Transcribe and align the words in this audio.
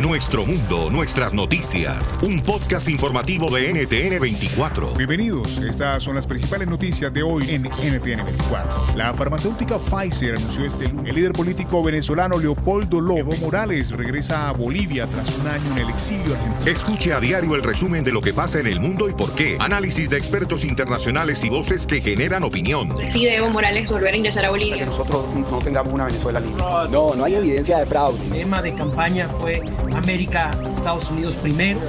Nuestro 0.00 0.44
mundo, 0.44 0.90
nuestras 0.90 1.32
noticias. 1.32 2.18
Un 2.20 2.42
podcast 2.42 2.86
informativo 2.90 3.48
de 3.48 3.72
NTN 3.72 4.20
24. 4.20 4.90
Bienvenidos. 4.90 5.56
Estas 5.56 6.02
son 6.02 6.16
las 6.16 6.26
principales 6.26 6.68
noticias 6.68 7.10
de 7.14 7.22
hoy 7.22 7.48
en 7.48 7.62
NTN 7.62 8.26
24. 8.26 8.94
La 8.94 9.14
farmacéutica 9.14 9.78
Pfizer 9.78 10.36
anunció 10.36 10.66
este 10.66 10.88
lunes. 10.88 11.08
El 11.08 11.16
líder 11.16 11.32
político 11.32 11.82
venezolano 11.82 12.36
Leopoldo 12.36 13.00
Lobo 13.00 13.34
Morales 13.40 13.90
regresa 13.90 14.50
a 14.50 14.52
Bolivia 14.52 15.06
tras 15.06 15.34
un 15.38 15.46
año 15.46 15.64
en 15.72 15.78
el 15.78 15.88
exilio 15.88 16.34
argentino. 16.34 16.70
Escuche 16.70 17.14
a 17.14 17.20
diario 17.20 17.54
el 17.54 17.62
resumen 17.62 18.04
de 18.04 18.12
lo 18.12 18.20
que 18.20 18.34
pasa 18.34 18.60
en 18.60 18.66
el 18.66 18.80
mundo 18.80 19.08
y 19.08 19.14
por 19.14 19.32
qué. 19.32 19.56
Análisis 19.58 20.10
de 20.10 20.18
expertos 20.18 20.62
internacionales 20.62 21.42
y 21.42 21.48
voces 21.48 21.86
que 21.86 22.02
generan 22.02 22.44
opinión. 22.44 22.94
Decide 22.98 23.36
Evo 23.36 23.48
Morales 23.48 23.90
volver 23.90 24.12
a 24.12 24.16
ingresar 24.18 24.44
a 24.44 24.50
Bolivia. 24.50 24.76
Que 24.76 24.84
nosotros 24.84 25.24
no 25.34 25.58
tengamos 25.60 25.94
una 25.94 26.04
Venezuela 26.04 26.38
libre. 26.38 26.62
No, 26.90 27.14
no 27.14 27.24
hay 27.24 27.36
evidencia 27.36 27.78
de 27.78 27.86
fraude. 27.86 28.22
El 28.26 28.30
tema 28.30 28.60
de 28.60 28.74
campaña 28.74 29.26
fue 29.26 29.62
América, 29.94 30.50
Estados 30.74 31.10
Unidos 31.10 31.36
primero. 31.36 31.80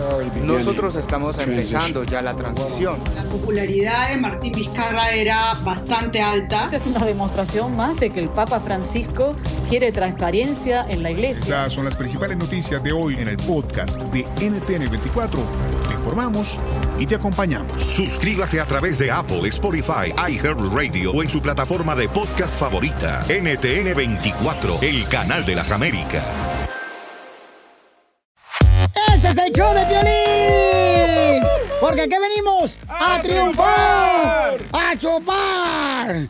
Nosotros 0.43 0.95
estamos 0.95 1.37
empezando 1.39 2.03
ya 2.03 2.21
la 2.21 2.33
transición. 2.33 2.97
La 3.15 3.23
popularidad 3.23 4.09
de 4.09 4.17
Martín 4.17 4.51
Vizcarra 4.53 5.11
era 5.11 5.55
bastante 5.63 6.21
alta. 6.21 6.69
Es 6.71 6.85
una 6.85 7.03
demostración 7.05 7.75
más 7.75 7.97
de 7.99 8.09
que 8.09 8.19
el 8.19 8.29
Papa 8.29 8.59
Francisco 8.59 9.35
quiere 9.69 9.91
transparencia 9.91 10.85
en 10.89 11.03
la 11.03 11.11
iglesia. 11.11 11.41
Estas 11.41 11.73
son 11.73 11.85
las 11.85 11.95
principales 11.95 12.37
noticias 12.37 12.81
de 12.83 12.91
hoy 12.91 13.15
en 13.15 13.27
el 13.27 13.37
podcast 13.37 14.01
de 14.13 14.21
NTN 14.39 14.89
24. 14.89 15.41
Te 15.87 15.93
informamos 15.93 16.57
y 16.99 17.05
te 17.05 17.15
acompañamos. 17.15 17.81
Suscríbase 17.81 18.59
a 18.59 18.65
través 18.65 18.97
de 18.97 19.11
Apple, 19.11 19.47
Spotify, 19.49 20.13
iHeartRadio 20.29 21.11
o 21.11 21.23
en 21.23 21.29
su 21.29 21.41
plataforma 21.41 21.95
de 21.95 22.09
podcast 22.09 22.57
favorita. 22.57 23.23
NTN 23.29 23.95
24, 23.95 24.79
el 24.81 25.07
canal 25.09 25.45
de 25.45 25.55
las 25.55 25.71
Américas. 25.71 26.56
Este 29.27 29.41
es 29.41 29.47
el 29.47 29.53
show 29.53 29.73
de 29.73 29.83
violín. 29.83 31.43
Porque 31.81 32.01
aquí 32.03 32.15
venimos 32.17 32.79
a, 32.87 33.21
triunfar, 33.21 34.57
a 34.71 34.97
chupar. 34.97 36.29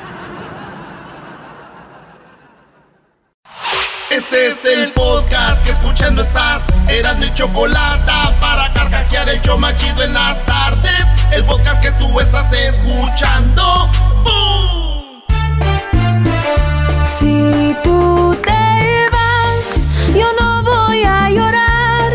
Este 4.11 4.47
es 4.47 4.65
el 4.65 4.91
podcast 4.91 5.63
que 5.63 5.71
escuchando 5.71 6.21
estás. 6.21 6.67
Eran 6.89 7.17
mi 7.19 7.33
chocolate 7.33 8.11
para 8.41 8.73
carcajear 8.73 9.29
el 9.29 9.39
show 9.39 9.57
machido 9.57 10.03
en 10.03 10.13
las 10.13 10.45
tardes. 10.45 11.05
El 11.31 11.45
podcast 11.45 11.81
que 11.81 11.93
tú 11.93 12.19
estás 12.19 12.51
escuchando. 12.51 13.89
¡Bum! 14.25 15.21
Si 17.05 17.73
tú 17.85 18.35
te 18.43 19.07
vas, 19.13 19.87
yo 20.13 20.27
no 20.37 20.61
voy 20.61 21.03
a 21.03 21.29
llorar. 21.29 22.11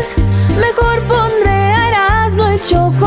Mejor 0.61 1.01
pondré 1.07 1.89
Erasmo 1.89 2.45
el 2.45 2.61
chocolate, 2.63 3.06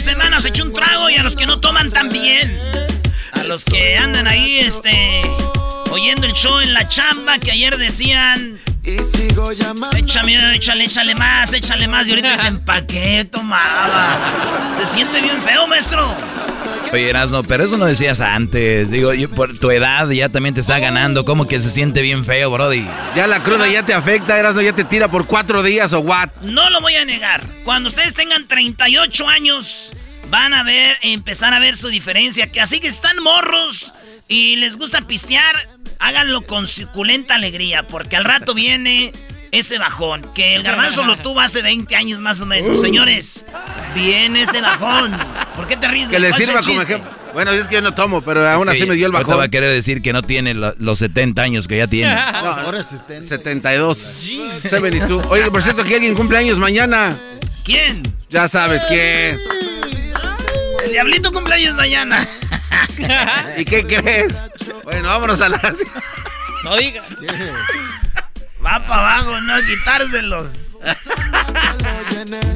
semana 0.00 0.40
se 0.40 0.48
echó 0.48 0.64
un 0.64 0.72
trago 0.72 1.10
y 1.10 1.16
a 1.16 1.22
los 1.22 1.36
que 1.36 1.44
no 1.44 1.60
toman 1.60 1.90
también. 1.90 2.54
A 3.32 3.42
los 3.42 3.64
que 3.64 3.98
andan 3.98 4.26
ahí, 4.26 4.60
este, 4.60 5.22
oyendo 5.98 6.26
el 6.26 6.32
show 6.32 6.60
en 6.60 6.74
la 6.74 6.88
chamba 6.88 7.38
que 7.38 7.50
ayer 7.50 7.76
decían. 7.76 8.58
Y 8.84 8.98
sigo 9.00 9.52
llamando. 9.52 9.96
Échame, 9.96 10.54
échale, 10.54 10.84
échale 10.84 11.14
más, 11.16 11.52
échale 11.52 11.88
más. 11.88 12.06
Y 12.06 12.12
ahorita 12.12 12.32
dicen, 12.32 12.60
¿pa' 12.64 12.86
qué 12.86 13.24
tomaba? 13.24 14.16
Se 14.78 14.86
siente 14.86 15.20
bien 15.20 15.42
feo, 15.42 15.66
maestro. 15.66 16.14
Oye, 16.92 17.10
Erasno, 17.10 17.42
pero 17.42 17.64
eso 17.64 17.76
no 17.76 17.84
decías 17.84 18.20
antes. 18.20 18.90
Digo, 18.90 19.12
yo, 19.12 19.28
por 19.28 19.58
tu 19.58 19.70
edad 19.72 20.08
ya 20.08 20.28
también 20.28 20.54
te 20.54 20.60
está 20.60 20.78
ganando. 20.78 21.24
Como 21.24 21.48
que 21.48 21.58
se 21.60 21.70
siente 21.70 22.00
bien 22.00 22.24
feo, 22.24 22.50
Brody. 22.50 22.86
Ya 23.16 23.26
la 23.26 23.42
cruda 23.42 23.68
ya 23.68 23.82
te 23.82 23.92
afecta, 23.92 24.38
Erasno, 24.38 24.62
ya 24.62 24.72
te 24.72 24.84
tira 24.84 25.10
por 25.10 25.26
cuatro 25.26 25.64
días 25.64 25.92
o 25.92 26.00
what. 26.00 26.30
No 26.42 26.70
lo 26.70 26.80
voy 26.80 26.94
a 26.94 27.04
negar. 27.04 27.42
Cuando 27.64 27.88
ustedes 27.88 28.14
tengan 28.14 28.46
38 28.46 29.28
años, 29.28 29.94
van 30.30 30.54
a 30.54 30.62
ver, 30.62 30.96
empezar 31.02 31.52
a 31.52 31.58
ver 31.58 31.76
su 31.76 31.88
diferencia. 31.88 32.46
Que 32.46 32.60
así 32.60 32.78
que 32.78 32.88
están 32.88 33.18
morros 33.22 33.92
y 34.28 34.56
les 34.56 34.76
gusta 34.76 35.00
pistear, 35.02 35.56
háganlo 35.98 36.42
con 36.42 36.66
suculenta 36.66 37.34
alegría. 37.34 37.82
Porque 37.84 38.16
al 38.16 38.24
rato 38.24 38.54
viene 38.54 39.12
ese 39.52 39.78
bajón. 39.78 40.26
Que 40.34 40.54
el 40.56 40.62
garbanzo 40.62 41.04
lo 41.04 41.16
tuvo 41.16 41.40
hace 41.40 41.62
20 41.62 41.94
años 41.96 42.20
más 42.20 42.40
o 42.40 42.46
menos. 42.46 42.80
Señores, 42.80 43.44
viene 43.94 44.42
ese 44.42 44.60
bajón. 44.60 45.16
¿Por 45.56 45.66
qué 45.66 45.76
te 45.76 45.88
ríes? 45.88 46.08
Que 46.08 46.18
le 46.18 46.28
¿Cuál 46.30 46.40
es 46.42 46.48
el 46.48 46.54
sirva 46.54 46.62
como 46.62 46.82
ejemplo. 46.82 47.10
Bueno, 47.34 47.52
es 47.52 47.68
que 47.68 47.74
yo 47.76 47.82
no 47.82 47.92
tomo, 47.94 48.20
pero 48.22 48.48
aún 48.48 48.68
así 48.68 48.86
me 48.86 48.94
dio 48.94 49.06
el 49.06 49.12
bajón. 49.12 49.38
va 49.38 49.44
a 49.44 49.48
querer 49.48 49.70
decir 49.70 50.00
que 50.02 50.12
no 50.12 50.22
tiene 50.22 50.54
lo- 50.54 50.74
los 50.78 50.98
70 50.98 51.42
años 51.42 51.68
que 51.68 51.76
ya 51.76 51.86
tiene. 51.86 52.10
No, 52.32 52.48
ahora 52.48 52.82
72. 52.82 53.98
72. 53.98 55.26
Oye, 55.28 55.50
por 55.50 55.62
cierto, 55.62 55.84
que 55.84 55.94
alguien 55.96 56.14
cumple 56.14 56.38
años 56.38 56.58
mañana. 56.58 57.16
¿Quién? 57.64 58.02
Ya 58.30 58.48
sabes 58.48 58.84
quién. 58.86 59.38
El 60.84 60.92
diablito 60.92 61.30
cumpleaños 61.32 61.74
mañana. 61.74 62.26
¿Y 63.58 63.64
qué 63.64 63.86
crees? 63.86 64.34
Bueno, 64.84 65.08
vámonos 65.08 65.40
a 65.40 65.48
la. 65.48 65.58
No 66.64 66.76
digas. 66.76 67.04
Va 68.64 68.82
para 68.82 69.16
abajo, 69.18 69.40
no 69.42 69.62
quitárselos. 69.62 70.50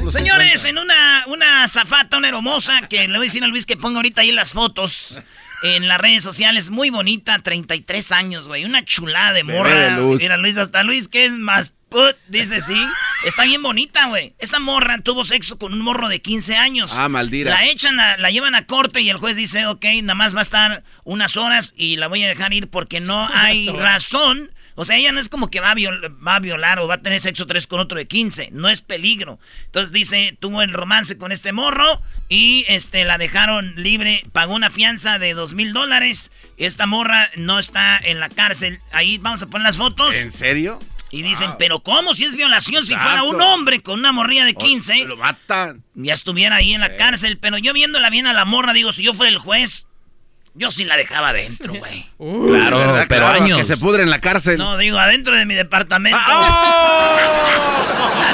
Señores, 0.09 0.65
en 0.65 0.77
una, 0.77 1.23
una 1.27 1.67
zafata, 1.69 2.17
una 2.17 2.27
hermosa, 2.27 2.87
que 2.89 3.07
le 3.07 3.17
voy 3.17 3.27
a 3.27 3.29
decir 3.29 3.43
a 3.45 3.47
Luis 3.47 3.65
que 3.65 3.77
ponga 3.77 3.99
ahorita 3.99 4.21
ahí 4.21 4.33
las 4.33 4.51
fotos 4.51 5.19
en 5.63 5.87
las 5.87 5.97
redes 5.99 6.23
sociales, 6.23 6.69
muy 6.69 6.89
bonita, 6.89 7.39
33 7.39 8.11
años, 8.11 8.47
güey, 8.49 8.65
una 8.65 8.83
chulada 8.83 9.31
de 9.31 9.43
morra. 9.45 9.97
Mira, 9.97 10.37
Luis, 10.37 10.57
hasta 10.57 10.83
Luis, 10.83 11.07
que 11.07 11.25
es 11.25 11.33
más 11.33 11.71
put, 11.87 12.15
dice 12.27 12.59
sí. 12.59 12.85
Está 13.25 13.45
bien 13.45 13.63
bonita, 13.63 14.07
güey. 14.07 14.33
Esa 14.39 14.59
morra 14.59 14.99
tuvo 14.99 15.23
sexo 15.23 15.57
con 15.57 15.73
un 15.73 15.79
morro 15.81 16.09
de 16.09 16.21
15 16.21 16.57
años. 16.57 16.95
Ah, 16.99 17.07
maldita. 17.07 17.51
La 17.51 17.65
echan, 17.67 17.99
a- 17.99 18.17
la 18.17 18.31
llevan 18.31 18.53
a 18.55 18.65
corte 18.65 19.01
y 19.01 19.09
el 19.09 19.17
juez 19.17 19.37
dice, 19.37 19.65
ok, 19.65 19.85
nada 20.01 20.15
más 20.15 20.35
va 20.35 20.39
a 20.39 20.43
estar 20.43 20.83
unas 21.05 21.37
horas 21.37 21.73
y 21.77 21.95
la 21.95 22.07
voy 22.07 22.23
a 22.23 22.27
dejar 22.27 22.53
ir 22.53 22.67
porque 22.69 22.99
no 22.99 23.27
hay 23.33 23.69
razón. 23.69 24.51
O 24.75 24.85
sea, 24.85 24.97
ella 24.97 25.11
no 25.11 25.19
es 25.19 25.29
como 25.29 25.51
que 25.51 25.59
va 25.59 25.71
a, 25.71 25.75
viol- 25.75 26.17
va 26.25 26.35
a 26.37 26.39
violar 26.39 26.79
o 26.79 26.87
va 26.87 26.95
a 26.95 27.01
tener 27.01 27.19
sexo 27.19 27.45
tres 27.45 27.67
con 27.67 27.79
otro 27.79 27.95
de 27.97 28.07
15. 28.07 28.49
No 28.51 28.69
es 28.69 28.81
peligro. 28.81 29.39
Entonces 29.67 29.93
dice, 29.93 30.35
tuvo 30.39 30.63
el 30.63 30.73
romance 30.73 31.15
con 31.17 31.31
este 31.31 31.53
morro 31.53 32.01
y 32.27 32.65
este 32.67 33.05
la 33.05 33.17
dejaron 33.19 33.75
libre. 33.77 34.23
Pagó 34.33 34.55
una 34.55 34.71
fianza 34.71 35.19
de 35.19 35.33
dos 35.35 35.53
mil 35.53 35.73
dólares. 35.73 36.31
Esta 36.57 36.87
morra 36.87 37.29
no 37.35 37.59
está 37.59 37.99
en 38.03 38.19
la 38.19 38.29
cárcel. 38.29 38.79
Ahí 38.91 39.19
vamos 39.19 39.43
a 39.43 39.47
poner 39.47 39.63
las 39.63 39.77
fotos. 39.77 40.15
¿En 40.15 40.33
serio? 40.33 40.79
Y 41.15 41.21
dicen, 41.21 41.51
pero 41.59 41.79
¿cómo 41.81 42.15
si 42.15 42.25
es 42.25 42.35
violación? 42.35 42.83
Si 42.83 42.95
fuera 42.95 43.21
un 43.21 43.39
hombre 43.39 43.83
con 43.83 43.99
una 43.99 44.11
morrilla 44.11 44.45
de 44.45 44.55
15, 44.55 45.05
Lo 45.05 45.15
matan. 45.15 45.83
ya 45.93 46.11
estuviera 46.15 46.55
ahí 46.55 46.73
en 46.73 46.81
la 46.81 46.95
cárcel. 46.95 47.37
Pero 47.37 47.59
yo 47.59 47.71
viéndola 47.71 48.09
bien 48.09 48.25
a 48.25 48.33
la 48.33 48.45
morra, 48.45 48.73
digo, 48.73 48.91
si 48.91 49.03
yo 49.03 49.13
fuera 49.13 49.31
el 49.31 49.37
juez, 49.37 49.85
yo 50.55 50.71
sí 50.71 50.85
la 50.85 50.97
dejaba 50.97 51.29
adentro, 51.29 51.73
güey. 51.77 52.09
Claro, 52.17 52.79
¿Verdad? 52.79 53.05
pero 53.07 53.27
Claro, 53.27 53.43
años. 53.43 53.59
Que 53.59 53.65
se 53.65 53.77
pudre 53.77 54.01
en 54.01 54.09
la 54.09 54.19
cárcel. 54.21 54.57
No, 54.57 54.75
digo, 54.79 54.97
adentro 54.97 55.35
de 55.35 55.45
mi 55.45 55.53
departamento. 55.53 56.17
¡Ah! 56.19 57.15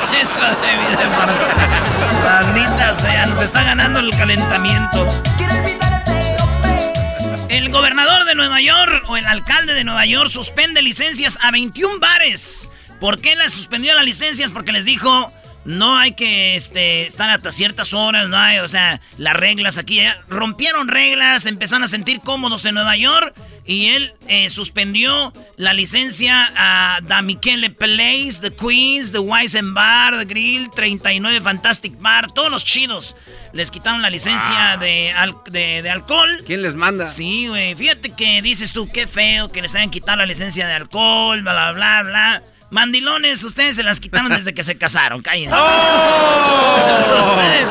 adentro 0.08 0.48
de 0.66 0.78
mi 0.78 0.96
departamento. 1.04 2.24
Maldita 2.24 2.96
sea, 2.96 3.26
nos 3.26 3.42
está 3.42 3.62
ganando 3.64 4.00
el 4.00 4.12
calentamiento. 4.12 5.06
El 7.59 7.71
gobernador 7.71 8.23
de 8.23 8.35
Nueva 8.35 8.61
York 8.61 9.03
o 9.09 9.17
el 9.17 9.25
alcalde 9.25 9.73
de 9.73 9.83
Nueva 9.83 10.06
York 10.06 10.29
suspende 10.29 10.81
licencias 10.81 11.38
a 11.41 11.51
21 11.51 12.00
bares. 12.00 12.69
¿Por 13.01 13.19
qué 13.19 13.35
las 13.35 13.51
suspendió 13.51 13.94
las 13.95 14.06
licencias? 14.06 14.53
Porque 14.53 14.71
les 14.71 14.85
dijo, 14.85 15.33
no 15.65 15.97
hay 15.97 16.13
que 16.13 16.56
este, 16.56 17.06
estar 17.06 17.29
hasta 17.29 17.51
ciertas 17.51 17.94
horas, 17.94 18.29
no 18.29 18.38
hay, 18.38 18.59
o 18.59 18.67
sea, 18.67 19.01
las 19.17 19.33
reglas 19.35 19.77
aquí. 19.77 20.00
eh, 20.00 20.13
rompieron 20.29 20.88
reglas, 20.88 21.45
empezaron 21.45 21.83
a 21.83 21.88
sentir 21.88 22.21
cómodos 22.21 22.65
en 22.65 22.75
Nueva 22.75 22.95
York 22.97 23.33
y 23.65 23.88
él 23.89 24.13
eh, 24.27 24.50
suspendió 24.50 25.31
la 25.57 25.73
licencia 25.73 26.51
a 26.56 27.00
The 27.07 27.21
Michele 27.21 27.69
Place, 27.69 28.39
The 28.41 28.56
Queens, 28.56 29.11
The 29.11 29.19
Weizen 29.19 29.73
Bar, 29.75 30.17
The 30.17 30.25
Grill, 30.25 30.71
39 30.71 31.41
Fantastic 31.41 32.00
Bar, 32.00 32.31
todos 32.31 32.50
los 32.50 32.65
chidos. 32.65 33.15
Les 33.53 33.69
quitaron 33.69 34.01
la 34.01 34.09
licencia 34.09 34.77
de, 34.79 35.11
al- 35.11 35.35
de- 35.51 35.81
de 35.83 35.89
alcohol. 35.89 36.44
¿Quién 36.47 36.61
les 36.63 36.73
manda? 36.73 37.06
Sí, 37.06 37.47
güey. 37.47 37.75
Fíjate 37.75 38.11
que 38.11 38.41
dices 38.41 38.71
tú, 38.71 38.88
qué 38.91 39.06
feo 39.07 39.51
que 39.51 39.61
les 39.61 39.75
hayan 39.75 39.89
quitado 39.91 40.17
la 40.19 40.25
licencia 40.25 40.65
de 40.65 40.73
alcohol, 40.73 41.41
bla, 41.44 41.53
bla, 41.53 41.71
bla, 41.73 42.03
bla. 42.03 42.44
Mandilones, 42.71 43.44
ustedes 43.44 43.75
se 43.75 43.83
las 43.83 44.00
quitaron 44.00 44.30
desde 44.30 44.54
que 44.54 44.63
se 44.63 44.77
casaron, 44.77 45.21
cállense. 45.21 45.56
Ustedes. 47.30 47.68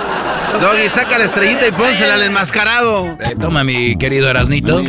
Doggy, 0.60 0.88
saca 0.88 1.18
la 1.18 1.24
estrellita 1.24 1.68
y 1.68 1.72
pónsela 1.72 2.14
al 2.14 2.22
enmascarado. 2.22 3.16
Eh, 3.20 3.36
toma, 3.40 3.62
mi 3.62 3.96
querido 3.96 4.28
Erasnito. 4.28 4.80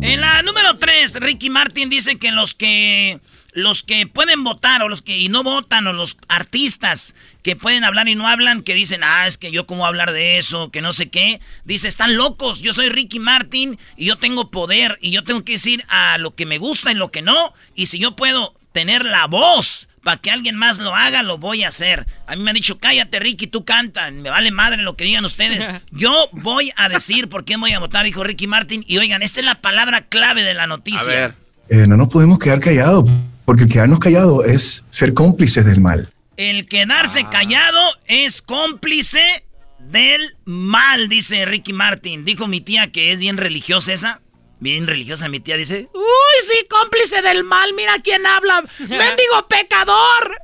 En 0.00 0.20
la 0.20 0.42
número 0.42 0.76
3, 0.78 1.20
Ricky 1.20 1.48
Martin 1.48 1.88
dice 1.88 2.18
que 2.18 2.30
los 2.30 2.54
que 2.54 3.20
los 3.52 3.82
que 3.82 4.06
pueden 4.06 4.44
votar 4.44 4.82
o 4.82 4.88
los 4.88 5.02
que 5.02 5.18
y 5.18 5.28
no 5.28 5.42
votan 5.42 5.86
o 5.86 5.92
los 5.92 6.18
artistas 6.28 7.14
que 7.42 7.56
pueden 7.56 7.84
hablar 7.84 8.08
y 8.08 8.14
no 8.14 8.26
hablan, 8.26 8.62
que 8.62 8.74
dicen, 8.74 9.02
ah, 9.04 9.26
es 9.26 9.36
que 9.36 9.50
yo 9.50 9.66
cómo 9.66 9.86
hablar 9.86 10.12
de 10.12 10.38
eso, 10.38 10.70
que 10.70 10.80
no 10.80 10.92
sé 10.92 11.10
qué, 11.10 11.40
dice, 11.64 11.88
están 11.88 12.16
locos, 12.16 12.62
yo 12.62 12.72
soy 12.72 12.88
Ricky 12.88 13.18
Martin 13.18 13.78
y 13.96 14.06
yo 14.06 14.16
tengo 14.16 14.50
poder 14.50 14.98
y 15.00 15.10
yo 15.10 15.24
tengo 15.24 15.44
que 15.44 15.52
decir 15.52 15.84
a 15.88 16.18
lo 16.18 16.34
que 16.34 16.46
me 16.46 16.58
gusta 16.58 16.92
y 16.92 16.94
lo 16.94 17.10
que 17.10 17.22
no, 17.22 17.52
y 17.74 17.86
si 17.86 17.98
yo 17.98 18.16
puedo 18.16 18.54
tener 18.72 19.04
la 19.04 19.26
voz 19.26 19.88
para 20.02 20.16
que 20.16 20.30
alguien 20.30 20.56
más 20.56 20.78
lo 20.78 20.94
haga, 20.96 21.22
lo 21.22 21.38
voy 21.38 21.62
a 21.62 21.68
hacer. 21.68 22.06
A 22.26 22.34
mí 22.34 22.42
me 22.42 22.50
han 22.50 22.54
dicho, 22.54 22.78
cállate 22.78 23.20
Ricky, 23.20 23.46
tú 23.46 23.64
canta, 23.64 24.10
me 24.10 24.30
vale 24.30 24.50
madre 24.50 24.82
lo 24.82 24.96
que 24.96 25.04
digan 25.04 25.24
ustedes. 25.24 25.68
Yo 25.92 26.28
voy 26.32 26.72
a 26.76 26.88
decir 26.88 27.28
por 27.28 27.44
quién 27.44 27.60
voy 27.60 27.72
a 27.72 27.78
votar, 27.78 28.04
dijo 28.04 28.24
Ricky 28.24 28.46
Martin, 28.46 28.84
y 28.86 28.98
oigan, 28.98 29.22
esta 29.22 29.40
es 29.40 29.46
la 29.46 29.60
palabra 29.60 30.06
clave 30.06 30.42
de 30.42 30.54
la 30.54 30.66
noticia. 30.66 31.36
Eh, 31.68 31.86
no 31.86 31.96
nos 31.96 32.08
podemos 32.08 32.38
quedar 32.38 32.60
callados, 32.60 33.08
porque 33.44 33.64
el 33.64 33.68
quedarnos 33.68 33.98
callados 33.98 34.44
es 34.46 34.84
ser 34.90 35.14
cómplices 35.14 35.64
del 35.64 35.80
mal. 35.80 36.12
El 36.36 36.68
quedarse 36.68 37.28
callado 37.30 37.78
es 38.06 38.42
cómplice 38.42 39.44
del 39.78 40.20
mal, 40.44 41.08
dice 41.08 41.44
Ricky 41.44 41.72
Martin. 41.72 42.24
Dijo 42.24 42.46
mi 42.46 42.60
tía 42.60 42.90
que 42.90 43.12
es 43.12 43.20
bien 43.20 43.36
religiosa 43.36 43.92
esa. 43.92 44.20
Bien 44.60 44.86
religiosa 44.86 45.28
mi 45.28 45.40
tía 45.40 45.56
dice, 45.56 45.88
uy, 45.92 46.42
sí, 46.42 46.66
cómplice 46.70 47.20
del 47.20 47.42
mal, 47.42 47.72
mira 47.74 47.94
quién 48.02 48.24
habla. 48.24 48.62
Mendigo 48.78 49.48
pecador. 49.48 50.36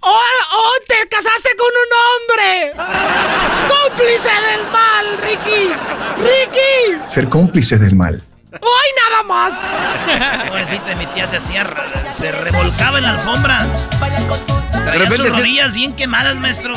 ¡Oh, 0.00 0.20
oh, 0.52 0.72
te 0.86 1.08
casaste 1.08 1.50
con 1.56 1.70
un 1.82 1.90
hombre! 2.04 2.72
¡Cómplice 3.68 4.28
del 4.28 4.60
mal, 4.70 5.06
Ricky! 5.22 5.72
¡Ricky! 6.20 7.10
Ser 7.10 7.28
cómplices 7.28 7.80
del 7.80 7.96
mal. 7.96 8.22
¡Ay, 8.54 8.90
nada 9.02 9.22
más! 9.24 10.48
Pobrecita, 10.48 10.94
mi 10.96 11.06
tía 11.06 11.26
se 11.26 11.36
hacía, 11.36 11.66
se 12.12 12.32
revolcaba 12.32 12.98
en 12.98 13.04
la 13.04 13.10
alfombra. 13.10 13.66
Traía 13.98 14.98
repente 14.98 15.16
sus 15.16 15.36
rodillas 15.36 15.74
bien 15.74 15.94
quemadas, 15.94 16.36
maestro. 16.36 16.74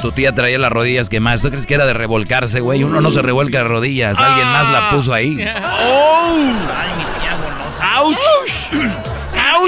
Tu 0.00 0.10
tía 0.12 0.34
traía 0.34 0.58
las 0.58 0.72
rodillas 0.72 1.08
quemadas. 1.08 1.42
¿Tú 1.42 1.50
crees 1.50 1.66
que 1.66 1.74
era 1.74 1.86
de 1.86 1.92
revolcarse, 1.92 2.60
güey? 2.60 2.82
Uno 2.82 3.00
no 3.00 3.10
se 3.10 3.22
revuelca 3.22 3.58
de 3.58 3.64
rodillas. 3.64 4.18
Alguien 4.18 4.48
más 4.48 4.68
la 4.68 4.90
puso 4.90 5.14
ahí. 5.14 5.38
¡Oh! 5.40 6.36
¡Ay, 6.74 6.88
mi 6.96 7.04
tía 7.20 7.36
golosa! 7.36 7.92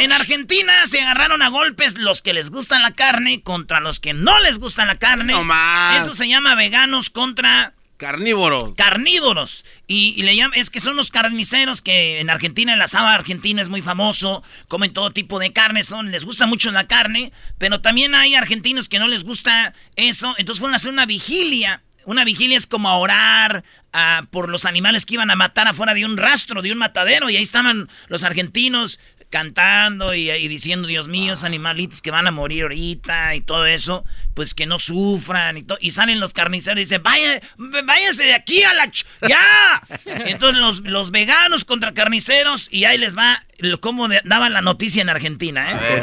En 0.03 0.12
Argentina 0.12 0.73
se 0.87 1.01
agarraron 1.01 1.41
a 1.41 1.49
golpes 1.49 1.97
los 1.97 2.21
que 2.21 2.33
les 2.33 2.51
gustan 2.51 2.83
la 2.83 2.91
carne 2.91 3.43
contra 3.43 3.81
los 3.81 4.01
que 4.01 4.12
no 4.12 4.39
les 4.41 4.59
gusta 4.59 4.85
la 4.85 4.97
carne. 4.97 5.33
No 5.33 5.45
más. 5.45 6.03
Eso 6.03 6.15
se 6.15 6.29
llama 6.29 6.56
veganos 6.56 7.11
contra 7.11 7.73
Carnívoros. 7.96 8.75
carnívoros. 8.76 9.64
Y, 9.87 10.20
le 10.23 10.35
llaman, 10.35 10.58
es 10.58 10.70
que 10.70 10.81
son 10.81 10.96
los 10.96 11.11
carniceros 11.11 11.81
que 11.81 12.20
en 12.20 12.29
Argentina, 12.29 12.75
el 12.75 12.82
asado 12.82 13.06
argentino 13.06 13.62
es 13.62 13.69
muy 13.69 13.82
famoso, 13.82 14.43
comen 14.69 14.93
todo 14.93 15.12
tipo 15.12 15.38
de 15.38 15.52
carne, 15.52 15.82
son, 15.85 16.11
les 16.11 16.25
gusta 16.25 16.46
mucho 16.46 16.73
la 16.73 16.88
carne, 16.88 17.32
pero 17.58 17.81
también 17.81 18.14
hay 18.14 18.35
argentinos 18.35 18.88
que 18.88 18.99
no 18.99 19.06
les 19.06 19.25
gusta 19.25 19.75
eso, 19.96 20.35
entonces 20.38 20.61
fueron 20.61 20.75
a 20.75 20.76
hacer 20.76 20.93
una 20.93 21.06
vigilia. 21.06 21.82
Una 22.06 22.25
vigilia 22.25 22.58
es 22.58 22.67
como 22.67 22.91
a 22.91 22.99
orar 22.99 23.64
ah, 23.93 24.26
por 24.31 24.50
los 24.50 24.67
animales 24.67 25.06
que 25.06 25.14
iban 25.14 25.31
a 25.31 25.37
matar 25.37 25.69
afuera 25.69 25.94
de 25.94 26.05
un 26.05 26.19
rastro, 26.19 26.61
de 26.61 26.73
un 26.73 26.79
matadero, 26.79 27.31
y 27.31 27.37
ahí 27.37 27.43
estaban 27.43 27.88
los 28.08 28.25
argentinos 28.25 28.99
cantando 29.39 30.15
y, 30.15 30.31
y 30.31 30.47
diciendo, 30.47 30.87
Dios 30.87 31.09
mío, 31.09 31.33
esos 31.33 31.43
animalitos 31.43 32.01
que 32.01 32.13
van 32.13 32.29
a 32.29 32.31
morir 32.31 32.63
ahorita 32.63 33.35
y 33.35 33.41
todo 33.41 33.67
eso, 33.67 34.05
pues 34.33 34.55
que 34.55 34.65
no 34.65 34.79
sufran 34.79 35.57
y 35.57 35.65
todo. 35.65 35.77
Y 35.81 35.91
salen 35.91 36.21
los 36.21 36.33
carniceros 36.33 36.79
y 36.79 36.85
dicen, 36.85 37.03
Vaya, 37.03 37.41
váyanse 37.85 38.23
de 38.27 38.35
aquí 38.35 38.63
a 38.63 38.73
la... 38.75 38.87
ch- 38.87 39.05
¡Ya! 39.29 39.83
Entonces 40.27 40.61
los, 40.61 40.81
los 40.83 41.11
veganos 41.11 41.65
contra 41.65 41.93
carniceros 41.94 42.69
y 42.70 42.85
ahí 42.85 42.97
les 42.97 43.19
va 43.19 43.43
lo- 43.58 43.81
cómo 43.81 44.06
de- 44.06 44.20
daban 44.25 44.53
la 44.53 44.61
noticia 44.61 45.03
en 45.03 45.08
Argentina, 45.08 45.73
¿eh? 45.73 46.03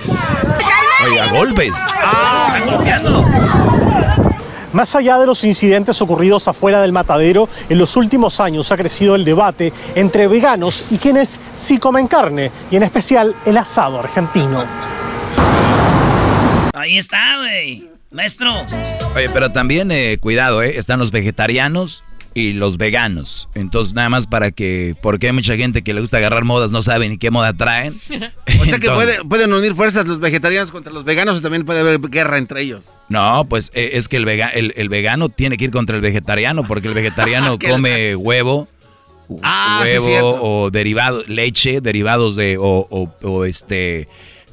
Oiga, 1.05 1.27
golpes. 1.27 1.73
Están 1.77 2.65
golpeando. 2.65 3.80
Más 4.73 4.95
allá 4.95 5.17
de 5.19 5.25
los 5.25 5.43
incidentes 5.43 6.01
ocurridos 6.01 6.47
afuera 6.47 6.81
del 6.81 6.91
matadero, 6.91 7.49
en 7.69 7.77
los 7.77 7.95
últimos 7.97 8.39
años 8.39 8.71
ha 8.71 8.77
crecido 8.77 9.15
el 9.15 9.25
debate 9.25 9.73
entre 9.95 10.27
veganos 10.27 10.85
y 10.89 10.97
quienes 10.97 11.39
sí 11.55 11.77
comen 11.77 12.07
carne, 12.07 12.51
y 12.69 12.77
en 12.77 12.83
especial 12.83 13.35
el 13.45 13.57
asado 13.57 13.99
argentino. 13.99 14.65
Ahí 16.73 16.97
está, 16.97 17.37
güey. 17.39 17.89
Maestro. 18.11 18.53
Oye, 19.15 19.29
pero 19.29 19.51
también 19.51 19.91
eh, 19.91 20.17
cuidado, 20.19 20.61
¿eh? 20.61 20.77
Están 20.77 20.99
los 20.99 21.11
vegetarianos 21.11 22.03
y 22.33 22.53
los 22.53 22.77
veganos. 22.77 23.49
Entonces, 23.55 23.93
nada 23.93 24.09
más 24.09 24.25
para 24.27 24.51
que... 24.51 24.95
Porque 25.01 25.27
hay 25.27 25.33
mucha 25.33 25.55
gente 25.57 25.81
que 25.81 25.93
le 25.93 26.01
gusta 26.01 26.17
agarrar 26.17 26.43
modas, 26.45 26.71
no 26.71 26.81
saben 26.81 27.11
ni 27.11 27.17
qué 27.17 27.29
moda 27.31 27.53
traen. 27.53 27.99
O 28.61 28.65
sea 28.65 28.79
que 28.79 28.89
puede- 28.89 29.23
pueden 29.25 29.51
unir 29.53 29.73
fuerzas 29.75 30.07
los 30.07 30.19
vegetarianos 30.19 30.71
contra 30.71 30.93
los 30.93 31.03
veganos 31.03 31.37
o 31.37 31.41
también 31.41 31.65
puede 31.65 31.79
haber 31.81 31.99
guerra 31.99 32.37
entre 32.37 32.61
ellos. 32.61 32.83
No, 33.09 33.45
pues 33.49 33.71
eh, 33.73 33.91
es 33.93 34.07
que 34.07 34.17
el, 34.17 34.25
vega- 34.25 34.49
el, 34.53 34.73
el 34.77 34.87
vegano 34.89 35.29
tiene 35.29 35.57
que 35.57 35.65
ir 35.65 35.71
contra 35.71 35.95
el 35.95 36.01
vegetariano, 36.01 36.63
porque 36.63 36.87
el 36.87 36.93
vegetariano 36.93 37.57
come 37.69 38.15
huevo, 38.15 38.67
Ah, 39.43 39.81
huevo 39.85 40.39
o 40.65 40.71
derivado, 40.71 41.23
leche, 41.27 41.79
derivados 41.81 42.35
de, 42.35 42.57
o, 42.57 42.85
o- 42.89 43.13
o, 43.23 43.45
este, 43.45 44.07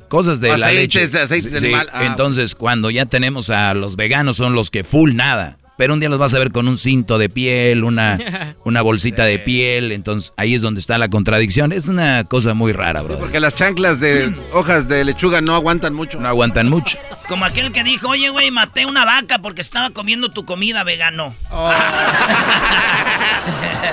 cosas 0.08 0.40
de 0.40 0.56
la 0.56 0.70
leche. 0.70 1.02
aceites 1.04 1.50
de 1.50 1.58
Sí, 1.58 1.66
animal. 1.66 1.88
Ah. 1.92 2.06
entonces 2.06 2.54
cuando 2.54 2.88
ya 2.90 3.04
tenemos 3.06 3.50
a 3.50 3.74
los 3.74 3.96
veganos 3.96 4.36
son 4.36 4.54
los 4.54 4.70
que 4.70 4.84
full 4.84 5.14
nada. 5.14 5.58
Pero 5.78 5.94
un 5.94 6.00
día 6.00 6.08
los 6.08 6.18
vas 6.18 6.34
a 6.34 6.40
ver 6.40 6.50
con 6.50 6.66
un 6.66 6.76
cinto 6.76 7.18
de 7.18 7.28
piel, 7.28 7.84
una, 7.84 8.18
una 8.64 8.82
bolsita 8.82 9.24
de 9.24 9.38
piel, 9.38 9.92
entonces 9.92 10.32
ahí 10.36 10.56
es 10.56 10.60
donde 10.60 10.80
está 10.80 10.98
la 10.98 11.08
contradicción. 11.08 11.70
Es 11.70 11.86
una 11.86 12.24
cosa 12.24 12.52
muy 12.52 12.72
rara, 12.72 13.00
bro. 13.02 13.16
Porque 13.16 13.38
las 13.38 13.54
chanclas 13.54 14.00
de 14.00 14.34
hojas 14.52 14.88
de 14.88 15.04
lechuga 15.04 15.40
no 15.40 15.54
aguantan 15.54 15.94
mucho. 15.94 16.18
No 16.18 16.26
aguantan 16.26 16.68
mucho. 16.70 16.98
Como 17.28 17.44
aquel 17.44 17.70
que 17.70 17.84
dijo, 17.84 18.08
oye, 18.08 18.28
güey, 18.30 18.50
maté 18.50 18.86
una 18.86 19.04
vaca 19.04 19.38
porque 19.38 19.60
estaba 19.60 19.90
comiendo 19.90 20.32
tu 20.32 20.44
comida 20.44 20.82
vegano. 20.82 21.36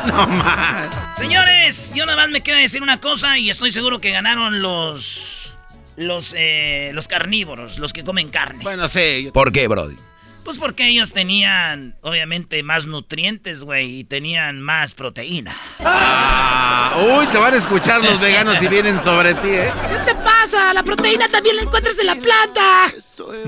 no 0.07 0.27
más. 0.27 0.89
Señores, 1.15 1.93
yo 1.93 2.07
nada 2.07 2.17
más 2.17 2.29
me 2.29 2.41
queda 2.41 2.57
decir 2.57 2.81
una 2.81 2.99
cosa 2.99 3.37
y 3.37 3.51
estoy 3.51 3.71
seguro 3.71 4.01
que 4.01 4.09
ganaron 4.09 4.63
los 4.63 5.53
los, 5.97 6.33
eh, 6.35 6.89
los 6.93 7.07
carnívoros, 7.07 7.77
los 7.77 7.93
que 7.93 8.03
comen 8.03 8.29
carne. 8.29 8.63
Bueno, 8.63 8.87
sí. 8.89 9.29
¿Por 9.31 9.51
qué, 9.51 9.67
Brody? 9.67 9.95
Pues 10.45 10.59
porque 10.59 10.87
ellos 10.87 11.11
tenían, 11.11 11.95
obviamente, 12.01 12.61
más 12.61 12.85
nutrientes, 12.85 13.63
güey, 13.63 14.01
y 14.01 14.03
tenían 14.03 14.61
más 14.61 14.93
proteína. 14.93 15.57
Ah, 15.79 16.95
uy, 17.17 17.25
te 17.27 17.39
van 17.39 17.55
a 17.55 17.57
escuchar 17.57 18.03
los 18.03 18.19
veganos 18.19 18.59
si 18.59 18.67
vienen 18.67 19.01
sobre 19.01 19.33
ti, 19.33 19.47
¿eh? 19.47 19.71
¿Qué 19.89 20.13
te 20.13 20.15
pasa? 20.15 20.71
La 20.75 20.83
proteína 20.83 21.27
también 21.29 21.55
la 21.55 21.63
encuentras 21.63 21.97
en 21.97 22.05
la 22.05 22.15
planta. 22.15 22.93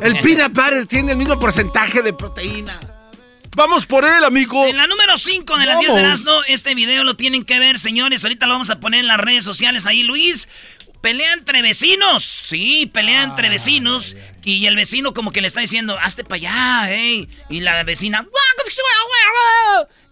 El 0.01 0.17
peanut 0.21 0.51
butter 0.51 0.87
tiene 0.87 1.11
el 1.11 1.19
mismo 1.19 1.39
porcentaje 1.39 2.01
de 2.01 2.13
proteína. 2.13 2.79
Vamos 3.55 3.85
por 3.87 4.05
él, 4.05 4.23
amigo. 4.23 4.67
En 4.67 4.77
la 4.77 4.85
número 4.85 5.17
5 5.17 5.57
de 5.57 5.65
las 5.65 5.79
10 5.79 5.89
Vamos. 5.89 6.01
de 6.01 6.07
Erasmo, 6.07 6.43
este 6.47 6.75
video 6.75 7.03
lo 7.03 7.15
tienen 7.15 7.43
que 7.43 7.57
ver, 7.57 7.79
señores. 7.79 8.23
Ahorita 8.23 8.45
lo 8.45 8.53
vamos 8.53 8.69
a 8.69 8.79
poner 8.79 8.99
en 8.99 9.07
las 9.07 9.19
redes 9.19 9.43
sociales 9.43 9.87
ahí, 9.87 10.03
Luis. 10.03 10.47
Pelea 11.01 11.33
entre 11.33 11.61
vecinos. 11.61 12.23
Sí, 12.23 12.89
pelea 12.93 13.23
entre 13.23 13.49
vecinos. 13.49 14.15
Y 14.43 14.65
el 14.65 14.75
vecino 14.75 15.13
como 15.13 15.31
que 15.31 15.41
le 15.41 15.47
está 15.47 15.59
diciendo, 15.61 15.97
hazte 16.01 16.23
para 16.23 16.35
allá, 16.35 16.93
ey. 16.93 17.29
Y 17.49 17.59
la 17.61 17.83
vecina... 17.83 18.19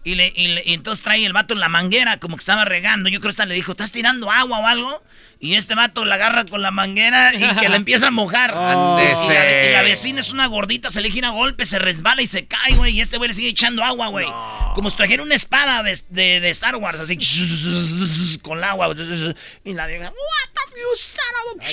Y, 0.04 0.14
le, 0.14 0.32
y, 0.36 0.46
le- 0.48 0.62
y 0.64 0.74
entonces 0.74 1.02
trae 1.02 1.24
el 1.26 1.32
vato 1.32 1.54
en 1.54 1.60
la 1.60 1.68
manguera, 1.68 2.18
como 2.20 2.36
que 2.36 2.40
estaba 2.40 2.64
regando. 2.64 3.08
Yo 3.08 3.18
creo 3.20 3.30
que 3.30 3.32
hasta 3.32 3.46
le 3.46 3.54
dijo, 3.54 3.72
¿estás 3.72 3.90
tirando 3.92 4.30
agua 4.30 4.60
o 4.60 4.66
algo? 4.66 5.02
Y 5.38 5.54
este 5.54 5.74
vato 5.74 6.06
la 6.06 6.14
agarra 6.14 6.46
con 6.46 6.62
la 6.62 6.70
manguera 6.70 7.34
y 7.34 7.38
que 7.60 7.68
la 7.68 7.76
empieza 7.82 8.06
a 8.08 8.10
mojar. 8.10 8.54
Ándese. 8.56 9.24
Y, 9.24 9.28
la, 9.28 9.68
y 9.68 9.72
la 9.72 9.82
vecina 9.82 10.20
es 10.20 10.32
una 10.32 10.46
gordita, 10.46 10.88
se 10.90 11.02
le 11.02 11.10
gira 11.10 11.28
golpe, 11.28 11.66
se 11.66 11.78
resbala 11.78 12.22
y 12.22 12.26
se 12.26 12.46
cae, 12.46 12.72
güey. 12.74 12.96
Y 12.96 13.00
este 13.02 13.18
güey 13.18 13.28
le 13.28 13.34
sigue 13.34 13.48
echando 13.48 13.84
agua, 13.84 14.08
güey. 14.08 14.26
Como 14.74 14.88
si 14.90 14.96
trajera 14.96 15.22
una 15.22 15.34
espada 15.34 15.82
de, 15.82 15.98
de- 16.10 16.40
de 16.40 16.50
Star 16.50 16.76
Wars, 16.76 17.00
así, 17.00 17.16
con 18.42 18.58
el 18.58 18.64
agua. 18.64 18.94
Y 19.64 19.72
la 19.74 19.86
vieja, 19.86 20.10
what 20.10 20.50
the 20.54 20.60
you 20.80 20.96
son 20.96 21.34
of 21.54 21.62
a-" 21.62 21.66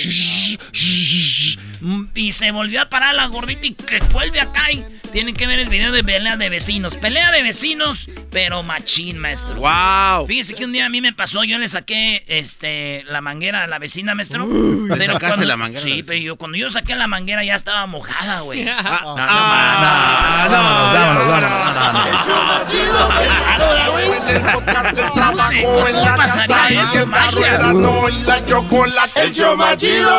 Y 2.15 2.31
se 2.31 2.51
volvió 2.51 2.81
a 2.81 2.89
parar 2.89 3.13
la 3.15 3.27
gordita 3.27 3.65
y 3.65 3.73
que 3.73 3.99
vuelve 4.11 4.39
acá 4.39 4.71
y 4.71 4.83
tienen 5.11 5.35
que 5.35 5.45
ver 5.47 5.59
el 5.59 5.67
video 5.69 5.91
de 5.91 6.03
pelea 6.03 6.37
de 6.37 6.49
vecinos. 6.49 6.95
Pelea 6.95 7.31
de 7.31 7.43
vecinos, 7.43 8.09
pero 8.31 8.63
machín, 8.63 9.17
maestro. 9.17 9.55
Wow. 9.55 10.25
Fíjese 10.27 10.53
que 10.55 10.65
un 10.65 10.71
día 10.71 10.85
a 10.85 10.89
mí 10.89 11.01
me 11.01 11.13
pasó, 11.13 11.43
yo 11.43 11.57
le 11.59 11.67
saqué 11.67 12.23
este 12.27 13.03
la 13.07 13.21
manguera 13.21 13.52
a 13.55 13.67
la 13.67 13.79
vecina, 13.79 14.15
maestro. 14.15 14.47
¿le 14.47 15.05
sacaste 15.05 15.45
la 15.45 15.57
manguera? 15.57 15.83
Sí, 15.83 16.03
pero 16.03 16.19
yo, 16.19 16.35
cuando 16.35 16.57
yo 16.57 16.69
saqué 16.69 16.95
la 16.95 17.07
manguera 17.07 17.43
ya 17.43 17.55
estaba 17.55 17.85
mojada, 17.87 18.41
güey. 18.41 18.67
Ah, 18.67 19.01
No, 19.03 19.15
ah, 19.19 20.47
no, 20.49 20.61
no, 21.13 21.29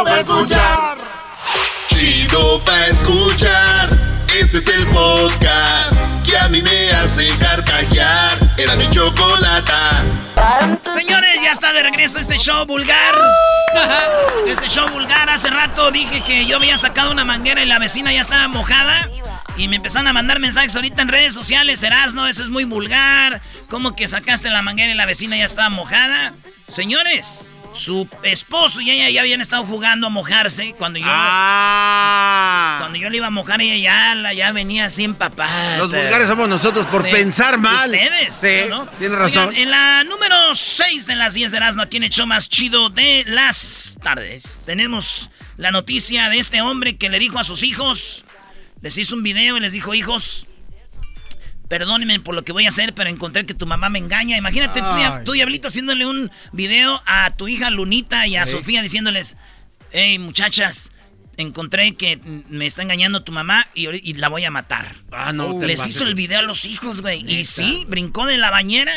va 0.05 0.15
a 0.15 0.21
escuchar. 0.21 0.99
Chido 1.89 2.65
pa' 2.65 2.87
escuchar. 2.87 3.99
Este 4.41 4.59
es 4.59 4.69
el 4.69 4.87
podcast 4.89 5.97
que 6.25 6.37
a 6.37 6.49
mí 6.49 6.61
me 6.63 6.91
hace 6.93 7.29
carcajear. 7.39 8.55
Era 8.59 8.77
mi 8.77 8.91
chocolata. 8.91 10.24
Señores, 10.95 11.43
ya 11.43 11.53
está 11.53 11.73
de 11.73 11.83
regreso 11.83 12.19
este 12.19 12.39
show 12.39 12.65
vulgar. 12.67 13.15
Este 14.47 14.69
show 14.69 14.89
vulgar. 14.89 15.29
Hace 15.29 15.51
rato 15.51 15.91
dije 15.91 16.23
que 16.23 16.47
yo 16.47 16.57
había 16.57 16.77
sacado 16.77 17.11
una 17.11 17.25
manguera 17.25 17.63
y 17.63 17.67
la 17.67 17.79
vecina 17.79 18.13
ya 18.13 18.21
estaba 18.21 18.49
mojada. 18.49 19.09
Y 19.57 19.69
me 19.69 19.77
empezaron 19.77 20.09
a 20.09 20.13
mandar 20.13 20.41
mensajes 20.41 20.75
ahorita 20.75 21.03
en 21.03 21.09
redes 21.09 21.35
sociales. 21.35 21.83
Erasno, 21.83 22.27
eso 22.27 22.43
es 22.43 22.51
muy 22.51 22.65
vulgar. 22.65 23.41
¿Cómo 23.69 23.95
que 23.95 24.07
sacaste 24.07 24.51
la 24.51 24.63
manguera 24.63 24.93
y 24.93 24.97
la 24.97 25.07
vecina 25.07 25.37
ya 25.37 25.45
estaba 25.45 25.69
mojada? 25.69 26.35
Señores, 26.67 27.47
su 27.75 28.09
esposo 28.23 28.81
y 28.81 28.91
ella 28.91 29.11
ya 29.11 29.21
habían 29.21 29.41
estado 29.41 29.65
jugando 29.65 30.07
a 30.07 30.11
mojarse 30.11 30.75
cuando 30.79 30.99
yo. 30.99 31.07
Ah. 31.09 32.77
Cuando 32.79 32.97
yo 32.99 33.11
le 33.11 33.17
iba 33.19 33.27
a 33.27 33.31
mojar, 33.31 33.61
ella 33.61 33.77
ya, 33.77 34.15
la- 34.15 34.33
ya 34.33 34.53
venía 34.53 34.87
así 34.87 35.05
empapada. 35.05 35.79
Los 35.79 35.91
vulgares 35.91 36.29
somos 36.29 36.49
nosotros 36.49 36.87
por 36.87 37.03
pensar 37.03 37.59
mal. 37.59 37.91
Ustedes. 37.91 38.33
Sí, 38.33 38.69
¿no? 38.71 38.87
tienes 38.99 39.19
razón. 39.19 39.49
Oigan, 39.49 39.63
en 39.63 39.71
la 39.71 40.05
número 40.05 40.55
6 40.55 41.07
de 41.07 41.17
las 41.17 41.35
10 41.35 41.53
de 41.53 41.59
aquí 41.83 41.97
en 41.97 42.05
el 42.05 42.11
show 42.11 42.27
más 42.27 42.49
chido 42.49 42.91
de 42.91 43.25
las 43.27 43.97
tardes, 44.03 44.61
tenemos 44.65 45.31
la 45.57 45.71
noticia 45.71 46.29
de 46.29 46.39
este 46.39 46.61
hombre 46.61 46.97
que 46.97 47.09
le 47.09 47.19
dijo 47.19 47.39
a 47.39 47.45
sus 47.45 47.63
hijos, 47.63 48.25
les 48.83 48.97
hizo 48.99 49.17
un 49.17 49.23
video 49.23 49.57
y 49.57 49.61
les 49.61 49.73
dijo, 49.73 49.95
hijos, 49.95 50.47
perdónenme 51.69 52.21
por 52.21 52.35
lo 52.35 52.45
que 52.45 52.53
voy 52.53 52.67
a 52.67 52.69
hacer, 52.69 52.95
pero 52.95 53.11
encontré 53.11 53.47
que 53.47 53.55
tu 53.55 53.67
mamá 53.67 53.89
me 53.89 53.99
engaña. 53.99 54.37
Imagínate 54.37 54.81
tú, 54.81 54.87
Ay. 54.89 55.25
tú, 55.25 55.33
Diablito, 55.33 55.69
haciéndole 55.69 56.07
un 56.07 56.31
video 56.53 57.03
a 57.07 57.31
tu 57.37 57.49
hija 57.49 57.71
Lunita 57.71 58.27
y 58.27 58.37
a. 58.37 58.47
Sofía 58.47 58.83
diciéndoles, 58.83 59.37
hey, 59.91 60.19
muchachas, 60.19 60.91
encontré 61.37 61.95
que 61.95 62.19
me 62.49 62.67
está 62.67 62.83
engañando 62.83 63.25
tu 63.25 63.33
mamá 63.33 63.67
y, 63.75 64.15
la 64.15 64.29
voy 64.29 64.45
a 64.45 64.51
matar. 64.51 64.97
Ah, 65.11 65.33
no, 65.33 65.59
te 65.59 65.67
Les 65.67 65.81
pases. 65.81 65.95
hizo 65.95 66.07
el 66.07 66.15
video 66.15 66.41
a 66.41 66.43
los 66.43 66.65
hijos, 66.65 67.03
güey. 67.03 67.25
Y 67.27 67.45
sí, 67.45 67.85
brincó 67.89 68.27
de 68.27 68.37
la 68.37 68.51
bañera 68.51 68.95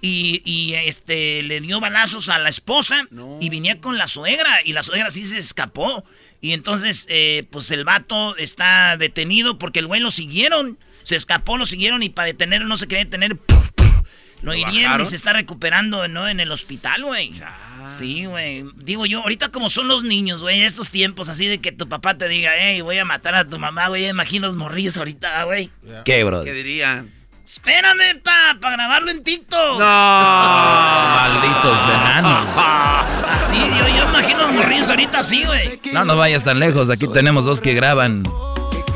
y, 0.00 0.42
y, 0.44 0.74
este 0.74 1.42
le 1.42 1.60
dio 1.60 1.80
balazos 1.80 2.28
a 2.28 2.38
la 2.38 2.48
esposa 2.48 3.08
y 3.40 3.48
venía 3.48 3.80
con 3.80 3.98
la 3.98 4.08
suegra 4.08 4.60
y 4.64 4.72
la 4.72 4.82
suegra 4.82 5.10
sí 5.10 5.24
se 5.24 5.38
escapó. 5.38 6.04
Y 6.40 6.52
entonces, 6.52 7.06
eh, 7.08 7.46
pues 7.50 7.70
el 7.70 7.84
vato 7.84 8.36
está 8.36 8.96
detenido 8.96 9.58
porque 9.58 9.80
el 9.80 9.86
güey 9.86 10.00
lo 10.00 10.10
siguieron. 10.10 10.78
Se 11.06 11.14
escapó, 11.14 11.56
lo 11.56 11.66
siguieron 11.66 12.02
y 12.02 12.08
para 12.08 12.26
detenerlo 12.26 12.66
no 12.66 12.76
se 12.76 12.88
quería 12.88 13.04
detener. 13.04 13.38
Lo 14.42 14.54
hirieron 14.54 15.00
y 15.00 15.04
se 15.04 15.14
está 15.14 15.32
recuperando, 15.32 16.08
¿no? 16.08 16.28
En 16.28 16.40
el 16.40 16.50
hospital, 16.50 17.04
güey. 17.04 17.32
Sí, 17.86 18.24
güey. 18.24 18.64
Digo 18.74 19.06
yo, 19.06 19.20
ahorita 19.20 19.50
como 19.50 19.68
son 19.68 19.86
los 19.86 20.02
niños, 20.02 20.40
güey, 20.40 20.62
estos 20.62 20.90
tiempos 20.90 21.28
así 21.28 21.46
de 21.46 21.60
que 21.60 21.70
tu 21.70 21.88
papá 21.88 22.18
te 22.18 22.26
diga, 22.26 22.50
hey, 22.58 22.80
voy 22.80 22.98
a 22.98 23.04
matar 23.04 23.36
a 23.36 23.48
tu 23.48 23.56
mamá, 23.56 23.86
güey. 23.86 24.08
Imagino 24.08 24.48
los 24.48 24.56
morrillos 24.56 24.96
ahorita, 24.96 25.44
güey. 25.44 25.70
¿Qué, 26.04 26.24
Brody? 26.24 26.44
¿Qué 26.44 26.52
dirían? 26.52 27.12
Espérame, 27.44 28.20
pa, 28.24 28.56
para 28.60 28.74
grabarlo 28.74 29.12
en 29.12 29.22
TikTok. 29.22 29.78
Malditos 29.78 31.84
enanos. 31.84 32.48
Así, 33.30 33.54
yo, 33.78 33.96
yo 33.96 34.08
imagino 34.08 34.42
los 34.42 34.52
morrillos 34.54 34.88
ahorita 34.88 35.20
así, 35.20 35.44
güey. 35.44 35.80
No 35.92 36.04
nos 36.04 36.16
vayas 36.16 36.42
tan 36.42 36.58
lejos. 36.58 36.90
Aquí 36.90 37.06
tenemos 37.06 37.44
dos 37.44 37.60
que 37.60 37.74
graban. 37.74 38.24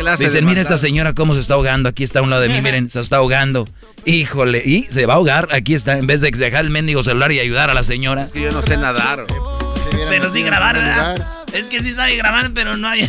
Clase 0.00 0.24
de 0.24 0.28
Dicen, 0.30 0.44
mira 0.44 0.60
esta 0.60 0.78
señora 0.78 1.14
cómo 1.14 1.34
se 1.34 1.40
está 1.40 1.54
ahogando. 1.54 1.88
Aquí 1.88 2.02
está 2.02 2.18
a 2.20 2.22
un 2.22 2.30
lado 2.30 2.42
de 2.42 2.48
mí, 2.48 2.60
miren, 2.60 2.90
se 2.90 3.00
está 3.00 3.16
ahogando. 3.16 3.68
Híjole, 4.04 4.62
y 4.64 4.84
se 4.84 5.06
va 5.06 5.14
a 5.14 5.16
ahogar. 5.16 5.48
Aquí 5.52 5.74
está, 5.74 5.98
en 5.98 6.06
vez 6.06 6.20
de 6.20 6.30
dejar 6.30 6.64
el 6.64 6.70
mendigo 6.70 7.02
celular 7.02 7.30
y 7.32 7.40
ayudar 7.40 7.70
a 7.70 7.74
la 7.74 7.84
señora. 7.84 8.24
Es 8.24 8.32
que 8.32 8.40
yo 8.40 8.50
no 8.50 8.62
sé 8.62 8.76
nadar. 8.76 9.26
Pero 10.08 10.30
sí 10.30 10.42
grabar, 10.42 10.76
¿verdad? 10.76 11.44
Es 11.52 11.68
que 11.68 11.80
sí 11.80 11.92
sabe 11.92 12.16
grabar, 12.16 12.50
pero 12.52 12.76
no 12.76 12.88
hay. 12.88 13.08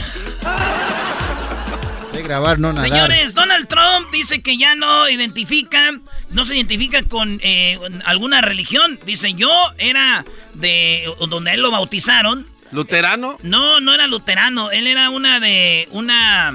De 2.13 2.23
grabar, 2.23 2.59
no 2.59 2.73
nadar. 2.73 2.89
Señores, 2.89 3.33
Donald 3.33 3.67
Trump 3.67 4.11
dice 4.11 4.41
que 4.41 4.57
ya 4.57 4.75
no 4.75 5.09
identifica, 5.09 5.99
no 6.31 6.43
se 6.43 6.55
identifica 6.55 7.03
con 7.03 7.39
eh, 7.41 7.79
alguna 8.05 8.41
religión. 8.41 8.99
Dice, 9.05 9.33
yo 9.33 9.49
era 9.77 10.25
de 10.53 11.05
donde 11.29 11.53
él 11.53 11.61
lo 11.61 11.71
bautizaron. 11.71 12.45
¿Luterano? 12.71 13.37
No, 13.43 13.79
no 13.79 13.93
era 13.93 14.07
luterano. 14.07 14.71
Él 14.71 14.87
era 14.87 15.09
una 15.09 15.39
de 15.39 15.87
una 15.91 16.53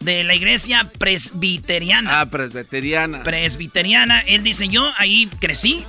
de 0.00 0.24
la 0.24 0.34
iglesia 0.34 0.90
presbiteriana. 0.98 2.20
Ah, 2.20 2.26
presbiteriana. 2.26 3.22
Presbiteriana. 3.22 4.20
Él 4.20 4.42
dice, 4.42 4.68
yo 4.68 4.88
ahí 4.96 5.28
crecí, 5.40 5.84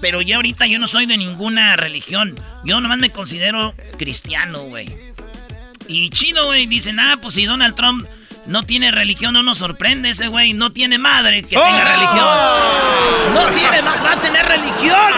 pero 0.00 0.22
ya 0.22 0.36
ahorita 0.36 0.66
yo 0.66 0.78
no 0.78 0.86
soy 0.86 1.06
de 1.06 1.16
ninguna 1.16 1.76
religión. 1.76 2.34
Yo 2.64 2.80
nomás 2.80 2.98
me 2.98 3.10
considero 3.10 3.74
cristiano, 3.98 4.62
güey. 4.64 4.94
Y 5.86 6.10
chido, 6.10 6.46
güey. 6.46 6.66
Dicen, 6.66 7.00
ah, 7.00 7.18
pues 7.20 7.34
si 7.34 7.46
Donald 7.46 7.74
Trump 7.74 8.06
no 8.46 8.62
tiene 8.62 8.90
religión, 8.90 9.34
no 9.34 9.42
nos 9.42 9.58
sorprende 9.58 10.10
ese 10.10 10.28
güey. 10.28 10.52
No 10.52 10.72
tiene 10.72 10.98
madre 10.98 11.42
que 11.42 11.56
tenga 11.56 11.96
religión. 11.96 13.34
No 13.34 13.46
tiene 13.52 13.82
va 13.82 14.12
a 14.12 14.20
tener 14.20 14.46
religión. 14.46 15.12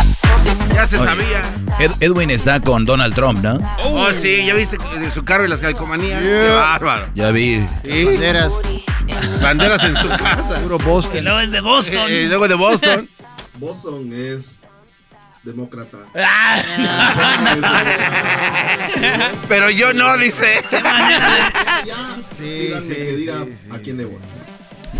Ya 0.74 0.86
se 0.86 0.96
Oye, 0.98 1.06
sabía. 1.06 1.42
Ed- 1.78 1.92
Edwin 2.00 2.30
está 2.30 2.60
con 2.60 2.84
Donald 2.84 3.14
Trump, 3.14 3.42
¿no? 3.42 3.58
Oh, 3.84 4.12
sí, 4.12 4.44
ya 4.46 4.54
viste 4.54 4.76
de 4.98 5.10
su 5.10 5.24
carro 5.24 5.44
y 5.44 5.48
las 5.48 5.60
calcomanías. 5.60 6.22
Yeah. 6.22 6.32
Qué 6.42 6.48
bárbaro. 6.50 7.06
Ya 7.14 7.30
vi. 7.30 7.64
Sí. 7.82 8.04
Banderas. 8.04 8.52
Banderas 9.42 9.84
en 9.84 9.96
su 9.96 10.08
casa. 10.08 10.54
Puro 10.62 10.78
Y 10.80 10.82
Boston. 10.84 11.24
luego 11.24 11.40
es 11.40 11.50
de 11.52 11.60
Boston. 11.60 12.08
Eh, 12.10 12.22
y 12.22 12.26
luego 12.26 12.48
de 12.48 12.54
Boston. 12.54 13.08
Boston 13.58 14.10
es 14.12 14.60
demócrata. 15.44 15.98
Ah, 16.16 16.60
Pero 19.48 19.70
yo 19.70 19.92
no, 19.92 20.16
dice. 20.18 20.62
Sí, 22.36 22.72
sí, 22.80 22.88
que 22.94 23.16
diga 23.16 23.34
sí, 23.44 23.68
a 23.70 23.78
quién 23.78 23.96
le 23.98 24.06
voy. 24.06 24.18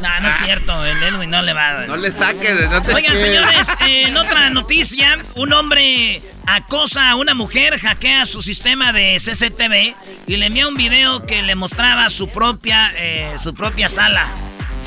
No, 0.00 0.20
no 0.20 0.28
es 0.28 0.36
cierto. 0.36 0.84
El 0.84 1.02
Edwin 1.02 1.30
no 1.30 1.42
le 1.42 1.52
va. 1.52 1.86
No 1.86 1.96
le 1.96 2.12
saques. 2.12 2.68
No 2.70 2.82
te... 2.82 2.92
Oigan, 2.94 3.16
señores, 3.16 3.68
eh, 3.86 4.04
en 4.08 4.16
otra 4.16 4.50
noticia, 4.50 5.18
un 5.36 5.52
hombre 5.52 6.20
acosa 6.46 7.10
a 7.10 7.16
una 7.16 7.34
mujer, 7.34 7.78
hackea 7.78 8.26
su 8.26 8.42
sistema 8.42 8.92
de 8.92 9.16
CCTV 9.18 9.94
y 10.26 10.36
le 10.36 10.46
envía 10.46 10.68
un 10.68 10.74
video 10.74 11.24
que 11.24 11.42
le 11.42 11.54
mostraba 11.54 12.10
su 12.10 12.28
propia, 12.28 12.92
eh, 12.96 13.32
su 13.38 13.54
propia 13.54 13.88
sala. 13.88 14.26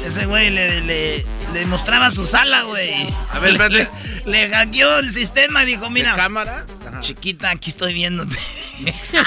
Ese 0.06 0.26
güey 0.28 0.50
le, 0.52 0.82
le- 0.82 1.26
le 1.54 1.66
mostraba 1.66 2.12
su 2.12 2.26
sala, 2.28 2.62
güey. 2.64 2.94
A 3.32 3.40
ver, 3.40 3.54
Le- 3.54 3.64
espérate. 3.66 3.90
Le, 4.26 4.32
le 4.48 4.50
hackeó 4.56 5.00
el 5.00 5.10
sistema 5.12 5.64
y 5.64 5.66
dijo, 5.66 5.86
¿De 5.86 5.90
mira, 5.90 6.16
cámara? 6.16 6.66
Chiquita, 7.02 7.50
aquí 7.50 7.70
estoy 7.72 7.94
viéndote. 7.94 8.38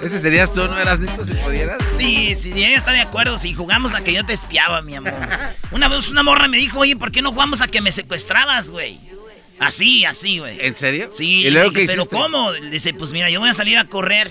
Ese 0.00 0.20
serías 0.20 0.52
tú, 0.52 0.66
¿no 0.68 0.78
eras 0.78 1.00
listo 1.00 1.24
si 1.24 1.32
pudieras? 1.34 1.78
Sí, 1.96 2.34
sí, 2.34 2.52
ella 2.52 2.76
está 2.76 2.92
de 2.92 3.00
acuerdo. 3.00 3.38
Si 3.38 3.54
jugamos 3.54 3.94
a 3.94 4.04
que 4.04 4.12
yo 4.12 4.24
te 4.24 4.32
espiaba, 4.32 4.82
mi 4.82 4.94
amor. 4.94 5.14
Una 5.70 5.88
vez 5.88 6.10
una 6.10 6.22
morra 6.22 6.48
me 6.48 6.58
dijo, 6.58 6.80
oye, 6.80 6.96
¿por 6.96 7.10
qué 7.10 7.22
no 7.22 7.32
jugamos 7.32 7.60
a 7.62 7.68
que 7.68 7.80
me 7.80 7.90
secuestrabas, 7.92 8.70
güey? 8.70 9.00
Así, 9.58 10.04
así, 10.04 10.38
güey. 10.38 10.58
¿En 10.60 10.76
serio? 10.76 11.08
Sí, 11.10 11.46
¿Y 11.46 11.50
luego 11.50 11.70
dije, 11.70 11.86
¿pero 11.86 12.02
hiciste? 12.02 12.16
cómo? 12.16 12.52
Dice, 12.52 12.92
pues 12.92 13.12
mira, 13.12 13.30
yo 13.30 13.40
voy 13.40 13.48
a 13.48 13.54
salir 13.54 13.78
a 13.78 13.84
correr. 13.86 14.30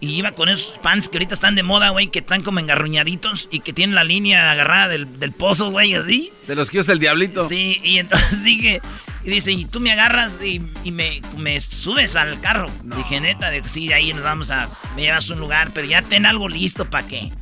Y 0.00 0.14
iba 0.14 0.32
con 0.32 0.48
esos 0.48 0.78
pants 0.78 1.08
que 1.08 1.16
ahorita 1.16 1.34
están 1.34 1.54
de 1.54 1.62
moda, 1.62 1.90
güey, 1.90 2.08
que 2.08 2.18
están 2.18 2.42
como 2.42 2.58
engarruñaditos 2.60 3.48
y 3.50 3.60
que 3.60 3.72
tienen 3.72 3.94
la 3.94 4.04
línea 4.04 4.52
agarrada 4.52 4.88
del, 4.88 5.18
del 5.18 5.32
pozo, 5.32 5.70
güey, 5.70 5.94
así. 5.94 6.30
De 6.46 6.54
los 6.54 6.70
que 6.70 6.78
usa 6.78 6.92
el 6.92 6.98
diablito. 7.00 7.48
Sí, 7.48 7.80
y 7.82 7.98
entonces 7.98 8.42
dije, 8.44 8.80
y 9.24 9.30
dice, 9.30 9.52
y 9.52 9.64
tú 9.64 9.80
me 9.80 9.92
agarras 9.92 10.38
y, 10.42 10.60
y 10.84 10.92
me, 10.92 11.22
me 11.36 11.58
subes 11.60 12.14
al 12.14 12.40
carro. 12.40 12.66
Dije, 12.84 13.20
neta, 13.20 13.50
dijo, 13.50 13.68
sí, 13.68 13.88
de 13.88 13.94
ahí 13.94 14.12
nos 14.12 14.22
vamos 14.22 14.50
a, 14.50 14.68
me 14.94 15.02
llevas 15.02 15.30
a 15.30 15.32
un 15.32 15.40
lugar, 15.40 15.70
pero 15.72 15.86
ya 15.86 16.02
ten 16.02 16.26
algo 16.26 16.48
listo 16.48 16.88
para 16.90 17.06
qué. 17.08 17.32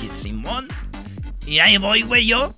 Dije, 0.00 0.14
Simón. 0.16 0.68
Y 1.46 1.60
ahí 1.60 1.78
voy, 1.78 2.02
güey, 2.02 2.26
yo. 2.26 2.54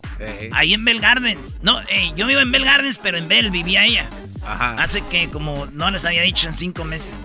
Ahí 0.53 0.75
en 0.75 0.85
Bell 0.85 1.01
Gardens. 1.01 1.57
No, 1.63 1.81
eh, 1.83 2.13
yo 2.17 2.27
vivo 2.27 2.41
en 2.41 2.51
Bell 2.51 2.65
Gardens, 2.65 2.99
pero 2.99 3.17
en 3.17 3.29
Bell 3.29 3.51
vivía 3.51 3.87
ella. 3.87 4.09
Hace 4.45 5.01
que 5.03 5.29
como 5.29 5.67
no 5.67 5.91
les 5.91 6.05
había 6.05 6.23
dicho 6.23 6.49
en 6.49 6.57
cinco 6.57 6.85
meses. 6.85 7.25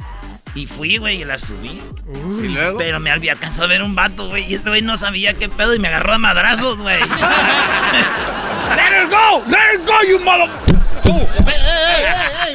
Y 0.55 0.65
fui, 0.67 0.97
güey, 0.97 1.21
y 1.21 1.25
la 1.25 1.38
subí. 1.38 1.81
¿Y 2.41 2.47
luego? 2.47 2.77
Pero 2.77 3.01
me 3.01 3.12
había 3.12 3.33
alcanzó 3.33 3.65
a 3.65 3.67
ver 3.67 3.83
un 3.83 3.93
vato, 3.93 4.29
güey. 4.29 4.50
Y 4.50 4.55
este 4.55 4.69
güey 4.69 4.81
no 4.81 4.95
sabía 4.95 5.33
qué 5.33 5.50
pedo 5.50 5.75
y 5.75 5.79
me 5.79 5.89
agarró 5.89 6.13
a 6.13 6.17
madrazos, 6.17 6.77
güey. 6.79 6.97
¡Let 8.75 8.97
her 8.97 9.07
go! 9.09 9.43
¡Let 9.50 9.57
her 9.57 9.77
go, 9.85 10.01
you 10.09 10.17
mother... 10.19 10.47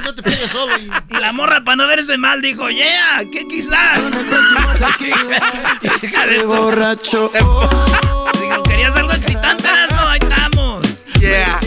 no 0.03 0.15
te 0.15 0.23
pegues 0.23 0.51
solo. 0.51 0.79
Y 0.79 0.89
la 1.21 1.33
morra, 1.33 1.63
para 1.63 1.77
no 1.77 1.87
verse 1.87 2.17
mal, 2.17 2.41
dijo, 2.41 2.71
yeah, 2.71 3.23
¿qué 3.31 3.47
quizás? 3.47 4.01
Hija 6.03 6.27
de 6.27 6.43
borracho. 6.45 7.31
Digo, 7.35 8.63
¿querías 8.65 8.97
algo 8.97 9.13
excitante, 9.13 9.69
no? 9.93 10.09
Ahí 10.09 10.21
estamos. 10.23 10.89
Yeah. 11.21 11.61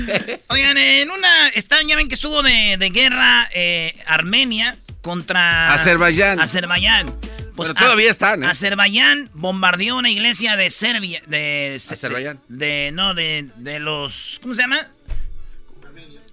Oigan, 0.50 0.76
en 0.78 1.10
una. 1.10 1.48
Están, 1.48 1.86
ya 1.88 1.96
ven 1.96 2.08
que 2.08 2.14
estuvo 2.14 2.42
de, 2.42 2.76
de 2.78 2.90
guerra 2.90 3.48
eh, 3.54 3.96
Armenia 4.06 4.76
contra. 5.02 5.72
Azerbaiyán. 5.74 6.40
Azerbaiyán. 6.40 7.06
Pues 7.54 7.70
Pero 7.72 7.86
todavía 7.86 8.10
están, 8.10 8.44
¿eh? 8.44 8.48
Azerbaiyán 8.48 9.30
bombardeó 9.32 9.96
una 9.96 10.10
iglesia 10.10 10.56
de 10.56 10.68
Serbia. 10.70 11.22
De, 11.26 11.74
Azerbaiyán. 11.76 12.38
De, 12.48 12.66
de- 12.66 12.90
no, 12.92 13.14
de, 13.14 13.48
de 13.56 13.78
los. 13.78 14.38
¿Cómo 14.42 14.54
se 14.54 14.62
llama? 14.62 14.86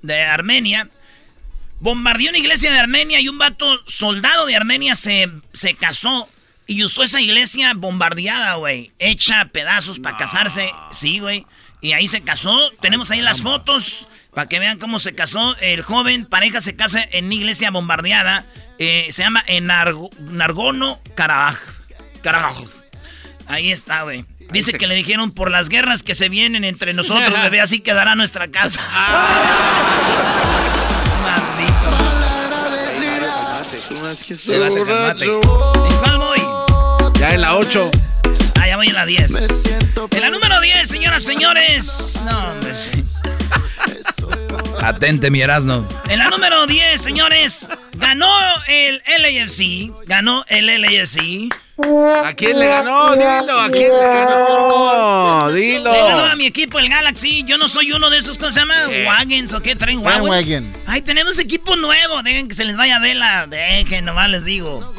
De 0.02 0.22
Armenia. 0.22 0.90
Bombardeó 1.80 2.30
una 2.30 2.38
iglesia 2.38 2.72
de 2.72 2.80
Armenia 2.80 3.20
y 3.20 3.28
un 3.28 3.38
vato 3.38 3.80
soldado 3.86 4.46
de 4.46 4.56
Armenia 4.56 4.96
se, 4.96 5.30
se 5.54 5.76
casó 5.76 6.30
y 6.66 6.84
usó 6.84 7.04
esa 7.04 7.20
iglesia 7.22 7.74
bombardeada, 7.76 8.56
güey. 8.56 8.92
Hecha 9.00 9.42
a 9.42 9.46
pedazos 9.50 10.00
para 10.00 10.18
casarse. 10.18 10.72
Sí, 10.92 11.20
güey. 11.20 11.46
Y 11.84 11.92
ahí 11.94 12.08
se 12.08 12.22
casó. 12.22 12.58
Tenemos 12.82 13.12
ahí 13.12 13.22
las 13.22 13.42
fotos 13.44 14.08
para 14.34 14.48
que 14.48 14.58
vean 14.58 14.80
cómo 14.80 14.98
se 15.00 15.14
casó. 15.14 15.56
El 15.58 15.82
joven 15.84 16.26
pareja 16.26 16.62
se 16.62 16.76
casa 16.76 17.04
en 17.12 17.26
una 17.26 17.36
iglesia 17.36 17.70
bombardeada. 17.72 18.46
Eh, 18.80 19.08
se 19.12 19.22
llama 19.22 19.44
Enargo- 19.48 20.10
Nargono. 20.20 20.98
Karabaj. 21.14 21.58
Ahí 23.48 23.72
está, 23.72 24.04
güey. 24.04 24.26
Dice 24.52 24.74
que 24.74 24.88
le 24.88 24.96
dijeron 24.96 25.32
por 25.32 25.52
las 25.52 25.68
guerras 25.68 26.04
que 26.04 26.16
se 26.16 26.30
vienen 26.30 26.64
entre 26.64 26.94
nosotros, 26.94 27.34
bebé, 27.44 27.60
así 27.60 27.82
quedará 27.82 28.16
nuestra 28.16 28.48
casa. 28.50 28.80
Maldito. 31.24 31.90
¿En 35.90 35.98
cuál 35.98 36.18
voy? 36.18 36.40
Ya 37.20 37.32
en 37.34 37.42
la 37.42 37.56
8. 37.56 37.92
Ah, 38.64 38.68
ya 38.68 38.78
voy 38.78 38.88
en 38.88 38.96
la 38.96 39.06
10. 39.06 39.66
En 40.12 40.22
la 40.22 40.30
número 40.30 40.62
10, 40.62 40.88
señoras, 40.88 41.22
señores. 41.22 42.22
No, 42.24 42.52
hombre. 42.52 42.72
Atente, 44.82 45.32
mi 45.32 45.42
Erasno. 45.42 45.88
En 46.10 46.20
la 46.20 46.30
número 46.30 46.68
10, 46.68 47.02
señores, 47.02 47.68
ganó 47.94 48.30
el 48.68 49.02
LAFC. 49.22 49.92
Ganó 50.08 50.44
el 50.50 50.66
LAFC. 50.82 51.50
¿A 52.24 52.34
quién 52.36 52.60
le 52.60 52.68
ganó? 52.68 53.16
Dilo, 53.16 53.60
¿a 53.60 53.70
quién 53.72 53.92
le 53.92 54.08
ganó? 54.08 55.52
Dilo. 55.52 55.92
Le 55.92 55.98
ganó 56.04 56.26
a 56.26 56.36
mi 56.36 56.46
equipo, 56.46 56.78
el 56.80 56.88
Galaxy. 56.90 57.44
Yo 57.46 57.58
no 57.58 57.68
soy 57.68 57.92
uno 57.94 58.10
de 58.12 58.18
esos, 58.20 58.38
¿cómo 58.38 58.52
se 58.52 58.60
llama? 58.60 58.76
¿Qué? 58.90 59.06
Wagons 59.08 59.54
o 59.54 59.62
qué 59.62 59.76
traen 59.76 60.00
wagons. 60.00 60.46
Ay, 60.86 61.02
tenemos 61.02 61.40
equipo 61.40 61.76
nuevo. 61.76 62.22
Dejen 62.22 62.48
que 62.48 62.54
se 62.54 62.66
les 62.66 62.78
vaya 62.78 63.00
vela. 63.00 63.48
Dejen, 63.48 64.06
nomás 64.06 64.30
les 64.30 64.46
digo. 64.46 64.94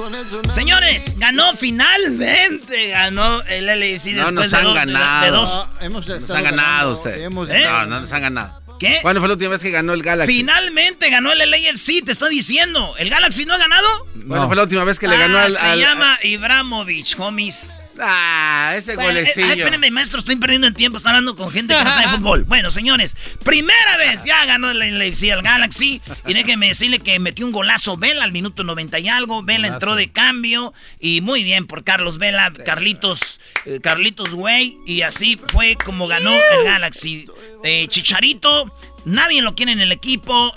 Señores, 0.51 1.15
ganó 1.19 1.55
finalmente. 1.55 2.89
Ganó 2.89 3.43
el 3.43 3.67
LAFC 3.67 4.07
No 4.15 4.25
después 4.25 4.33
nos 4.33 4.51
de, 4.51 4.57
han 4.57 4.65
dos- 4.65 4.75
ganado. 4.75 5.25
de 5.25 5.31
dos. 5.31 5.67
Hemos 5.81 6.07
Nos 6.09 6.31
han 6.31 6.45
ganado 6.45 6.93
ustedes. 6.95 7.21
hemos 7.21 7.49
¿Eh? 7.51 7.63
No, 7.71 7.87
no 7.87 8.01
nos 8.01 8.13
han 8.13 8.23
ganado. 8.23 8.64
¿Qué? 8.79 8.99
¿Cuándo 9.03 9.21
fue 9.21 9.29
la 9.29 9.35
última 9.35 9.51
vez 9.53 9.61
que 9.63 9.71
ganó 9.71 9.93
el 9.95 10.03
Galaxy? 10.03 10.33
Finalmente 10.39 11.09
ganó 11.11 11.33
el 11.33 11.39
LAFC, 11.51 12.05
te 12.05 12.13
estoy 12.13 12.35
diciendo. 12.35 12.95
¿El 12.99 13.09
Galaxy 13.11 13.45
no 13.47 13.55
ha 13.55 13.59
ganado? 13.59 14.07
¿Cuándo 14.27 14.47
fue 14.49 14.57
la 14.57 14.63
última 14.65 14.85
vez 14.85 14.99
que 14.99 15.09
le 15.09 15.17
ganó 15.17 15.39
Ah, 15.39 15.45
al, 15.45 15.53
Se 15.53 15.67
al- 15.67 15.79
llama 15.79 16.19
Ibramovich, 16.23 17.15
homies. 17.19 17.73
Ah, 18.01 18.75
ese 18.77 18.97
Bueno, 18.97 19.11
eh, 19.11 19.23
golecillo. 19.23 19.47
ay, 19.47 19.59
espérenme, 19.61 19.89
maestro, 19.93 20.19
estoy 20.19 20.35
perdiendo 20.35 20.67
el 20.67 20.75
tiempo. 20.75 20.97
Está 20.99 21.11
hablando 21.11 21.37
con 21.37 21.53
gente 21.53 21.77
que 21.77 21.85
no 21.85 21.93
sabe 21.93 22.09
fútbol. 22.17 22.43
Bueno, 22.43 22.73
señores, 22.73 23.15
primera 23.45 23.97
vez 23.99 24.25
ya 24.25 24.45
ganó 24.47 24.73
el 24.73 24.99
LAFC 24.99 25.31
al 25.31 25.43
Galaxy. 25.43 26.03
Y 26.27 26.35
déjenme 26.35 26.67
decirle 26.67 26.99
que 26.99 27.17
metió 27.21 27.47
un 27.47 27.53
golazo 27.53 27.97
Vela 27.97 28.25
al 28.25 28.33
minuto 28.33 28.65
90 28.65 28.99
y 28.99 29.09
algo. 29.09 29.45
Vela 29.45 29.69
entró 29.69 29.95
de 29.95 30.11
cambio. 30.11 30.75
Y 30.99 31.21
muy 31.21 31.45
bien 31.45 31.69
por 31.69 31.85
Carlos 31.85 32.19
Vela, 32.19 32.53
Carlitos, 32.65 33.39
eh, 33.65 33.79
Carlitos 33.81 34.31
Güey. 34.35 34.77
Y 34.87 35.03
así 35.03 35.39
fue 35.53 35.77
como 35.85 36.09
ganó 36.09 36.33
el 36.35 36.65
Galaxy. 36.65 37.27
Eh, 37.65 37.89
Chicharito. 37.89 38.73
Nadie 39.07 39.43
lo 39.43 39.55
quiere 39.55 39.73
en 39.73 39.81
el 39.81 39.91
equipo. 39.93 40.55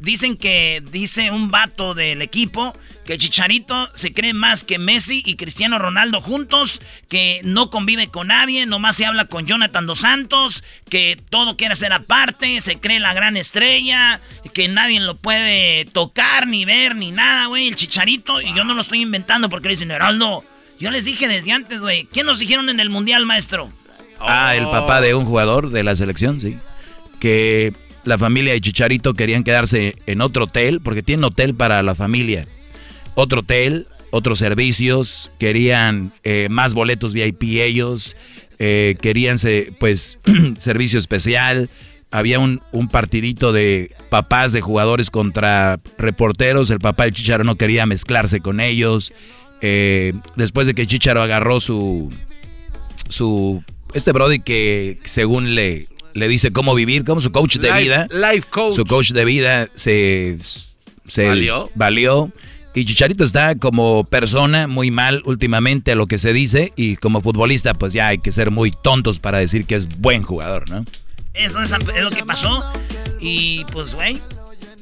Dicen 0.00 0.36
que, 0.36 0.82
dice 0.90 1.30
un 1.30 1.50
vato 1.50 1.94
del 1.94 2.20
equipo, 2.20 2.74
que 3.06 3.16
Chicharito 3.16 3.88
se 3.94 4.12
cree 4.12 4.34
más 4.34 4.64
que 4.64 4.78
Messi 4.78 5.22
y 5.24 5.36
Cristiano 5.36 5.78
Ronaldo 5.78 6.20
juntos, 6.20 6.82
que 7.08 7.40
no 7.44 7.70
convive 7.70 8.08
con 8.08 8.26
nadie, 8.26 8.66
nomás 8.66 8.96
se 8.96 9.06
habla 9.06 9.26
con 9.26 9.46
Jonathan 9.46 9.86
Dos 9.86 10.00
Santos, 10.00 10.64
que 10.90 11.18
todo 11.30 11.56
quiere 11.56 11.72
hacer 11.72 11.92
aparte, 11.92 12.60
se 12.60 12.80
cree 12.80 13.00
la 13.00 13.14
gran 13.14 13.36
estrella, 13.36 14.20
que 14.52 14.68
nadie 14.68 15.00
lo 15.00 15.16
puede 15.16 15.84
tocar, 15.86 16.48
ni 16.48 16.64
ver, 16.64 16.96
ni 16.96 17.12
nada, 17.12 17.46
güey. 17.46 17.68
El 17.68 17.76
Chicharito, 17.76 18.42
y 18.42 18.52
yo 18.54 18.64
no 18.64 18.74
lo 18.74 18.80
estoy 18.82 19.00
inventando 19.00 19.48
porque 19.48 19.68
le 19.68 19.74
dicen, 19.74 19.90
Heraldo, 19.90 20.44
yo 20.78 20.90
les 20.90 21.04
dije 21.04 21.28
desde 21.28 21.52
antes, 21.52 21.80
güey. 21.80 22.06
¿Qué 22.12 22.24
nos 22.24 22.40
dijeron 22.40 22.68
en 22.68 22.80
el 22.80 22.90
Mundial, 22.90 23.24
maestro? 23.24 23.72
Ah, 24.20 24.56
el 24.56 24.64
papá 24.64 25.00
de 25.00 25.14
un 25.14 25.24
jugador 25.24 25.70
de 25.70 25.82
la 25.82 25.94
selección, 25.94 26.40
sí. 26.40 26.56
Que 27.20 27.72
la 28.04 28.18
familia 28.18 28.52
de 28.52 28.60
Chicharito 28.60 29.14
querían 29.14 29.44
quedarse 29.44 29.96
en 30.06 30.20
otro 30.20 30.44
hotel, 30.44 30.80
porque 30.80 31.02
tienen 31.02 31.24
hotel 31.24 31.54
para 31.54 31.82
la 31.82 31.94
familia. 31.94 32.46
Otro 33.14 33.40
hotel, 33.40 33.86
otros 34.10 34.38
servicios, 34.38 35.30
querían 35.38 36.12
eh, 36.22 36.48
más 36.50 36.74
boletos 36.74 37.12
VIP 37.12 37.42
ellos, 37.60 38.16
eh, 38.58 38.96
querían 39.00 39.38
pues 39.78 40.18
servicio 40.58 40.98
especial. 40.98 41.68
Había 42.12 42.38
un, 42.38 42.62
un 42.72 42.88
partidito 42.88 43.52
de 43.52 43.90
papás 44.08 44.52
de 44.52 44.60
jugadores 44.60 45.10
contra 45.10 45.80
reporteros. 45.98 46.70
El 46.70 46.78
papá 46.78 47.04
del 47.04 47.12
Chicharo 47.12 47.44
no 47.44 47.56
quería 47.56 47.84
mezclarse 47.84 48.40
con 48.40 48.60
ellos. 48.60 49.12
Eh, 49.60 50.12
después 50.36 50.66
de 50.66 50.74
que 50.74 50.86
Chicharo 50.86 51.22
agarró 51.22 51.60
su, 51.60 52.10
su 53.08 53.64
este 53.94 54.12
Brody 54.12 54.40
que 54.40 54.98
según 55.04 55.54
le, 55.54 55.86
le 56.14 56.28
dice 56.28 56.52
cómo 56.52 56.74
vivir, 56.74 57.04
como 57.04 57.20
su 57.20 57.32
coach 57.32 57.56
de 57.56 57.68
Life- 57.70 57.82
vida. 57.82 58.08
life 58.10 58.46
coach. 58.50 58.74
Su 58.74 58.84
coach 58.84 59.12
de 59.12 59.24
vida 59.24 59.68
se, 59.74 60.36
se 61.08 61.26
¿Valió? 61.28 61.70
valió. 61.74 62.30
Y 62.74 62.84
Chicharito 62.84 63.24
está 63.24 63.54
como 63.56 64.04
persona 64.04 64.66
muy 64.66 64.90
mal 64.90 65.22
últimamente 65.24 65.92
a 65.92 65.94
lo 65.94 66.06
que 66.06 66.18
se 66.18 66.34
dice. 66.34 66.74
Y 66.76 66.96
como 66.96 67.22
futbolista, 67.22 67.72
pues 67.72 67.94
ya 67.94 68.08
hay 68.08 68.18
que 68.18 68.32
ser 68.32 68.50
muy 68.50 68.70
tontos 68.70 69.18
para 69.18 69.38
decir 69.38 69.64
que 69.64 69.76
es 69.76 69.88
buen 69.98 70.22
jugador, 70.22 70.68
¿no? 70.68 70.84
Eso 71.32 71.62
es, 71.62 71.70
lo 72.02 72.10
que 72.10 72.22
pasó. 72.24 72.62
Y 73.18 73.64
pues, 73.72 73.94
güey, 73.94 74.20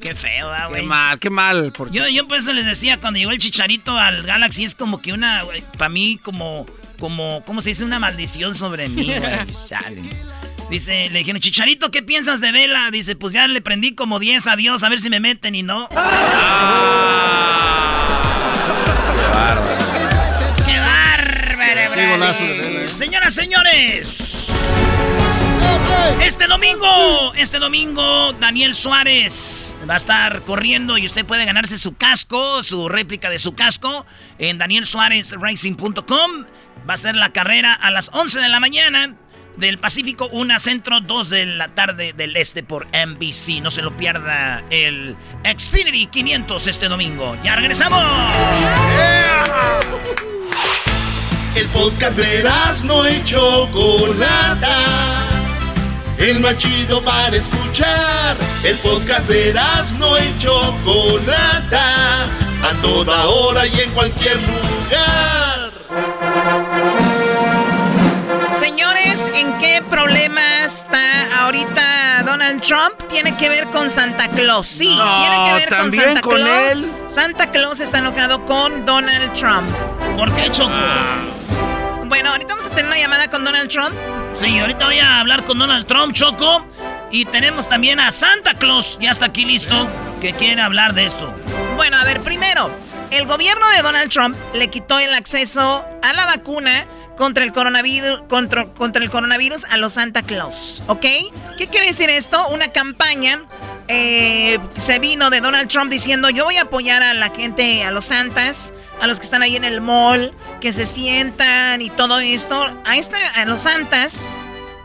qué 0.01 0.12
feo, 0.12 0.49
¿verdad, 0.49 0.69
güey. 0.71 0.81
Qué 0.83 0.87
mal, 0.88 1.19
qué 1.21 1.31
mal. 1.31 1.73
porque- 1.77 1.97
Yo, 1.97 2.09
yo 2.09 2.27
por 2.27 2.38
eso 2.38 2.53
les 2.53 2.67
decía, 2.67 2.97
cuando 2.99 3.19
llegó 3.21 3.31
el 3.31 3.38
chicharito 3.38 3.97
al 3.97 4.25
Galaxy, 4.25 4.64
es 4.64 4.75
como 4.75 5.01
que 5.01 5.12
una, 5.12 5.45
para 5.79 5.88
mí, 5.88 6.19
como, 6.21 6.67
como, 6.98 7.42
¿cómo 7.44 7.61
se 7.61 7.70
dice? 7.70 7.85
Una 7.85 7.98
maldición 7.98 8.54
sobre 8.54 8.88
mí, 8.88 9.04
güey. 9.04 9.20
Chale. 9.66 10.02
Dice, 10.70 11.11
le 11.11 11.18
dijeron, 11.20 11.40
Chicharito, 11.40 11.90
¿qué 11.90 12.02
piensas 12.02 12.40
de 12.40 12.50
Vela? 12.50 12.90
Dice, 12.90 13.16
pues 13.16 13.33
ya 13.33 13.46
le 13.46 13.61
prendí 13.61 13.94
como 13.94 14.18
10 14.18 14.46
a 14.46 14.57
Dios, 14.57 14.83
a 14.83 14.88
ver 14.88 14.98
si 14.98 15.11
me 15.11 15.20
meten 15.20 15.54
y 15.54 15.62
no. 15.62 15.88
¡Qué 15.90 15.96
bárbaro, 19.30 19.62
Qué 21.94 22.85
eh. 22.85 22.88
Señoras, 22.88 23.35
señores. 23.35 24.64
Este 26.22 26.46
domingo, 26.46 27.33
este 27.35 27.59
domingo, 27.59 28.33
Daniel 28.35 28.74
Suárez 28.74 29.76
va 29.88 29.94
a 29.94 29.96
estar 29.96 30.42
corriendo 30.42 30.98
y 30.98 31.07
usted 31.07 31.24
puede 31.24 31.44
ganarse 31.44 31.78
su 31.78 31.94
casco, 31.96 32.62
su 32.62 32.88
réplica 32.88 33.30
de 33.30 33.38
su 33.38 33.54
casco 33.54 34.07
en 34.38 34.59
danielsuarezracing.com. 34.59 36.46
Va 36.88 36.94
a 36.94 36.97
ser 36.99 37.16
la 37.16 37.33
carrera 37.33 37.73
a 37.73 37.90
las 37.90 38.11
11 38.12 38.40
de 38.40 38.49
la 38.49 38.61
mañana 38.61 39.14
del 39.57 39.79
Pacífico, 39.79 40.29
1 40.33 40.59
centro, 40.59 41.01
2 41.01 41.31
de 41.31 41.47
la 41.47 41.68
tarde 41.68 42.12
del 42.12 42.37
este 42.37 42.62
por 42.62 42.87
NBC. 42.88 43.62
No 43.62 43.70
se 43.70 43.83
lo 43.83 43.97
pierda 43.97 44.62
el 44.70 45.16
Xfinity 45.44 46.07
500 46.09 46.66
este 46.66 46.88
domingo. 46.88 47.37
¡Ya 47.42 47.57
regresamos! 47.57 48.03
El 51.55 51.66
podcast 51.68 52.18
de 52.18 52.44
no 52.85 53.09
y 53.09 53.25
Chocolata. 53.25 54.79
El 56.18 56.40
más 56.40 56.59
chido 56.59 57.03
para 57.03 57.37
escuchar. 57.37 58.37
El 58.62 58.77
podcast 58.79 59.29
de 59.29 59.55
no 59.99 60.18
y 60.18 60.38
Chocolata. 60.38 62.25
A 62.25 62.73
toda 62.83 63.27
hora 63.27 63.66
y 63.66 63.81
en 63.81 63.90
cualquier 63.92 64.37
lugar. 64.37 65.43
Señores, 68.59 69.31
¿en 69.35 69.59
qué 69.59 69.83
problema 69.88 70.64
está 70.64 71.42
ahorita 71.42 72.23
Donald 72.25 72.61
Trump? 72.62 72.94
Tiene 73.09 73.37
que 73.37 73.49
ver 73.49 73.66
con 73.66 73.90
Santa 73.92 74.29
Claus. 74.29 74.66
Sí, 74.66 74.88
tiene 74.88 75.37
que 75.44 75.53
ver 75.55 75.77
con 75.79 75.92
Santa 75.92 76.20
Claus. 76.20 76.83
Santa 77.09 77.51
Claus 77.51 77.81
está 77.81 77.99
enojado 77.99 78.44
con 78.44 78.85
Donald 78.85 79.33
Trump. 79.33 79.68
¿Por 80.16 80.33
qué, 80.35 80.51
Choco? 80.51 80.73
Bueno, 82.07 82.31
ahorita 82.31 82.55
vamos 82.55 82.66
a 82.66 82.70
tener 82.70 82.87
una 82.87 82.99
llamada 82.99 83.29
con 83.29 83.44
Donald 83.44 83.68
Trump. 83.68 83.94
Sí, 84.35 84.59
ahorita 84.59 84.87
voy 84.87 84.99
a 84.99 85.20
hablar 85.20 85.44
con 85.44 85.59
Donald 85.59 85.87
Trump, 85.87 86.14
Choco. 86.14 86.64
Y 87.11 87.27
tenemos 87.27 87.68
también 87.68 88.01
a 88.01 88.11
Santa 88.11 88.55
Claus, 88.55 88.99
ya 89.01 89.11
está 89.11 89.27
aquí 89.27 89.44
listo, 89.44 89.88
que 90.20 90.33
quiere 90.33 90.61
hablar 90.61 90.94
de 90.94 91.05
esto. 91.05 91.33
Bueno, 91.77 91.97
a 91.97 92.05
ver, 92.05 92.20
primero, 92.23 92.70
el 93.16 93.27
gobierno 93.27 93.68
de 93.70 93.83
Donald 93.83 94.11
Trump 94.11 94.37
le 94.55 94.68
quitó 94.68 94.98
el 94.98 95.14
acceso 95.14 95.85
a 96.03 96.12
la 96.12 96.27
vacuna 96.27 96.87
contra 97.16 97.44
el 97.44 97.53
coronavirus, 97.53 98.22
contra, 98.29 98.66
el 98.94 99.11
coronavirus 99.11 99.64
a 99.66 99.77
los 99.77 99.94
Santa 99.94 100.22
Claus, 100.22 100.83
¿ok? 100.88 101.07
¿Qué 101.57 101.68
quiere 101.68 101.87
decir 101.87 102.11
esto? 102.11 102.48
Una 102.48 102.68
campaña 102.68 103.44
eh, 103.87 104.59
se 104.77 104.98
vino 104.98 105.31
de 105.31 105.40
Donald 105.40 105.68
Trump 105.68 105.90
diciendo 105.90 106.29
yo 106.31 106.44
voy 106.44 106.57
a 106.57 106.62
apoyar 106.62 107.03
a 107.03 107.14
la 107.14 107.29
gente, 107.29 107.85
a 107.85 107.92
los 107.92 108.07
santas, 108.07 108.72
a 109.00 109.07
los 109.07 109.20
que 109.20 109.24
están 109.24 109.42
ahí 109.42 109.55
en 109.57 109.64
el 109.64 109.81
mall, 109.81 110.35
que 110.61 110.72
se 110.72 110.87
sientan 110.87 111.83
y 111.83 111.90
todo 111.90 112.18
esto. 112.18 112.68
A, 112.85 112.96
esta, 112.96 113.18
a 113.37 113.44
los 113.44 113.61
santas 113.61 114.37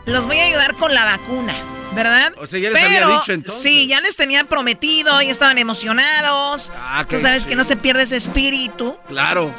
los 0.06 0.26
voy 0.26 0.38
a 0.38 0.44
ayudar 0.44 0.76
con 0.76 0.94
la 0.94 1.04
vacuna, 1.04 1.54
¿verdad? 1.92 2.32
O 2.38 2.46
sea, 2.46 2.58
ya 2.60 2.70
les 2.70 2.82
había 2.82 3.00
dicho 3.06 3.32
entonces. 3.32 3.62
Sí, 3.62 3.86
ya 3.86 4.00
les 4.00 4.16
tenía 4.16 4.44
prometido 4.44 5.20
y 5.22 5.30
estaban 5.30 5.58
emocionados. 5.58 6.70
Ah, 6.76 7.04
Tú 7.08 7.18
sabes 7.18 7.46
que 7.46 7.56
no 7.56 7.64
se 7.64 7.76
pierde 7.76 8.02
ese 8.02 8.16
espíritu. 8.16 8.96
Claro. 9.08 9.52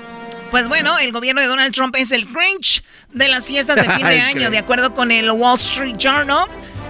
Pues 0.51 0.67
bueno, 0.67 0.97
el 0.99 1.11
gobierno 1.13 1.41
de 1.41 1.47
Donald 1.47 1.73
Trump 1.73 1.95
es 1.97 2.11
el 2.11 2.25
Grinch 2.25 2.83
de 3.13 3.27
las 3.29 3.45
fiestas 3.45 3.75
de 3.77 3.83
fin 3.95 4.05
de 4.05 4.19
año, 4.19 4.49
de 4.49 4.57
acuerdo 4.57 4.93
con 4.93 5.11
el 5.11 5.31
Wall 5.31 5.55
Street 5.57 5.95
Journal. 5.97 6.45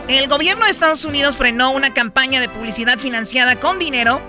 El 0.08 0.28
gobierno 0.28 0.66
de 0.66 0.72
Estados 0.72 1.06
Unidos 1.06 1.38
frenó 1.38 1.72
una 1.72 1.94
campaña 1.94 2.40
de 2.42 2.50
publicidad 2.50 2.98
financiada 2.98 3.60
con 3.60 3.80
dinero 3.80 4.22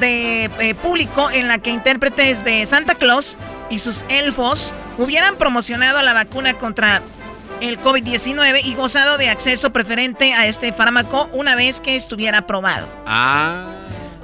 de 0.00 0.44
eh, 0.58 0.74
público 0.74 1.30
en 1.30 1.48
la 1.48 1.58
que 1.58 1.70
intérpretes 1.70 2.44
de 2.44 2.64
Santa 2.66 2.94
Claus 2.94 3.36
y 3.70 3.78
sus 3.78 4.04
elfos 4.08 4.72
hubieran 4.96 5.36
promocionado 5.36 6.02
la 6.02 6.14
vacuna 6.14 6.54
contra 6.54 7.02
el 7.60 7.80
COVID-19 7.80 8.60
y 8.64 8.74
gozado 8.74 9.18
de 9.18 9.28
acceso 9.28 9.72
preferente 9.72 10.34
a 10.34 10.46
este 10.46 10.72
fármaco 10.72 11.28
una 11.32 11.54
vez 11.54 11.80
que 11.80 11.96
estuviera 11.96 12.38
aprobado. 12.38 12.88
Ah. 13.06 13.66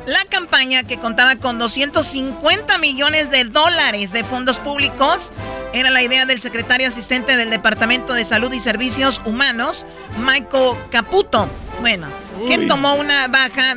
La 0.06 0.22
campaña, 0.28 0.82
que 0.82 0.98
contaba 0.98 1.36
con 1.36 1.58
250 1.58 2.76
millones 2.78 3.30
de 3.30 3.44
dólares 3.44 4.12
de 4.12 4.22
fondos 4.22 4.58
públicos, 4.58 5.32
era 5.72 5.90
la 5.90 6.02
idea 6.02 6.26
del 6.26 6.40
secretario 6.40 6.88
asistente 6.88 7.38
del 7.38 7.48
Departamento 7.48 8.12
de 8.12 8.24
Salud 8.24 8.52
y 8.52 8.60
Servicios 8.60 9.22
Humanos, 9.24 9.86
Michael 10.18 10.76
Caputo. 10.90 11.48
Bueno, 11.80 12.06
que 12.46 12.58
tomó 12.66 12.94
una 12.94 13.28
baja... 13.28 13.74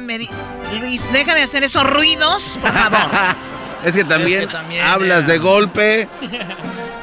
Luis, 0.82 1.08
deja 1.14 1.34
de 1.34 1.44
hacer 1.44 1.64
esos 1.64 1.90
ruidos, 1.90 2.60
por 2.62 2.74
favor. 2.74 3.36
es 3.84 3.96
que 3.96 4.04
también, 4.04 4.50
hablas 4.84 5.28
de 5.28 5.38
golpe. 5.38 6.08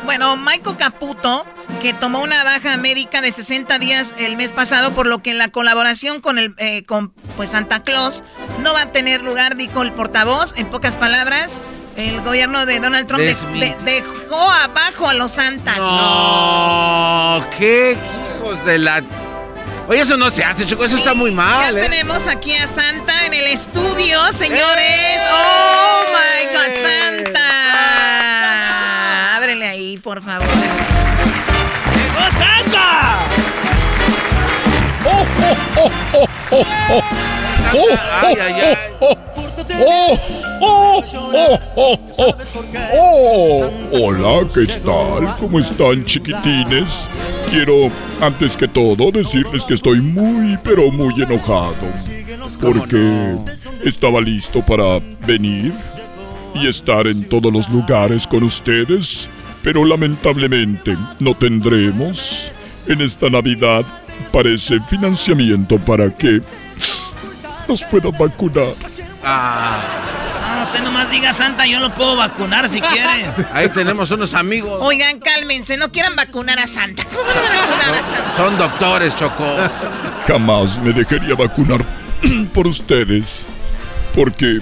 Bueno, 0.04 0.36
Michael 0.36 0.76
Caputo, 0.76 1.46
que 1.80 1.94
tomó 1.94 2.20
una 2.20 2.44
baja 2.44 2.76
médica 2.76 3.22
de 3.22 3.30
60 3.30 3.78
días 3.78 4.14
el 4.18 4.36
mes 4.36 4.52
pasado, 4.52 4.92
por 4.92 5.06
lo 5.06 5.22
que 5.22 5.32
la 5.32 5.48
colaboración 5.48 6.20
con 6.20 6.38
el 6.38 6.54
eh, 6.58 6.84
con 6.84 7.12
pues 7.36 7.50
Santa 7.50 7.82
Claus 7.82 8.22
no 8.62 8.74
va 8.74 8.82
a 8.82 8.92
tener 8.92 9.22
lugar, 9.22 9.56
dijo 9.56 9.82
el 9.82 9.92
portavoz. 9.92 10.58
En 10.58 10.68
pocas 10.68 10.94
palabras, 10.94 11.62
el 11.96 12.20
gobierno 12.20 12.66
de 12.66 12.80
Donald 12.80 13.06
Trump 13.06 13.22
dejó 13.22 14.50
abajo 14.50 15.08
a 15.08 15.14
los 15.14 15.32
santas. 15.32 15.78
No, 15.78 17.46
qué 17.56 17.96
hijos 18.38 18.64
de 18.64 18.78
la. 18.78 19.02
Oye, 19.86 20.00
eso 20.00 20.16
no 20.16 20.30
se 20.30 20.42
hace, 20.42 20.64
Choco, 20.66 20.82
eso 20.84 20.96
está 20.96 21.12
muy 21.12 21.30
mal. 21.30 21.74
Ya 21.74 21.80
¿eh? 21.80 21.82
tenemos 21.82 22.26
aquí 22.26 22.54
a 22.54 22.66
Santa 22.66 23.26
en 23.26 23.34
el 23.34 23.46
estudio, 23.48 24.18
señores. 24.32 25.20
¡Oh, 25.30 26.04
my 26.08 26.46
God, 26.56 26.72
Santa! 26.72 27.50
Ábrele 29.36 29.68
ahí, 29.68 29.98
por 29.98 30.22
favor. 30.22 30.48
¡Llegó 31.94 32.30
Santa! 32.30 33.18
¡Oh, 35.04 35.26
oh, 35.42 35.56
oh, 35.76 35.90
oh, 36.12 36.28
oh, 36.50 36.64
oh! 36.90 37.02
¡Oh, 37.76 37.88
Ay, 38.22 38.38
ay, 38.40 38.52
ay. 38.62 38.76
oh, 39.00 39.16
oh, 39.36 39.43
oh, 39.70 40.18
oh, 40.60 41.04
oh, 41.76 41.98
oh, 42.16 42.34
oh. 42.92 43.70
Hola, 43.92 44.48
¿qué 44.54 44.66
tal? 44.66 45.36
¿Cómo 45.38 45.58
están, 45.58 46.04
chiquitines? 46.04 47.08
Quiero, 47.50 47.90
antes 48.20 48.56
que 48.56 48.68
todo, 48.68 49.10
decirles 49.10 49.64
que 49.64 49.74
estoy 49.74 50.00
muy, 50.00 50.58
pero 50.62 50.90
muy 50.90 51.14
enojado. 51.22 51.92
Porque 52.60 53.36
estaba 53.84 54.20
listo 54.20 54.64
para 54.64 55.00
venir 55.26 55.72
y 56.54 56.66
estar 56.68 57.06
en 57.06 57.24
todos 57.28 57.52
los 57.52 57.68
lugares 57.68 58.26
con 58.26 58.42
ustedes, 58.44 59.28
pero 59.62 59.84
lamentablemente 59.84 60.96
no 61.20 61.36
tendremos 61.36 62.52
en 62.86 63.00
esta 63.00 63.28
Navidad, 63.28 63.84
parece, 64.30 64.78
financiamiento 64.80 65.78
para 65.78 66.14
que 66.14 66.40
nos 67.66 67.82
puedan 67.84 68.12
vacunar. 68.12 68.74
Ah, 69.26 70.60
usted 70.62 70.80
nomás 70.82 71.10
diga 71.10 71.32
Santa, 71.32 71.66
yo 71.66 71.80
lo 71.80 71.94
puedo 71.94 72.16
vacunar 72.16 72.68
si 72.68 72.80
quiere. 72.80 73.30
Ahí 73.52 73.68
tenemos 73.70 74.10
unos 74.10 74.34
amigos. 74.34 74.78
Oigan, 74.82 75.18
cálmense, 75.18 75.76
no 75.76 75.90
quieran 75.90 76.14
vacunar 76.16 76.58
a 76.58 76.66
Santa. 76.66 77.04
¿Cómo 77.04 77.22
van 77.24 77.58
a 77.58 77.60
vacunar 77.60 77.94
a 77.94 78.02
Santa? 78.02 78.36
Son 78.36 78.58
doctores, 78.58 79.14
Choco. 79.16 79.56
Jamás 80.26 80.78
me 80.78 80.92
dejaría 80.92 81.34
vacunar 81.34 81.84
por 82.54 82.66
ustedes. 82.66 83.46
Porque 84.14 84.60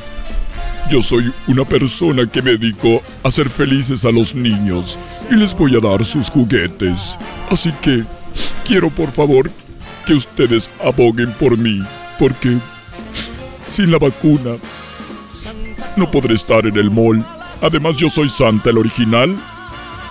yo 0.91 1.03
soy 1.03 1.33
una 1.47 1.65
persona 1.65 2.27
que 2.27 2.43
me 2.43 2.53
dedico 2.53 3.03
a 3.23 3.29
hacer 3.29 3.51
felices 3.51 4.05
a 4.05 4.11
los 4.11 4.35
niños 4.35 4.99
y 5.31 5.35
les 5.35 5.55
voy 5.55 5.77
a 5.77 5.81
dar 5.81 6.05
sus 6.05 6.31
juguetes. 6.31 7.19
Así 7.51 7.73
que 7.83 8.05
quiero 8.67 8.91
por 8.91 9.13
favor 9.13 9.51
que 10.07 10.15
ustedes 10.15 10.71
aboguen 10.83 11.33
por 11.33 11.57
mí. 11.59 11.83
Porque 12.19 12.59
sin 13.73 13.91
la 13.91 13.99
vacuna 13.99 14.57
no 15.97 16.11
podré 16.11 16.35
estar 16.35 16.67
en 16.67 16.77
el 16.77 16.91
mall. 16.91 17.25
Además 17.61 17.97
yo 17.97 18.09
soy 18.09 18.29
Santa 18.29 18.71
el 18.71 18.79
original, 18.79 19.37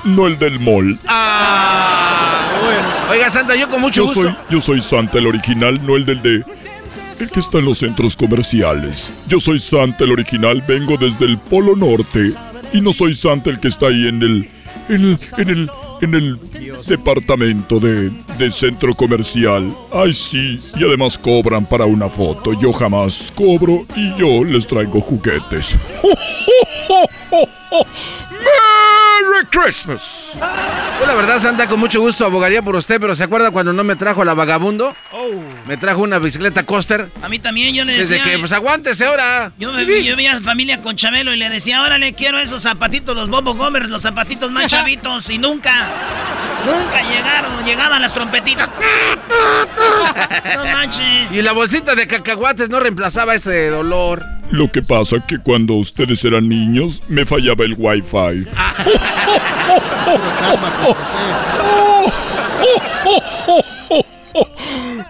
no 0.05 0.27
el 0.27 0.37
del 0.37 0.59
mall. 0.59 0.97
Ah, 1.07 2.51
bueno. 2.63 3.11
Oiga, 3.11 3.29
Santa, 3.29 3.55
yo 3.55 3.69
con 3.69 3.81
mucho 3.81 4.01
Yo 4.01 4.03
gusto. 4.05 4.23
soy, 4.23 4.35
yo 4.49 4.61
soy 4.61 4.81
Santa 4.81 5.17
el 5.17 5.27
original, 5.27 5.85
no 5.85 5.95
el 5.95 6.05
del 6.05 6.21
de... 6.21 6.43
El 7.19 7.29
que 7.29 7.39
está 7.39 7.59
en 7.59 7.65
los 7.65 7.77
centros 7.77 8.15
comerciales. 8.15 9.13
Yo 9.27 9.39
soy 9.39 9.59
Santa 9.59 10.05
el 10.05 10.11
original, 10.11 10.63
vengo 10.67 10.97
desde 10.97 11.25
el 11.25 11.37
Polo 11.37 11.75
Norte. 11.75 12.33
Y 12.73 12.81
no 12.81 12.93
soy 12.93 13.13
Santa 13.13 13.51
el 13.51 13.59
que 13.59 13.67
está 13.67 13.87
ahí 13.87 14.07
en 14.07 14.23
el... 14.23 14.49
En 14.89 15.01
el... 15.01 15.19
En 15.37 15.49
el, 15.49 15.69
en 16.01 16.15
el 16.15 16.39
departamento 16.87 17.79
de, 17.79 18.11
de 18.37 18.51
centro 18.51 18.93
comercial. 18.95 19.73
Ay, 19.93 20.13
sí. 20.13 20.59
Y 20.75 20.83
además 20.83 21.17
cobran 21.17 21.65
para 21.65 21.85
una 21.85 22.09
foto. 22.09 22.53
Yo 22.53 22.73
jamás 22.73 23.31
cobro 23.35 23.85
y 23.95 24.17
yo 24.17 24.43
les 24.43 24.65
traigo 24.65 24.99
juguetes. 24.99 25.75
¡Merry 29.23 29.45
Christmas! 29.49 30.37
Yo 30.99 31.05
la 31.05 31.15
verdad, 31.15 31.39
Santa, 31.39 31.67
con 31.67 31.79
mucho 31.79 31.99
gusto 32.01 32.25
abogaría 32.25 32.61
por 32.61 32.75
usted, 32.75 32.99
pero 32.99 33.15
¿se 33.15 33.23
acuerda 33.23 33.51
cuando 33.51 33.73
no 33.73 33.83
me 33.83 33.95
trajo 33.95 34.23
la 34.23 34.33
vagabundo? 34.33 34.95
Me 35.67 35.77
trajo 35.77 36.01
una 36.01 36.19
bicicleta 36.19 36.63
coaster. 36.63 37.09
A 37.21 37.29
mí 37.29 37.39
también 37.39 37.73
yo 37.73 37.85
le 37.85 37.93
decía... 37.97 38.17
Desde 38.17 38.29
que, 38.31 38.39
pues 38.39 38.51
aguántese 38.51 39.05
ahora. 39.05 39.51
Yo, 39.57 39.71
me, 39.71 40.03
yo 40.03 40.15
veía 40.15 40.39
familia 40.41 40.79
con 40.79 40.95
Chabelo 40.95 41.33
y 41.33 41.37
le 41.37 41.49
decía, 41.49 41.81
órale, 41.81 42.13
quiero 42.13 42.39
esos 42.39 42.61
zapatitos, 42.63 43.15
los 43.15 43.29
Bobo 43.29 43.53
Gomers, 43.55 43.89
los 43.89 44.01
zapatitos 44.01 44.51
más 44.51 44.65
chavitos. 44.71 45.29
Y 45.29 45.37
nunca, 45.37 45.87
nunca 46.65 47.01
llegaron, 47.01 47.63
llegaban 47.65 48.01
las 48.01 48.13
trompetitas. 48.13 48.69
No 50.55 50.65
manches. 50.65 51.31
Y 51.31 51.41
la 51.41 51.51
bolsita 51.53 51.95
de 51.95 52.07
cacahuates 52.07 52.69
no 52.69 52.79
reemplazaba 52.79 53.35
ese 53.35 53.69
dolor. 53.69 54.23
Lo 54.51 54.69
que 54.69 54.81
pasa 54.81 55.25
que 55.25 55.37
cuando 55.39 55.75
ustedes 55.75 56.25
eran 56.25 56.49
niños 56.49 57.01
me 57.07 57.25
fallaba 57.25 57.63
el 57.63 57.75
wifi. 57.77 58.45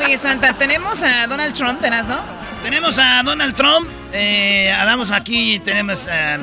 Oye, 0.03 0.17
Santa, 0.17 0.53
tenemos 0.53 1.01
a 1.01 1.27
Donald 1.27 1.53
Trump, 1.53 1.79
¿tenás, 1.79 2.07
no? 2.07 2.17
Tenemos 2.63 2.97
a 2.97 3.21
Donald 3.23 3.55
Trump. 3.55 3.87
Eh, 4.13 4.73
vamos 4.85 5.11
aquí, 5.11 5.59
tenemos... 5.59 6.07
eh, 6.07 6.37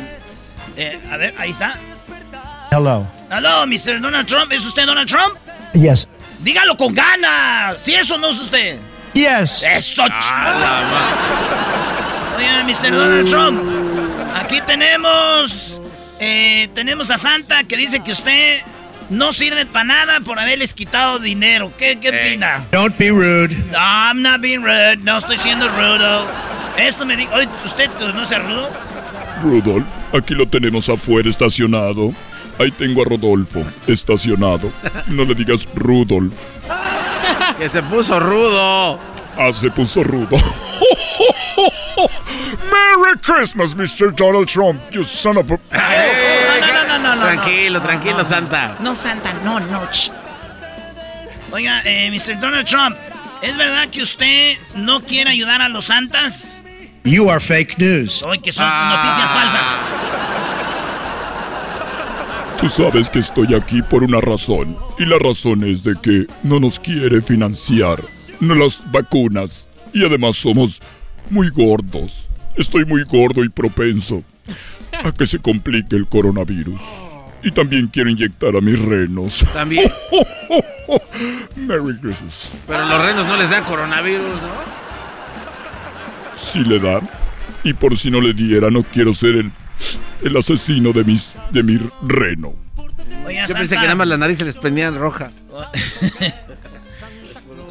eh, 0.77 1.01
a 1.11 1.17
ver, 1.17 1.35
ahí 1.39 1.51
está. 1.51 1.77
Hello. 2.71 3.07
Aló, 3.31 3.67
Mr. 3.67 4.01
Donald 4.01 4.27
Trump. 4.27 4.53
¿Es 4.53 4.65
usted 4.65 4.87
Donald 4.87 5.09
Trump? 5.09 5.37
Yes. 5.73 6.09
Dígalo 6.43 6.77
con 6.77 6.95
ganas. 6.95 7.81
Si 7.83 7.95
eso 7.95 8.17
no 8.19 8.29
es 8.31 8.39
usted. 8.41 8.79
Yes. 9.15 9.63
Eso, 9.65 10.05
Oye, 12.37 12.65
Mr. 12.65 12.91
Donald 12.93 13.29
Trump. 13.29 13.61
Aquí 14.37 14.61
tenemos. 14.67 15.81
eh, 16.21 16.69
tenemos 16.75 17.11
a 17.11 17.19
Santa 17.19 17.65
que 17.65 17.77
dice 17.77 18.01
que 18.01 18.13
usted 18.13 18.61
no 19.11 19.33
sirve 19.33 19.67
para 19.67 19.85
nada 19.85 20.21
por 20.21 20.39
haberles 20.39 20.73
quitado 20.75 21.19
dinero. 21.19 21.73
¿Qué, 21.77 21.99
qué 22.01 22.11
opina? 22.11 22.65
Don't 22.71 22.97
be 22.97 23.11
rude. 23.11 23.55
No, 23.73 23.79
I'm 23.79 24.23
not 24.23 24.41
being 24.41 24.63
rude. 24.63 24.99
No 24.99 25.19
estoy 25.19 25.37
siendo 25.39 25.69
rudo. 25.69 26.27
Esto 26.79 27.05
me 27.05 27.17
dijo. 27.17 27.35
Oye, 27.35 27.49
¿usted 27.65 27.91
no 28.15 28.25
sea 28.25 28.39
rudo? 28.39 28.71
Rudolf, 29.43 29.87
aquí 30.13 30.35
lo 30.35 30.47
tenemos 30.47 30.89
afuera 30.89 31.29
estacionado. 31.29 32.13
Ahí 32.59 32.71
tengo 32.71 33.03
a 33.03 33.05
Rodolfo, 33.05 33.65
estacionado. 33.87 34.71
No 35.07 35.25
le 35.25 35.35
digas 35.35 35.67
Rudolf. 35.75 36.35
Que 37.59 37.69
se 37.69 37.83
puso 37.83 38.19
rudo. 38.21 38.99
Ah, 39.37 39.53
se 39.53 39.71
puso 39.71 40.03
rudo. 40.03 40.37
Merry 42.71 43.19
Christmas, 43.23 43.75
Mr. 43.75 44.15
Donald 44.15 44.49
Trump, 44.49 44.81
you 44.91 45.05
son 45.05 45.37
of 45.39 45.51
a... 45.51 45.59
No, 45.73 46.73
no, 46.73 46.87
no, 46.87 46.99
no, 46.99 47.17
no. 47.17 47.23
Tranquilo, 47.23 47.81
tranquilo, 47.81 48.25
Santa. 48.25 48.77
No, 48.81 48.95
Santa, 48.95 49.33
no, 49.45 49.61
no. 49.61 49.89
Oiga, 51.53 51.83
eh, 51.85 52.11
Mr. 52.11 52.39
Donald 52.41 52.67
Trump, 52.67 52.97
¿es 53.43 53.57
verdad 53.57 53.89
que 53.89 54.03
usted 54.03 54.57
no 54.75 55.01
quiere 55.01 55.31
ayudar 55.31 55.61
a 55.63 55.69
los 55.69 55.87
santas? 55.87 56.65
You 57.05 57.31
are 57.31 57.41
fake 57.41 57.79
news. 57.79 58.23
Hoy 58.23 58.39
que 58.39 58.53
son 58.53 58.69
noticias 58.69 59.31
falsas. 59.31 59.67
Tú 62.61 62.69
sabes 62.69 63.09
que 63.09 63.19
estoy 63.19 63.55
aquí 63.55 63.81
por 63.83 64.05
una 64.05 64.21
razón. 64.21 64.77
Y 64.99 65.07
la 65.07 65.19
razón 65.19 65.65
es 65.65 65.83
de 65.83 65.95
que 66.03 66.27
no 66.43 66.61
nos 66.61 66.79
quiere 66.79 67.23
financiar 67.23 68.03
no 68.41 68.55
las 68.55 68.81
vacunas. 68.91 69.69
Y 69.93 70.05
además 70.05 70.37
somos 70.37 70.81
muy 71.29 71.51
gordos. 71.51 72.29
Estoy 72.57 72.85
muy 72.85 73.05
gordo 73.05 73.45
y 73.45 73.49
propenso 73.49 74.25
a 75.05 75.13
que 75.13 75.27
se 75.27 75.39
complique 75.39 75.97
el 75.97 76.07
coronavirus. 76.07 76.81
Y 77.43 77.51
también 77.53 77.87
quiero 77.87 78.11
inyectar 78.11 78.55
a 78.57 78.61
mis 78.61 78.79
renos. 78.79 79.45
También. 79.55 79.91
Merry 81.57 81.97
Christmas. 81.99 82.53
Pero 82.67 82.85
los 82.85 83.03
renos 83.03 83.27
no 83.27 83.37
les 83.37 83.51
dan 83.51 83.65
coronavirus, 83.65 84.27
¿no? 84.43 84.51
Si 86.37 86.61
le 86.61 86.79
dan. 86.79 87.09
Y 87.65 87.73
por 87.73 87.97
si 87.97 88.11
no 88.11 88.21
le 88.21 88.35
diera, 88.35 88.71
no 88.71 88.83
quiero 88.83 89.13
ser 89.13 89.37
el, 89.37 89.53
el 90.23 90.37
asesino 90.37 90.93
de, 90.93 91.05
mis, 91.05 91.33
de 91.51 91.63
mi 91.63 91.79
reno. 92.03 92.55
Oiga, 93.27 93.47
Yo 93.47 93.55
pensé 93.55 93.69
Santa. 93.69 93.81
que 93.83 93.87
nada 93.87 93.95
más 93.97 94.09
la 94.09 94.17
nariz 94.17 94.39
se 94.39 94.45
les 94.45 94.57
prendía 94.57 94.87
en 94.89 94.99
roja. 94.99 95.31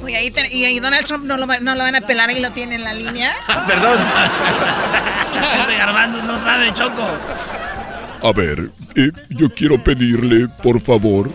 Oye, 0.04 0.16
ahí 0.16 0.32
te- 0.32 0.56
y 0.56 0.66
ahí 0.66 0.80
Donald 0.80 1.06
Trump 1.06 1.26
no 1.26 1.38
lo, 1.38 1.46
no 1.46 1.76
lo 1.76 1.84
van 1.84 1.96
a 1.96 2.02
pelar 2.02 2.32
y 2.32 2.40
lo 2.40 2.52
tiene 2.52 2.76
en 2.76 2.84
la 2.84 2.94
línea. 2.94 3.34
Perdón. 3.68 3.98
Ese 5.62 5.78
garbanzo 5.78 6.24
no 6.24 6.40
sabe, 6.40 6.74
Choco. 6.74 7.06
A 8.22 8.32
ver, 8.34 8.72
eh, 8.96 9.10
yo 9.30 9.50
quiero 9.50 9.82
pedirle, 9.84 10.48
por 10.64 10.80
favor, 10.82 11.30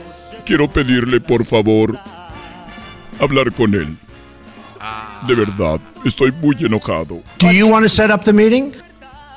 quiero 0.44 0.70
pedirle, 0.70 1.20
por 1.20 1.44
favor, 1.44 1.98
hablar 3.20 3.52
con 3.52 3.74
él. 3.74 3.96
De 5.26 5.34
verdad, 5.34 5.80
estoy 6.04 6.30
muy 6.32 6.56
enojado. 6.60 7.22
Do 7.38 7.50
you 7.52 7.66
want 7.66 7.84
to 7.84 7.88
set 7.88 8.10
up 8.10 8.22
the 8.24 8.32
meeting? 8.34 8.72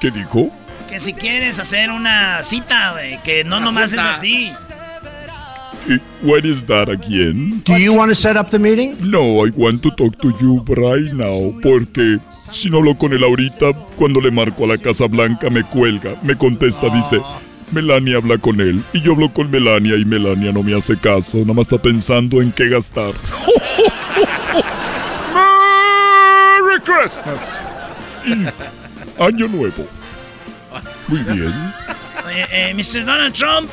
¿Qué 0.01 0.11
dijo? 0.11 0.51
Que 0.89 0.99
si 0.99 1.13
quieres 1.13 1.59
hacer 1.59 1.91
una 1.91 2.43
cita, 2.43 2.93
güey, 2.93 3.21
que 3.23 3.43
no 3.43 3.59
nomás 3.59 3.93
es 3.93 3.99
así. 3.99 4.51
What 6.21 6.43
is 6.43 6.65
that 6.65 6.89
again? 6.89 7.61
Do 7.63 7.77
you 7.77 7.93
want 7.93 8.09
to 8.09 8.15
set 8.15 8.35
up 8.35 8.49
the 8.49 8.59
meeting? 8.59 8.97
No, 8.99 9.45
I 9.45 9.51
want 9.55 9.83
to 9.83 9.91
talk 9.91 10.17
to 10.21 10.31
you 10.39 10.63
right 10.67 11.13
now, 11.13 11.53
porque 11.61 12.19
si 12.51 12.69
no 12.69 12.79
hablo 12.79 12.97
con 12.97 13.13
él 13.13 13.23
ahorita, 13.23 13.73
cuando 13.95 14.19
le 14.19 14.31
marco 14.31 14.65
a 14.65 14.67
la 14.67 14.77
Casa 14.77 15.07
Blanca 15.07 15.49
me 15.49 15.63
cuelga, 15.63 16.15
me 16.23 16.35
contesta, 16.35 16.89
dice, 16.89 17.21
Melania 17.71 18.17
habla 18.17 18.37
con 18.37 18.59
él, 18.59 18.83
y 18.91 19.01
yo 19.01 19.13
hablo 19.13 19.31
con 19.31 19.49
Melania 19.49 19.95
y 19.95 20.03
Melania 20.03 20.51
no 20.51 20.61
me 20.61 20.75
hace 20.75 20.97
caso, 20.97 21.37
nada 21.37 21.53
más 21.53 21.67
está 21.67 21.81
pensando 21.81 22.41
en 22.41 22.51
qué 22.51 22.67
gastar. 22.67 23.13
Merry 25.33 26.81
Christmas 26.81 27.61
y 28.25 28.45
Año 29.21 29.47
Nuevo. 29.47 29.87
Muy 31.07 31.19
bien. 31.23 31.73
Oye, 32.25 32.47
eh, 32.51 32.73
Mr. 32.73 33.05
Donald 33.05 33.33
Trump, 33.33 33.69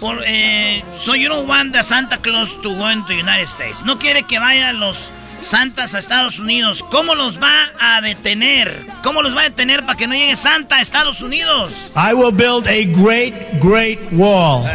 por, 0.00 0.22
eh, 0.26 0.82
so 0.96 1.14
you 1.14 1.28
don't 1.28 1.48
want 1.48 1.72
the 1.72 1.82
Santa 1.82 2.16
Claus 2.18 2.60
to 2.62 2.74
go 2.74 2.90
into 2.90 3.08
the 3.08 3.18
United 3.20 3.46
States. 3.46 3.76
No 3.84 3.98
quiere 3.98 4.22
que 4.24 4.38
vayan 4.38 4.80
los 4.80 5.10
santas 5.42 5.94
a 5.94 5.98
Estados 5.98 6.38
Unidos. 6.40 6.82
¿Cómo 6.90 7.14
los 7.14 7.38
va 7.38 7.70
a 7.78 8.00
detener? 8.00 8.86
¿Cómo 9.02 9.22
los 9.22 9.36
va 9.36 9.42
a 9.42 9.44
detener 9.44 9.84
para 9.84 9.96
que 9.96 10.06
no 10.06 10.14
llegue 10.14 10.36
Santa 10.36 10.76
a 10.76 10.80
Estados 10.80 11.22
Unidos? 11.22 11.90
I 11.94 12.14
will 12.14 12.32
build 12.32 12.66
a 12.66 12.84
great, 12.86 13.34
great 13.60 13.98
wall 14.12 14.66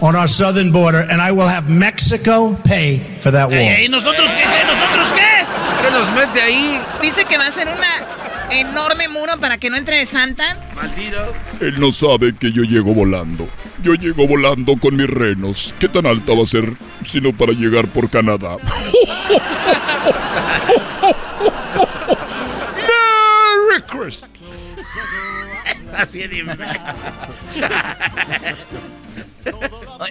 on 0.00 0.16
our 0.16 0.28
southern 0.28 0.72
border, 0.72 1.06
and 1.10 1.22
I 1.22 1.30
will 1.32 1.48
have 1.48 1.68
Mexico 1.70 2.56
pay 2.64 2.98
for 3.20 3.30
that 3.32 3.48
wall. 3.48 3.58
Eh, 3.58 3.84
¿Y 3.84 3.88
nosotros 3.88 4.30
qué? 4.30 4.42
qué? 4.42 4.64
¿Nosotros 4.66 5.12
qué? 5.12 5.46
¿Qué 5.82 5.90
nos 5.90 6.10
mete 6.10 6.40
ahí? 6.42 6.80
Dice 7.00 7.24
que 7.24 7.38
va 7.38 7.46
a 7.46 7.50
ser 7.50 7.68
una 7.68 8.21
enorme 8.60 9.08
muro 9.08 9.38
para 9.40 9.58
que 9.58 9.70
no 9.70 9.76
entre 9.76 10.04
Santa. 10.06 10.56
Maldito. 10.74 11.32
Él 11.60 11.80
no 11.80 11.90
sabe 11.90 12.34
que 12.34 12.52
yo 12.52 12.62
llego 12.62 12.94
volando. 12.94 13.48
Yo 13.82 13.94
llego 13.94 14.26
volando 14.26 14.76
con 14.76 14.96
mis 14.96 15.08
renos. 15.08 15.74
¿Qué 15.78 15.88
tan 15.88 16.06
alta 16.06 16.34
va 16.34 16.42
a 16.42 16.46
ser 16.46 16.72
sino 17.04 17.32
para 17.32 17.52
llegar 17.52 17.88
por 17.88 18.08
Canadá? 18.08 18.56
Merry 23.68 23.82
Christmas. 23.88 24.72
Así 25.96 26.26
de 26.26 26.44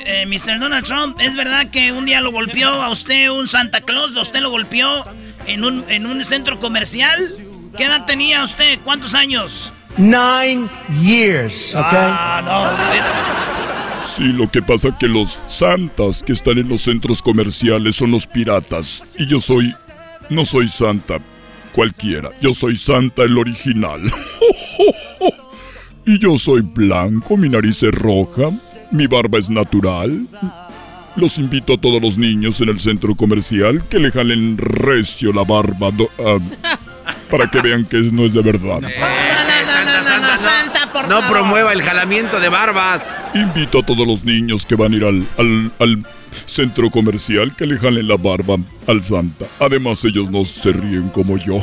Eh, 0.06 0.26
Mr. 0.26 0.60
Donald 0.60 0.86
Trump, 0.86 1.20
¿es 1.22 1.36
verdad 1.36 1.70
que 1.70 1.92
un 1.92 2.06
día 2.06 2.22
lo 2.22 2.32
golpeó 2.32 2.70
a 2.70 2.90
usted 2.90 3.30
un 3.30 3.48
Santa 3.48 3.82
Claus? 3.82 4.16
¿A 4.16 4.22
usted 4.22 4.42
lo 4.42 4.50
golpeó 4.50 5.06
en 5.48 5.64
un, 5.64 5.86
en 5.90 6.06
un 6.06 6.24
centro 6.26 6.60
comercial? 6.60 7.30
¿Qué 7.78 7.84
edad 7.86 8.06
tenía 8.06 8.44
usted? 8.44 8.80
¿Cuántos 8.84 9.14
años? 9.14 9.72
Nine 9.98 10.68
years, 11.02 11.76
okay? 11.76 11.84
Ah, 11.94 12.42
no. 14.00 14.06
Sí, 14.06 14.24
lo 14.24 14.50
que 14.50 14.62
pasa 14.62 14.98
que 14.98 15.08
los 15.08 15.42
santas 15.46 16.24
que 16.24 16.34
están 16.34 16.58
en 16.58 16.70
los 16.70 16.82
centros 16.82 17.22
comerciales 17.22 17.96
son 17.98 18.12
los 18.12 18.26
piratas. 18.28 19.04
Y 19.18 19.28
yo 19.28 19.40
soy... 19.40 19.74
No 20.30 20.46
soy 20.46 20.68
santa 20.68 21.18
cualquiera. 21.74 22.30
Yo 22.42 22.54
soy 22.54 22.76
santa 22.78 23.24
el 23.24 23.38
original. 23.38 24.02
y 26.06 26.20
yo 26.20 26.38
soy 26.38 26.62
blanco, 26.62 27.36
mi 27.38 27.50
nariz 27.50 27.84
es 27.84 27.94
roja, 27.94 28.50
mi 28.92 29.08
barba 29.08 29.40
es 29.40 29.50
natural. 29.50 30.26
Los 31.18 31.38
invito 31.38 31.74
a 31.74 31.78
todos 31.78 32.02
los 32.02 32.18
niños 32.18 32.62
en 32.62 32.70
el 32.70 32.80
centro 32.80 33.14
comercial 33.16 33.84
que 33.90 34.00
le 34.00 34.12
jalen 34.12 34.58
recio 34.58 35.34
la 35.34 35.44
barba 35.44 35.92
do- 35.92 36.10
ah, 36.20 36.38
para 37.32 37.50
que 37.50 37.62
vean 37.62 37.86
que 37.86 37.98
no 38.12 38.26
es 38.26 38.34
de 38.34 38.42
verdad. 38.42 38.82
No, 41.10 41.28
promueva 41.28 41.74
el 41.74 41.82
jalamiento 41.82 42.40
de 42.40 42.50
barbas. 42.50 43.02
Invito 43.34 43.80
a 43.80 43.84
todos 43.86 44.06
los 44.08 44.24
niños 44.24 44.66
que 44.66 44.76
van 44.76 44.94
a 44.94 44.96
ir 44.98 45.04
al, 45.06 45.26
al- 45.38 45.72
al 45.80 46.06
centro 46.46 46.90
comercial 46.92 47.56
que 47.56 47.66
le 47.66 47.78
jalen 47.78 48.08
la 48.08 48.18
barba 48.18 48.58
al 48.88 49.04
Santa. 49.04 49.46
Además, 49.60 50.04
ellos 50.06 50.30
no 50.30 50.46
se 50.46 50.72
ríen 50.72 51.10
como 51.10 51.38
yo. 51.38 51.60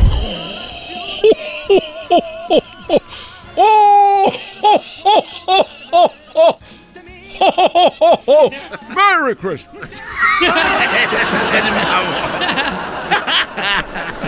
¡Oh! 7.40 7.55
¡Oh, 7.57 7.70
oh, 7.72 7.72
oh, 7.74 7.92
oh, 7.98 7.98
oh! 7.98 7.98
¡Oh, 8.01 8.22
oh, 8.27 8.51
oh, 8.51 8.51
merry 8.94 9.37
Christmas! 9.37 10.03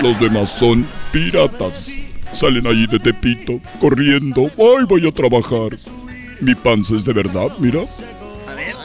Los 0.03 0.19
demás 0.19 0.51
son 0.51 0.87
piratas. 1.13 1.91
Salen 2.33 2.67
allí 2.67 2.87
de 2.87 2.99
Tepito, 2.99 3.61
corriendo. 3.81 4.51
¡Ay, 4.57 4.85
voy 4.89 5.07
a 5.07 5.13
trabajar! 5.13 5.77
Mi 6.41 6.55
panza 6.55 6.95
es 6.97 7.05
de 7.05 7.13
verdad, 7.13 7.49
mira. 7.59 7.81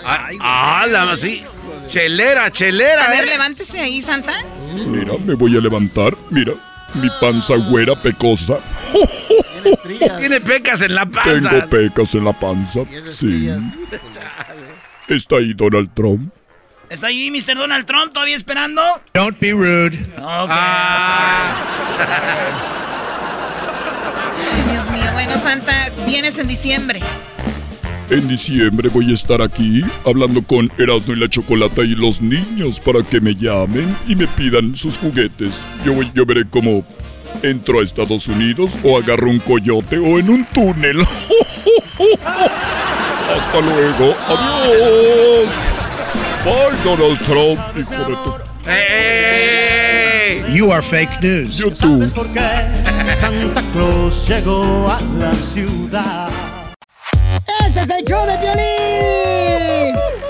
Ah, 0.04 0.86
la 0.90 1.16
sí. 1.16 1.44
Chelera, 1.90 2.52
chelera. 2.52 3.06
A 3.06 3.10
ver, 3.12 3.26
¿eh? 3.26 3.28
levántese 3.28 3.80
ahí, 3.80 4.02
Santa. 4.02 4.34
Mira, 4.74 5.14
me 5.24 5.36
voy 5.36 5.56
a 5.56 5.62
levantar. 5.62 6.16
Mira, 6.32 6.54
mi 6.96 7.08
panza 7.22 7.56
güera 7.56 7.96
pecosa. 7.96 8.58
Tiene 10.20 10.42
pecas 10.42 10.82
en 10.82 10.96
la 10.96 11.06
panza. 11.06 11.50
Tengo 11.50 11.70
pecas 11.70 12.16
en 12.16 12.26
la 12.26 12.34
panza. 12.34 12.82
Sí. 13.12 13.50
¿Está 15.08 15.38
ahí 15.38 15.54
Donald 15.54 15.90
Trump? 15.94 16.34
¿Está 16.90 17.08
ahí 17.08 17.32
Mr. 17.32 17.56
Donald 17.56 17.86
Trump 17.86 18.14
todavía 18.14 18.36
esperando? 18.36 18.82
Don't 19.14 19.40
be 19.40 19.52
rude. 19.52 19.98
Ok. 20.18 20.50
Ay, 24.54 24.72
Dios 24.72 24.90
mío. 24.92 25.12
Bueno, 25.14 25.38
Santa, 25.38 25.90
vienes 26.06 26.38
en 26.40 26.48
diciembre. 26.48 27.00
En 28.12 28.28
diciembre 28.28 28.88
voy 28.90 29.10
a 29.10 29.14
estar 29.14 29.42
aquí 29.42 29.84
hablando 30.06 30.44
con 30.44 30.72
Erasmo 30.78 31.14
y 31.14 31.20
la 31.20 31.28
Chocolata 31.28 31.82
y 31.82 31.96
los 31.96 32.22
niños 32.22 32.80
para 32.80 33.02
que 33.02 33.20
me 33.20 33.34
llamen 33.34 33.98
y 34.08 34.16
me 34.16 34.28
pidan 34.28 34.76
sus 34.76 34.96
juguetes. 35.00 35.64
Yo, 35.84 35.94
voy- 35.94 36.12
yo 36.14 36.24
veré 36.24 36.46
cómo 36.48 36.86
entro 37.44 37.80
a 37.80 37.84
Estados 37.84 38.28
Unidos 38.28 38.78
o 38.84 38.98
agarro 38.98 39.30
un 39.30 39.40
coyote 39.40 39.98
o 39.98 40.20
en 40.20 40.30
un 40.30 40.46
túnel. 40.46 41.02
Hasta 43.36 43.62
luego. 43.62 44.16
Adiós. 44.28 45.50
Bye, 46.46 46.78
Donald 46.84 47.20
Trump, 47.26 47.60
hijo 47.78 48.04
de 48.10 48.16
tu... 48.24 48.46
You 50.56 50.72
are 50.72 50.82
fake 50.82 51.22
news. 51.22 51.58
YouTube. 51.58 52.08
Santa 53.20 53.62
Claus 53.74 54.28
llegó 54.28 54.88
a 54.90 55.00
la 55.20 55.34
ciudad. 55.34 56.30
Este 57.68 57.82
es 57.82 57.90
el 57.90 58.06
show 58.06 58.26
de 58.26 58.38
Piolín. 58.38 59.75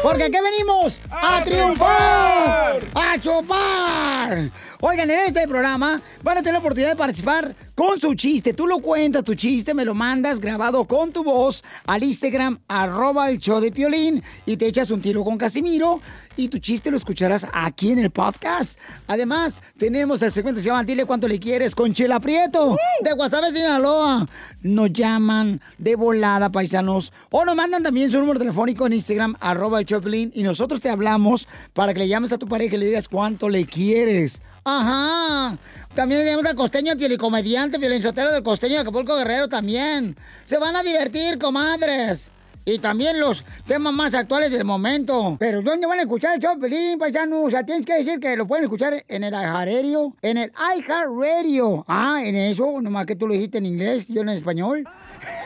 Porque 0.05 0.25
aquí 0.25 0.37
venimos 0.39 1.01
a 1.09 1.43
triunfar, 1.43 2.79
a 2.93 3.19
chupar. 3.19 4.51
Oigan, 4.79 5.09
en 5.09 5.19
este 5.21 5.47
programa 5.47 5.99
van 6.21 6.37
a 6.37 6.41
tener 6.41 6.53
la 6.53 6.59
oportunidad 6.59 6.91
de 6.91 6.95
participar 6.95 7.55
con 7.73 7.99
su 7.99 8.13
chiste. 8.13 8.53
Tú 8.53 8.67
lo 8.67 8.77
cuentas, 8.81 9.23
tu 9.23 9.33
chiste, 9.33 9.73
me 9.73 9.83
lo 9.83 9.95
mandas 9.95 10.39
grabado 10.39 10.85
con 10.85 11.11
tu 11.11 11.23
voz 11.23 11.63
al 11.87 12.03
Instagram, 12.03 12.59
arroba 12.67 13.31
el 13.31 13.39
show 13.39 13.59
de 13.59 13.71
Piolín, 13.71 14.21
y 14.45 14.57
te 14.57 14.67
echas 14.67 14.91
un 14.91 15.01
tiro 15.01 15.23
con 15.23 15.39
Casimiro, 15.39 16.01
y 16.35 16.49
tu 16.49 16.59
chiste 16.59 16.91
lo 16.91 16.97
escucharás 16.97 17.47
aquí 17.51 17.91
en 17.91 17.97
el 17.97 18.11
podcast. 18.11 18.79
Además, 19.07 19.63
tenemos 19.75 20.21
el 20.21 20.31
segmento 20.31 20.59
que 20.59 20.63
se 20.63 20.67
llama 20.67 20.83
Dile 20.83 21.05
cuánto 21.05 21.27
le 21.27 21.39
quieres 21.39 21.73
con 21.73 21.93
Chela 21.93 22.19
Prieto, 22.19 22.77
de 23.01 23.11
Guasave, 23.13 23.51
Sinaloa. 23.51 24.29
Nos 24.65 24.91
llaman 24.91 25.62
de 25.78 25.95
volada, 25.95 26.51
paisanos, 26.51 27.13
o 27.30 27.45
nos 27.45 27.56
mandan 27.56 27.84
también 27.84 28.10
su 28.10 28.19
número 28.19 28.39
telefónico 28.39 28.88
en 28.88 28.93
Instagram, 28.93 29.36
arroba 29.39 29.80
el 29.80 29.86
Piolín, 29.86 30.32
y 30.34 30.41
nosotros 30.41 30.82
te 30.82 30.89
hablamos 30.89 31.47
para 31.73 31.93
que 31.93 31.99
le 31.99 32.08
llames 32.08 32.34
a 32.34 32.39
tu 32.39 32.47
pareja 32.47 32.73
y 32.73 32.80
le 32.80 32.88
digas 32.88 33.08
cuánto 33.08 33.47
le 33.47 33.67
quieres. 33.67 34.41
Ajá. 34.63 35.56
También 35.93 36.21
tenemos 36.21 36.43
al 36.47 36.56
costeño 36.56 36.97
pielicomediante, 36.97 37.78
violinsotero 37.78 38.32
del 38.32 38.41
costeño 38.41 38.73
de 38.73 38.80
Acapulco 38.80 39.15
Guerrero 39.15 39.47
también. 39.49 40.17
Se 40.45 40.58
van 40.58 40.75
a 40.75 40.82
divertir, 40.82 41.38
comadres. 41.38 42.32
Y 42.67 42.80
también 42.80 43.19
los 43.19 43.45
temas 43.67 43.93
más 43.93 44.15
actuales 44.15 44.51
del 44.51 44.65
momento. 44.65 45.38
Pero 45.39 45.62
¿dónde 45.62 45.86
van 45.86 45.99
a 45.99 46.01
escuchar 46.01 46.34
el 46.36 46.41
show, 46.41 46.60
Pelín, 46.60 46.97
paisano? 46.97 47.43
O 47.43 47.49
sea, 47.51 47.63
tienes 47.63 47.86
que 47.86 47.93
decir 47.93 48.19
que 48.19 48.36
lo 48.36 48.47
pueden 48.47 48.63
escuchar 48.65 49.04
en 49.08 49.23
el 49.23 49.34
iHeartRadio. 49.34 50.15
En 50.23 50.38
el 50.39 50.51
iHeartRadio. 50.75 51.86
Ah, 51.88 52.21
en 52.23 52.36
eso, 52.36 52.82
nomás 52.82 53.06
que 53.06 53.15
tú 53.15 53.28
lo 53.28 53.34
dijiste 53.34 53.60
en 53.60 53.67
inglés, 53.67 54.08
yo 54.08 54.21
en 54.21 54.30
español. 54.30 54.84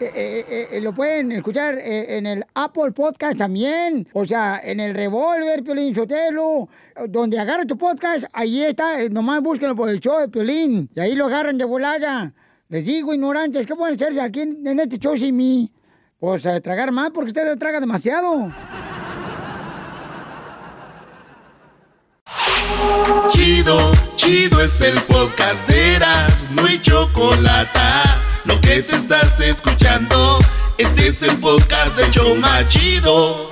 Eh, 0.00 0.44
eh, 0.48 0.68
eh, 0.72 0.80
lo 0.80 0.92
pueden 0.92 1.30
escuchar 1.30 1.76
eh, 1.78 2.18
en 2.18 2.26
el 2.26 2.44
Apple 2.54 2.90
Podcast 2.90 3.38
también. 3.38 4.08
O 4.12 4.24
sea, 4.24 4.60
en 4.62 4.80
el 4.80 4.92
Revolver, 4.92 5.62
Piolín 5.62 5.94
Sotelo. 5.94 6.68
Donde 7.08 7.38
agarra 7.38 7.64
tu 7.64 7.78
podcast, 7.78 8.24
ahí 8.32 8.64
está. 8.64 9.00
eh, 9.00 9.08
nomás 9.08 9.40
búsquenlo 9.40 9.76
por 9.76 9.88
el 9.88 10.00
show 10.00 10.18
de 10.18 10.28
Piolín. 10.28 10.90
Y 10.96 11.00
ahí 11.00 11.14
lo 11.14 11.26
agarran 11.26 11.56
de 11.58 11.64
volada. 11.64 12.32
Les 12.68 12.84
digo, 12.84 13.14
ignorantes, 13.14 13.66
¿qué 13.66 13.76
pueden 13.76 13.94
hacerse 13.94 14.20
aquí 14.20 14.40
en, 14.40 14.66
en 14.66 14.80
este 14.80 14.98
show 14.98 15.16
sin 15.16 15.36
mí? 15.36 15.70
Pues 16.24 16.46
a 16.46 16.58
tragar 16.58 16.90
más 16.90 17.10
porque 17.10 17.28
usted 17.28 17.58
traga 17.58 17.80
demasiado. 17.80 18.50
Chido, 23.28 23.92
chido 24.16 24.62
es 24.62 24.80
el 24.80 24.98
podcast 25.02 25.68
de 25.68 25.96
Eras, 25.96 26.46
no 26.52 26.64
hay 26.64 26.80
chocolate. 26.80 27.78
Lo 28.46 28.58
que 28.62 28.82
te 28.82 28.96
estás 28.96 29.38
escuchando, 29.38 30.38
este 30.78 31.08
es 31.08 31.22
el 31.22 31.36
podcast 31.40 31.94
de 31.98 32.10
Choma 32.10 32.66
Chido. 32.68 33.46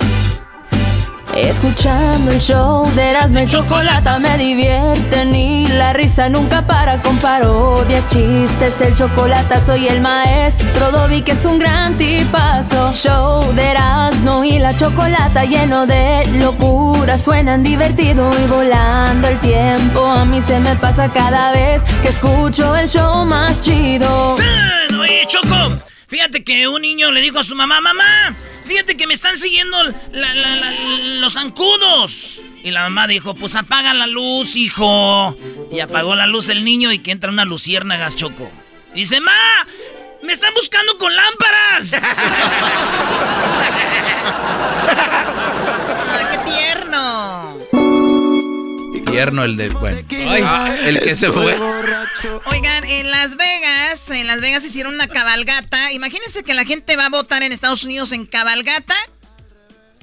Escuchando 1.35 2.31
el 2.31 2.39
show 2.39 2.87
de 2.95 3.09
Erasmo 3.09 3.39
y 3.39 3.47
Chocolata 3.47 4.19
me 4.19 4.37
divierte 4.37 5.25
ni 5.25 5.67
la 5.67 5.91
risa 5.91 6.29
nunca 6.29 6.61
para 6.61 7.01
con 7.01 7.17
parodias, 7.17 8.07
chistes, 8.07 8.79
el 8.81 8.93
chocolate 8.93 9.61
soy 9.61 9.87
el 9.87 9.99
maestro 10.01 10.91
Dobby 10.91 11.23
que 11.23 11.31
es 11.31 11.43
un 11.45 11.57
gran 11.57 11.97
tipazo. 11.97 12.91
Show 12.93 13.51
de 13.53 13.71
Erasmo 13.71 14.43
y 14.43 14.59
la 14.59 14.75
Chocolata 14.75 15.43
lleno 15.45 15.87
de 15.87 16.27
locura, 16.35 17.17
suenan 17.17 17.63
divertido 17.63 18.31
y 18.43 18.47
volando 18.47 19.27
el 19.27 19.39
tiempo 19.39 20.05
a 20.05 20.25
mí 20.25 20.41
se 20.41 20.59
me 20.59 20.75
pasa 20.75 21.09
cada 21.11 21.51
vez 21.51 21.83
que 22.03 22.09
escucho 22.09 22.75
el 22.75 22.87
show 22.87 23.25
más 23.25 23.63
chido. 23.63 24.35
Ah, 24.39 24.99
Oye, 24.99 25.25
Choco, 25.27 25.79
fíjate 26.07 26.43
que 26.43 26.67
un 26.67 26.83
niño 26.83 27.11
le 27.11 27.21
dijo 27.21 27.39
a 27.39 27.43
su 27.43 27.55
mamá, 27.55 27.81
mamá, 27.81 28.35
fíjate 28.65 28.95
que 28.97 29.07
me 29.07 29.13
están 29.13 29.37
siguiendo 29.37 29.81
la- 29.83 30.33
la- 30.33 30.55
la- 30.55 30.71
los 31.19 31.33
zancudos. 31.33 32.41
Y 32.63 32.71
la 32.71 32.83
mamá 32.83 33.07
dijo, 33.07 33.35
pues 33.35 33.55
apaga 33.55 33.93
la 33.93 34.07
luz, 34.07 34.55
hijo. 34.55 35.35
Y 35.71 35.79
apagó 35.81 36.15
la 36.15 36.27
luz 36.27 36.49
el 36.49 36.63
niño 36.63 36.91
y 36.91 36.99
que 36.99 37.11
entra 37.11 37.29
una 37.29 37.45
luciérnagas, 37.45 38.15
Choco. 38.15 38.49
Y 38.93 38.99
dice, 39.01 39.19
ma, 39.19 39.31
me 40.21 40.31
están 40.31 40.53
buscando 40.53 40.97
con 40.97 41.13
lámparas. 41.15 41.93
Ay, 46.13 46.25
qué 46.31 46.37
tierno. 46.51 47.52
Tierno 49.13 49.43
el 49.43 49.55
de. 49.55 49.69
Bueno. 49.69 49.99
Ah, 50.45 50.75
el 50.83 50.99
que 50.99 51.15
se 51.15 51.31
fue. 51.31 51.57
Oigan, 52.45 52.83
en 52.85 53.11
Las 53.11 53.35
Vegas, 53.35 54.09
en 54.09 54.27
Las 54.27 54.41
Vegas 54.41 54.65
hicieron 54.65 54.93
una 54.93 55.07
cabalgata. 55.07 55.91
Imagínense 55.91 56.43
que 56.43 56.53
la 56.53 56.65
gente 56.65 56.95
va 56.95 57.07
a 57.07 57.09
votar 57.09 57.43
en 57.43 57.51
Estados 57.51 57.83
Unidos 57.83 58.11
en 58.11 58.25
cabalgata. 58.25 58.95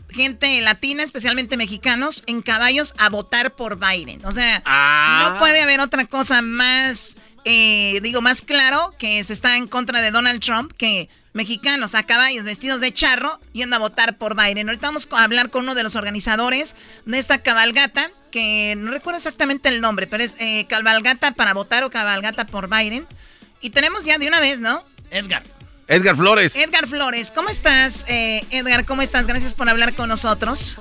Gente 0.09 0.61
latina, 0.61 1.03
especialmente 1.03 1.57
mexicanos, 1.57 2.25
en 2.27 2.43
caballos 2.43 2.95
a 2.99 3.09
votar 3.11 3.55
por 3.55 3.79
Biden. 3.79 4.25
O 4.25 4.33
sea, 4.33 4.63
no 5.21 5.39
puede 5.39 5.63
haber 5.63 5.81
otra 5.81 6.07
cosa 6.07 6.43
más, 6.43 7.17
eh, 7.45 8.01
digo, 8.03 8.21
más 8.21 8.43
claro 8.43 8.95
que 8.99 9.23
se 9.23 9.33
está 9.33 9.57
en 9.57 9.69
contra 9.69 10.01
de 10.01 10.11
Donald 10.11 10.41
Trump 10.41 10.73
que 10.73 11.09
mexicanos 11.33 11.95
a 11.95 12.03
caballos 12.03 12.45
vestidos 12.45 12.81
de 12.81 12.93
charro 12.93 13.39
yendo 13.53 13.77
a 13.77 13.79
votar 13.79 14.17
por 14.17 14.37
Biden. 14.37 14.69
Ahorita 14.69 14.89
vamos 14.89 15.09
a 15.11 15.25
hablar 15.25 15.51
con 15.51 15.63
uno 15.63 15.75
de 15.75 15.83
los 15.83 15.97
organizadores 15.97 16.77
de 17.05 17.19
esta 17.19 17.39
cabalgata, 17.39 18.11
que 18.31 18.75
no 18.77 18.91
recuerdo 18.91 19.19
exactamente 19.19 19.69
el 19.69 19.81
nombre, 19.81 20.07
pero 20.07 20.23
es 20.23 20.37
eh, 20.39 20.67
cabalgata 20.67 21.33
para 21.33 21.55
votar 21.55 21.85
o 21.85 21.91
cabalgata 21.91 22.45
por 22.47 22.69
Biden. 22.69 23.07
Y 23.61 23.71
tenemos 23.71 24.05
ya 24.05 24.19
de 24.19 24.29
una 24.29 24.41
vez, 24.41 24.61
¿no? 24.61 24.83
Edgar. 25.11 25.43
Edgar 25.87 26.17
Flores. 26.17 26.55
Edgar 26.55 26.87
Flores, 26.87 27.31
¿cómo 27.33 27.49
estás? 27.49 28.05
Eh, 28.09 28.45
Edgar, 28.51 28.85
¿cómo 28.85 29.03
estás? 29.03 29.27
Gracias 29.27 29.55
por 29.55 29.69
hablar 29.69 29.93
con 29.95 30.09
nosotros. 30.09 30.77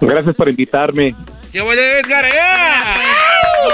Gracias 0.00 0.36
por 0.36 0.48
invitarme. 0.48 1.14
¡Qué 1.58 1.62
bueno, 1.64 1.82
Edgar! 1.82 2.24
¡eh! 2.24 2.30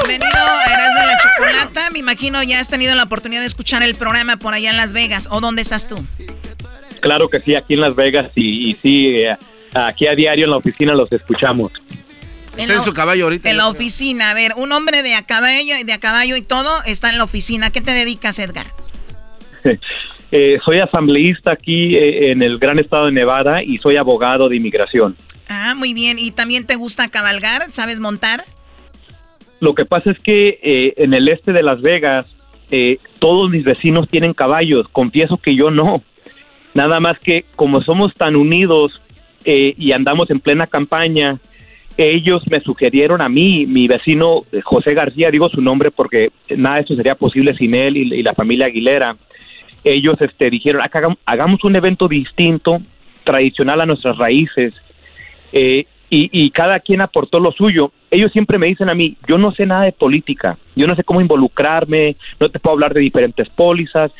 Bienvenido 0.07 0.39
a 0.39 0.65
Erasmo 0.73 1.03
y 1.03 1.07
la 1.07 1.19
Chocolata. 1.19 1.91
Me 1.91 1.99
imagino 1.99 2.43
ya 2.43 2.59
has 2.59 2.71
tenido 2.71 2.95
la 2.95 3.03
oportunidad 3.03 3.43
de 3.43 3.47
escuchar 3.47 3.83
el 3.83 3.95
programa 3.95 4.39
por 4.39 4.55
allá 4.55 4.71
en 4.71 4.79
Las 4.79 4.95
Vegas. 4.95 5.29
¿O 5.31 5.43
dónde 5.43 5.61
estás 5.61 5.87
tú? 5.87 6.03
Claro 7.01 7.29
que 7.29 7.41
sí, 7.41 7.55
aquí 7.55 7.75
en 7.75 7.83
Las 7.83 7.95
Vegas 7.95 8.31
y, 8.37 8.71
y 8.71 8.79
sí, 8.83 9.09
eh, 9.21 9.37
aquí 9.75 10.07
a 10.07 10.15
diario 10.15 10.45
en 10.47 10.53
la 10.53 10.57
oficina 10.57 10.95
los 10.95 11.13
escuchamos. 11.13 11.73
En 12.57 12.71
la- 12.71 12.81
su 12.81 12.95
caballo 12.95 13.25
ahorita. 13.25 13.51
En 13.51 13.59
la 13.59 13.69
oficina. 13.69 14.31
A 14.31 14.35
ver, 14.35 14.53
un 14.57 14.73
hombre 14.73 15.03
de 15.03 15.15
a 15.15 15.21
caballo, 15.27 15.75
de 15.85 15.93
a 15.93 16.01
caballo 16.01 16.37
y 16.37 16.43
todo 16.43 16.83
está 16.87 17.11
en 17.11 17.19
la 17.19 17.25
oficina. 17.25 17.67
¿A 17.67 17.71
qué 17.71 17.83
te 17.83 17.91
dedicas, 17.93 18.39
Edgar? 18.39 18.69
Eh, 20.37 20.59
soy 20.65 20.81
asambleísta 20.81 21.53
aquí 21.53 21.95
eh, 21.95 22.33
en 22.33 22.43
el 22.43 22.59
gran 22.59 22.81
estado 22.81 23.07
de 23.07 23.13
Nevada 23.13 23.63
y 23.63 23.79
soy 23.79 23.97
abogado 23.99 24.49
de 24.49 24.57
inmigración. 24.57 25.15
Ah, 25.49 25.75
muy 25.77 25.95
bien. 25.95 26.19
¿Y 26.19 26.31
también 26.31 26.67
te 26.67 26.77
gusta 26.77 27.09
cabalgar? 27.09 27.71
¿Sabes 27.71 28.01
montar? 28.01 28.45
Lo 29.61 29.73
que 29.75 29.85
pasa 29.85 30.11
es 30.11 30.19
que 30.19 30.59
eh, 30.63 30.95
en 30.97 31.15
el 31.15 31.29
este 31.29 31.53
de 31.53 31.63
Las 31.63 31.81
Vegas 31.81 32.27
eh, 32.71 32.99
todos 33.19 33.51
mis 33.51 33.65
vecinos 33.65 34.09
tienen 34.09 34.35
caballos, 34.35 34.89
confieso 34.91 35.37
que 35.37 35.55
yo 35.55 35.71
no. 35.71 36.03
Nada 36.75 36.99
más 37.01 37.19
que 37.19 37.45
como 37.57 37.81
somos 37.83 38.13
tan 38.15 38.37
unidos 38.37 39.01
eh, 39.45 39.75
y 39.79 39.93
andamos 39.93 40.31
en 40.31 40.41
plena 40.41 40.67
campaña, 40.67 41.39
ellos 41.97 42.43
me 42.51 42.61
sugirieron 42.61 43.21
a 43.21 43.29
mí, 43.29 43.67
mi 43.67 43.87
vecino 43.87 44.41
eh, 44.51 44.61
José 44.63 44.95
García, 44.95 45.31
digo 45.31 45.49
su 45.51 45.61
nombre 45.61 45.91
porque 45.91 46.31
nada 46.57 46.77
de 46.77 46.81
esto 46.83 46.97
sería 46.97 47.15
posible 47.15 47.55
sin 47.55 47.75
él 47.75 47.97
y, 47.97 48.15
y 48.15 48.23
la 48.23 48.35
familia 48.35 48.67
Aguilera. 48.67 49.17
Ellos 49.85 50.17
este, 50.21 50.51
dijeron, 50.51 50.83
"Acá 50.83 51.01
hagam- 51.03 51.19
hagamos 51.27 51.63
un 51.63 51.77
evento 51.77 52.09
distinto, 52.09 52.81
tradicional 53.23 53.81
a 53.83 53.87
nuestras 53.87 54.17
raíces, 54.19 54.75
eh, 55.55 55.87
y, 56.11 56.29
y 56.33 56.51
cada 56.51 56.81
quien 56.81 57.01
aportó 57.01 57.39
lo 57.41 57.53
suyo. 57.53 57.93
Ellos 58.11 58.33
siempre 58.33 58.59
me 58.59 58.67
dicen 58.67 58.91
a 58.91 58.95
mí, 58.95 59.17
yo 59.27 59.39
no 59.39 59.53
sé 59.53 59.65
nada 59.65 59.85
de 59.85 59.93
política, 59.93 60.59
yo 60.77 60.87
no 60.87 60.97
sé 60.97 61.05
cómo 61.05 61.21
involucrarme, 61.21 62.17
no 62.39 62.51
te 62.51 62.59
puedo 62.59 62.75
hablar 62.75 62.93
de 62.93 63.01
diferentes 63.01 63.49
pólizas. 63.49 64.15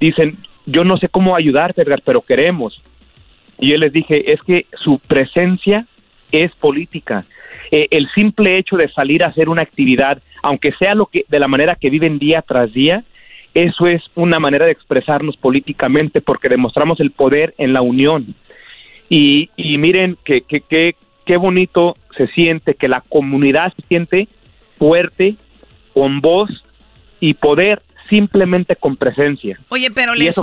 Dicen, 0.00 0.38
yo 0.64 0.84
no 0.84 0.96
sé 0.96 1.08
cómo 1.08 1.36
ayudarte, 1.36 1.84
pero 2.04 2.22
queremos. 2.22 2.80
Y 3.58 3.70
yo 3.70 3.76
les 3.76 3.92
dije, 3.92 4.32
es 4.32 4.40
que 4.42 4.66
su 4.82 4.98
presencia 5.00 5.86
es 6.30 6.52
política. 6.52 7.24
Eh, 7.70 7.88
el 7.90 8.08
simple 8.10 8.58
hecho 8.58 8.76
de 8.76 8.88
salir 8.88 9.24
a 9.24 9.28
hacer 9.28 9.48
una 9.48 9.62
actividad, 9.62 10.22
aunque 10.42 10.72
sea 10.72 10.94
lo 10.94 11.06
que 11.06 11.24
de 11.28 11.40
la 11.40 11.48
manera 11.48 11.74
que 11.74 11.90
viven 11.90 12.18
día 12.18 12.42
tras 12.42 12.72
día, 12.72 13.02
eso 13.54 13.86
es 13.86 14.02
una 14.14 14.38
manera 14.38 14.66
de 14.66 14.72
expresarnos 14.72 15.36
políticamente 15.36 16.20
porque 16.20 16.48
demostramos 16.48 17.00
el 17.00 17.10
poder 17.10 17.54
en 17.58 17.72
la 17.72 17.80
unión. 17.80 18.34
Y, 19.08 19.50
y 19.56 19.78
miren 19.78 20.16
que, 20.24 20.42
que, 20.42 20.60
que- 20.60 20.96
qué 21.24 21.36
bonito 21.36 21.96
se 22.16 22.26
siente 22.28 22.74
que 22.74 22.88
la 22.88 23.00
comunidad 23.02 23.72
se 23.74 23.82
siente 23.88 24.28
fuerte, 24.78 25.36
con 25.92 26.20
voz 26.20 26.50
y 27.20 27.34
poder 27.34 27.82
simplemente 28.08 28.76
con 28.76 28.96
presencia. 28.96 29.58
Oye, 29.68 29.90
pero 29.90 30.14
Y 30.14 30.18
les, 30.20 30.36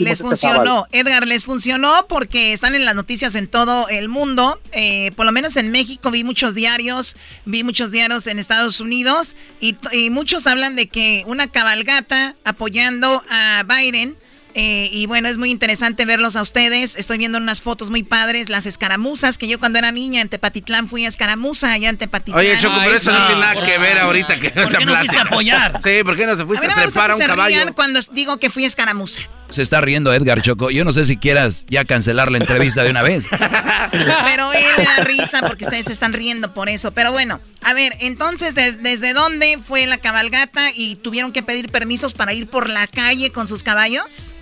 le- 0.00 0.10
este 0.10 0.24
funcionó. 0.24 0.84
Edgar, 0.92 1.26
les 1.26 1.46
funcionó 1.46 2.06
porque 2.08 2.52
están 2.52 2.74
en 2.74 2.84
las 2.84 2.94
noticias 2.94 3.34
en 3.36 3.48
todo 3.48 3.88
el 3.88 4.08
mundo. 4.10 4.60
Eh, 4.72 5.12
por 5.16 5.24
lo 5.24 5.32
menos 5.32 5.56
en 5.56 5.70
México 5.70 6.10
vi 6.10 6.24
muchos 6.24 6.54
diarios, 6.54 7.16
vi 7.46 7.64
muchos 7.64 7.90
diarios 7.90 8.26
en 8.26 8.38
Estados 8.38 8.80
Unidos 8.82 9.34
y, 9.60 9.76
y 9.92 10.10
muchos 10.10 10.46
hablan 10.46 10.76
de 10.76 10.88
que 10.88 11.22
una 11.26 11.46
cabalgata 11.46 12.34
apoyando 12.44 13.22
a 13.30 13.62
Biden. 13.66 14.14
Eh, 14.58 14.88
y 14.90 15.04
bueno, 15.06 15.28
es 15.28 15.36
muy 15.36 15.50
interesante 15.50 16.06
verlos 16.06 16.34
a 16.34 16.40
ustedes. 16.42 16.96
Estoy 16.96 17.18
viendo 17.18 17.36
unas 17.36 17.60
fotos 17.60 17.90
muy 17.90 18.02
padres, 18.02 18.48
las 18.48 18.64
escaramuzas, 18.64 19.36
que 19.36 19.46
yo 19.48 19.58
cuando 19.58 19.78
era 19.78 19.92
niña 19.92 20.22
en 20.22 20.30
Tepatitlán 20.30 20.88
fui 20.88 21.04
a 21.04 21.08
escaramuza 21.08 21.70
allá 21.72 21.90
en 21.90 21.98
Tepatitlán. 21.98 22.40
Oye, 22.40 22.58
Choco, 22.58 22.76
pero 22.82 22.96
eso 22.96 23.12
no 23.12 23.26
tiene 23.26 23.40
nada 23.42 23.64
que 23.66 23.76
ver 23.78 23.98
ahorita 23.98 24.40
que 24.40 24.50
¿Por 24.50 24.74
qué 24.76 24.86
no 24.86 24.96
fuiste 24.96 25.16
a 25.18 25.22
apoyar? 25.22 25.80
Sí, 25.84 26.02
¿por 26.02 26.16
qué 26.16 26.26
no 26.26 26.36
te 26.36 26.42
A 26.42 26.46
fuiste 26.46 26.66
mí 26.66 26.72
a, 26.72 26.74
no 26.74 26.80
me 26.80 26.84
gusta 26.86 27.00
trepar 27.06 27.10
a 27.10 27.14
que 27.14 27.16
un 27.16 27.20
se 27.22 27.26
caballo? 27.28 27.56
rían 27.56 27.72
cuando 27.74 28.00
digo 28.12 28.38
que 28.38 28.48
fui 28.50 28.64
a 28.64 28.66
escaramuza. 28.66 29.20
Se 29.50 29.62
está 29.62 29.80
riendo 29.80 30.12
Edgar 30.12 30.40
Choco. 30.42 30.70
Yo 30.70 30.84
no 30.84 30.92
sé 30.92 31.04
si 31.04 31.16
quieras 31.18 31.66
ya 31.68 31.84
cancelar 31.84 32.32
la 32.32 32.38
entrevista 32.38 32.82
de 32.82 32.90
una 32.90 33.02
vez. 33.02 33.28
Pero 33.92 34.52
él 34.52 34.64
le 34.78 34.84
da 34.84 34.96
risa 35.04 35.40
porque 35.42 35.64
ustedes 35.64 35.86
se 35.86 35.92
están 35.92 36.12
riendo 36.12 36.52
por 36.54 36.68
eso. 36.68 36.90
Pero 36.92 37.12
bueno, 37.12 37.40
a 37.62 37.72
ver, 37.74 37.92
entonces, 38.00 38.54
¿de- 38.54 38.72
¿desde 38.72 39.12
dónde 39.12 39.58
fue 39.64 39.86
la 39.86 39.98
cabalgata 39.98 40.70
y 40.74 40.96
tuvieron 40.96 41.32
que 41.32 41.42
pedir 41.42 41.70
permisos 41.70 42.14
para 42.14 42.32
ir 42.32 42.48
por 42.48 42.68
la 42.68 42.86
calle 42.86 43.30
con 43.30 43.46
sus 43.46 43.62
caballos? 43.62 44.32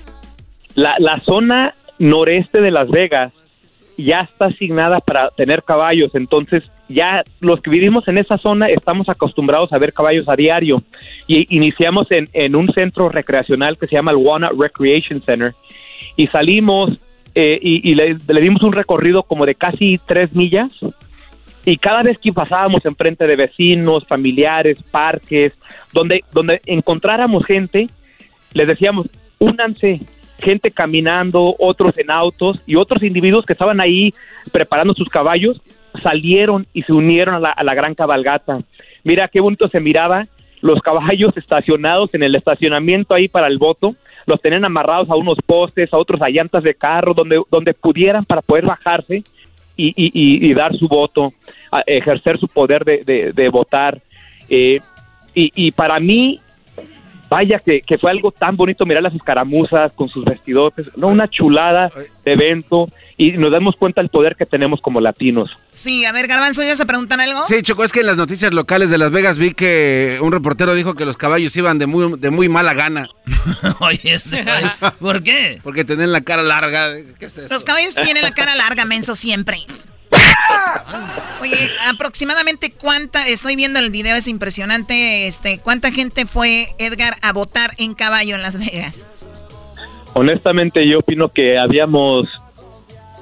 La, 0.74 0.96
la 0.98 1.20
zona 1.20 1.74
noreste 1.98 2.60
de 2.60 2.70
Las 2.70 2.90
Vegas 2.90 3.32
ya 3.96 4.22
está 4.22 4.46
asignada 4.46 5.00
para 5.00 5.30
tener 5.30 5.62
caballos, 5.62 6.14
entonces 6.14 6.70
ya 6.88 7.22
los 7.40 7.60
que 7.60 7.70
vivimos 7.70 8.08
en 8.08 8.18
esa 8.18 8.38
zona 8.38 8.68
estamos 8.68 9.08
acostumbrados 9.08 9.72
a 9.72 9.78
ver 9.78 9.92
caballos 9.92 10.28
a 10.28 10.36
diario. 10.36 10.82
Y 11.26 11.54
iniciamos 11.54 12.10
en, 12.10 12.28
en 12.32 12.56
un 12.56 12.72
centro 12.72 13.08
recreacional 13.08 13.78
que 13.78 13.86
se 13.86 13.96
llama 13.96 14.10
el 14.10 14.18
Walnut 14.18 14.58
Recreation 14.58 15.22
Center 15.22 15.52
y 16.16 16.26
salimos 16.26 17.00
eh, 17.34 17.58
y, 17.60 17.94
le, 17.94 18.16
le 18.26 18.40
dimos 18.40 18.62
un 18.62 18.72
recorrido 18.72 19.24
como 19.24 19.44
de 19.44 19.56
casi 19.56 19.98
tres 20.04 20.34
millas 20.34 20.72
y 21.64 21.76
cada 21.78 22.02
vez 22.02 22.18
que 22.18 22.32
pasábamos 22.32 22.84
enfrente 22.84 23.26
de 23.26 23.36
vecinos, 23.36 24.06
familiares, 24.06 24.82
parques, 24.90 25.52
donde, 25.92 26.22
donde 26.32 26.60
encontráramos 26.66 27.44
gente, 27.44 27.88
les 28.52 28.68
decíamos, 28.68 29.08
únanse, 29.38 30.00
gente 30.43 30.70
caminando, 30.70 31.55
otros 31.59 31.97
en 31.99 32.11
autos 32.11 32.61
y 32.66 32.76
otros 32.76 33.03
individuos 33.03 33.45
que 33.47 33.53
estaban 33.55 33.80
ahí 33.80 34.12
preparando 34.53 34.95
sus 34.95 35.09
caballos, 35.09 35.61
salieron 36.03 36.66
y 36.74 36.82
se 36.82 36.93
unieron 36.93 37.37
a 37.37 37.41
la, 37.41 37.51
a 37.51 37.62
la 37.64 37.74
gran 37.74 37.95
cabalgata. 37.95 38.61
Mira 39.05 39.28
qué 39.28 39.41
bonito 39.41 39.68
se 39.68 39.80
miraba, 39.80 40.26
los 40.61 40.80
caballos 40.80 41.37
estacionados 41.37 42.11
en 42.14 42.22
el 42.22 42.35
estacionamiento 42.35 43.14
ahí 43.14 43.28
para 43.28 43.47
el 43.47 43.59
voto, 43.59 43.95
los 44.26 44.41
tenían 44.41 44.64
amarrados 44.64 45.11
a 45.11 45.16
unos 45.16 45.39
postes, 45.45 45.93
a 45.93 45.99
otros 45.99 46.20
a 46.22 46.30
llantas 46.30 46.62
de 46.62 46.74
carro, 46.74 47.12
donde, 47.14 47.43
donde 47.51 47.74
pudieran 47.74 48.24
para 48.24 48.41
poder 48.41 48.64
bajarse 48.64 49.22
y, 49.76 49.93
y- 49.97 50.55
dar 50.55 50.74
su 50.76 50.89
voto, 50.89 51.32
ejercer 51.87 52.39
su 52.39 52.49
poder 52.49 52.85
de, 52.85 53.03
de- 53.05 53.32
de 53.32 53.49
votar. 53.49 54.01
Eh, 54.49 54.80
y, 55.35 55.51
y 55.55 55.72
para 55.72 55.99
mí, 56.01 56.41
vaya 57.28 57.58
que, 57.58 57.80
que 57.80 57.98
fue 57.98 58.10
algo 58.10 58.30
tan 58.30 58.56
bonito 58.56 58.86
mirar 58.86 59.02
las 59.02 59.14
escaramuzas 59.14 59.92
con 59.92 60.08
sus 60.08 60.24
vestidotes, 60.24 60.86
no 60.96 61.08
una 61.08 61.28
chulada 61.28 61.90
de 62.24 62.32
evento 62.32 62.88
y 63.16 63.32
nos 63.32 63.52
damos 63.52 63.76
cuenta 63.76 64.00
del 64.00 64.10
poder 64.10 64.34
que 64.36 64.46
tenemos 64.46 64.80
como 64.80 65.00
latinos. 65.00 65.50
Sí, 65.70 66.04
a 66.04 66.12
ver, 66.12 66.26
Garbanzo, 66.26 66.62
¿ibas 66.62 66.80
a 66.80 66.86
preguntar 66.86 67.20
algo? 67.20 67.46
Sí, 67.46 67.62
Choco, 67.62 67.84
es 67.84 67.92
que 67.92 68.00
en 68.00 68.06
las 68.06 68.16
noticias 68.16 68.52
locales 68.52 68.90
de 68.90 68.98
Las 68.98 69.10
Vegas 69.12 69.38
vi 69.38 69.52
que 69.52 70.18
un 70.20 70.32
reportero 70.32 70.74
dijo 70.74 70.94
que 70.94 71.04
los 71.04 71.16
caballos 71.16 71.56
iban 71.56 71.78
de 71.78 71.86
muy, 71.86 72.18
de 72.18 72.30
muy 72.30 72.48
mala 72.48 72.74
gana. 72.74 73.08
Oye, 73.80 74.14
este, 74.14 74.44
¿por 75.00 75.22
qué? 75.22 75.60
Porque 75.62 75.84
tenían 75.84 76.12
la 76.12 76.22
cara 76.22 76.42
larga. 76.42 76.94
¿Qué 77.18 77.26
es 77.26 77.38
eso? 77.38 77.54
Los 77.54 77.64
caballos 77.64 77.94
tienen 77.94 78.22
la 78.22 78.32
cara 78.32 78.56
larga, 78.56 78.84
menso, 78.84 79.14
siempre. 79.14 79.58
Oye, 81.41 81.70
aproximadamente 81.89 82.72
cuánta, 82.72 83.26
estoy 83.26 83.57
viendo 83.57 83.78
el 83.78 83.91
video, 83.91 84.16
es 84.16 84.28
impresionante, 84.28 85.26
este, 85.26 85.59
¿cuánta 85.59 85.91
gente 85.91 86.26
fue, 86.26 86.68
Edgar, 86.78 87.14
a 87.22 87.32
votar 87.32 87.70
en 87.78 87.95
caballo 87.95 88.37
en 88.37 88.43
Las 88.43 88.59
Vegas? 88.59 89.07
Honestamente, 90.14 90.87
yo 90.89 91.01
opino 91.01 91.28
que 91.28 91.59
habíamos, 91.59 92.28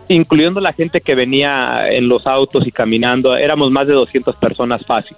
incluyendo 0.08 0.60
la 0.60 0.72
gente 0.72 1.00
que 1.00 1.14
venía 1.14 1.88
en 1.88 2.08
los 2.08 2.26
autos 2.26 2.66
y 2.66 2.72
caminando, 2.72 3.36
éramos 3.36 3.70
más 3.70 3.86
de 3.86 3.94
200 3.94 4.36
personas 4.36 4.84
fácil. 4.86 5.16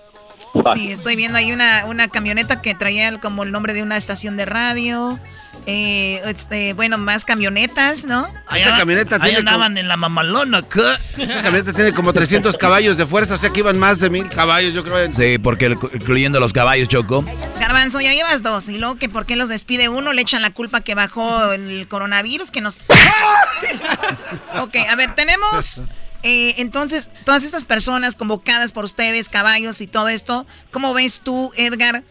Sí, 0.74 0.92
estoy 0.92 1.16
viendo 1.16 1.36
ahí 1.36 1.50
una, 1.50 1.84
una 1.86 2.06
camioneta 2.06 2.62
que 2.62 2.74
traía 2.74 3.18
como 3.18 3.42
el 3.42 3.50
nombre 3.50 3.74
de 3.74 3.82
una 3.82 3.96
estación 3.96 4.36
de 4.36 4.44
radio. 4.44 5.18
Eh, 5.66 6.20
este, 6.26 6.74
bueno, 6.74 6.98
más 6.98 7.24
camionetas, 7.24 8.04
¿no? 8.04 8.26
Esa 8.54 8.76
camioneta 8.76 9.14
Ahí 9.16 9.22
tiene 9.22 9.38
andaban 9.38 9.78
en 9.78 9.88
la 9.88 9.96
mamalona. 9.96 10.60
¿qué? 10.62 10.82
Esa 11.22 11.40
camioneta 11.42 11.72
tiene 11.72 11.92
como 11.94 12.12
300 12.12 12.58
caballos 12.58 12.98
de 12.98 13.06
fuerza, 13.06 13.34
o 13.34 13.38
sea 13.38 13.48
que 13.48 13.60
iban 13.60 13.78
más 13.78 13.98
de 13.98 14.10
mil 14.10 14.28
caballos, 14.28 14.74
yo 14.74 14.84
creo. 14.84 14.98
en- 15.00 15.14
Sí, 15.14 15.38
porque 15.38 15.76
incluyendo 15.94 16.38
los 16.38 16.52
caballos 16.52 16.88
Choco. 16.88 17.24
Garbanzo, 17.60 18.00
ya 18.02 18.12
llevas 18.12 18.42
dos. 18.42 18.68
Y 18.68 18.76
luego 18.76 18.96
que 18.96 19.08
por 19.08 19.24
qué 19.24 19.36
los 19.36 19.48
despide 19.48 19.88
uno, 19.88 20.12
le 20.12 20.20
echan 20.22 20.42
la 20.42 20.50
culpa 20.50 20.82
que 20.82 20.94
bajó 20.94 21.52
el 21.52 21.88
coronavirus, 21.88 22.50
que 22.50 22.60
nos... 22.60 22.80
ok, 24.60 24.76
a 24.90 24.96
ver, 24.96 25.14
tenemos... 25.14 25.82
eh, 26.22 26.54
entonces, 26.58 27.10
todas 27.24 27.42
estas 27.44 27.64
personas 27.64 28.16
convocadas 28.16 28.72
por 28.72 28.84
ustedes, 28.84 29.28
caballos 29.28 29.80
y 29.80 29.86
todo 29.86 30.08
esto, 30.08 30.46
¿cómo 30.70 30.92
ves 30.94 31.20
tú, 31.24 31.52
Edgar? 31.56 32.02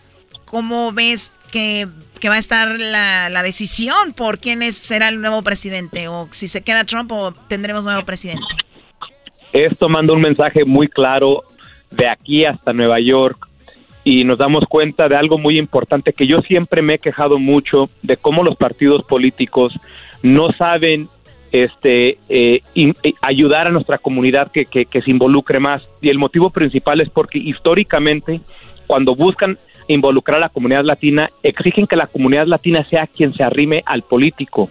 ¿Cómo 0.46 0.92
ves 0.92 1.34
que, 1.52 1.88
que 2.24 2.30
va 2.30 2.36
a 2.36 2.40
estar 2.40 2.80
la, 2.80 3.30
la 3.30 3.44
decisión 3.44 4.14
por 4.16 4.40
quién 4.40 4.62
es, 4.62 4.78
será 4.78 5.10
el 5.10 5.20
nuevo 5.20 5.42
presidente? 5.42 6.08
¿O 6.08 6.30
si 6.32 6.48
se 6.48 6.62
queda 6.64 6.86
Trump 6.86 7.12
o 7.12 7.34
tendremos 7.50 7.84
nuevo 7.84 8.06
presidente? 8.06 8.46
Esto 9.52 9.90
manda 9.90 10.14
un 10.14 10.22
mensaje 10.22 10.64
muy 10.64 10.88
claro 10.88 11.44
de 11.92 12.08
aquí 12.08 12.46
hasta 12.46 12.72
Nueva 12.72 13.02
York 13.02 13.50
y 14.06 14.24
nos 14.24 14.38
damos 14.38 14.64
cuenta 14.70 15.10
de 15.10 15.18
algo 15.18 15.38
muy 15.38 15.60
importante 15.60 16.14
que 16.14 16.26
yo 16.26 16.40
siempre 16.44 16.82
me 16.82 16.94
he 16.94 17.00
quejado 17.00 17.40
mucho 17.40 17.90
de 18.04 18.16
cómo 18.16 18.42
los 18.42 18.56
partidos 18.56 19.04
políticos 19.04 19.74
no 20.22 20.54
saben 20.54 21.10
este 21.52 22.20
eh, 22.30 22.62
in- 22.74 22.96
eh, 23.04 23.16
ayudar 23.22 23.68
a 23.68 23.72
nuestra 23.72 23.98
comunidad 23.98 24.50
que, 24.50 24.64
que- 24.64 24.86
que 24.86 25.02
se 25.02 25.12
involucre 25.12 25.60
más 25.60 25.86
y 26.02 26.08
el 26.08 26.20
motivo 26.20 26.52
principal 26.52 27.02
es 27.02 27.10
porque 27.10 27.38
históricamente 27.40 28.40
cuando 28.88 29.14
buscan 29.14 29.58
involucrar 29.88 30.38
a 30.38 30.42
la 30.42 30.50
comunidad 30.50 30.84
latina 30.84 31.30
exigen 31.42 31.88
que 31.88 31.96
la 31.96 32.08
comunidad 32.08 32.48
latina 32.48 32.84
sea 32.90 33.08
quien 33.08 33.34
se 33.34 33.44
arrime 33.44 33.84
al 33.86 34.04
político. 34.04 34.70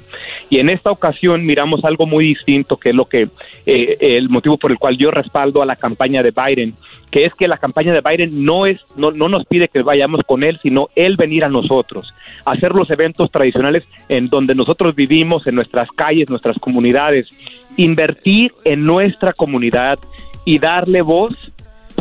Y 0.51 0.59
en 0.59 0.69
esta 0.69 0.91
ocasión 0.91 1.45
miramos 1.45 1.85
algo 1.85 2.07
muy 2.07 2.27
distinto 2.27 2.77
que 2.77 2.91
es 2.91 2.95
lo 2.95 3.07
que 3.07 3.29
eh, 3.67 3.97
el 4.01 4.29
motivo 4.29 4.59
por 4.59 4.71
el 4.71 4.79
cual 4.79 4.99
yo 4.99 5.11
respaldo 5.11 5.63
a 5.63 5.67
la 5.67 5.77
campaña 5.77 6.23
de 6.23 6.33
Biden 6.33 6.75
que 7.11 7.27
es 7.27 7.35
que 7.35 7.47
la 7.47 7.59
campaña 7.59 7.93
de 7.93 8.01
Biden 8.01 8.45
no 8.45 8.67
es 8.67 8.81
no, 8.97 9.13
no 9.13 9.29
nos 9.29 9.45
pide 9.45 9.69
que 9.69 9.83
vayamos 9.83 10.23
con 10.27 10.43
él 10.43 10.59
sino 10.63 10.89
él 10.97 11.17
venir 11.17 11.45
a 11.45 11.49
nosotros 11.49 12.13
hacer 12.47 12.73
los 12.73 12.91
eventos 12.91 13.31
tradicionales 13.31 13.87
en 14.09 14.27
donde 14.27 14.55
nosotros 14.55 14.95
vivimos 14.95 15.47
en 15.47 15.55
nuestras 15.55 15.91
calles 15.91 16.31
nuestras 16.31 16.59
comunidades 16.59 17.29
invertir 17.77 18.53
en 18.65 18.85
nuestra 18.85 19.33
comunidad 19.33 19.99
y 20.45 20.59
darle 20.59 21.03
voz 21.03 21.33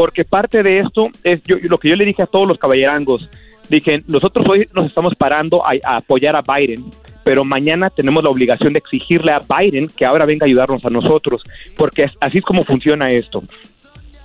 porque 0.02 0.26
parte 0.26 0.64
de 0.64 0.80
esto 0.80 1.10
es 1.24 1.44
yo, 1.44 1.58
lo 1.62 1.78
que 1.78 1.88
yo 1.88 1.96
le 1.96 2.06
dije 2.06 2.24
a 2.24 2.26
todos 2.26 2.48
los 2.48 2.58
caballerangos 2.58 3.30
dije, 3.70 4.02
nosotros 4.08 4.48
hoy 4.50 4.68
nos 4.74 4.88
estamos 4.88 5.14
parando 5.14 5.64
a, 5.64 5.74
a 5.84 5.98
apoyar 5.98 6.36
a 6.36 6.42
Biden, 6.42 6.86
pero 7.24 7.46
mañana 7.46 7.92
tenemos 7.92 8.24
la 8.24 8.32
obligación 8.32 8.74
de 8.74 8.80
exigirle 8.80 9.32
a 9.32 9.42
Biden 9.42 9.86
que 9.96 10.04
ahora 10.04 10.26
venga 10.26 10.46
a 10.46 10.48
ayudarnos 10.48 10.84
a 10.88 10.90
nosotros, 10.90 11.44
porque 11.78 12.08
así 12.20 12.40
es 12.40 12.44
como 12.44 12.64
funciona 12.64 13.12
esto. 13.12 13.44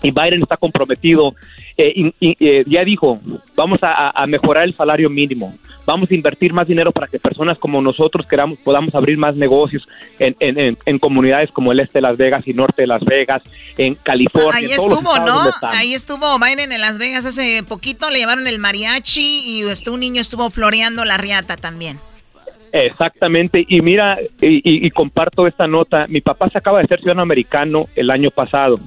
Y 0.02 0.10
Biden 0.10 0.42
está 0.42 0.56
comprometido, 0.58 1.34
eh, 1.78 2.12
eh, 2.20 2.64
ya 2.66 2.84
dijo, 2.84 3.18
vamos 3.56 3.78
a, 3.82 4.24
mejorar 4.26 4.64
el 4.64 4.74
salario 4.74 5.08
mínimo, 5.08 5.54
vamos 5.86 6.10
a 6.10 6.14
invertir 6.14 6.52
más 6.52 6.68
dinero 6.68 6.92
para 6.92 7.06
que 7.06 7.18
personas 7.18 7.56
como 7.58 7.80
nosotros 7.80 8.26
queramos, 8.26 8.58
podamos 8.58 8.94
abrir 8.94 9.16
más 9.16 9.34
negocios 9.36 9.88
en, 10.18 10.36
en- 10.38 10.58
en- 10.60 10.78
en 10.84 10.98
comunidades 10.98 11.50
como 11.50 11.72
el 11.72 11.80
este 11.80 11.98
de 11.98 12.02
Las 12.02 12.18
Vegas 12.18 12.46
y 12.46 12.52
norte 12.52 12.82
de 12.82 12.88
Las 12.88 13.02
Vegas, 13.04 13.42
en 13.78 13.94
California. 13.94 14.52
Ahí 14.54 14.70
estuvo, 14.72 15.18
¿no? 15.18 15.40
Ahí 15.62 15.94
estuvo 15.94 16.38
Biden 16.38 16.72
en 16.72 16.80
Las 16.82 16.98
Vegas 16.98 17.24
hace 17.24 17.62
poquito, 17.62 18.10
le 18.10 18.18
llevaron 18.18 18.46
el 18.46 18.58
mariachi 18.58 19.40
y 19.44 19.62
este, 19.62 19.90
un 19.90 20.00
niño 20.00 20.20
estuvo 20.20 20.50
floreando 20.50 21.04
la 21.06 21.16
riata 21.16 21.56
también. 21.56 21.98
Exactamente, 22.72 23.64
y 23.66 23.80
mira, 23.80 24.18
y, 24.40 24.56
y- 24.56 24.86
y 24.86 24.90
comparto 24.90 25.46
esta 25.46 25.66
nota, 25.66 26.06
mi 26.08 26.20
papá 26.20 26.50
se 26.50 26.58
acaba 26.58 26.80
de 26.82 26.86
ser 26.88 26.98
ciudadano 26.98 27.22
americano 27.22 27.86
el 27.96 28.10
año 28.10 28.30
pasado. 28.30 28.78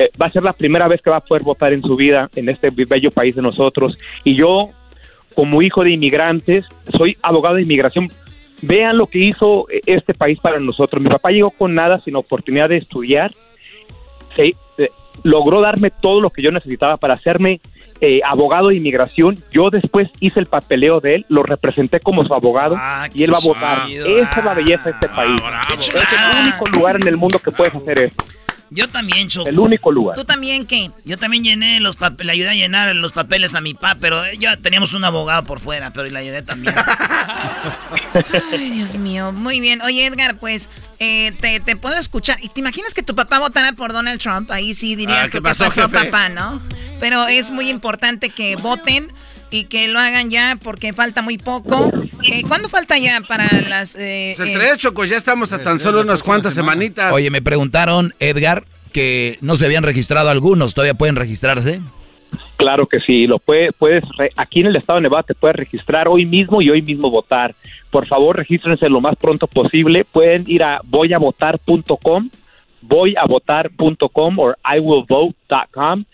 Eh, 0.00 0.10
va 0.20 0.26
a 0.26 0.32
ser 0.32 0.42
la 0.42 0.54
primera 0.54 0.88
vez 0.88 1.02
que 1.02 1.10
va 1.10 1.16
a 1.16 1.20
poder 1.20 1.42
votar 1.42 1.74
en 1.74 1.82
su 1.82 1.94
vida 1.94 2.30
en 2.34 2.48
este 2.48 2.70
bello 2.70 3.10
país 3.10 3.34
de 3.36 3.42
nosotros. 3.42 3.98
Y 4.24 4.34
yo, 4.34 4.70
como 5.34 5.60
hijo 5.60 5.84
de 5.84 5.90
inmigrantes, 5.90 6.64
soy 6.96 7.16
abogado 7.22 7.56
de 7.56 7.62
inmigración. 7.62 8.08
Vean 8.62 8.96
lo 8.96 9.06
que 9.06 9.18
hizo 9.18 9.66
eh, 9.70 9.80
este 9.84 10.14
país 10.14 10.38
para 10.40 10.58
nosotros. 10.58 11.02
Mi 11.02 11.10
papá 11.10 11.30
llegó 11.32 11.50
con 11.50 11.74
nada, 11.74 12.00
sin 12.04 12.16
oportunidad 12.16 12.70
de 12.70 12.78
estudiar. 12.78 13.34
Se- 14.36 14.54
eh, 14.78 14.90
logró 15.22 15.60
darme 15.60 15.90
todo 15.90 16.20
lo 16.22 16.30
que 16.30 16.40
yo 16.42 16.50
necesitaba 16.50 16.96
para 16.96 17.14
hacerme 17.14 17.60
eh, 18.00 18.20
abogado 18.24 18.68
de 18.68 18.76
inmigración. 18.76 19.36
Yo 19.52 19.68
después 19.68 20.08
hice 20.20 20.40
el 20.40 20.46
papeleo 20.46 21.00
de 21.00 21.16
él, 21.16 21.26
lo 21.28 21.42
representé 21.42 22.00
como 22.00 22.24
su 22.24 22.32
abogado 22.32 22.74
y 23.12 23.24
él 23.24 23.32
va 23.34 23.36
a 23.36 23.40
votar. 23.46 23.78
Esa 24.20 24.38
es 24.38 24.44
la 24.46 24.54
belleza 24.54 24.84
de 24.84 24.90
este 24.92 25.08
país. 25.10 25.38
es 25.78 25.94
el 26.34 26.40
único 26.40 26.64
lugar 26.78 26.96
en 26.96 27.06
el 27.08 27.16
mundo 27.18 27.38
que 27.38 27.50
puedes 27.50 27.74
hacer 27.74 28.00
eso. 28.00 28.16
Yo 28.72 28.88
también, 28.88 29.28
Choco. 29.28 29.48
El 29.50 29.58
único 29.58 29.90
lugar. 29.90 30.16
¿Tú 30.16 30.24
también 30.24 30.64
qué? 30.64 30.90
Yo 31.04 31.18
también 31.18 31.42
llené 31.42 31.80
los 31.80 31.96
papeles, 31.96 32.26
le 32.26 32.32
ayudé 32.32 32.50
a 32.50 32.54
llenar 32.54 32.94
los 32.94 33.12
papeles 33.12 33.54
a 33.54 33.60
mi 33.60 33.74
papá, 33.74 33.96
pero 34.00 34.22
ya 34.38 34.56
teníamos 34.56 34.92
un 34.94 35.04
abogado 35.04 35.42
por 35.44 35.58
fuera, 35.58 35.92
pero 35.92 36.08
le 36.08 36.18
ayudé 36.18 36.42
también. 36.42 36.74
Ay, 38.52 38.70
Dios 38.70 38.96
mío. 38.96 39.32
Muy 39.32 39.60
bien. 39.60 39.82
Oye, 39.82 40.06
Edgar, 40.06 40.36
pues 40.38 40.68
eh, 40.98 41.32
te, 41.40 41.60
te 41.60 41.76
puedo 41.76 41.96
escuchar. 41.96 42.38
¿Y 42.42 42.48
te 42.48 42.60
imaginas 42.60 42.94
que 42.94 43.02
tu 43.02 43.14
papá 43.14 43.38
votara 43.38 43.72
por 43.72 43.92
Donald 43.92 44.20
Trump? 44.20 44.50
Ahí 44.50 44.74
sí 44.74 44.96
dirías 44.96 45.18
Ah, 45.18 45.24
que 45.24 45.30
¿qué 45.30 45.38
¿qué 45.38 45.42
pasó, 45.42 45.64
pasó, 45.64 45.88
papá, 45.88 46.28
¿no? 46.28 46.62
Pero 47.00 47.26
es 47.28 47.50
muy 47.50 47.68
importante 47.70 48.30
que 48.30 48.56
voten 48.56 49.12
y 49.50 49.64
que 49.64 49.88
lo 49.88 49.98
hagan 49.98 50.30
ya 50.30 50.58
porque 50.62 50.92
falta 50.92 51.22
muy 51.22 51.38
poco. 51.38 51.90
Eh, 52.32 52.42
¿Cuándo 52.46 52.68
falta 52.68 52.96
ya 52.98 53.20
para 53.28 53.44
las... 53.68 53.96
eh, 53.96 54.34
Pues 54.36 54.48
el 54.48 54.54
eh, 54.54 54.58
tres, 54.58 54.78
Choco, 54.78 55.04
ya 55.04 55.16
estamos 55.16 55.52
a 55.52 55.62
tan 55.62 55.78
solo 55.78 56.00
unas 56.02 56.22
cuantas 56.22 56.54
semanitas. 56.54 57.12
Oye, 57.12 57.30
me 57.30 57.42
preguntaron, 57.42 58.14
Edgar, 58.20 58.64
que 58.92 59.38
no 59.40 59.56
se 59.56 59.66
habían 59.66 59.82
registrado 59.84 60.30
algunos. 60.30 60.74
¿Todavía 60.74 60.94
pueden 60.94 61.16
registrarse? 61.16 61.80
Claro 62.56 62.86
que 62.86 63.00
sí, 63.00 63.26
lo 63.26 63.38
puede, 63.38 63.72
puedes, 63.72 64.04
re- 64.18 64.30
aquí 64.36 64.60
en 64.60 64.66
el 64.66 64.76
estado 64.76 64.98
de 64.98 65.04
Nevada 65.04 65.22
te 65.24 65.34
puedes 65.34 65.56
registrar 65.56 66.08
hoy 66.08 66.26
mismo 66.26 66.60
y 66.62 66.70
hoy 66.70 66.82
mismo 66.82 67.10
votar. 67.10 67.54
Por 67.90 68.06
favor, 68.06 68.36
regístrense 68.36 68.88
lo 68.88 69.00
más 69.00 69.16
pronto 69.16 69.46
posible. 69.46 70.04
Pueden 70.04 70.44
ir 70.46 70.62
a 70.62 70.80
voyavotar.com, 70.84 72.28
voyavotar.com 72.82 74.38
o 74.38 74.54
iwillvote.com. 74.76 76.04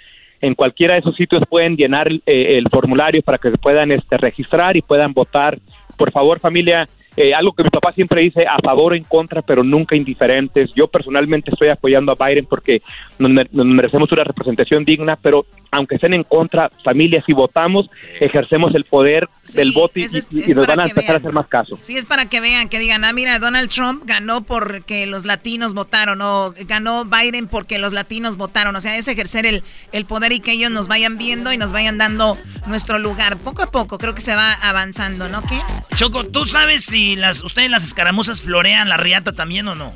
En 0.41 0.55
cualquiera 0.55 0.95
de 0.95 1.01
esos 1.01 1.17
sitios 1.17 1.43
pueden 1.49 1.77
llenar 1.77 2.09
el, 2.09 2.23
eh, 2.27 2.59
el 2.59 2.69
formulario 2.69 3.23
para 3.23 3.39
que 3.39 3.51
se 3.51 3.59
puedan 3.59 3.91
este, 3.93 4.17
registrar 4.17 4.77
y 4.77 4.83
puedan 4.83 5.13
votar. 5.13 5.59
Por 5.97 6.13
favor, 6.13 6.41
familia, 6.41 6.89
eh, 7.17 7.35
algo 7.35 7.53
que 7.53 7.63
mi 7.63 7.71
papá 7.71 7.93
siempre 7.93 8.23
dice, 8.23 8.45
a 8.47 8.59
favor 8.63 8.93
o 8.93 8.95
en 8.97 9.05
contra, 9.05 9.43
pero 9.43 9.63
nunca 9.65 9.97
indiferentes. 9.97 10.71
Yo 10.75 10.87
personalmente 10.89 11.51
estoy 11.51 11.69
apoyando 11.69 12.13
a 12.13 12.27
Biden 12.27 12.47
porque 12.47 12.83
nos, 13.19 13.31
mer- 13.31 13.49
nos 13.53 13.67
merecemos 13.67 14.11
una 14.13 14.25
representación 14.25 14.85
digna, 14.85 15.17
pero 15.17 15.47
aunque 15.71 15.97
estén 15.97 16.15
en 16.15 16.23
contra, 16.25 16.71
familia, 16.85 17.23
si 17.27 17.33
votamos, 17.33 17.91
ejercemos 18.21 18.75
el 18.75 18.85
poder 18.85 19.29
del 19.55 19.73
voto 19.73 19.99
y, 19.99 20.03
es- 20.05 20.15
es- 20.15 20.29
y- 20.31 20.39
y 20.39 20.43
es 20.51 20.57
nos 20.57 20.67
van 20.67 20.81
a 20.81 20.85
empezar 20.85 21.15
a 21.17 21.19
hacer 21.19 21.33
más 21.33 21.47
caso. 21.49 21.79
Sí, 21.83 21.97
es 21.97 22.07
para 22.07 22.29
que 22.29 22.41
vean, 22.41 22.69
que 22.69 22.79
digan, 22.79 23.05
ah, 23.05 23.13
mira, 23.13 23.39
Donald 23.39 23.71
Trump 23.71 24.03
ganó 24.07 24.43
porque 24.43 25.07
los 25.07 25.25
latinos 25.25 25.75
votaron, 25.75 26.21
o 26.23 26.53
ganó 26.67 27.05
Biden 27.05 27.47
porque 27.49 27.79
los 27.79 27.93
latinos 27.93 28.37
votaron. 28.37 28.75
O 28.77 28.81
sea, 28.81 28.97
es 28.97 29.09
ejercer 29.09 29.47
el, 29.47 29.63
el 29.93 30.05
poder 30.05 30.33
y 30.33 30.41
que 30.41 30.53
ellos 30.53 30.71
nos 30.71 30.89
vayan 30.89 31.19
viendo 31.19 31.53
y 31.53 31.59
nos 31.59 31.73
vayan 31.73 31.99
dando 31.99 32.37
nuestro 32.67 32.99
lugar. 32.99 33.37
Poco 33.39 33.63
a 33.63 33.71
poco, 33.71 33.99
creo 33.99 34.15
que 34.15 34.21
se 34.21 34.35
va 34.35 34.53
avanzando, 34.55 35.29
¿no? 35.29 35.43
¿Qué? 35.43 35.59
Choco, 35.97 36.25
¿tú 36.25 36.45
sabes 36.47 36.85
si 36.85 37.06
las 37.15 37.45
ustedes 37.45 37.71
las 37.71 37.85
escaramuzas 37.85 38.43
florean 38.43 38.89
la 38.89 38.97
riata 38.97 39.33
también 39.33 39.69
o 39.69 39.77
no? 39.77 39.95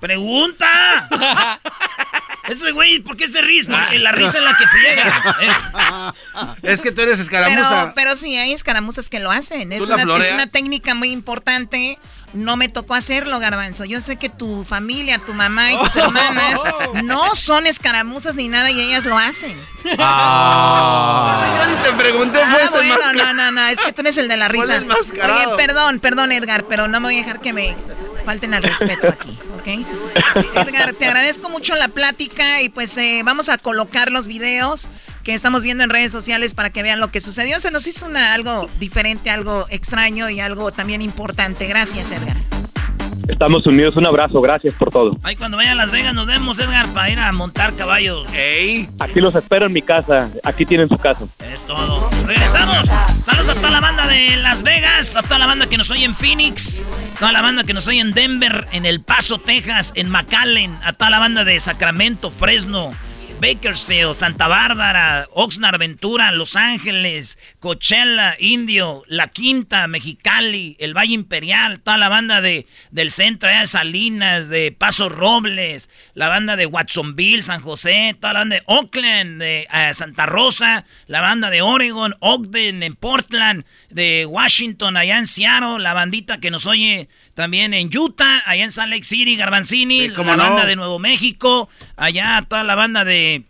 ¡Pregunta! 0.00 1.58
Ese 2.48 2.70
güey, 2.72 3.00
¿por 3.00 3.16
qué 3.16 3.28
se 3.28 3.42
ríe? 3.42 3.64
Porque 3.64 3.98
la 3.98 4.12
risa 4.12 4.38
es 4.38 4.44
la 4.44 4.56
que 4.56 4.66
friega. 4.66 6.14
Es 6.62 6.80
que 6.80 6.92
tú 6.92 7.02
eres 7.02 7.16
Pero, 7.16 7.22
escaramuza. 7.24 7.92
pero 7.94 8.16
sí, 8.16 8.36
hay 8.36 8.52
escaramuzas 8.52 9.10
que 9.10 9.18
lo 9.20 9.30
hacen. 9.30 9.72
Es 9.72 9.88
una 9.88 10.46
técnica 10.46 10.94
muy 10.94 11.10
importante. 11.10 11.98
No 12.34 12.56
me 12.56 12.68
tocó 12.68 12.94
hacerlo, 12.94 13.38
Garbanzo. 13.40 13.84
Yo 13.84 14.00
sé 14.00 14.16
que 14.16 14.28
tu 14.28 14.64
familia, 14.64 15.18
tu 15.18 15.32
mamá 15.34 15.72
y 15.72 15.78
tus 15.78 15.96
hermanas 15.96 16.60
no 17.04 17.34
son 17.34 17.66
escaramuzas 17.66 18.36
ni 18.36 18.48
nada 18.48 18.70
y 18.70 18.80
ellas 18.80 19.04
lo 19.04 19.16
hacen. 19.16 19.56
Ah. 19.98 21.76
Te 21.82 21.92
pregunté, 21.92 22.40
Ah, 22.42 22.50
fue 22.50 22.64
ese 22.64 22.94
bueno, 22.94 23.12
no, 23.14 23.32
no, 23.32 23.52
no, 23.52 23.66
es 23.66 23.80
que 23.80 23.92
tú 23.92 24.02
eres 24.02 24.16
el 24.18 24.28
de 24.28 24.36
la 24.36 24.48
risa. 24.48 24.82
Oye, 24.82 25.56
perdón, 25.56 26.00
perdón, 26.00 26.32
Edgar, 26.32 26.64
pero 26.68 26.88
no 26.88 27.00
me 27.00 27.08
voy 27.08 27.18
a 27.18 27.22
dejar 27.22 27.40
que 27.40 27.52
me 27.52 27.76
falten 28.24 28.52
al 28.52 28.62
respeto 28.62 29.08
aquí, 29.08 29.38
¿ok? 29.58 29.86
Edgar, 30.54 30.92
te 30.92 31.06
agradezco 31.06 31.48
mucho 31.48 31.74
la 31.76 31.88
plática 31.88 32.60
y 32.60 32.68
pues 32.68 32.96
eh, 32.98 33.22
vamos 33.24 33.48
a 33.48 33.56
colocar 33.58 34.10
los 34.10 34.26
videos 34.26 34.88
que 35.28 35.34
estamos 35.34 35.62
viendo 35.62 35.84
en 35.84 35.90
redes 35.90 36.10
sociales 36.10 36.54
para 36.54 36.70
que 36.70 36.82
vean 36.82 37.00
lo 37.00 37.10
que 37.10 37.20
sucedió. 37.20 37.60
Se 37.60 37.70
nos 37.70 37.86
hizo 37.86 38.06
una, 38.06 38.32
algo 38.32 38.66
diferente, 38.80 39.28
algo 39.28 39.66
extraño 39.68 40.30
y 40.30 40.40
algo 40.40 40.72
también 40.72 41.02
importante. 41.02 41.66
Gracias, 41.66 42.10
Edgar. 42.12 42.38
Estamos 43.28 43.66
unidos, 43.66 43.94
un 43.96 44.06
abrazo, 44.06 44.40
gracias 44.40 44.72
por 44.76 44.88
todo. 44.88 45.18
Ahí 45.22 45.36
cuando 45.36 45.58
vaya 45.58 45.72
a 45.72 45.74
Las 45.74 45.90
Vegas 45.90 46.14
nos 46.14 46.26
vemos, 46.26 46.58
Edgar, 46.58 46.88
para 46.94 47.10
ir 47.10 47.18
a 47.18 47.30
montar 47.32 47.74
caballos. 47.74 48.26
Aquí 49.00 49.20
los 49.20 49.34
espero 49.34 49.66
en 49.66 49.74
mi 49.74 49.82
casa, 49.82 50.30
aquí 50.44 50.64
tienen 50.64 50.88
su 50.88 50.96
casa. 50.96 51.26
Es 51.52 51.62
todo. 51.64 52.08
Regresamos. 52.26 52.86
Saludos 53.22 53.50
a 53.50 53.54
toda 53.56 53.70
la 53.70 53.80
banda 53.80 54.06
de 54.06 54.36
Las 54.36 54.62
Vegas, 54.62 55.14
a 55.14 55.22
toda 55.22 55.38
la 55.38 55.46
banda 55.46 55.66
que 55.66 55.76
nos 55.76 55.90
oye 55.90 56.06
en 56.06 56.14
Phoenix, 56.14 56.86
toda 57.18 57.32
la 57.32 57.42
banda 57.42 57.64
que 57.64 57.74
nos 57.74 57.86
oye 57.86 58.00
en 58.00 58.14
Denver, 58.14 58.66
en 58.72 58.86
El 58.86 59.02
Paso, 59.02 59.36
Texas, 59.36 59.92
en 59.94 60.08
McAllen, 60.08 60.74
a 60.82 60.94
toda 60.94 61.10
la 61.10 61.18
banda 61.18 61.44
de 61.44 61.60
Sacramento, 61.60 62.30
Fresno, 62.30 62.92
Bakersfield, 63.40 64.16
Santa 64.16 64.48
Bárbara, 64.48 65.28
Oxnard, 65.32 65.78
Ventura, 65.78 66.32
Los 66.32 66.56
Ángeles, 66.56 67.38
Coachella, 67.60 68.34
Indio, 68.40 69.04
La 69.06 69.28
Quinta, 69.28 69.86
Mexicali, 69.86 70.76
el 70.80 70.92
Valle 70.92 71.14
Imperial, 71.14 71.78
toda 71.80 71.98
la 71.98 72.08
banda 72.08 72.40
de, 72.40 72.66
del 72.90 73.12
centro, 73.12 73.48
de 73.48 73.66
Salinas, 73.68 74.48
de 74.48 74.72
Paso 74.72 75.08
Robles, 75.08 75.88
la 76.14 76.28
banda 76.28 76.56
de 76.56 76.66
Watsonville, 76.66 77.44
San 77.44 77.60
José, 77.60 78.16
toda 78.20 78.32
la 78.32 78.40
banda 78.40 78.56
de 78.56 78.62
Oakland, 78.66 79.40
de 79.40 79.68
eh, 79.72 79.94
Santa 79.94 80.26
Rosa, 80.26 80.84
la 81.06 81.20
banda 81.20 81.48
de 81.48 81.62
Oregon, 81.62 82.16
Ogden, 82.18 82.82
en 82.82 82.96
Portland, 82.96 83.64
de 83.88 84.26
Washington, 84.26 84.96
allá 84.96 85.16
en 85.16 85.28
Seattle, 85.28 85.78
la 85.78 85.94
bandita 85.94 86.38
que 86.38 86.50
nos 86.50 86.66
oye 86.66 87.08
también 87.38 87.72
en 87.72 87.88
Utah, 87.96 88.42
allá 88.46 88.64
en 88.64 88.72
Salt 88.72 88.90
Lake 88.90 89.04
City, 89.04 89.36
Garbanzini, 89.36 90.10
cómo 90.10 90.30
la 90.30 90.36
no. 90.38 90.42
banda 90.42 90.66
de 90.66 90.74
Nuevo 90.74 90.98
México, 90.98 91.68
allá 91.94 92.44
toda 92.48 92.64
la 92.64 92.74
banda 92.74 93.04
de, 93.04 93.44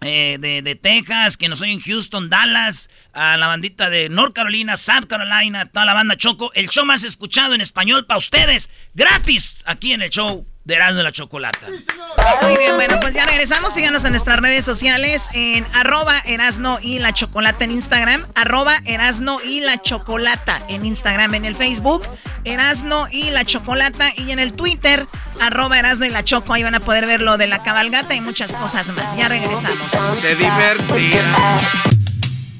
eh, 0.00 0.38
de, 0.40 0.62
de 0.62 0.74
Texas, 0.74 1.36
que 1.36 1.50
nos 1.50 1.60
oye 1.60 1.72
en 1.72 1.80
Houston, 1.80 2.30
Dallas, 2.30 2.88
a 3.12 3.36
la 3.36 3.46
bandita 3.46 3.90
de 3.90 4.08
North 4.08 4.34
Carolina, 4.34 4.76
South 4.76 5.06
Carolina, 5.08 5.66
toda 5.66 5.84
la 5.84 5.94
banda 5.94 6.16
Choco, 6.16 6.52
el 6.54 6.68
show 6.68 6.84
más 6.84 7.02
escuchado 7.02 7.54
en 7.54 7.60
español 7.60 8.06
para 8.06 8.18
ustedes, 8.18 8.70
gratis, 8.94 9.62
aquí 9.66 9.92
en 9.92 10.02
el 10.02 10.10
show 10.10 10.46
de 10.64 10.74
Erasmo 10.74 11.00
y 11.00 11.02
la 11.02 11.12
Chocolata. 11.12 11.66
Muy 12.42 12.56
bien, 12.58 12.76
bueno, 12.76 13.00
pues 13.00 13.14
ya 13.14 13.24
regresamos. 13.26 13.72
Síganos 13.72 14.04
en 14.04 14.10
nuestras 14.12 14.38
redes 14.40 14.64
sociales 14.64 15.28
en 15.32 15.66
arroba 15.74 16.18
Erasno 16.26 16.78
y 16.80 16.98
la 16.98 17.12
Chocolata 17.12 17.64
en 17.64 17.72
Instagram, 17.72 18.26
arroba 18.34 18.78
Erasno 18.84 19.40
y 19.42 19.60
la 19.60 19.80
Chocolata 19.80 20.60
en 20.68 20.84
Instagram, 20.84 21.34
en 21.34 21.44
el 21.44 21.56
Facebook, 21.56 22.06
Erasno 22.44 23.08
y 23.10 23.30
la 23.30 23.44
Chocolata 23.44 24.10
y 24.16 24.30
en 24.30 24.38
el 24.38 24.52
Twitter, 24.52 25.06
arroba 25.40 25.78
Erasno 25.78 26.06
y 26.06 26.10
la 26.10 26.24
Choco. 26.24 26.52
Ahí 26.52 26.62
van 26.62 26.74
a 26.74 26.80
poder 26.80 27.06
ver 27.06 27.20
lo 27.20 27.38
de 27.38 27.46
la 27.46 27.62
cabalgata 27.62 28.14
y 28.14 28.20
muchas 28.20 28.52
cosas 28.52 28.90
más. 28.90 29.16
Ya 29.16 29.28
regresamos. 29.28 29.90
Te 30.20 30.36
divertirás. 30.36 31.99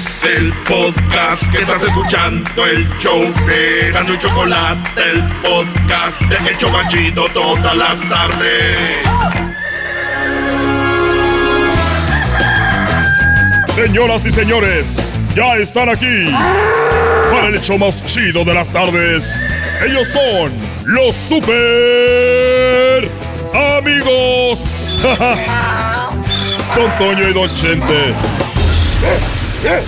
Es 0.00 0.24
el 0.24 0.50
podcast 0.66 1.52
que 1.52 1.60
estás 1.60 1.84
escuchando, 1.84 2.64
el 2.64 2.88
show 2.98 3.20
de 3.46 3.90
Gano 3.92 4.14
y 4.14 4.18
Chocolate, 4.18 5.02
el 5.12 5.22
podcast 5.42 6.22
de 6.22 6.36
El 6.48 6.56
Chocachito 6.56 7.26
todas 7.34 7.76
las 7.76 8.00
tardes. 8.08 8.96
Señoras 13.74 14.24
y 14.24 14.30
señores, 14.30 15.12
ya 15.36 15.56
están 15.56 15.90
aquí 15.90 16.32
para 17.30 17.48
el 17.48 17.56
hecho 17.56 17.76
más 17.76 18.02
chido 18.06 18.42
de 18.42 18.54
las 18.54 18.70
tardes. 18.70 19.44
Ellos 19.86 20.08
son 20.08 20.50
los 20.86 21.14
super 21.14 23.06
amigos. 23.76 24.98
Don 26.74 26.90
Toño 26.96 27.28
y 27.28 27.32
Don 27.34 27.52
Chente. 27.52 28.14
Ay, 29.62 29.84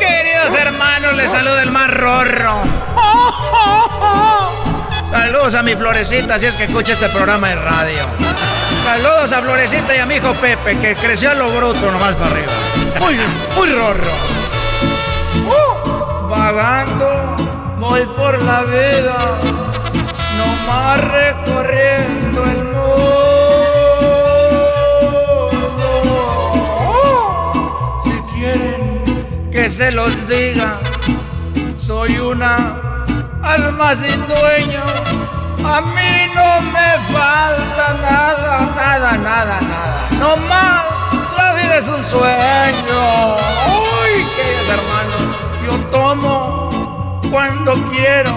queridos 0.00 0.54
hermanos, 0.58 1.14
les 1.14 1.30
saluda 1.30 1.62
el 1.62 1.70
más 1.70 1.88
rorro. 1.88 2.62
Saludos 5.08 5.54
a 5.54 5.62
mi 5.62 5.76
Florecita, 5.76 6.40
si 6.40 6.46
es 6.46 6.54
que 6.56 6.64
escucha 6.64 6.94
este 6.94 7.08
programa 7.10 7.50
de 7.50 7.54
radio. 7.56 8.06
Saludos 8.84 9.32
a 9.32 9.40
Florecita 9.40 9.94
y 9.94 9.98
a 10.00 10.06
mi 10.06 10.16
hijo 10.16 10.34
Pepe, 10.34 10.76
que 10.80 10.96
creció 10.96 11.30
a 11.30 11.34
lo 11.34 11.48
bruto 11.50 11.92
nomás 11.92 12.16
para 12.16 12.32
arriba. 12.32 12.52
Muy, 12.98 13.16
muy 13.56 13.72
rorro. 13.72 14.10
Uh, 15.46 16.28
vagando, 16.28 17.36
voy 17.78 18.04
por 18.16 18.42
la 18.42 18.62
vida, 18.62 19.38
nomás 20.38 21.00
recorriendo 21.04 22.21
se 29.72 29.90
los 29.90 30.28
diga, 30.28 30.78
soy 31.78 32.18
una 32.18 33.04
alma 33.42 33.96
sin 33.96 34.20
dueño. 34.28 34.82
A 35.64 35.80
mí 35.80 36.30
no 36.34 36.60
me 36.60 36.90
falta 37.10 37.96
nada, 38.02 38.70
nada, 38.76 39.12
nada, 39.16 39.58
nada. 39.62 40.08
No 40.18 40.36
más, 40.46 40.84
la 41.38 41.54
vida 41.54 41.78
es 41.78 41.88
un 41.88 42.02
sueño. 42.02 43.36
Uy, 43.78 44.26
queridos 44.36 44.68
hermanos, 44.76 45.36
yo 45.64 45.78
tomo 45.88 47.20
cuando 47.30 47.72
quiero. 47.90 48.30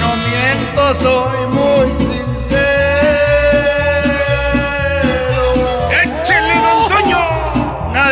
No 0.00 0.10
miento, 0.28 0.94
soy 0.94 1.46
muy 1.48 2.15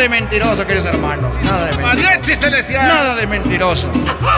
de 0.05 0.09
mentiroso, 0.11 0.67
queridos 0.67 0.85
hermanos. 0.85 1.35
Nada 1.45 1.67
de 1.67 1.77
mentiroso. 1.79 2.73
Nada 2.73 3.15
de 3.15 3.27
mentiroso. 3.27 3.91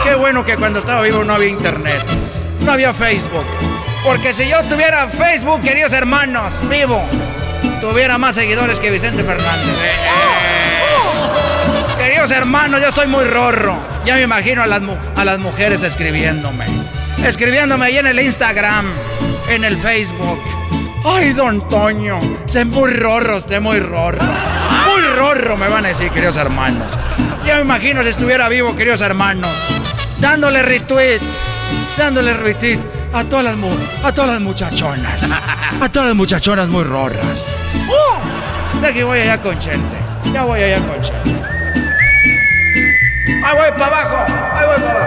Qué 0.05 0.15
bueno 0.15 0.45
que 0.45 0.55
cuando 0.55 0.79
estaba 0.79 1.01
vivo 1.01 1.25
no 1.25 1.33
había 1.33 1.49
internet. 1.49 2.01
No 2.61 2.71
había 2.71 2.93
Facebook. 2.93 3.43
Porque 4.05 4.33
si 4.33 4.47
yo 4.47 4.63
tuviera 4.63 5.09
Facebook, 5.09 5.59
queridos 5.61 5.91
hermanos, 5.91 6.61
vivo, 6.69 7.03
tuviera 7.81 8.17
más 8.17 8.35
seguidores 8.35 8.79
que 8.79 8.91
Vicente 8.91 9.25
Fernández. 9.25 9.75
Oh. 10.95 11.97
Queridos 11.97 12.31
hermanos, 12.31 12.79
yo 12.79 12.87
estoy 12.87 13.07
muy 13.07 13.25
rorro. 13.25 13.77
Ya 14.05 14.15
me 14.15 14.21
imagino 14.21 14.63
a 14.63 14.67
las, 14.67 14.81
a 15.17 15.25
las 15.25 15.39
mujeres 15.39 15.83
escribiéndome. 15.83 16.65
Escribiéndome 17.25 17.87
ahí 17.87 17.97
en 17.97 18.07
el 18.07 18.21
Instagram, 18.21 18.85
en 19.49 19.65
el 19.65 19.75
Facebook. 19.75 20.39
Ay, 21.03 21.33
don 21.33 21.67
Toño, 21.67 22.19
sé 22.45 22.63
muy 22.63 22.91
rorro, 22.91 23.35
usted 23.37 23.59
muy 23.59 23.81
rorro. 23.81 24.19
Muy 24.97 25.05
rorro, 25.15 25.55
me 25.57 25.67
van 25.67 25.85
a 25.85 25.89
decir, 25.89 26.09
queridos 26.09 26.37
hermanos. 26.37 26.91
Ya 27.45 27.55
me 27.57 27.61
imagino 27.61 28.01
si 28.01 28.09
estuviera 28.09 28.49
vivo, 28.49 28.75
queridos 28.75 28.99
hermanos, 29.01 29.51
dándole 30.17 30.63
retweet, 30.63 31.19
dándole 31.95 32.33
retweet 32.33 32.79
a 33.13 33.23
todas 33.23 33.45
las, 33.45 33.55
mu- 33.57 33.77
a 34.03 34.11
todas 34.11 34.31
las 34.31 34.41
muchachonas. 34.41 35.21
A 35.79 35.87
todas 35.89 36.07
las 36.07 36.15
muchachonas 36.15 36.67
muy 36.67 36.83
rorras. 36.83 37.53
¡Uh! 37.87 38.79
De 38.81 38.87
aquí 38.87 39.03
voy 39.03 39.19
allá 39.19 39.39
con 39.39 39.59
Chente. 39.59 39.97
Ya 40.33 40.43
voy 40.45 40.63
allá 40.63 40.79
con 40.79 40.99
Chente. 40.99 41.43
Ahí 43.45 43.55
voy 43.55 43.71
para 43.79 43.85
abajo, 43.85 44.17
ahí 44.55 44.65
voy 44.65 44.77
para 44.81 44.99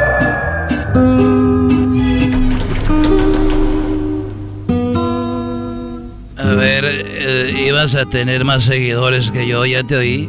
A 6.50 6.54
ver, 6.54 6.84
eh, 6.84 7.64
ibas 7.64 7.94
a 7.94 8.06
tener 8.06 8.44
más 8.44 8.64
seguidores 8.64 9.30
que 9.30 9.46
yo, 9.46 9.64
ya 9.64 9.84
te 9.84 9.94
oí. 9.96 10.28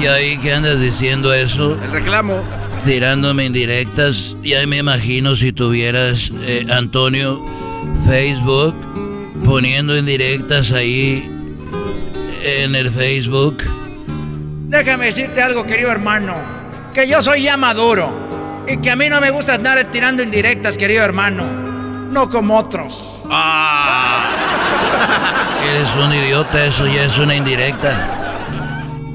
¿Y 0.00 0.06
ahí 0.06 0.38
qué 0.38 0.54
andas 0.54 0.80
diciendo 0.80 1.34
eso? 1.34 1.78
El 1.84 1.92
reclamo. 1.92 2.42
Tirándome 2.86 3.44
indirectas. 3.44 4.34
Ya 4.42 4.66
me 4.66 4.78
imagino 4.78 5.36
si 5.36 5.52
tuvieras, 5.52 6.32
eh, 6.44 6.64
Antonio, 6.70 7.44
Facebook, 8.08 8.74
poniendo 9.44 9.98
indirectas 9.98 10.72
ahí 10.72 11.30
en 12.42 12.74
el 12.74 12.88
Facebook. 12.88 13.62
Déjame 14.68 15.06
decirte 15.06 15.42
algo, 15.42 15.66
querido 15.66 15.90
hermano. 15.90 16.36
Que 16.94 17.06
yo 17.06 17.20
soy 17.20 17.42
ya 17.42 17.58
maduro. 17.58 18.64
Y 18.66 18.78
que 18.78 18.90
a 18.90 18.96
mí 18.96 19.10
no 19.10 19.20
me 19.20 19.30
gusta 19.30 19.56
andar 19.56 19.84
tirando 19.92 20.22
indirectas, 20.22 20.78
querido 20.78 21.04
hermano. 21.04 21.44
No 22.10 22.30
como 22.30 22.56
otros. 22.56 23.20
Eres 25.70 25.94
un 25.94 26.12
idiota, 26.12 26.66
eso 26.66 26.84
ya 26.88 27.04
es 27.04 27.16
una 27.16 27.32
indirecta. 27.36 28.36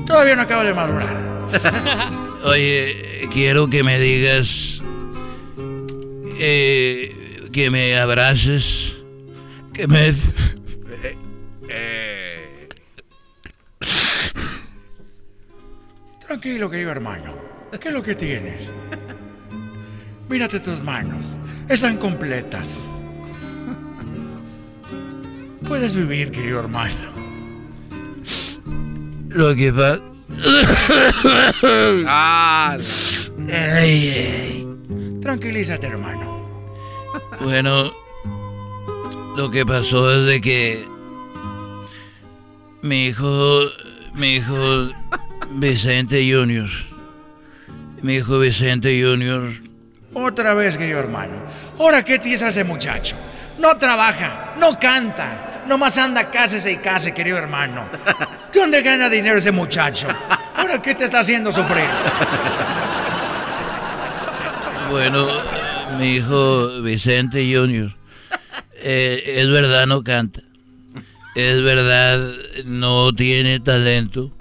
Todavía 0.08 0.38
no 0.38 0.44
acabo 0.44 0.64
de 0.64 0.74
madurar. 0.74 1.18
Oye, 2.46 3.28
quiero 3.34 3.70
que 3.70 3.84
me 3.84 4.00
digas, 4.00 4.82
eh, 6.40 7.50
que 7.52 7.70
me 7.70 8.00
abraces, 8.00 8.96
que 9.74 9.86
me... 9.86 10.14
Tranquilo, 16.26 16.70
querido 16.70 16.92
hermano. 16.92 17.36
¿Qué 17.82 17.90
es 17.90 17.94
lo 17.94 18.02
que 18.02 18.16
tienes? 18.16 18.72
Mírate 20.30 20.62
tus 20.62 20.82
manos. 20.82 21.38
Están 21.68 21.98
completas. 21.98 22.88
Puedes 25.68 25.96
vivir, 25.96 26.32
querido 26.32 26.60
hermano. 26.60 26.94
Lo 29.30 29.56
que 29.56 29.74
pasa... 29.74 30.00
Ah, 32.08 32.78
Ay, 33.52 34.10
ay. 34.10 34.68
Tranquilízate, 35.22 35.88
hermano. 35.88 36.46
Bueno, 37.42 37.92
lo 39.36 39.50
que 39.52 39.66
pasó 39.66 40.12
es 40.14 40.26
de 40.26 40.42
que 40.42 40.86
mi 42.82 43.08
hijo, 43.08 43.62
mi 44.16 44.36
hijo 44.36 44.90
Vicente 45.52 46.22
Junior, 46.32 46.70
mi 48.02 48.16
hijo 48.16 48.40
Vicente 48.40 49.02
Junior, 49.04 49.50
Otra 50.14 50.54
vez, 50.54 50.78
querido 50.78 51.00
hermano. 51.00 51.34
Ahora, 51.80 52.04
¿qué 52.06 52.22
hizo 52.24 52.46
ese 52.48 52.64
muchacho? 52.64 53.16
No 53.60 53.76
trabaja, 53.78 54.54
no 54.60 54.78
canta, 54.80 55.55
nomás 55.68 55.98
anda 55.98 56.30
cásese 56.30 56.72
y 56.72 56.78
case, 56.78 57.14
querido 57.14 57.38
hermano. 57.38 57.86
¿De 58.54 58.60
dónde 58.60 58.82
gana 58.82 59.10
dinero 59.10 59.38
ese 59.38 59.52
muchacho? 59.52 60.08
Ahora, 60.56 60.82
¿qué 60.82 60.96
te 60.96 61.06
está 61.06 61.20
haciendo 61.20 61.52
sufrir? 61.52 61.86
bueno, 64.90 65.28
mi 65.98 66.16
hijo 66.16 66.82
Vicente 66.82 67.44
Junior, 67.54 67.96
eh, 68.84 69.24
es 69.38 69.50
verdad 69.50 69.88
no 69.88 70.04
canta, 70.04 70.42
es 71.36 71.62
verdad 71.64 72.20
no 72.66 73.14
tiene 73.14 73.60
talento 73.60 74.32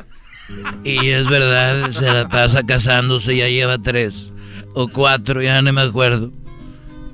y 0.85 1.09
es 1.09 1.27
verdad 1.27 1.91
se 1.93 2.11
la 2.11 2.29
pasa 2.29 2.63
casándose, 2.65 3.37
ya 3.37 3.49
lleva 3.49 3.79
tres 3.79 4.33
o 4.75 4.89
cuatro, 4.89 5.43
ya 5.43 5.63
no 5.63 5.73
me 5.73 5.81
acuerdo. 5.81 6.33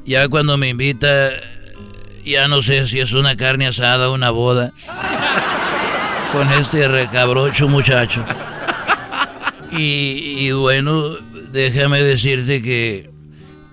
Ya 0.05 0.29
cuando 0.29 0.57
me 0.57 0.69
invita, 0.69 1.31
ya 2.25 2.49
no 2.49 2.63
sé 2.63 2.87
si 2.89 3.01
es 3.01 3.13
una 3.13 3.37
carne 3.37 3.67
asada 3.67 4.09
o 4.09 4.15
una 4.15 4.31
boda. 4.31 4.73
Con 6.33 6.51
este 6.53 6.87
recabrocho 6.89 7.69
muchacho. 7.69 8.25
Y, 9.73 10.37
y 10.39 10.53
bueno, 10.53 11.17
déjame 11.53 12.03
decirte 12.03 12.63
que... 12.63 13.11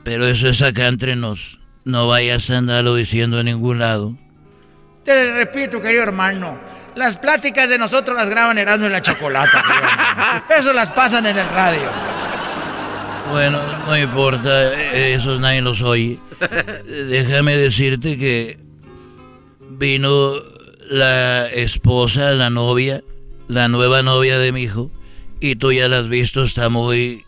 Pero 0.04 0.26
eso 0.28 0.48
es 0.48 0.62
acá 0.62 0.88
entre 0.88 1.16
nos. 1.16 1.60
No 1.84 2.08
vayas 2.08 2.50
a 2.50 2.58
andarlo 2.58 2.96
diciendo 2.96 3.40
en 3.40 3.46
ningún 3.46 3.80
lado. 3.80 4.16
Te 5.04 5.34
repito, 5.34 5.82
querido 5.82 6.04
hermano. 6.04 6.58
Las 6.96 7.18
pláticas 7.18 7.70
de 7.70 7.78
nosotros 7.78 8.18
las 8.18 8.30
graban 8.30 8.58
Erasmo 8.58 8.88
y 8.88 8.90
la 8.90 9.02
Chocolata. 9.02 10.44
Eso 10.58 10.74
las 10.74 10.92
pasan 10.92 11.26
en 11.28 11.38
el 11.38 11.48
radio. 11.50 11.90
Bueno, 13.32 13.60
no 13.86 13.98
importa, 13.98 14.74
eso 14.74 15.38
nadie 15.38 15.62
los 15.62 15.82
oye. 15.82 16.18
Déjame 17.10 17.58
decirte 17.58 18.18
que 18.18 18.58
vino 19.70 20.34
la 20.90 21.48
esposa, 21.48 22.32
la 22.32 22.50
novia, 22.50 23.04
la 23.48 23.68
nueva 23.68 24.04
novia 24.04 24.40
de 24.40 24.52
mi 24.52 24.64
hijo. 24.64 24.92
Y 25.40 25.56
tú 25.56 25.72
ya 25.72 25.88
la 25.88 26.00
has 26.00 26.08
visto, 26.08 26.44
está 26.44 26.70
muy... 26.70 27.24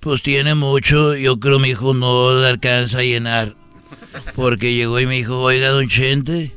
Pues 0.00 0.22
tiene 0.22 0.56
mucho, 0.56 1.14
yo 1.14 1.38
creo 1.38 1.60
mi 1.60 1.70
hijo 1.70 1.94
no 1.94 2.34
le 2.34 2.48
alcanza 2.48 2.98
a 2.98 3.02
llenar. 3.02 3.54
Porque 4.34 4.74
llegó 4.74 4.98
y 4.98 5.06
me 5.06 5.14
dijo, 5.14 5.38
oiga, 5.38 5.68
don 5.68 5.88
Chente, 5.88 6.52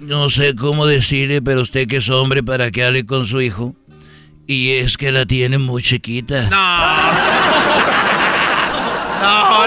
no 0.00 0.28
sé 0.28 0.56
cómo 0.56 0.86
decirle, 0.86 1.40
pero 1.40 1.60
usted 1.60 1.86
que 1.86 1.98
es 1.98 2.08
hombre 2.08 2.42
para 2.42 2.72
que 2.72 2.84
hable 2.84 3.06
con 3.06 3.26
su 3.26 3.40
hijo. 3.40 3.76
Y 4.46 4.72
es 4.72 4.96
que 4.96 5.12
la 5.12 5.26
tiene 5.26 5.58
muy 5.58 5.82
chiquita. 5.82 6.48
No, 6.50 6.50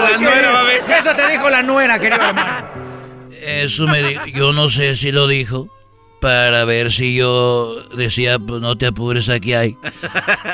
la 0.00 0.18
nuera 0.18 0.52
va. 0.52 0.63
Eso 0.88 1.14
te 1.14 1.28
dijo 1.30 1.50
la 1.50 1.62
nuera, 1.62 1.98
querido 1.98 2.22
hermano. 2.28 2.66
Eso 3.46 3.86
me 3.86 4.02
dijo, 4.02 4.26
yo 4.26 4.52
no 4.52 4.70
sé 4.70 4.96
si 4.96 5.12
lo 5.12 5.26
dijo 5.26 5.68
para 6.20 6.64
ver 6.64 6.90
si 6.90 7.14
yo 7.14 7.82
decía, 7.94 8.38
pues 8.38 8.60
no 8.62 8.76
te 8.78 8.86
apures, 8.86 9.28
aquí 9.28 9.52
hay. 9.52 9.76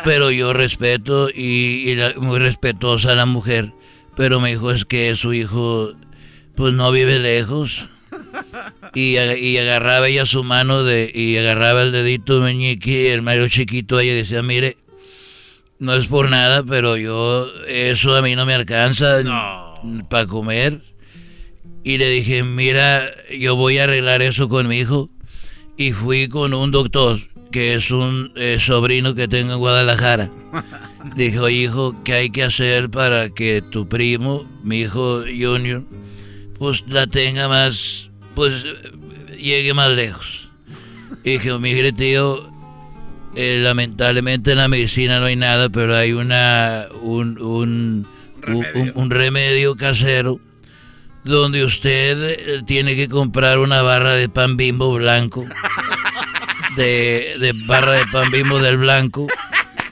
Pero 0.04 0.30
yo 0.32 0.52
respeto 0.52 1.30
y, 1.30 1.88
y 1.88 1.94
la- 1.94 2.14
muy 2.16 2.38
respetuosa 2.40 3.12
a 3.12 3.14
la 3.14 3.26
mujer. 3.26 3.72
Pero 4.16 4.40
me 4.40 4.50
dijo 4.50 4.72
es 4.72 4.84
que 4.84 5.14
su 5.14 5.32
hijo, 5.32 5.92
pues 6.56 6.74
no 6.74 6.90
vive 6.90 7.20
lejos. 7.20 7.84
Y, 8.94 9.16
y 9.18 9.58
agarraba 9.58 10.08
ella 10.08 10.26
su 10.26 10.42
mano 10.42 10.82
de, 10.82 11.12
y 11.14 11.36
agarraba 11.36 11.82
el 11.82 11.92
dedito 11.92 12.40
meñique, 12.40 13.14
el 13.14 13.22
Mario 13.22 13.48
chiquito, 13.48 14.00
ella 14.00 14.14
decía, 14.14 14.42
mire, 14.42 14.76
no 15.78 15.94
es 15.94 16.06
por 16.06 16.28
nada, 16.28 16.64
pero 16.64 16.96
yo, 16.96 17.48
eso 17.68 18.16
a 18.16 18.22
mí 18.22 18.34
no 18.34 18.44
me 18.46 18.54
alcanza 18.54 19.22
para 20.08 20.26
comer. 20.26 20.80
Y 21.82 21.98
le 21.98 22.10
dije, 22.10 22.42
mira, 22.42 23.08
yo 23.36 23.56
voy 23.56 23.78
a 23.78 23.84
arreglar 23.84 24.22
eso 24.22 24.48
con 24.48 24.68
mi 24.68 24.78
hijo. 24.78 25.10
Y 25.76 25.92
fui 25.92 26.28
con 26.28 26.52
un 26.52 26.70
doctor, 26.70 27.18
que 27.50 27.74
es 27.74 27.90
un 27.90 28.32
eh, 28.36 28.58
sobrino 28.60 29.14
que 29.14 29.28
tengo 29.28 29.54
en 29.54 29.58
Guadalajara. 29.58 30.30
Dijo, 31.16 31.48
hijo, 31.48 31.96
¿qué 32.04 32.12
hay 32.12 32.30
que 32.30 32.42
hacer 32.42 32.90
para 32.90 33.30
que 33.30 33.62
tu 33.62 33.88
primo, 33.88 34.44
mi 34.62 34.80
hijo 34.80 35.22
Junior, 35.22 35.82
pues 36.58 36.84
la 36.86 37.06
tenga 37.06 37.48
más, 37.48 38.10
pues 38.34 38.64
llegue 39.38 39.72
más 39.72 39.90
lejos? 39.92 40.50
Y 41.24 41.32
dije, 41.32 41.58
mire 41.58 41.92
tío, 41.92 42.50
eh, 43.36 43.60
lamentablemente 43.62 44.52
en 44.52 44.58
la 44.58 44.68
medicina 44.68 45.20
no 45.20 45.26
hay 45.26 45.36
nada, 45.36 45.68
pero 45.68 45.96
hay 45.96 46.12
una, 46.12 46.86
un, 47.02 47.40
un, 47.40 48.06
un- 48.46 48.66
un- 48.74 48.92
un 48.94 49.10
remedio 49.10 49.76
casero 49.76 50.40
donde 51.24 51.64
usted 51.64 52.22
eh, 52.22 52.62
tiene 52.66 52.96
que 52.96 53.08
comprar 53.08 53.58
una 53.58 53.82
barra 53.82 54.14
de 54.14 54.28
pan 54.28 54.56
bimbo 54.56 54.92
blanco, 54.94 55.44
de, 56.76 57.36
de 57.38 57.52
barra 57.66 57.92
de 57.98 58.06
pan 58.06 58.30
bimbo 58.30 58.58
del 58.58 58.78
blanco, 58.78 59.26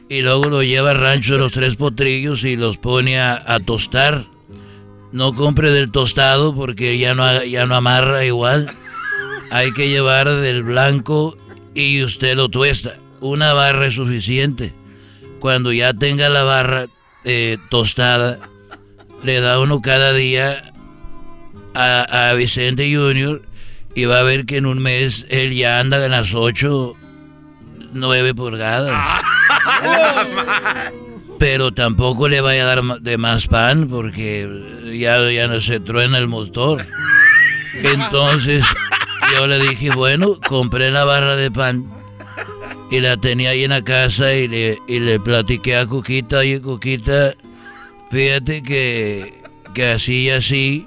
y 0.09 0.23
luego 0.23 0.47
lo 0.49 0.63
lleva 0.63 0.91
al 0.93 1.01
rancho 1.01 1.35
de 1.35 1.39
los 1.41 1.53
tres 1.53 1.77
potrillos 1.77 2.45
y 2.45 2.57
los 2.57 2.79
pone 2.79 3.21
a, 3.21 3.43
a 3.47 3.61
tostar. 3.61 4.25
No 5.13 5.35
compre 5.35 5.71
del 5.71 5.91
tostado 5.91 6.55
porque 6.55 6.99
ya 6.99 7.15
no, 7.15 7.43
ya 7.45 7.67
no 7.67 7.75
amarra 7.77 8.25
igual. 8.27 8.71
Hay 9.51 9.73
que 9.73 9.89
llevar 9.89 10.29
del 10.31 10.63
blanco 10.63 11.37
y 11.75 12.03
usted 12.03 12.37
lo 12.37 12.49
tuesta. 12.51 12.95
Una 13.21 13.53
barra 13.55 13.87
es 13.87 13.95
suficiente. 13.95 14.73
Cuando 15.41 15.73
ya 15.73 15.95
tenga 15.95 16.29
la 16.29 16.43
barra 16.43 16.87
eh, 17.31 17.59
tostada, 17.69 18.39
le 19.23 19.41
da 19.41 19.61
uno 19.61 19.83
cada 19.83 20.15
día 20.15 20.63
a, 21.75 22.33
Vicente 22.33 22.91
Junior 22.91 23.43
y 23.95 24.07
va 24.07 24.21
a 24.21 24.23
ver 24.23 24.47
que 24.47 24.57
en 24.57 24.65
un 24.65 24.79
mes 24.79 25.27
él 25.29 25.55
ya 25.55 25.79
anda 25.79 26.03
en 26.03 26.13
las 26.13 26.33
8, 26.33 26.95
9 27.93 28.35
pulgadas. 28.35 29.23
Pero 31.39 31.71
tampoco 31.73 32.29
le 32.29 32.41
vaya 32.41 32.63
a 32.63 32.75
dar 32.75 33.01
de 33.01 33.19
más 33.19 33.47
pan 33.47 33.89
porque 33.89 34.49
ya, 34.99 35.31
ya 35.31 35.49
no 35.49 35.61
se 35.61 35.81
truena 35.81 36.17
el 36.17 36.29
motor. 36.29 36.87
Entonces 37.75 38.65
yo 39.37 39.47
le 39.47 39.59
dije, 39.59 39.91
bueno, 39.91 40.41
compré 40.49 40.91
la 40.91 41.05
barra 41.05 41.37
de 41.37 41.51
pan 41.51 41.98
y 42.91 43.01
la 43.01 43.17
tenía 43.17 43.51
ahí 43.51 43.65
en 43.65 43.71
la 43.71 43.83
casa 43.83 44.35
y 44.35 44.49
le, 44.49 44.79
y 44.87 45.01
le 45.01 45.21
platiqué 45.21 45.77
a 45.77 45.87
Cuquita, 45.87 46.39
oye 46.39 46.61
Cuquita, 46.61 47.35
fíjate 48.11 48.63
que, 48.63 49.33
que 49.75 49.87
así 49.87 50.25
y 50.25 50.31
así. 50.31 50.87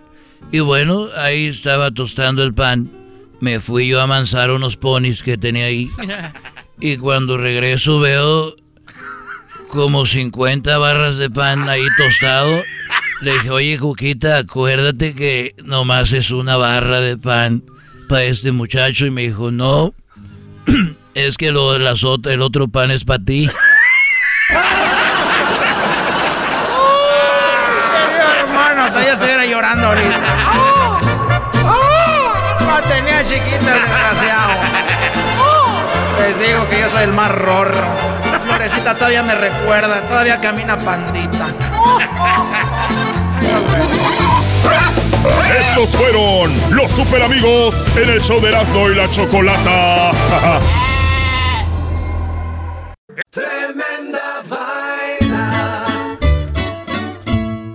Y 0.51 0.59
bueno, 0.59 1.07
ahí 1.17 1.47
estaba 1.47 1.91
tostando 1.91 2.43
el 2.43 2.53
pan. 2.53 2.91
Me 3.39 3.59
fui 3.59 3.87
yo 3.87 3.99
a 3.99 4.03
amansar 4.03 4.51
unos 4.51 4.77
ponis 4.77 5.23
que 5.23 5.37
tenía 5.37 5.65
ahí. 5.65 5.89
Y 6.83 6.97
cuando 6.97 7.37
regreso 7.37 7.99
veo 7.99 8.55
como 9.69 10.07
50 10.07 10.79
barras 10.79 11.17
de 11.17 11.29
pan 11.29 11.69
ahí 11.69 11.85
tostado. 11.95 12.63
Le 13.21 13.33
dije, 13.33 13.49
oye, 13.51 13.77
Cuquita, 13.77 14.39
acuérdate 14.39 15.13
que 15.13 15.53
nomás 15.63 16.11
es 16.11 16.31
una 16.31 16.57
barra 16.57 16.99
de 16.99 17.17
pan 17.17 17.63
para 18.09 18.23
este 18.23 18.51
muchacho. 18.51 19.05
Y 19.05 19.11
me 19.11 19.21
dijo, 19.21 19.51
no, 19.51 19.93
es 21.15 21.37
que 21.37 21.51
lo, 21.51 21.77
las 21.79 22.03
ot- 22.03 22.27
el 22.29 22.41
otro 22.41 22.67
pan 22.67 22.91
es 22.91 23.05
para 23.05 23.23
ti. 23.23 23.49
Querido 27.91 28.33
hermano, 28.39 28.83
hasta 28.83 29.03
ya 29.03 29.13
estuviera 29.13 29.45
llorando 29.45 29.87
ahorita. 29.87 30.19
¡Oh! 30.55 30.99
¡Oh! 31.65 32.65
La 32.65 32.81
tenía 32.81 33.23
chiquita 33.23 33.75
el 33.75 33.81
desgraciado. 33.81 34.53
¡Oh! 35.39 35.81
Les 36.21 36.39
digo 36.39 36.67
que 36.69 36.79
yo 36.79 36.89
soy 36.89 37.03
el 37.03 37.13
más 37.13 37.31
rorro. 37.31 37.83
Florecita 38.45 38.95
todavía 38.95 39.23
me 39.23 39.35
recuerda, 39.35 40.01
todavía 40.01 40.39
camina 40.41 40.77
pandita. 40.79 41.47
Estos 45.59 45.95
fueron 45.95 46.53
los 46.75 46.91
super 46.91 47.21
amigos 47.23 47.87
en 47.95 48.09
el 48.09 48.21
show 48.21 48.41
de 48.41 48.49
Erasmo 48.49 48.89
y 48.89 48.95
la 48.95 49.09
Chocolata. 49.09 50.11
Tremenda 53.29 54.41
vaina. 54.47 55.85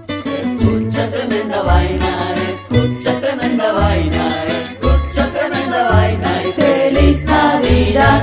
Escucha 0.09 1.11
tremenda 1.11 1.63
vaina, 1.63 2.35
escucha 2.49 3.21
tremenda 3.21 3.73
vaina, 3.73 4.45
escucha 4.45 5.29
tremenda 5.33 5.91
vaina 5.91 6.43
y 6.43 6.53
feliz 6.53 7.25
Navidad. 7.25 8.23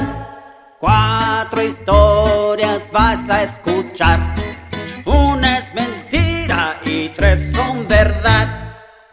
Cuatro 0.80 1.62
historias 1.62 2.92
vas 2.92 3.30
a 3.30 3.44
escuchar. 3.44 4.20
Una 5.06 5.60
es 5.60 5.74
mentira 5.76 6.80
y 6.84 7.10
tres 7.10 7.54
son 7.54 7.88
verdad. 7.88 8.63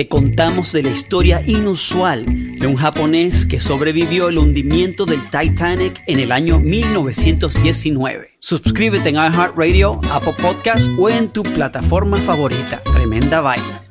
te 0.00 0.08
contamos 0.08 0.72
de 0.72 0.82
la 0.82 0.88
historia 0.88 1.42
inusual 1.44 2.24
de 2.24 2.66
un 2.66 2.74
japonés 2.74 3.44
que 3.44 3.60
sobrevivió 3.60 4.30
el 4.30 4.38
hundimiento 4.38 5.04
del 5.04 5.22
Titanic 5.24 6.00
en 6.06 6.20
el 6.20 6.32
año 6.32 6.58
1919. 6.58 8.30
Suscríbete 8.38 9.10
en 9.10 9.16
iHeartRadio, 9.16 10.00
Apple 10.10 10.36
Podcast 10.40 10.88
o 10.98 11.10
en 11.10 11.28
tu 11.28 11.42
plataforma 11.42 12.16
favorita. 12.16 12.80
Tremenda 12.94 13.42
vaina. 13.42 13.82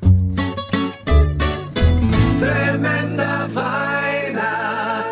Tremenda 2.40 3.48
vaina. 3.54 5.04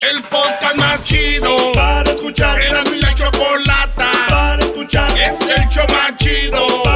El 0.00 0.22
podcast 0.24 0.76
más 0.76 1.02
chido 1.04 1.56
para 1.72 2.10
escuchar. 2.10 2.60
Era 2.60 2.84
mi 2.84 3.00
la 3.00 3.14
chocolata 3.14 4.10
para 4.28 4.62
escuchar. 4.62 5.10
Es 5.12 5.40
el 5.40 5.66
show 5.70 5.86
más 5.88 6.14
chido 6.18 6.91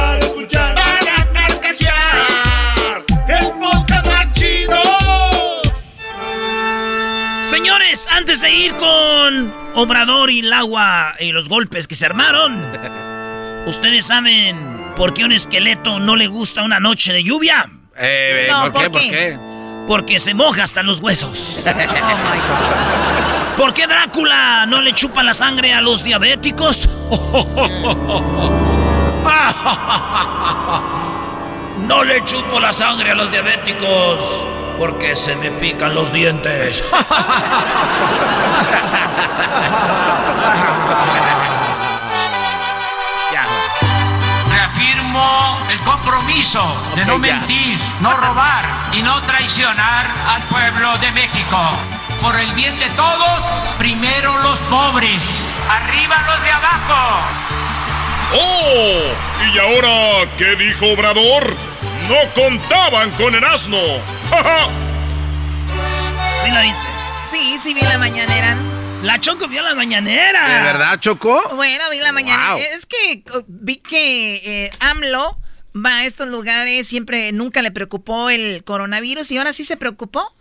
Ir 8.49 8.75
con 8.75 9.53
Obrador 9.75 10.29
y 10.29 10.39
el 10.39 10.53
agua 10.53 11.13
y 11.19 11.31
los 11.31 11.49
golpes 11.49 11.87
que 11.87 11.95
se 11.95 12.05
armaron, 12.05 12.61
¿ustedes 13.65 14.05
saben 14.07 14.57
por 14.95 15.13
qué 15.13 15.23
a 15.23 15.25
un 15.25 15.31
esqueleto 15.33 15.99
no 15.99 16.15
le 16.15 16.27
gusta 16.27 16.63
una 16.63 16.79
noche 16.79 17.11
de 17.13 17.23
lluvia? 17.23 17.69
Eh, 17.97 18.47
No, 18.49 18.71
¿por, 18.71 18.81
qué? 18.83 18.89
¿por 18.89 18.91
¿Por 18.91 19.01
qué? 19.01 19.09
qué? 19.09 19.37
Porque 19.87 20.19
se 20.19 20.33
moja 20.33 20.63
hasta 20.63 20.81
los 20.83 20.99
huesos. 20.99 21.61
¿Por 23.57 23.73
qué 23.73 23.87
Drácula 23.87 24.65
no 24.65 24.81
le 24.81 24.93
chupa 24.93 25.23
la 25.23 25.33
sangre 25.33 25.73
a 25.73 25.81
los 25.81 26.03
diabéticos? 26.03 26.87
No 31.87 32.03
le 32.03 32.23
chupo 32.25 32.59
la 32.59 32.73
sangre 32.73 33.11
a 33.11 33.15
los 33.15 33.31
diabéticos 33.31 34.41
porque 34.77 35.15
se 35.15 35.35
me 35.35 35.49
pican 35.51 35.95
los 35.95 36.11
dientes. 36.13 36.83
Reafirmo 44.51 45.57
el 45.69 45.79
compromiso 45.79 46.63
de 46.95 47.05
no 47.05 47.13
ya. 47.13 47.33
mentir, 47.33 47.77
no 47.99 48.15
robar 48.15 48.63
y 48.93 49.01
no 49.01 49.19
traicionar 49.21 50.05
al 50.29 50.41
pueblo 50.43 50.97
de 50.99 51.11
México. 51.11 51.59
Por 52.21 52.39
el 52.39 52.51
bien 52.53 52.79
de 52.79 52.89
todos, 52.91 53.43
primero 53.77 54.37
los 54.39 54.59
pobres, 54.61 55.61
arriba 55.69 56.15
los 56.27 56.43
de 56.43 56.51
abajo. 56.51 57.21
¡Oh! 58.33 59.01
¿Y 59.53 59.57
ahora 59.59 60.29
qué 60.37 60.55
dijo 60.55 60.87
Obrador? 60.87 61.55
No 62.07 62.15
contaban 62.33 63.11
con 63.11 63.35
el 63.35 63.43
asno. 63.43 63.77
¡Ja, 64.29 64.43
ja! 64.43 64.69
¿Sí 66.43 66.51
la 66.51 66.61
viste? 66.61 66.87
Sí, 67.23 67.57
sí 67.57 67.73
vi 67.73 67.81
la 67.81 67.97
mañanera. 67.97 68.55
La 69.03 69.19
Choco 69.19 69.47
vio 69.47 69.61
la 69.61 69.75
mañanera. 69.75 70.57
¿De 70.57 70.63
verdad, 70.63 70.99
Choco? 71.01 71.41
Bueno, 71.55 71.83
vi 71.91 71.99
la 71.99 72.13
mañanera. 72.13 72.53
Wow. 72.53 72.61
Es 72.73 72.85
que 72.85 73.23
uh, 73.35 73.43
vi 73.47 73.77
que 73.77 74.65
eh, 74.65 74.71
AMLO 74.79 75.37
va 75.75 75.97
a 75.97 76.05
estos 76.05 76.27
lugares, 76.27 76.87
siempre, 76.87 77.31
nunca 77.33 77.61
le 77.61 77.71
preocupó 77.71 78.29
el 78.29 78.63
coronavirus 78.63 79.29
y 79.31 79.37
ahora 79.37 79.51
sí 79.51 79.65
se 79.65 79.75
preocupó. 79.75 80.33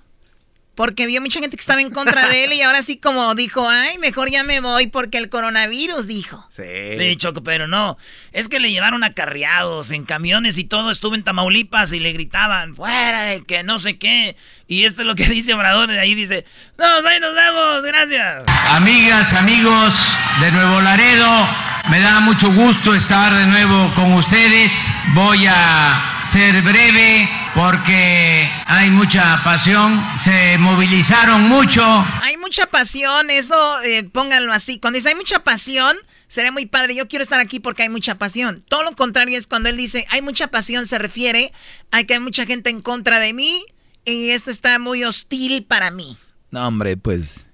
Porque 0.77 1.07
vio 1.07 1.20
mucha 1.20 1.41
gente 1.41 1.57
que 1.57 1.61
estaba 1.61 1.81
en 1.81 1.91
contra 1.91 2.29
de 2.29 2.45
él 2.45 2.53
y 2.53 2.61
ahora 2.62 2.83
sí 2.83 2.99
como 2.99 3.35
dijo, 3.35 3.68
ay, 3.68 3.99
mejor 3.99 4.31
ya 4.31 4.45
me 4.45 4.61
voy 4.61 4.87
porque 4.87 5.18
el 5.18 5.29
coronavirus 5.29 6.07
dijo. 6.07 6.47
Sí, 6.51 7.16
Choco, 7.16 7.43
pero 7.43 7.66
no. 7.66 7.97
Es 8.33 8.49
que 8.49 8.61
le 8.61 8.70
llevaron 8.70 9.03
acarreados 9.03 9.91
en 9.91 10.05
camiones 10.05 10.59
y 10.59 10.64
todo. 10.64 10.91
Estuve 10.91 11.16
en 11.16 11.24
Tamaulipas 11.24 11.93
y 11.95 11.99
le 11.99 12.12
gritaban, 12.12 12.77
fuera, 12.77 13.41
que 13.41 13.62
no 13.62 13.79
sé 13.79 13.99
qué. 13.99 14.37
Y 14.69 14.85
esto 14.85 15.03
es 15.03 15.07
lo 15.07 15.14
que 15.14 15.25
dice 15.29 15.55
Obrador. 15.55 15.91
y 15.93 15.99
Ahí 15.99 16.14
dice, 16.14 16.45
no, 16.79 16.85
ahí 16.85 17.21
nos 17.21 17.35
vemos, 17.35 17.83
gracias. 17.85 18.45
Amigas, 18.71 19.33
amigos 19.35 19.95
de 20.41 20.53
Nuevo 20.53 20.81
Laredo, 20.81 21.49
me 21.89 22.01
da 22.01 22.21
mucho 22.21 22.51
gusto 22.53 22.95
estar 22.95 23.33
de 23.33 23.47
nuevo 23.47 23.93
con 23.95 24.12
ustedes. 24.14 24.73
Voy 25.14 25.47
a 25.49 26.23
ser 26.31 26.61
breve 26.62 27.29
porque 27.55 28.51
hay 28.67 28.91
mucha 28.91 29.43
pasión, 29.45 30.05
se 30.19 30.59
movilizaron 30.59 31.43
mucho. 31.43 31.83
Hay 32.23 32.37
mucha 32.37 32.67
pasión, 32.67 33.31
eso 33.31 33.81
eh, 33.83 34.03
pónganlo 34.12 34.53
así. 34.53 34.79
Cuando 34.81 34.97
dice 34.97 35.11
hay 35.11 35.14
mucha 35.14 35.45
pasión, 35.45 35.97
sería 36.27 36.51
muy 36.51 36.67
padre. 36.67 36.97
Yo 36.97 37.07
quiero 37.07 37.23
estar 37.23 37.39
aquí 37.39 37.61
porque 37.61 37.85
hay 37.85 37.89
mucha 37.89 38.17
pasión. 38.17 38.64
Todo 38.69 38.83
lo 38.83 38.97
contrario 38.97 39.39
es 39.39 39.47
cuando 39.47 39.69
él 39.69 39.77
dice 39.77 40.05
hay 40.11 40.23
mucha 40.23 40.49
pasión, 40.49 40.87
se 40.87 40.99
refiere 40.99 41.53
a 41.93 42.03
que 42.03 42.14
hay 42.14 42.21
mucha 42.21 42.45
gente 42.47 42.69
en 42.69 42.83
contra 42.83 43.21
de 43.21 43.33
mí 43.33 43.64
y 44.07 44.31
esto 44.31 44.51
está 44.51 44.79
muy 44.79 45.05
hostil 45.05 45.65
para 45.65 45.91
mí. 45.91 46.17
No, 46.51 46.67
hombre, 46.67 46.97
pues. 46.97 47.45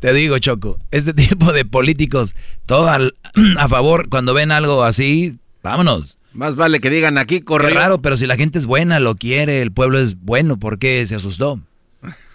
Te 0.00 0.12
digo, 0.12 0.38
Choco, 0.38 0.78
este 0.90 1.12
tipo 1.14 1.52
de 1.52 1.64
políticos, 1.64 2.34
todo 2.64 2.88
al- 2.88 3.14
a 3.58 3.68
favor, 3.68 4.08
cuando 4.08 4.32
ven 4.34 4.52
algo 4.52 4.82
así, 4.84 5.38
vámonos. 5.62 6.16
Más 6.32 6.54
vale 6.54 6.80
que 6.80 6.90
digan 6.90 7.16
aquí, 7.18 7.38
Qué 7.40 7.44
corre. 7.44 7.70
raro, 7.70 8.02
pero 8.02 8.16
si 8.16 8.26
la 8.26 8.36
gente 8.36 8.58
es 8.58 8.66
buena, 8.66 9.00
lo 9.00 9.14
quiere, 9.16 9.62
el 9.62 9.72
pueblo 9.72 9.98
es 9.98 10.20
bueno, 10.20 10.58
¿por 10.58 10.78
qué 10.78 11.06
se 11.06 11.14
asustó? 11.14 11.60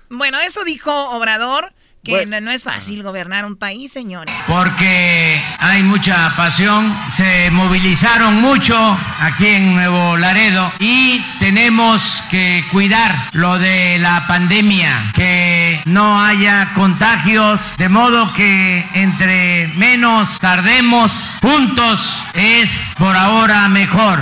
Bueno, 0.09 0.39
eso 0.39 0.63
dijo 0.63 0.91
Obrador, 1.11 1.72
que 2.03 2.25
no, 2.25 2.41
no 2.41 2.51
es 2.51 2.63
fácil 2.63 3.03
gobernar 3.03 3.45
un 3.45 3.55
país, 3.55 3.91
señores. 3.91 4.33
Porque 4.47 5.41
hay 5.59 5.83
mucha 5.83 6.35
pasión, 6.35 6.97
se 7.09 7.51
movilizaron 7.51 8.41
mucho 8.41 8.75
aquí 9.19 9.47
en 9.47 9.75
Nuevo 9.75 10.17
Laredo 10.17 10.71
y 10.79 11.23
tenemos 11.39 12.23
que 12.31 12.63
cuidar 12.71 13.29
lo 13.33 13.59
de 13.59 13.99
la 13.99 14.25
pandemia, 14.27 15.11
que 15.13 15.79
no 15.85 16.19
haya 16.23 16.73
contagios, 16.73 17.77
de 17.77 17.89
modo 17.89 18.33
que 18.33 18.85
entre 18.93 19.67
menos 19.75 20.39
tardemos 20.39 21.11
juntos 21.41 22.17
es 22.33 22.69
por 22.97 23.15
ahora 23.15 23.67
mejor. 23.69 24.19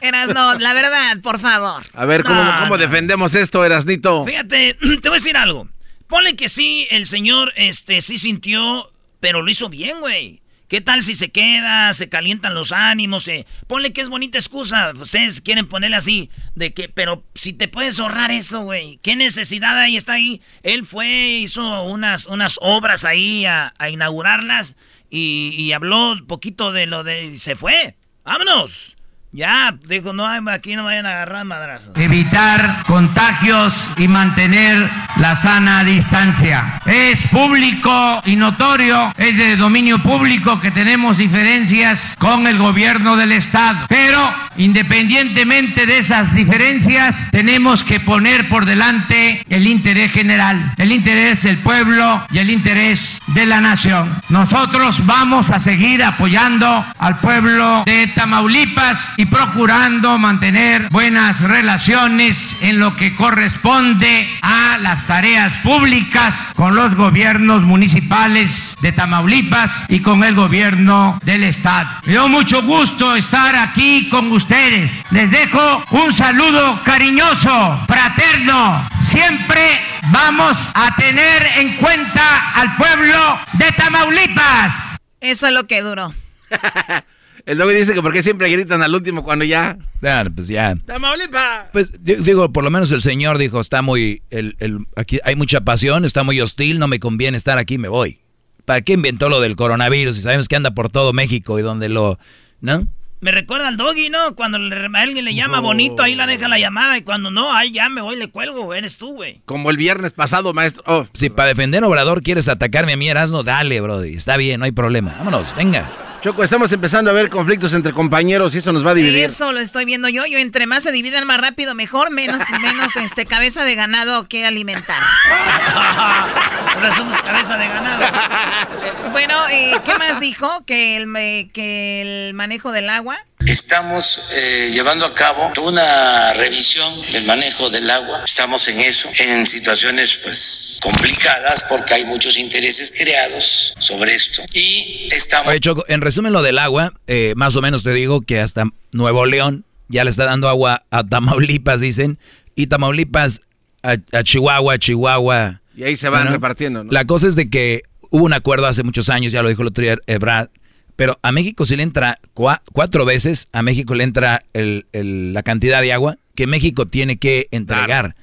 Erasno, 0.00 0.54
la 0.54 0.74
verdad, 0.74 1.18
por 1.22 1.40
favor. 1.40 1.84
A 1.94 2.04
ver, 2.04 2.22
¿cómo, 2.22 2.42
No, 2.44 2.58
cómo 2.60 2.76
no. 2.76 2.78
defendemos 2.78 3.34
esto, 3.34 3.64
Erasnito? 3.64 4.24
Fíjate, 4.24 4.74
te 5.02 5.08
voy 5.08 5.16
a 5.18 5.20
decir 5.20 5.36
algo. 5.36 5.66
Ponle 6.08 6.36
que 6.36 6.48
sí, 6.48 6.88
el 6.90 7.06
señor, 7.06 7.52
este, 7.56 8.00
sí 8.00 8.18
sintió, 8.18 8.90
pero 9.20 9.42
lo 9.42 9.50
hizo 9.50 9.68
bien, 9.68 10.00
güey. 10.00 10.42
¿Qué 10.68 10.82
tal 10.82 11.02
si 11.02 11.14
se 11.14 11.30
queda, 11.30 11.92
se 11.94 12.10
calientan 12.10 12.54
los 12.54 12.72
ánimos? 12.72 13.26
eh? 13.28 13.46
Ponle 13.66 13.92
que 13.94 14.02
es 14.02 14.10
bonita 14.10 14.36
excusa. 14.36 14.92
Ustedes 14.98 15.40
quieren 15.40 15.66
ponerle 15.66 15.96
así, 15.96 16.28
de 16.54 16.74
que, 16.74 16.90
pero 16.90 17.24
si 17.34 17.54
te 17.54 17.68
puedes 17.68 17.98
ahorrar 17.98 18.30
eso, 18.30 18.60
güey. 18.60 18.98
¿Qué 19.02 19.16
necesidad 19.16 19.78
hay? 19.78 19.96
Está 19.96 20.14
ahí. 20.14 20.42
Él 20.62 20.84
fue, 20.84 21.38
hizo 21.40 21.84
unas, 21.84 22.26
unas 22.26 22.58
obras 22.60 23.06
ahí 23.06 23.46
a, 23.46 23.72
a 23.78 23.88
inaugurarlas 23.88 24.76
y, 25.08 25.54
y 25.56 25.72
habló 25.72 26.12
un 26.12 26.26
poquito 26.26 26.72
de 26.72 26.86
lo 26.86 27.02
de... 27.02 27.38
se 27.38 27.54
fue. 27.56 27.96
¡Vámonos! 28.24 28.97
Ya, 29.30 29.74
dijo, 29.86 30.14
no, 30.14 30.26
aquí 30.26 30.74
no 30.74 30.84
vayan 30.84 31.04
a 31.04 31.10
agarrar 31.10 31.44
madrazos. 31.44 31.94
evitar 31.96 32.82
contagios 32.86 33.74
y 33.98 34.08
mantener 34.08 34.88
la 35.16 35.36
sana 35.36 35.84
distancia. 35.84 36.80
Es 36.86 37.20
público 37.28 38.22
y 38.24 38.36
notorio, 38.36 39.12
es 39.18 39.36
de 39.36 39.56
dominio 39.56 40.02
público 40.02 40.58
que 40.60 40.70
tenemos 40.70 41.18
diferencias 41.18 42.16
con 42.18 42.46
el 42.46 42.56
gobierno 42.56 43.16
del 43.16 43.32
Estado. 43.32 43.84
Pero 43.88 44.18
independientemente 44.56 45.84
de 45.84 45.98
esas 45.98 46.34
diferencias, 46.34 47.28
tenemos 47.30 47.84
que 47.84 48.00
poner 48.00 48.48
por 48.48 48.64
delante 48.64 49.44
el 49.50 49.66
interés 49.66 50.10
general, 50.10 50.72
el 50.78 50.90
interés 50.90 51.42
del 51.42 51.58
pueblo 51.58 52.26
y 52.30 52.38
el 52.38 52.48
interés 52.48 53.20
de 53.28 53.44
la 53.44 53.60
nación. 53.60 54.22
Nosotros 54.30 55.04
vamos 55.04 55.50
a 55.50 55.58
seguir 55.58 56.02
apoyando 56.02 56.84
al 56.98 57.20
pueblo 57.20 57.82
de 57.84 58.06
Tamaulipas 58.14 59.17
y 59.18 59.26
procurando 59.26 60.16
mantener 60.16 60.90
buenas 60.90 61.40
relaciones 61.40 62.56
en 62.62 62.78
lo 62.78 62.94
que 62.94 63.16
corresponde 63.16 64.30
a 64.42 64.78
las 64.78 65.08
tareas 65.08 65.54
públicas 65.54 66.32
con 66.54 66.76
los 66.76 66.94
gobiernos 66.94 67.62
municipales 67.62 68.76
de 68.80 68.92
Tamaulipas 68.92 69.86
y 69.88 70.02
con 70.02 70.22
el 70.22 70.36
gobierno 70.36 71.18
del 71.24 71.42
estado. 71.42 71.88
Me 72.04 72.12
dio 72.12 72.28
mucho 72.28 72.62
gusto 72.62 73.16
estar 73.16 73.56
aquí 73.56 74.08
con 74.08 74.30
ustedes. 74.30 75.02
Les 75.10 75.32
dejo 75.32 75.82
un 75.90 76.14
saludo 76.14 76.80
cariñoso, 76.84 77.80
fraterno. 77.88 78.88
Siempre 79.02 79.80
vamos 80.12 80.70
a 80.74 80.94
tener 80.94 81.44
en 81.56 81.74
cuenta 81.74 82.52
al 82.54 82.76
pueblo 82.76 83.40
de 83.54 83.72
Tamaulipas. 83.72 84.96
Eso 85.20 85.48
es 85.48 85.52
lo 85.52 85.66
que 85.66 85.82
duró. 85.82 86.14
El 87.48 87.56
Doggy 87.56 87.74
dice 87.76 87.94
que 87.94 88.02
porque 88.02 88.22
siempre 88.22 88.50
gritan 88.50 88.82
al 88.82 88.94
último 88.94 89.24
cuando 89.24 89.42
ya. 89.44 89.78
Ya, 90.02 90.22
pues 90.34 90.48
ya. 90.48 90.74
¡Tamaulipas! 90.84 91.68
Pues 91.72 92.04
di- 92.04 92.16
digo, 92.16 92.52
por 92.52 92.62
lo 92.62 92.70
menos 92.70 92.92
el 92.92 93.00
señor 93.00 93.38
dijo, 93.38 93.58
está 93.58 93.80
muy, 93.80 94.22
el, 94.28 94.54
el- 94.58 94.80
aquí 94.96 95.18
hay 95.24 95.34
mucha 95.34 95.62
pasión, 95.62 96.04
está 96.04 96.24
muy 96.24 96.40
hostil, 96.42 96.78
no 96.78 96.88
me 96.88 97.00
conviene 97.00 97.38
estar 97.38 97.56
aquí, 97.56 97.78
me 97.78 97.88
voy. 97.88 98.20
¿Para 98.66 98.82
qué 98.82 98.92
inventó 98.92 99.30
lo 99.30 99.40
del 99.40 99.56
coronavirus? 99.56 100.14
Si 100.16 100.22
sabemos 100.22 100.46
que 100.46 100.56
anda 100.56 100.72
por 100.72 100.90
todo 100.90 101.14
México 101.14 101.58
y 101.58 101.62
donde 101.62 101.88
lo, 101.88 102.18
¿no? 102.60 102.86
Me 103.22 103.30
recuerda 103.32 103.66
al 103.68 103.78
doggy, 103.78 104.10
¿no? 104.10 104.36
Cuando 104.36 104.58
le- 104.58 104.76
a 104.76 105.00
alguien 105.00 105.24
le 105.24 105.34
llama 105.34 105.56
No. 105.56 105.62
bonito, 105.62 106.02
ahí 106.02 106.14
la 106.14 106.26
deja 106.26 106.48
la 106.48 106.58
llamada. 106.58 106.98
Y 106.98 107.02
cuando 107.02 107.30
no, 107.30 107.52
ahí 107.56 107.72
ya 107.72 107.88
me 107.88 108.02
voy, 108.02 108.16
le 108.16 108.28
cuelgo. 108.28 108.74
Eres 108.74 108.98
tú, 108.98 109.14
güey. 109.14 109.40
Como 109.46 109.70
el 109.70 109.78
viernes 109.78 110.12
pasado, 110.12 110.52
maestro. 110.52 110.82
Oh, 110.86 111.06
Si 111.14 111.30
para 111.30 111.48
defender 111.48 111.82
a 111.82 111.88
Obrador 111.88 112.22
quieres 112.22 112.46
atacarme 112.48 112.92
a 112.92 112.96
mí, 112.98 113.08
Erasmo, 113.08 113.42
dale, 113.42 113.80
brody. 113.80 114.14
Está 114.14 114.36
bien, 114.36 114.60
no 114.60 114.66
hay 114.66 114.72
problema. 114.72 115.14
Vámonos, 115.18 115.56
venga. 115.56 115.90
Choco, 116.20 116.42
estamos 116.42 116.72
empezando 116.72 117.10
a 117.10 117.14
ver 117.14 117.30
conflictos 117.30 117.72
entre 117.74 117.92
compañeros 117.92 118.52
y 118.54 118.58
eso 118.58 118.72
nos 118.72 118.84
va 118.84 118.90
a 118.90 118.94
dividir. 118.94 119.24
Eso 119.24 119.52
lo 119.52 119.60
estoy 119.60 119.84
viendo 119.84 120.08
yo. 120.08 120.26
Yo 120.26 120.38
entre 120.38 120.66
más 120.66 120.82
se 120.82 120.90
dividan 120.90 121.24
más 121.28 121.40
rápido, 121.40 121.76
mejor, 121.76 122.10
menos, 122.10 122.42
menos 122.60 122.96
este 122.96 123.24
cabeza 123.24 123.64
de 123.64 123.76
ganado 123.76 124.26
que 124.28 124.44
alimentar. 124.44 125.00
Ahora 126.74 126.92
somos 126.92 127.16
cabeza 127.22 127.56
de 127.56 127.68
ganado. 127.68 129.10
Bueno, 129.12 129.34
eh, 129.52 129.76
¿qué 129.84 129.96
más 129.96 130.18
dijo? 130.18 130.50
Que 130.66 130.96
el, 130.96 131.06
me- 131.06 131.50
que 131.52 132.02
el 132.28 132.34
manejo 132.34 132.72
del 132.72 132.90
agua. 132.90 133.16
Estamos 133.48 134.20
eh, 134.36 134.68
llevando 134.72 135.06
a 135.06 135.14
cabo 135.14 135.50
una 135.62 136.34
revisión 136.34 136.92
del 137.12 137.24
manejo 137.24 137.70
del 137.70 137.88
agua. 137.88 138.22
Estamos 138.24 138.68
en 138.68 138.80
eso, 138.80 139.08
en 139.18 139.46
situaciones 139.46 140.20
pues 140.22 140.78
complicadas 140.82 141.64
porque 141.68 141.94
hay 141.94 142.04
muchos 142.04 142.36
intereses 142.36 142.92
creados 142.96 143.74
sobre 143.78 144.14
esto. 144.14 144.42
Y 144.52 145.08
estamos... 145.12 145.48
Oye, 145.48 145.60
Choco, 145.60 145.82
en 145.88 146.02
resumen 146.02 146.34
lo 146.34 146.42
del 146.42 146.58
agua, 146.58 146.92
eh, 147.06 147.32
más 147.36 147.56
o 147.56 147.62
menos 147.62 147.82
te 147.82 147.92
digo 147.92 148.20
que 148.20 148.38
hasta 148.38 148.64
Nuevo 148.92 149.24
León 149.24 149.64
ya 149.88 150.04
le 150.04 150.10
está 150.10 150.26
dando 150.26 150.50
agua 150.50 150.82
a 150.90 151.04
Tamaulipas, 151.04 151.80
dicen, 151.80 152.18
y 152.54 152.66
Tamaulipas 152.66 153.40
a, 153.82 153.96
a 154.12 154.22
Chihuahua, 154.22 154.78
Chihuahua. 154.78 155.62
Y 155.74 155.84
ahí 155.84 155.96
se 155.96 156.10
van 156.10 156.24
Bueno, 156.24 156.32
repartiendo, 156.32 156.84
¿no? 156.84 156.92
La 156.92 157.06
cosa 157.06 157.26
es 157.26 157.34
de 157.34 157.48
que 157.48 157.80
hubo 158.10 158.24
un 158.24 158.34
acuerdo 158.34 158.66
hace 158.66 158.82
muchos 158.82 159.08
años, 159.08 159.32
ya 159.32 159.42
lo 159.42 159.48
dijo 159.48 159.62
el 159.62 159.68
otro 159.68 159.82
día 159.82 159.96
Ebrard, 160.06 160.50
Pero 160.98 161.20
a 161.22 161.30
México 161.30 161.64
sí 161.64 161.76
le 161.76 161.84
entra 161.84 162.18
cuatro 162.34 163.04
veces, 163.04 163.48
a 163.52 163.62
México 163.62 163.94
le 163.94 164.02
entra 164.02 164.42
la 164.52 165.42
cantidad 165.44 165.80
de 165.80 165.92
agua 165.92 166.16
que 166.34 166.48
México 166.48 166.86
tiene 166.86 167.18
que 167.18 167.46
entregar. 167.52 168.16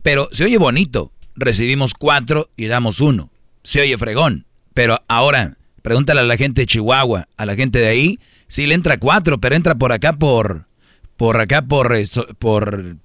Pero 0.00 0.26
se 0.32 0.44
oye 0.44 0.56
bonito, 0.56 1.12
recibimos 1.34 1.92
cuatro 1.92 2.48
y 2.56 2.68
damos 2.68 3.02
uno. 3.02 3.28
Se 3.64 3.82
oye 3.82 3.98
fregón. 3.98 4.46
Pero 4.72 5.02
ahora, 5.08 5.58
pregúntale 5.82 6.20
a 6.20 6.24
la 6.24 6.38
gente 6.38 6.62
de 6.62 6.66
Chihuahua, 6.66 7.28
a 7.36 7.44
la 7.44 7.54
gente 7.54 7.80
de 7.80 7.88
ahí, 7.88 8.18
sí 8.48 8.66
le 8.66 8.74
entra 8.74 8.96
cuatro, 8.96 9.36
pero 9.36 9.54
entra 9.54 9.74
por 9.74 9.92
acá 9.92 10.14
por, 10.14 10.64
por 11.18 11.38
acá 11.38 11.60
por, 11.60 11.94
por 12.38 12.96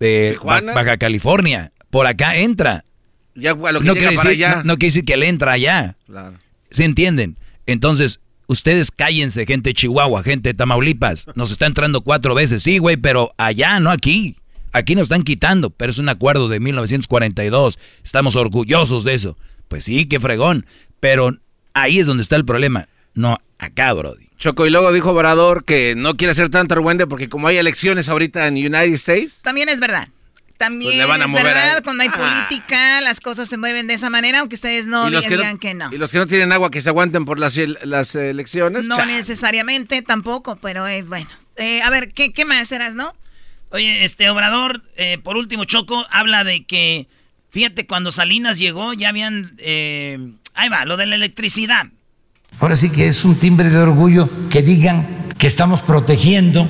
eh, 0.00 0.38
Baja 0.42 0.96
California. 0.96 1.72
Por 1.90 2.06
acá 2.06 2.34
entra. 2.36 2.86
Ya, 3.34 3.52
lo 3.52 3.80
que 3.80 3.86
no, 3.86 3.92
quiere 3.92 4.12
decir, 4.12 4.30
allá. 4.30 4.62
No, 4.64 4.78
quiere 4.78 4.86
decir 4.86 5.04
que 5.04 5.18
le 5.18 5.28
entra 5.28 5.52
allá. 5.52 5.96
Claro. 6.06 6.38
¿Se 6.70 6.86
entienden? 6.86 7.36
Entonces, 7.66 8.20
ustedes 8.48 8.90
cállense, 8.90 9.46
gente 9.46 9.70
de 9.70 9.74
Chihuahua, 9.74 10.24
gente 10.24 10.48
de 10.48 10.54
Tamaulipas. 10.54 11.26
Nos 11.36 11.52
está 11.52 11.66
entrando 11.66 12.00
cuatro 12.00 12.34
veces. 12.34 12.62
Sí, 12.62 12.78
güey, 12.78 12.96
pero 12.96 13.32
allá, 13.36 13.78
no 13.78 13.90
aquí. 13.90 14.36
Aquí 14.72 14.94
nos 14.94 15.04
están 15.04 15.22
quitando, 15.22 15.70
pero 15.70 15.90
es 15.90 15.98
un 15.98 16.08
acuerdo 16.08 16.48
de 16.48 16.60
1942. 16.60 17.78
Estamos 18.02 18.36
orgullosos 18.36 19.04
de 19.04 19.14
eso. 19.14 19.36
Pues 19.68 19.84
sí, 19.84 20.06
qué 20.06 20.18
fregón. 20.18 20.66
Pero 21.00 21.36
ahí 21.74 21.98
es 22.00 22.06
donde 22.06 22.22
está 22.22 22.36
el 22.36 22.44
problema. 22.44 22.88
No 23.14 23.38
acá, 23.58 23.92
Brody. 23.92 24.26
Choco, 24.38 24.66
y 24.66 24.70
luego 24.70 24.92
dijo 24.92 25.10
Obrador 25.10 25.64
que 25.64 25.94
no 25.96 26.16
quiere 26.16 26.34
ser 26.34 26.48
tanto 26.48 26.74
argüende 26.74 27.06
porque 27.06 27.28
como 27.28 27.48
hay 27.48 27.56
elecciones 27.56 28.08
ahorita 28.08 28.46
en 28.46 28.54
United 28.54 28.94
States. 28.94 29.40
También 29.42 29.68
es 29.68 29.80
verdad. 29.80 30.08
También 30.58 30.90
Pues 30.90 30.96
le 30.98 31.04
van 31.06 31.22
a 31.22 31.24
es 31.26 31.30
mover 31.30 31.44
verdad, 31.44 31.76
a- 31.78 31.82
cuando 31.82 32.02
hay 32.02 32.10
Ah. 32.12 32.16
política, 32.48 33.00
las 33.00 33.20
cosas 33.20 33.48
se 33.48 33.56
mueven 33.56 33.86
de 33.86 33.94
esa 33.94 34.10
manera, 34.10 34.40
aunque 34.40 34.56
ustedes 34.56 34.86
no 34.88 35.08
digan 35.08 35.56
que 35.58 35.68
que 35.68 35.74
no. 35.74 35.88
y 35.92 35.98
los 35.98 36.10
que 36.10 36.18
no 36.18 36.26
tienen 36.26 36.50
agua 36.52 36.70
que 36.70 36.82
se 36.82 36.88
aguanten 36.88 37.24
por 37.24 37.38
las, 37.38 37.56
las 37.84 38.14
elecciones. 38.16 38.86
No 38.88 39.04
necesariamente 39.06 40.02
tampoco, 40.02 40.56
pero 40.56 40.86
eh, 40.88 41.04
bueno. 41.04 41.28
Eh, 41.56 41.80
a 41.82 41.90
ver, 41.90 42.12
¿qué, 42.12 42.32
¿qué 42.32 42.44
más 42.44 42.70
eras, 42.72 42.94
no? 42.96 43.14
Oye, 43.70 44.02
este 44.04 44.28
Obrador, 44.30 44.82
eh, 44.96 45.18
por 45.22 45.36
último, 45.36 45.64
Choco, 45.64 46.06
habla 46.10 46.42
de 46.42 46.64
que, 46.64 47.06
fíjate, 47.50 47.86
cuando 47.86 48.10
Salinas 48.10 48.58
llegó, 48.58 48.92
ya 48.94 49.10
habían, 49.10 49.54
eh, 49.58 50.18
ahí 50.54 50.68
va, 50.68 50.84
lo 50.86 50.96
de 50.96 51.06
la 51.06 51.14
electricidad. 51.14 51.86
Ahora 52.60 52.74
sí 52.76 52.90
que 52.90 53.06
es 53.06 53.24
un 53.24 53.38
timbre 53.38 53.68
de 53.70 53.78
orgullo 53.78 54.28
que 54.50 54.62
digan 54.62 55.28
que 55.38 55.46
estamos 55.46 55.82
protegiendo 55.82 56.66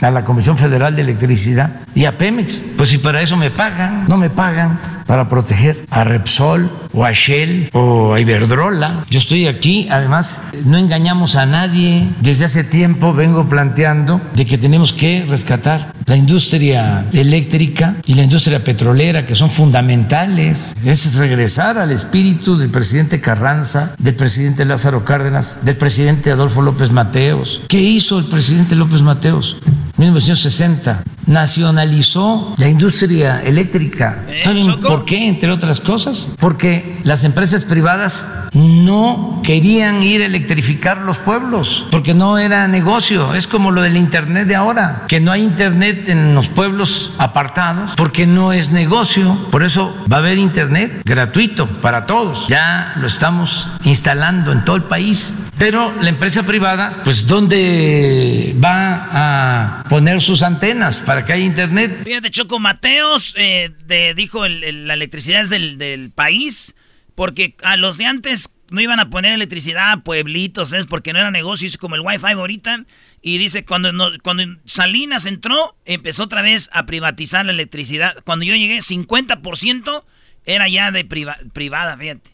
a 0.00 0.10
la 0.10 0.24
Comisión 0.24 0.56
Federal 0.56 0.94
de 0.94 1.02
Electricidad 1.02 1.70
y 1.94 2.04
a 2.04 2.18
Pemex. 2.18 2.62
Pues 2.76 2.90
si 2.90 2.98
para 2.98 3.22
eso 3.22 3.36
me 3.36 3.50
pagan, 3.50 4.04
no 4.08 4.16
me 4.16 4.30
pagan 4.30 4.78
para 5.06 5.28
proteger 5.28 5.86
a 5.90 6.04
Repsol 6.04 6.70
o 6.92 7.04
a 7.04 7.12
Shell 7.12 7.70
o 7.72 8.14
a 8.14 8.20
Iberdrola. 8.20 9.04
Yo 9.08 9.18
estoy 9.18 9.46
aquí, 9.46 9.88
además 9.90 10.42
no 10.64 10.76
engañamos 10.76 11.36
a 11.36 11.46
nadie. 11.46 12.08
Desde 12.20 12.44
hace 12.44 12.64
tiempo 12.64 13.14
vengo 13.14 13.48
planteando 13.48 14.20
de 14.34 14.46
que 14.46 14.58
tenemos 14.58 14.92
que 14.92 15.24
rescatar 15.28 15.92
la 16.06 16.16
industria 16.16 17.06
eléctrica 17.12 17.96
y 18.04 18.14
la 18.14 18.22
industria 18.22 18.62
petrolera 18.62 19.26
que 19.26 19.34
son 19.34 19.50
fundamentales. 19.50 20.74
Es 20.84 21.14
regresar 21.14 21.78
al 21.78 21.90
espíritu 21.90 22.56
del 22.56 22.70
presidente 22.70 23.20
Carranza, 23.20 23.94
del 23.98 24.14
presidente 24.14 24.64
Lázaro 24.64 25.04
Cárdenas, 25.04 25.60
del 25.62 25.76
presidente 25.76 26.30
Adolfo 26.30 26.62
López 26.62 26.90
Mateos. 26.90 27.62
¿Qué 27.68 27.80
hizo 27.80 28.18
el 28.18 28.26
presidente 28.26 28.74
López 28.74 29.02
Mateos? 29.02 29.56
1960 29.96 31.02
nacionalizó 31.26 32.54
la 32.56 32.68
industria 32.68 33.42
eléctrica. 33.42 34.24
¿Saben 34.36 34.80
por 34.80 35.04
qué? 35.04 35.28
Entre 35.28 35.50
otras 35.50 35.80
cosas, 35.80 36.28
porque 36.38 37.00
las 37.02 37.24
empresas 37.24 37.64
privadas 37.64 38.24
no 38.52 39.42
querían 39.44 40.02
ir 40.02 40.22
a 40.22 40.26
electrificar 40.26 40.98
los 40.98 41.18
pueblos, 41.18 41.86
porque 41.90 42.14
no 42.14 42.38
era 42.38 42.68
negocio. 42.68 43.34
Es 43.34 43.46
como 43.46 43.70
lo 43.70 43.82
del 43.82 43.96
Internet 43.96 44.46
de 44.46 44.56
ahora, 44.56 45.04
que 45.08 45.20
no 45.20 45.32
hay 45.32 45.42
Internet 45.42 46.08
en 46.08 46.34
los 46.34 46.48
pueblos 46.48 47.12
apartados, 47.18 47.92
porque 47.96 48.26
no 48.26 48.52
es 48.52 48.70
negocio. 48.70 49.36
Por 49.50 49.64
eso 49.64 49.96
va 50.10 50.16
a 50.16 50.20
haber 50.20 50.38
Internet 50.38 51.02
gratuito 51.04 51.66
para 51.66 52.06
todos. 52.06 52.46
Ya 52.48 52.94
lo 52.96 53.06
estamos 53.06 53.68
instalando 53.84 54.52
en 54.52 54.64
todo 54.64 54.76
el 54.76 54.84
país. 54.84 55.32
Pero 55.58 55.94
la 56.00 56.10
empresa 56.10 56.42
privada, 56.42 57.00
pues 57.02 57.26
¿dónde 57.26 58.54
va 58.62 59.08
a 59.10 59.82
poner 59.88 60.20
sus 60.20 60.42
antenas 60.42 60.98
para 61.00 61.24
que 61.24 61.32
haya 61.32 61.44
Internet? 61.44 62.02
Fíjate, 62.04 62.30
Choco 62.30 62.58
Mateos 62.58 63.34
eh, 63.36 63.70
de- 63.86 64.14
dijo 64.14 64.44
el- 64.44 64.64
el- 64.64 64.86
la 64.86 64.94
electricidad 64.94 65.42
es 65.42 65.50
del, 65.50 65.78
del 65.78 66.10
país, 66.10 66.74
porque 67.14 67.56
a 67.62 67.76
los 67.76 67.96
de 67.98 68.06
antes 68.06 68.52
no 68.70 68.80
iban 68.80 68.98
a 69.00 69.10
poner 69.10 69.32
electricidad 69.32 69.92
a 69.92 69.96
pueblitos, 70.02 70.72
es 70.72 70.86
porque 70.86 71.12
no 71.12 71.20
era 71.20 71.30
negocio, 71.30 71.66
es 71.66 71.78
como 71.78 71.94
el 71.94 72.00
wifi 72.00 72.32
ahorita. 72.32 72.84
Y 73.22 73.38
dice, 73.38 73.64
cuando, 73.64 73.92
no- 73.92 74.10
cuando 74.22 74.44
Salinas 74.66 75.24
entró, 75.26 75.76
empezó 75.84 76.24
otra 76.24 76.42
vez 76.42 76.68
a 76.72 76.84
privatizar 76.86 77.44
la 77.46 77.52
electricidad. 77.52 78.14
Cuando 78.24 78.44
yo 78.44 78.54
llegué, 78.54 78.82
50% 78.82 80.04
era 80.44 80.68
ya 80.68 80.90
de 80.92 81.04
priva- 81.04 81.38
privada, 81.52 81.96
fíjate. 81.96 82.30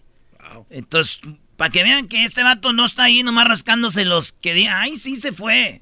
Entonces, 0.70 1.20
para 1.56 1.70
que 1.70 1.82
vean 1.82 2.08
que 2.08 2.24
este 2.24 2.42
vato 2.42 2.72
no 2.72 2.84
está 2.84 3.04
ahí 3.04 3.22
nomás 3.22 3.46
rascándose 3.46 4.04
los 4.04 4.32
que 4.32 4.52
digan, 4.54 4.76
ay, 4.78 4.96
sí 4.96 5.16
se 5.16 5.32
fue. 5.32 5.80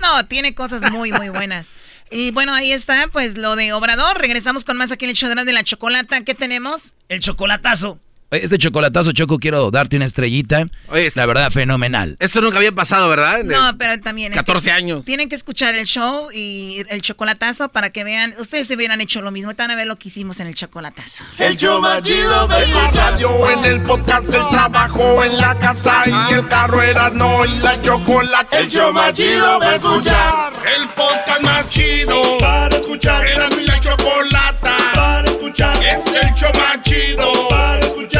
No, 0.00 0.26
tiene 0.26 0.54
cosas 0.54 0.90
muy, 0.90 1.12
muy 1.12 1.28
buenas. 1.28 1.72
Y 2.12 2.32
bueno, 2.32 2.52
ahí 2.52 2.72
está, 2.72 3.06
pues 3.06 3.38
lo 3.38 3.54
de 3.54 3.72
Obrador. 3.72 4.18
Regresamos 4.18 4.64
con 4.64 4.76
más 4.76 4.90
aquí 4.90 5.04
en 5.04 5.10
el 5.10 5.16
show 5.16 5.32
de 5.32 5.52
la 5.52 5.62
chocolata. 5.62 6.24
¿Qué 6.24 6.34
tenemos? 6.34 6.92
El 7.08 7.20
chocolatazo. 7.20 8.00
Oye, 8.32 8.44
Este 8.44 8.58
chocolatazo, 8.58 9.12
Choco, 9.12 9.38
quiero 9.38 9.70
darte 9.70 9.96
una 9.96 10.04
estrellita. 10.04 10.66
la 11.14 11.26
verdad, 11.26 11.50
fenomenal. 11.50 12.16
Eso 12.20 12.40
nunca 12.40 12.58
había 12.58 12.72
pasado, 12.72 13.08
¿verdad? 13.08 13.42
No, 13.44 13.76
pero 13.76 14.00
también. 14.00 14.32
es 14.32 14.38
que 14.38 14.44
14 14.44 14.70
años. 14.70 15.04
Tienen 15.04 15.28
que 15.28 15.34
escuchar 15.34 15.74
el 15.74 15.86
show 15.86 16.30
y 16.32 16.84
el 16.88 17.02
chocolatazo 17.02 17.70
para 17.70 17.90
que 17.90 18.04
vean. 18.04 18.32
Ustedes 18.38 18.66
se 18.68 18.74
hubieran 18.76 19.00
hecho 19.00 19.20
lo 19.22 19.30
mismo. 19.32 19.52
Van 19.56 19.70
a 19.72 19.76
ver 19.76 19.86
lo 19.86 19.96
que 19.96 20.08
hicimos 20.08 20.40
en 20.40 20.46
el 20.46 20.54
chocolatazo. 20.54 21.24
El 21.38 21.56
show 21.56 21.80
más 21.82 22.02
chido 22.02 22.48
en 22.62 22.72
la 22.74 22.90
radio, 22.92 23.50
en 23.50 23.64
el 23.64 23.80
podcast, 23.82 24.32
el 24.32 24.48
trabajo, 24.50 25.22
en 25.24 25.36
la 25.36 25.58
casa 25.58 26.02
y 26.06 26.34
el 26.34 26.46
carro 26.48 26.80
era 26.82 27.10
no 27.10 27.44
y 27.44 27.58
la 27.58 27.80
chocolate. 27.82 28.58
El 28.58 28.68
show 28.70 28.92
más 28.92 29.12
chido 29.12 29.58
para 29.58 29.74
escuchar. 29.74 30.52
El 30.78 30.88
podcast 30.90 31.42
más 31.42 31.68
chido 31.68 32.38
para 32.38 32.76
escuchar. 32.76 33.26
Era 33.28 33.50
mi 33.50 33.64
la 33.66 33.78
chocolata 33.80 34.76
para 34.94 35.28
escuchar. 35.30 35.76
Es 35.82 36.06
el 36.06 36.34
show 36.34 36.50
más 36.54 36.80
chido 36.82 37.48
para 37.50 37.80
escuchar. 37.80 38.19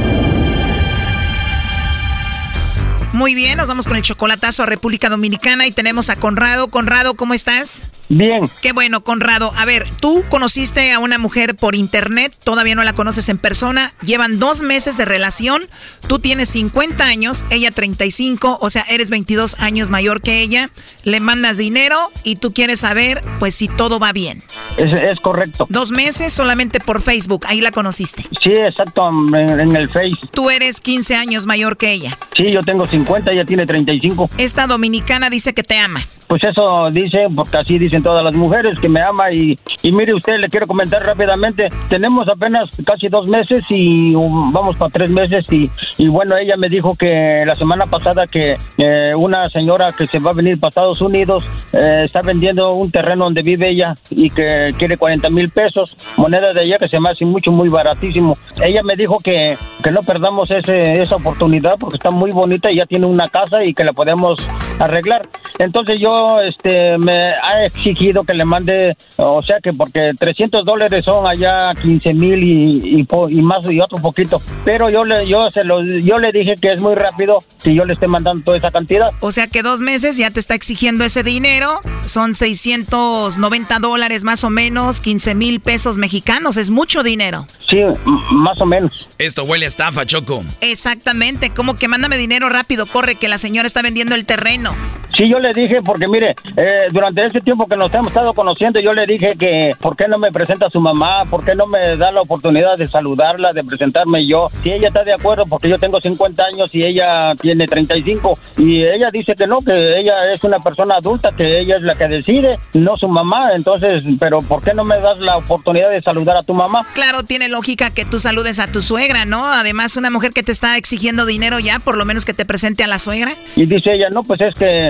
Muy 3.13 3.35
bien, 3.35 3.57
nos 3.57 3.67
vamos 3.67 3.87
con 3.87 3.97
el 3.97 4.03
chocolatazo 4.03 4.63
a 4.63 4.65
República 4.65 5.09
Dominicana 5.09 5.67
y 5.67 5.71
tenemos 5.71 6.09
a 6.09 6.15
Conrado. 6.15 6.69
Conrado, 6.69 7.15
¿cómo 7.15 7.33
estás? 7.33 7.81
Bien. 8.07 8.49
Qué 8.61 8.71
bueno, 8.71 9.03
Conrado. 9.03 9.51
A 9.57 9.65
ver, 9.65 9.85
tú 9.99 10.23
conociste 10.29 10.91
a 10.93 10.99
una 10.99 11.17
mujer 11.17 11.55
por 11.55 11.75
internet, 11.75 12.33
todavía 12.43 12.75
no 12.75 12.83
la 12.83 12.93
conoces 12.93 13.29
en 13.29 13.37
persona, 13.37 13.93
llevan 14.03 14.39
dos 14.39 14.63
meses 14.63 14.97
de 14.97 15.05
relación, 15.05 15.61
tú 16.07 16.19
tienes 16.19 16.49
50 16.49 17.03
años, 17.05 17.45
ella 17.49 17.71
35, 17.71 18.59
o 18.61 18.69
sea, 18.69 18.83
eres 18.89 19.09
22 19.09 19.59
años 19.59 19.89
mayor 19.89 20.21
que 20.21 20.41
ella, 20.41 20.69
le 21.03 21.19
mandas 21.19 21.57
dinero 21.57 21.97
y 22.23 22.37
tú 22.37 22.53
quieres 22.53 22.81
saber, 22.81 23.21
pues, 23.39 23.55
si 23.55 23.67
todo 23.67 23.99
va 23.99 24.11
bien. 24.11 24.41
Es, 24.77 24.91
es 24.91 25.19
correcto. 25.19 25.67
Dos 25.69 25.91
meses 25.91 26.33
solamente 26.33 26.79
por 26.79 27.01
Facebook, 27.01 27.45
ahí 27.47 27.61
la 27.61 27.71
conociste. 27.71 28.23
Sí, 28.43 28.51
exacto, 28.51 29.09
en, 29.09 29.59
en 29.59 29.75
el 29.75 29.89
Face. 29.89 30.27
Tú 30.31 30.49
eres 30.49 30.81
15 30.81 31.15
años 31.15 31.45
mayor 31.45 31.77
que 31.77 31.91
ella. 31.91 32.17
Sí, 32.35 32.51
yo 32.51 32.59
tengo 32.61 32.85
50, 32.85 33.00
ella 33.31 33.45
tiene 33.45 33.65
35. 33.65 34.29
Esta 34.37 34.67
dominicana 34.67 35.29
dice 35.29 35.53
que 35.53 35.63
te 35.63 35.77
ama. 35.77 36.01
pues 36.27 36.43
eso 36.45 36.89
dice, 36.91 37.27
porque 37.35 37.57
así 37.57 37.77
dicen 37.77 38.01
todas 38.03 38.23
las 38.23 38.33
mujeres, 38.33 38.79
que 38.79 38.87
me 38.87 39.01
ama 39.01 39.31
y, 39.31 39.57
y 39.83 39.91
mire 39.91 40.13
usted, 40.13 40.39
le 40.39 40.47
quiero 40.47 40.65
comentar 40.65 41.03
rápidamente, 41.03 41.67
tenemos 41.89 42.25
apenas 42.29 42.71
casi 42.85 43.09
dos 43.09 43.27
meses 43.27 43.65
y 43.69 44.15
um, 44.15 44.51
vamos 44.51 44.77
para 44.77 44.91
tres 44.91 45.09
meses 45.09 45.45
y, 45.51 45.69
y 45.97 46.07
bueno, 46.07 46.37
ella 46.37 46.55
me 46.55 46.69
dijo 46.69 46.95
que 46.95 47.43
la 47.45 47.53
semana 47.55 47.85
pasada 47.85 48.27
que 48.27 48.55
eh, 48.77 49.13
una 49.13 49.49
señora 49.49 49.91
que 49.91 50.07
se 50.07 50.19
va 50.19 50.31
a 50.31 50.33
venir 50.33 50.57
para 50.57 50.69
Estados 50.69 51.01
Unidos 51.01 51.43
eh, 51.73 52.03
está 52.05 52.21
vendiendo 52.21 52.73
un 52.75 52.91
terreno 52.91 53.25
donde 53.25 53.41
vive 53.41 53.69
ella 53.69 53.95
y 54.09 54.29
que 54.29 54.69
quiere 54.77 54.95
40 54.97 55.29
mil 55.29 55.49
pesos, 55.49 55.97
moneda 56.15 56.53
de 56.53 56.63
ella 56.63 56.77
que 56.79 56.87
se 56.87 56.99
me 56.99 57.09
hace 57.09 57.25
mucho, 57.25 57.51
muy 57.51 57.67
baratísimo. 57.67 58.37
Ella 58.63 58.83
me 58.83 58.95
dijo 58.95 59.17
que, 59.21 59.57
que 59.83 59.91
no 59.91 60.01
perdamos 60.03 60.49
ese, 60.49 61.01
esa 61.01 61.17
oportunidad 61.17 61.77
porque 61.77 61.97
está 61.97 62.09
muy 62.09 62.31
bonita 62.31 62.71
y 62.71 62.77
ya 62.77 62.85
tiene 62.91 63.05
una 63.05 63.25
casa 63.27 63.63
y 63.63 63.73
que 63.73 63.85
la 63.85 63.93
podemos 63.93 64.37
arreglar. 64.77 65.21
Entonces 65.59 65.97
yo 66.01 66.39
este 66.41 66.97
me 66.97 67.13
ha 67.41 67.65
exigido 67.65 68.25
que 68.25 68.33
le 68.33 68.43
mande, 68.43 68.97
o 69.15 69.41
sea 69.41 69.59
que 69.61 69.71
porque 69.71 70.11
300 70.19 70.65
dólares 70.65 71.05
son 71.05 71.25
allá 71.25 71.71
15 71.81 72.13
mil 72.15 72.43
y, 72.43 72.99
y, 72.99 73.03
po- 73.03 73.29
y 73.29 73.41
más 73.41 73.59
y 73.71 73.79
otro 73.79 73.99
poquito. 73.99 74.41
Pero 74.65 74.89
yo 74.89 75.05
le, 75.05 75.25
yo 75.29 75.49
se 75.51 75.63
lo, 75.63 75.81
yo 75.83 76.19
le 76.19 76.33
dije 76.33 76.55
que 76.61 76.73
es 76.73 76.81
muy 76.81 76.95
rápido 76.95 77.37
que 77.63 77.73
yo 77.73 77.85
le 77.85 77.93
esté 77.93 78.07
mandando 78.07 78.43
toda 78.43 78.57
esa 78.57 78.71
cantidad. 78.71 79.07
O 79.21 79.31
sea 79.31 79.47
que 79.47 79.61
dos 79.63 79.79
meses 79.79 80.17
ya 80.17 80.31
te 80.31 80.39
está 80.41 80.55
exigiendo 80.55 81.05
ese 81.05 81.23
dinero. 81.23 81.79
Son 82.03 82.33
690 82.33 83.79
dólares 83.79 84.23
más 84.25 84.43
o 84.43 84.49
menos, 84.49 84.99
15 84.99 85.35
mil 85.35 85.59
pesos 85.61 85.97
mexicanos. 85.97 86.57
Es 86.57 86.71
mucho 86.71 87.03
dinero. 87.03 87.45
Sí, 87.69 87.83
más 88.31 88.59
o 88.59 88.65
menos. 88.65 89.07
Esto 89.17 89.43
huele 89.43 89.65
a 89.65 89.67
estafa, 89.67 90.05
Choco. 90.05 90.43
Exactamente. 90.61 91.51
Como 91.51 91.75
que 91.75 91.87
mándame 91.87 92.17
dinero 92.17 92.49
rápido, 92.49 92.80
corre, 92.85 93.15
que 93.15 93.27
la 93.27 93.37
señora 93.37 93.67
está 93.67 93.81
vendiendo 93.81 94.15
el 94.15 94.25
terreno. 94.25 94.75
Sí, 95.21 95.29
yo 95.29 95.37
le 95.37 95.53
dije, 95.53 95.83
porque 95.85 96.07
mire, 96.07 96.33
eh, 96.57 96.87
durante 96.91 97.23
ese 97.23 97.41
tiempo 97.41 97.67
que 97.67 97.75
nos 97.75 97.93
hemos 97.93 98.07
estado 98.07 98.33
conociendo, 98.33 98.79
yo 98.81 98.91
le 98.91 99.05
dije 99.05 99.35
que, 99.37 99.69
¿por 99.79 99.95
qué 99.95 100.07
no 100.07 100.17
me 100.17 100.31
presenta 100.31 100.65
a 100.65 100.69
su 100.71 100.81
mamá? 100.81 101.25
¿Por 101.29 101.45
qué 101.45 101.53
no 101.53 101.67
me 101.67 101.95
da 101.95 102.11
la 102.11 102.21
oportunidad 102.21 102.75
de 102.75 102.87
saludarla, 102.87 103.53
de 103.53 103.63
presentarme 103.63 104.25
yo? 104.25 104.47
Si 104.63 104.71
ella 104.71 104.87
está 104.87 105.03
de 105.03 105.13
acuerdo, 105.13 105.45
porque 105.45 105.69
yo 105.69 105.77
tengo 105.77 106.01
50 106.01 106.43
años 106.43 106.73
y 106.73 106.83
ella 106.83 107.35
tiene 107.39 107.67
35, 107.67 108.33
y 108.57 108.83
ella 108.83 109.09
dice 109.13 109.35
que 109.35 109.45
no, 109.45 109.59
que 109.61 109.99
ella 109.99 110.33
es 110.33 110.43
una 110.43 110.57
persona 110.57 110.95
adulta, 110.95 111.31
que 111.37 111.59
ella 111.59 111.75
es 111.75 111.83
la 111.83 111.95
que 111.95 112.07
decide, 112.07 112.57
no 112.73 112.97
su 112.97 113.07
mamá. 113.07 113.51
Entonces, 113.53 114.03
¿pero 114.19 114.39
por 114.41 114.63
qué 114.63 114.73
no 114.73 114.83
me 114.83 114.99
das 115.01 115.19
la 115.19 115.37
oportunidad 115.37 115.91
de 115.91 116.01
saludar 116.01 116.37
a 116.37 116.41
tu 116.41 116.55
mamá? 116.55 116.87
Claro, 116.95 117.21
tiene 117.21 117.47
lógica 117.47 117.91
que 117.91 118.05
tú 118.05 118.17
saludes 118.17 118.57
a 118.57 118.71
tu 118.71 118.81
suegra, 118.81 119.25
¿no? 119.25 119.45
Además, 119.45 119.97
una 119.97 120.09
mujer 120.09 120.31
que 120.31 120.41
te 120.41 120.51
está 120.51 120.77
exigiendo 120.77 121.27
dinero 121.27 121.59
ya, 121.59 121.77
por 121.77 121.95
lo 121.95 122.05
menos 122.05 122.25
que 122.25 122.33
te 122.33 122.43
presente 122.43 122.83
a 122.83 122.87
la 122.87 122.97
suegra. 122.97 123.33
Y 123.55 123.67
dice 123.67 123.93
ella, 123.93 124.09
no, 124.09 124.23
pues 124.23 124.41
es 124.41 124.55
que... 124.55 124.89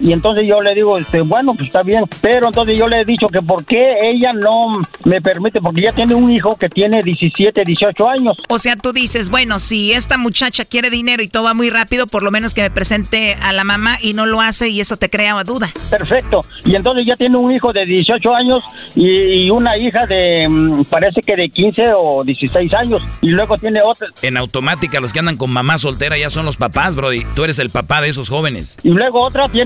Y 0.00 0.12
entonces 0.12 0.46
yo 0.48 0.62
le 0.62 0.74
digo, 0.74 0.98
este, 0.98 1.20
bueno, 1.20 1.54
pues 1.54 1.68
está 1.68 1.82
bien. 1.82 2.04
Pero 2.20 2.48
entonces 2.48 2.78
yo 2.78 2.88
le 2.88 3.00
he 3.00 3.04
dicho 3.04 3.26
que 3.26 3.42
por 3.42 3.64
qué 3.64 3.88
ella 4.02 4.32
no 4.32 4.72
me 5.04 5.20
permite, 5.20 5.60
porque 5.60 5.80
ella 5.80 5.92
tiene 5.92 6.14
un 6.14 6.30
hijo 6.30 6.56
que 6.56 6.68
tiene 6.68 7.02
17, 7.02 7.62
18 7.64 8.08
años. 8.08 8.36
O 8.48 8.58
sea, 8.58 8.76
tú 8.76 8.92
dices, 8.92 9.28
bueno, 9.30 9.58
si 9.58 9.92
esta 9.92 10.18
muchacha 10.18 10.64
quiere 10.64 10.90
dinero 10.90 11.22
y 11.22 11.28
todo 11.28 11.44
va 11.44 11.54
muy 11.54 11.70
rápido, 11.70 12.06
por 12.06 12.22
lo 12.22 12.30
menos 12.30 12.54
que 12.54 12.62
me 12.62 12.70
presente 12.70 13.34
a 13.42 13.52
la 13.52 13.64
mamá 13.64 13.98
y 14.00 14.14
no 14.14 14.26
lo 14.26 14.40
hace 14.40 14.68
y 14.68 14.80
eso 14.80 14.96
te 14.96 15.10
crea 15.10 15.32
duda. 15.44 15.68
Perfecto. 15.90 16.44
Y 16.64 16.74
entonces 16.74 17.06
ya 17.06 17.14
tiene 17.16 17.36
un 17.36 17.50
hijo 17.50 17.72
de 17.72 17.84
18 17.84 18.34
años 18.34 18.62
y, 18.94 19.08
y 19.44 19.50
una 19.50 19.76
hija 19.78 20.06
de, 20.06 20.46
mm, 20.48 20.84
parece 20.84 21.22
que 21.22 21.34
de 21.34 21.48
15 21.48 21.92
o 21.96 22.22
16 22.24 22.74
años. 22.74 23.02
Y 23.20 23.28
luego 23.28 23.56
tiene 23.56 23.80
otra. 23.82 24.08
En 24.22 24.36
automática, 24.36 25.00
los 25.00 25.12
que 25.12 25.20
andan 25.20 25.36
con 25.36 25.50
mamá 25.50 25.78
soltera 25.78 26.18
ya 26.18 26.30
son 26.30 26.44
los 26.44 26.56
papás, 26.56 26.96
Brody. 26.96 27.24
Tú 27.34 27.44
eres 27.44 27.58
el 27.58 27.70
papá 27.70 28.00
de 28.00 28.08
esos 28.08 28.28
jóvenes. 28.28 28.76
Y 28.82 28.90
luego 28.90 29.20
otra 29.20 29.48
tiene, 29.48 29.61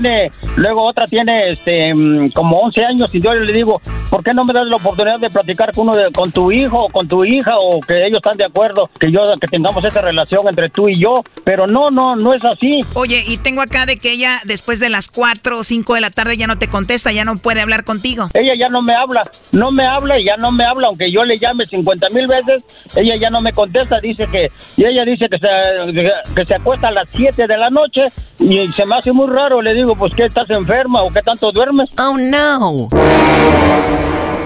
luego 0.55 0.83
otra 0.83 1.05
tiene 1.05 1.49
este 1.49 1.93
mm, 1.93 2.29
como 2.31 2.57
11 2.59 2.85
años 2.85 3.13
y 3.15 3.21
yo 3.21 3.33
le 3.33 3.53
digo, 3.53 3.81
¿por 4.09 4.23
qué 4.23 4.33
no 4.33 4.45
me 4.45 4.53
das 4.53 4.67
la 4.67 4.77
oportunidad 4.77 5.19
de 5.19 5.29
platicar 5.29 5.73
con 5.73 5.89
uno 5.89 5.97
de, 5.97 6.11
con 6.11 6.31
tu 6.31 6.51
hijo 6.51 6.85
o 6.85 6.89
con 6.89 7.07
tu 7.07 7.23
hija 7.23 7.53
o 7.57 7.79
que 7.79 8.05
ellos 8.05 8.17
están 8.17 8.37
de 8.37 8.45
acuerdo 8.45 8.89
que 8.99 9.11
yo 9.11 9.19
que 9.39 9.47
tengamos 9.47 9.83
esa 9.83 10.01
relación 10.01 10.47
entre 10.47 10.69
tú 10.69 10.89
y 10.89 10.99
yo? 10.99 11.23
Pero 11.43 11.67
no, 11.67 11.89
no, 11.89 12.15
no 12.15 12.33
es 12.33 12.43
así. 12.43 12.79
Oye, 12.93 13.23
y 13.27 13.37
tengo 13.37 13.61
acá 13.61 13.85
de 13.85 13.97
que 13.97 14.11
ella 14.11 14.39
después 14.45 14.79
de 14.79 14.89
las 14.89 15.09
4 15.09 15.59
o 15.59 15.63
5 15.63 15.93
de 15.95 16.01
la 16.01 16.09
tarde 16.09 16.37
ya 16.37 16.47
no 16.47 16.57
te 16.57 16.67
contesta, 16.67 17.11
ya 17.11 17.25
no 17.25 17.37
puede 17.37 17.61
hablar 17.61 17.83
contigo. 17.83 18.29
Ella 18.33 18.55
ya 18.55 18.69
no 18.69 18.81
me 18.81 18.95
habla, 18.95 19.23
no 19.51 19.71
me 19.71 19.85
habla 19.85 20.19
y 20.19 20.25
ya 20.25 20.37
no 20.37 20.51
me 20.51 20.65
habla, 20.65 20.87
aunque 20.87 21.11
yo 21.11 21.23
le 21.23 21.37
llame 21.37 21.65
50 21.65 22.09
mil 22.09 22.27
veces, 22.27 22.63
ella 22.95 23.15
ya 23.15 23.29
no 23.29 23.41
me 23.41 23.51
contesta, 23.51 23.99
dice 23.99 24.25
que, 24.31 24.47
y 24.75 24.85
ella 24.85 25.05
dice 25.05 25.29
que 25.29 25.37
se, 25.39 26.33
que 26.35 26.45
se 26.45 26.55
acuesta 26.55 26.87
a 26.87 26.91
las 26.91 27.07
7 27.11 27.47
de 27.47 27.57
la 27.57 27.69
noche 27.69 28.07
y 28.39 28.67
se 28.73 28.85
me 28.85 28.95
hace 28.95 29.11
muy 29.11 29.27
raro, 29.27 29.61
le 29.61 29.73
digo, 29.73 29.86
pues 29.95 30.13
que 30.13 30.25
estás 30.25 30.49
enferma 30.49 31.03
o 31.03 31.11
qué 31.11 31.21
tanto 31.21 31.51
duermes. 31.51 31.91
Oh 31.97 32.17
no. 32.17 32.89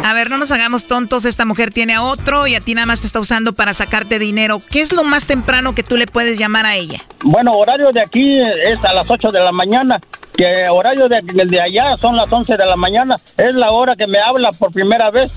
A 0.04 0.14
ver, 0.14 0.30
no 0.30 0.38
nos 0.38 0.52
hagamos 0.52 0.88
tontos, 0.88 1.26
esta 1.26 1.46
mujer 1.46 1.72
tiene 1.72 1.94
a 1.94 2.04
otro 2.04 2.48
y 2.48 2.56
a 2.56 2.60
ti 2.60 2.74
nada 2.74 2.86
más 2.86 3.02
te 3.02 3.08
está 3.08 3.20
usando 3.20 3.54
para 3.54 3.74
sacarte 3.74 4.20
dinero. 4.20 4.62
¿Qué 4.70 4.82
es 4.82 4.92
lo 4.92 5.04
más 5.04 5.28
temprano 5.28 5.76
que 5.76 5.84
tú 5.84 5.96
le 5.96 6.08
puedes 6.08 6.38
llamar 6.38 6.66
a 6.66 6.76
ella? 6.76 7.02
Bueno, 7.24 7.52
horario 7.52 7.92
de 7.94 8.02
aquí 8.02 8.40
es 8.66 8.84
a 8.84 8.94
las 8.94 9.10
8 9.10 9.30
de 9.30 9.40
la 9.40 9.52
mañana, 9.52 10.00
que 10.42 10.70
horario 10.72 11.08
de, 11.08 11.22
de 11.22 11.62
allá 11.62 11.96
son 11.98 12.16
las 12.16 12.32
11 12.32 12.58
de 12.58 12.66
la 12.66 12.76
mañana, 12.76 13.16
es 13.38 13.54
la 13.54 13.70
hora 13.72 13.96
que 13.96 14.08
me 14.08 14.18
habla 14.18 14.50
por 14.52 14.72
primera 14.72 15.12
vez. 15.12 15.32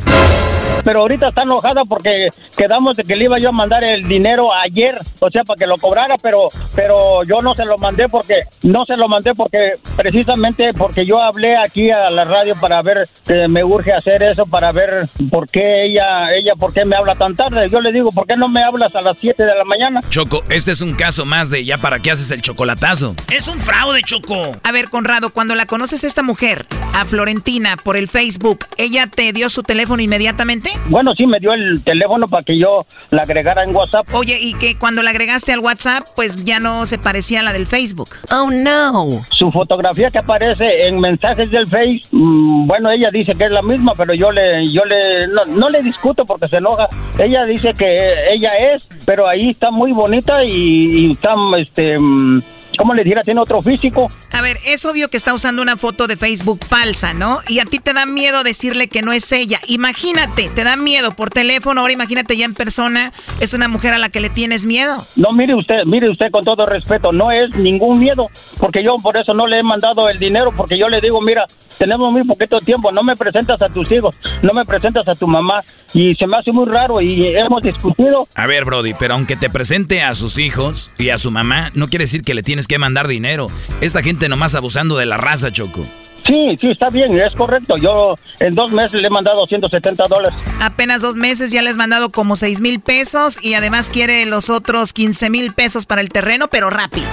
Pero 0.82 1.00
ahorita 1.00 1.28
está 1.28 1.42
enojada 1.42 1.82
porque 1.88 2.28
quedamos 2.56 2.96
de 2.96 3.04
que 3.04 3.16
le 3.16 3.24
iba 3.24 3.38
yo 3.38 3.48
a 3.50 3.52
mandar 3.52 3.84
el 3.84 4.06
dinero 4.06 4.52
ayer, 4.52 4.94
o 5.20 5.30
sea, 5.30 5.42
para 5.44 5.58
que 5.58 5.66
lo 5.66 5.78
cobrara, 5.78 6.16
pero 6.20 6.48
pero 6.74 7.22
yo 7.24 7.40
no 7.40 7.54
se 7.54 7.64
lo 7.64 7.78
mandé 7.78 8.08
porque 8.08 8.42
no 8.62 8.84
se 8.84 8.96
lo 8.96 9.08
mandé 9.08 9.34
porque 9.34 9.74
precisamente 9.96 10.70
porque 10.76 11.06
yo 11.06 11.22
hablé 11.22 11.56
aquí 11.56 11.90
a 11.90 12.10
la 12.10 12.24
radio 12.24 12.54
para 12.60 12.82
ver 12.82 13.08
que 13.26 13.48
me 13.48 13.64
urge 13.64 13.92
hacer 13.92 14.22
eso 14.22 14.44
para 14.44 14.72
ver 14.72 15.06
por 15.30 15.48
qué 15.48 15.86
ella 15.86 16.28
ella 16.36 16.52
por 16.58 16.74
qué 16.74 16.84
me 16.84 16.96
habla 16.96 17.14
tan 17.14 17.34
tarde. 17.34 17.66
Yo 17.70 17.80
le 17.80 17.90
digo, 17.90 18.10
¿por 18.10 18.26
qué 18.26 18.36
no 18.36 18.48
me 18.48 18.62
hablas 18.62 18.94
a 18.94 19.00
las 19.00 19.16
7 19.18 19.42
de 19.42 19.54
la 19.54 19.64
mañana? 19.64 20.00
Choco, 20.10 20.42
este 20.50 20.72
es 20.72 20.82
un 20.82 20.94
caso 20.94 21.24
más 21.24 21.48
de 21.48 21.64
ya 21.64 21.78
para 21.78 21.98
qué 22.00 22.10
haces 22.10 22.30
el 22.30 22.42
chocolatazo. 22.42 23.14
Es 23.32 23.48
un 23.48 23.58
fraude, 23.58 24.02
Choco. 24.02 24.52
A 24.62 24.72
ver, 24.72 24.90
Conrado, 24.94 25.30
cuando 25.30 25.56
la 25.56 25.66
conoces 25.66 26.04
a 26.04 26.06
esta 26.06 26.22
mujer, 26.22 26.66
a 26.94 27.04
Florentina, 27.04 27.76
por 27.76 27.96
el 27.96 28.06
Facebook, 28.06 28.66
¿ella 28.76 29.08
te 29.08 29.32
dio 29.32 29.48
su 29.48 29.64
teléfono 29.64 30.00
inmediatamente? 30.00 30.70
Bueno, 30.86 31.14
sí 31.14 31.26
me 31.26 31.40
dio 31.40 31.52
el 31.52 31.82
teléfono 31.82 32.28
para 32.28 32.44
que 32.44 32.56
yo 32.56 32.86
la 33.10 33.24
agregara 33.24 33.64
en 33.64 33.74
WhatsApp. 33.74 34.06
Oye, 34.14 34.38
y 34.40 34.54
que 34.54 34.78
cuando 34.78 35.02
la 35.02 35.10
agregaste 35.10 35.52
al 35.52 35.58
WhatsApp, 35.58 36.06
pues 36.14 36.44
ya 36.44 36.60
no 36.60 36.86
se 36.86 36.98
parecía 36.98 37.40
a 37.40 37.42
la 37.42 37.52
del 37.52 37.66
Facebook. 37.66 38.10
Oh 38.30 38.52
no. 38.52 39.08
Su 39.30 39.50
fotografía 39.50 40.12
que 40.12 40.18
aparece 40.18 40.86
en 40.86 41.00
mensajes 41.00 41.50
del 41.50 41.66
Face, 41.66 42.02
mm, 42.12 42.68
bueno, 42.68 42.88
ella 42.92 43.08
dice 43.12 43.34
que 43.34 43.46
es 43.46 43.50
la 43.50 43.62
misma, 43.62 43.94
pero 43.96 44.14
yo 44.14 44.30
le, 44.30 44.72
yo 44.72 44.84
le, 44.84 45.26
no, 45.26 45.44
no 45.44 45.70
le 45.70 45.82
discuto 45.82 46.24
porque 46.24 46.46
se 46.46 46.58
enoja. 46.58 46.86
Ella 47.18 47.44
dice 47.46 47.74
que 47.74 48.32
ella 48.32 48.52
es, 48.58 48.86
pero 49.04 49.26
ahí 49.26 49.50
está 49.50 49.72
muy 49.72 49.90
bonita 49.90 50.44
y, 50.44 51.08
y 51.08 51.10
está, 51.10 51.34
este, 51.58 51.98
mm, 51.98 52.42
¿cómo 52.76 52.94
le 52.94 53.02
dijera? 53.02 53.22
Tiene 53.22 53.40
otro 53.40 53.62
físico. 53.62 54.08
A 54.32 54.42
ver, 54.42 54.56
es 54.66 54.84
obvio 54.84 55.08
que 55.08 55.16
está 55.16 55.34
usando 55.34 55.62
una 55.62 55.76
foto 55.76 56.06
de 56.06 56.16
Facebook 56.16 56.64
falsa, 56.64 57.14
¿no? 57.14 57.40
Y 57.48 57.58
a 57.60 57.64
ti 57.64 57.78
te 57.78 57.92
da 57.92 58.06
miedo 58.06 58.42
decirle 58.42 58.88
que 58.88 59.02
no 59.02 59.12
es 59.12 59.30
ella. 59.32 59.58
Imagínate, 59.68 60.50
te 60.50 60.64
da 60.64 60.76
miedo 60.76 61.12
por 61.12 61.30
teléfono, 61.30 61.80
ahora 61.80 61.92
imagínate 61.92 62.36
ya 62.36 62.44
en 62.44 62.54
persona, 62.54 63.12
es 63.40 63.54
una 63.54 63.68
mujer 63.68 63.94
a 63.94 63.98
la 63.98 64.08
que 64.08 64.20
le 64.20 64.30
tienes 64.30 64.64
miedo. 64.64 65.04
No, 65.16 65.32
mire 65.32 65.54
usted, 65.54 65.84
mire 65.86 66.08
usted 66.08 66.30
con 66.30 66.44
todo 66.44 66.66
respeto, 66.66 67.12
no 67.12 67.30
es 67.30 67.54
ningún 67.54 67.98
miedo, 67.98 68.30
porque 68.58 68.82
yo 68.84 68.96
por 68.96 69.16
eso 69.16 69.34
no 69.34 69.46
le 69.46 69.58
he 69.58 69.62
mandado 69.62 70.08
el 70.08 70.18
dinero, 70.18 70.52
porque 70.56 70.78
yo 70.78 70.88
le 70.88 71.00
digo, 71.00 71.20
mira, 71.20 71.46
tenemos 71.78 72.12
muy 72.12 72.24
poquito 72.24 72.60
tiempo, 72.60 72.92
no 72.92 73.02
me 73.02 73.16
presentas 73.16 73.60
a 73.62 73.68
tus 73.68 73.90
hijos, 73.90 74.14
no 74.42 74.52
me 74.52 74.64
presentas 74.64 75.06
a 75.08 75.14
tu 75.14 75.26
mamá, 75.26 75.62
y 75.92 76.14
se 76.14 76.26
me 76.26 76.36
hace 76.36 76.52
muy 76.52 76.66
raro 76.66 77.00
y 77.00 77.26
hemos 77.36 77.62
discutido. 77.62 78.28
A 78.34 78.46
ver, 78.46 78.64
Brody, 78.64 78.94
pero 78.94 79.14
aunque 79.14 79.36
te 79.36 79.50
presente 79.50 80.02
a 80.02 80.14
sus 80.14 80.38
hijos 80.38 80.90
y 80.98 81.10
a 81.10 81.18
su 81.18 81.30
mamá, 81.30 81.70
no 81.74 81.88
quiere 81.88 82.04
decir 82.04 82.22
que 82.22 82.34
le 82.34 82.42
tienes 82.42 82.63
que 82.68 82.78
mandar 82.78 83.08
dinero. 83.08 83.48
Esta 83.80 84.02
gente 84.02 84.28
nomás 84.28 84.54
abusando 84.54 84.96
de 84.96 85.06
la 85.06 85.16
raza, 85.16 85.50
Choco. 85.50 85.84
Sí, 86.26 86.56
sí, 86.58 86.70
está 86.70 86.88
bien, 86.88 87.18
es 87.20 87.36
correcto. 87.36 87.74
Yo 87.76 88.14
en 88.40 88.54
dos 88.54 88.72
meses 88.72 89.00
le 89.00 89.08
he 89.08 89.10
mandado 89.10 89.46
170 89.46 90.04
dólares. 90.08 90.38
Apenas 90.60 91.02
dos 91.02 91.16
meses 91.16 91.52
ya 91.52 91.60
le 91.60 91.68
has 91.68 91.76
mandado 91.76 92.10
como 92.10 92.36
6 92.36 92.60
mil 92.60 92.80
pesos 92.80 93.38
y 93.42 93.54
además 93.54 93.90
quiere 93.90 94.24
los 94.24 94.48
otros 94.48 94.94
15 94.94 95.28
mil 95.28 95.52
pesos 95.52 95.84
para 95.84 96.00
el 96.00 96.08
terreno, 96.08 96.48
pero 96.48 96.70
rápido. 96.70 97.06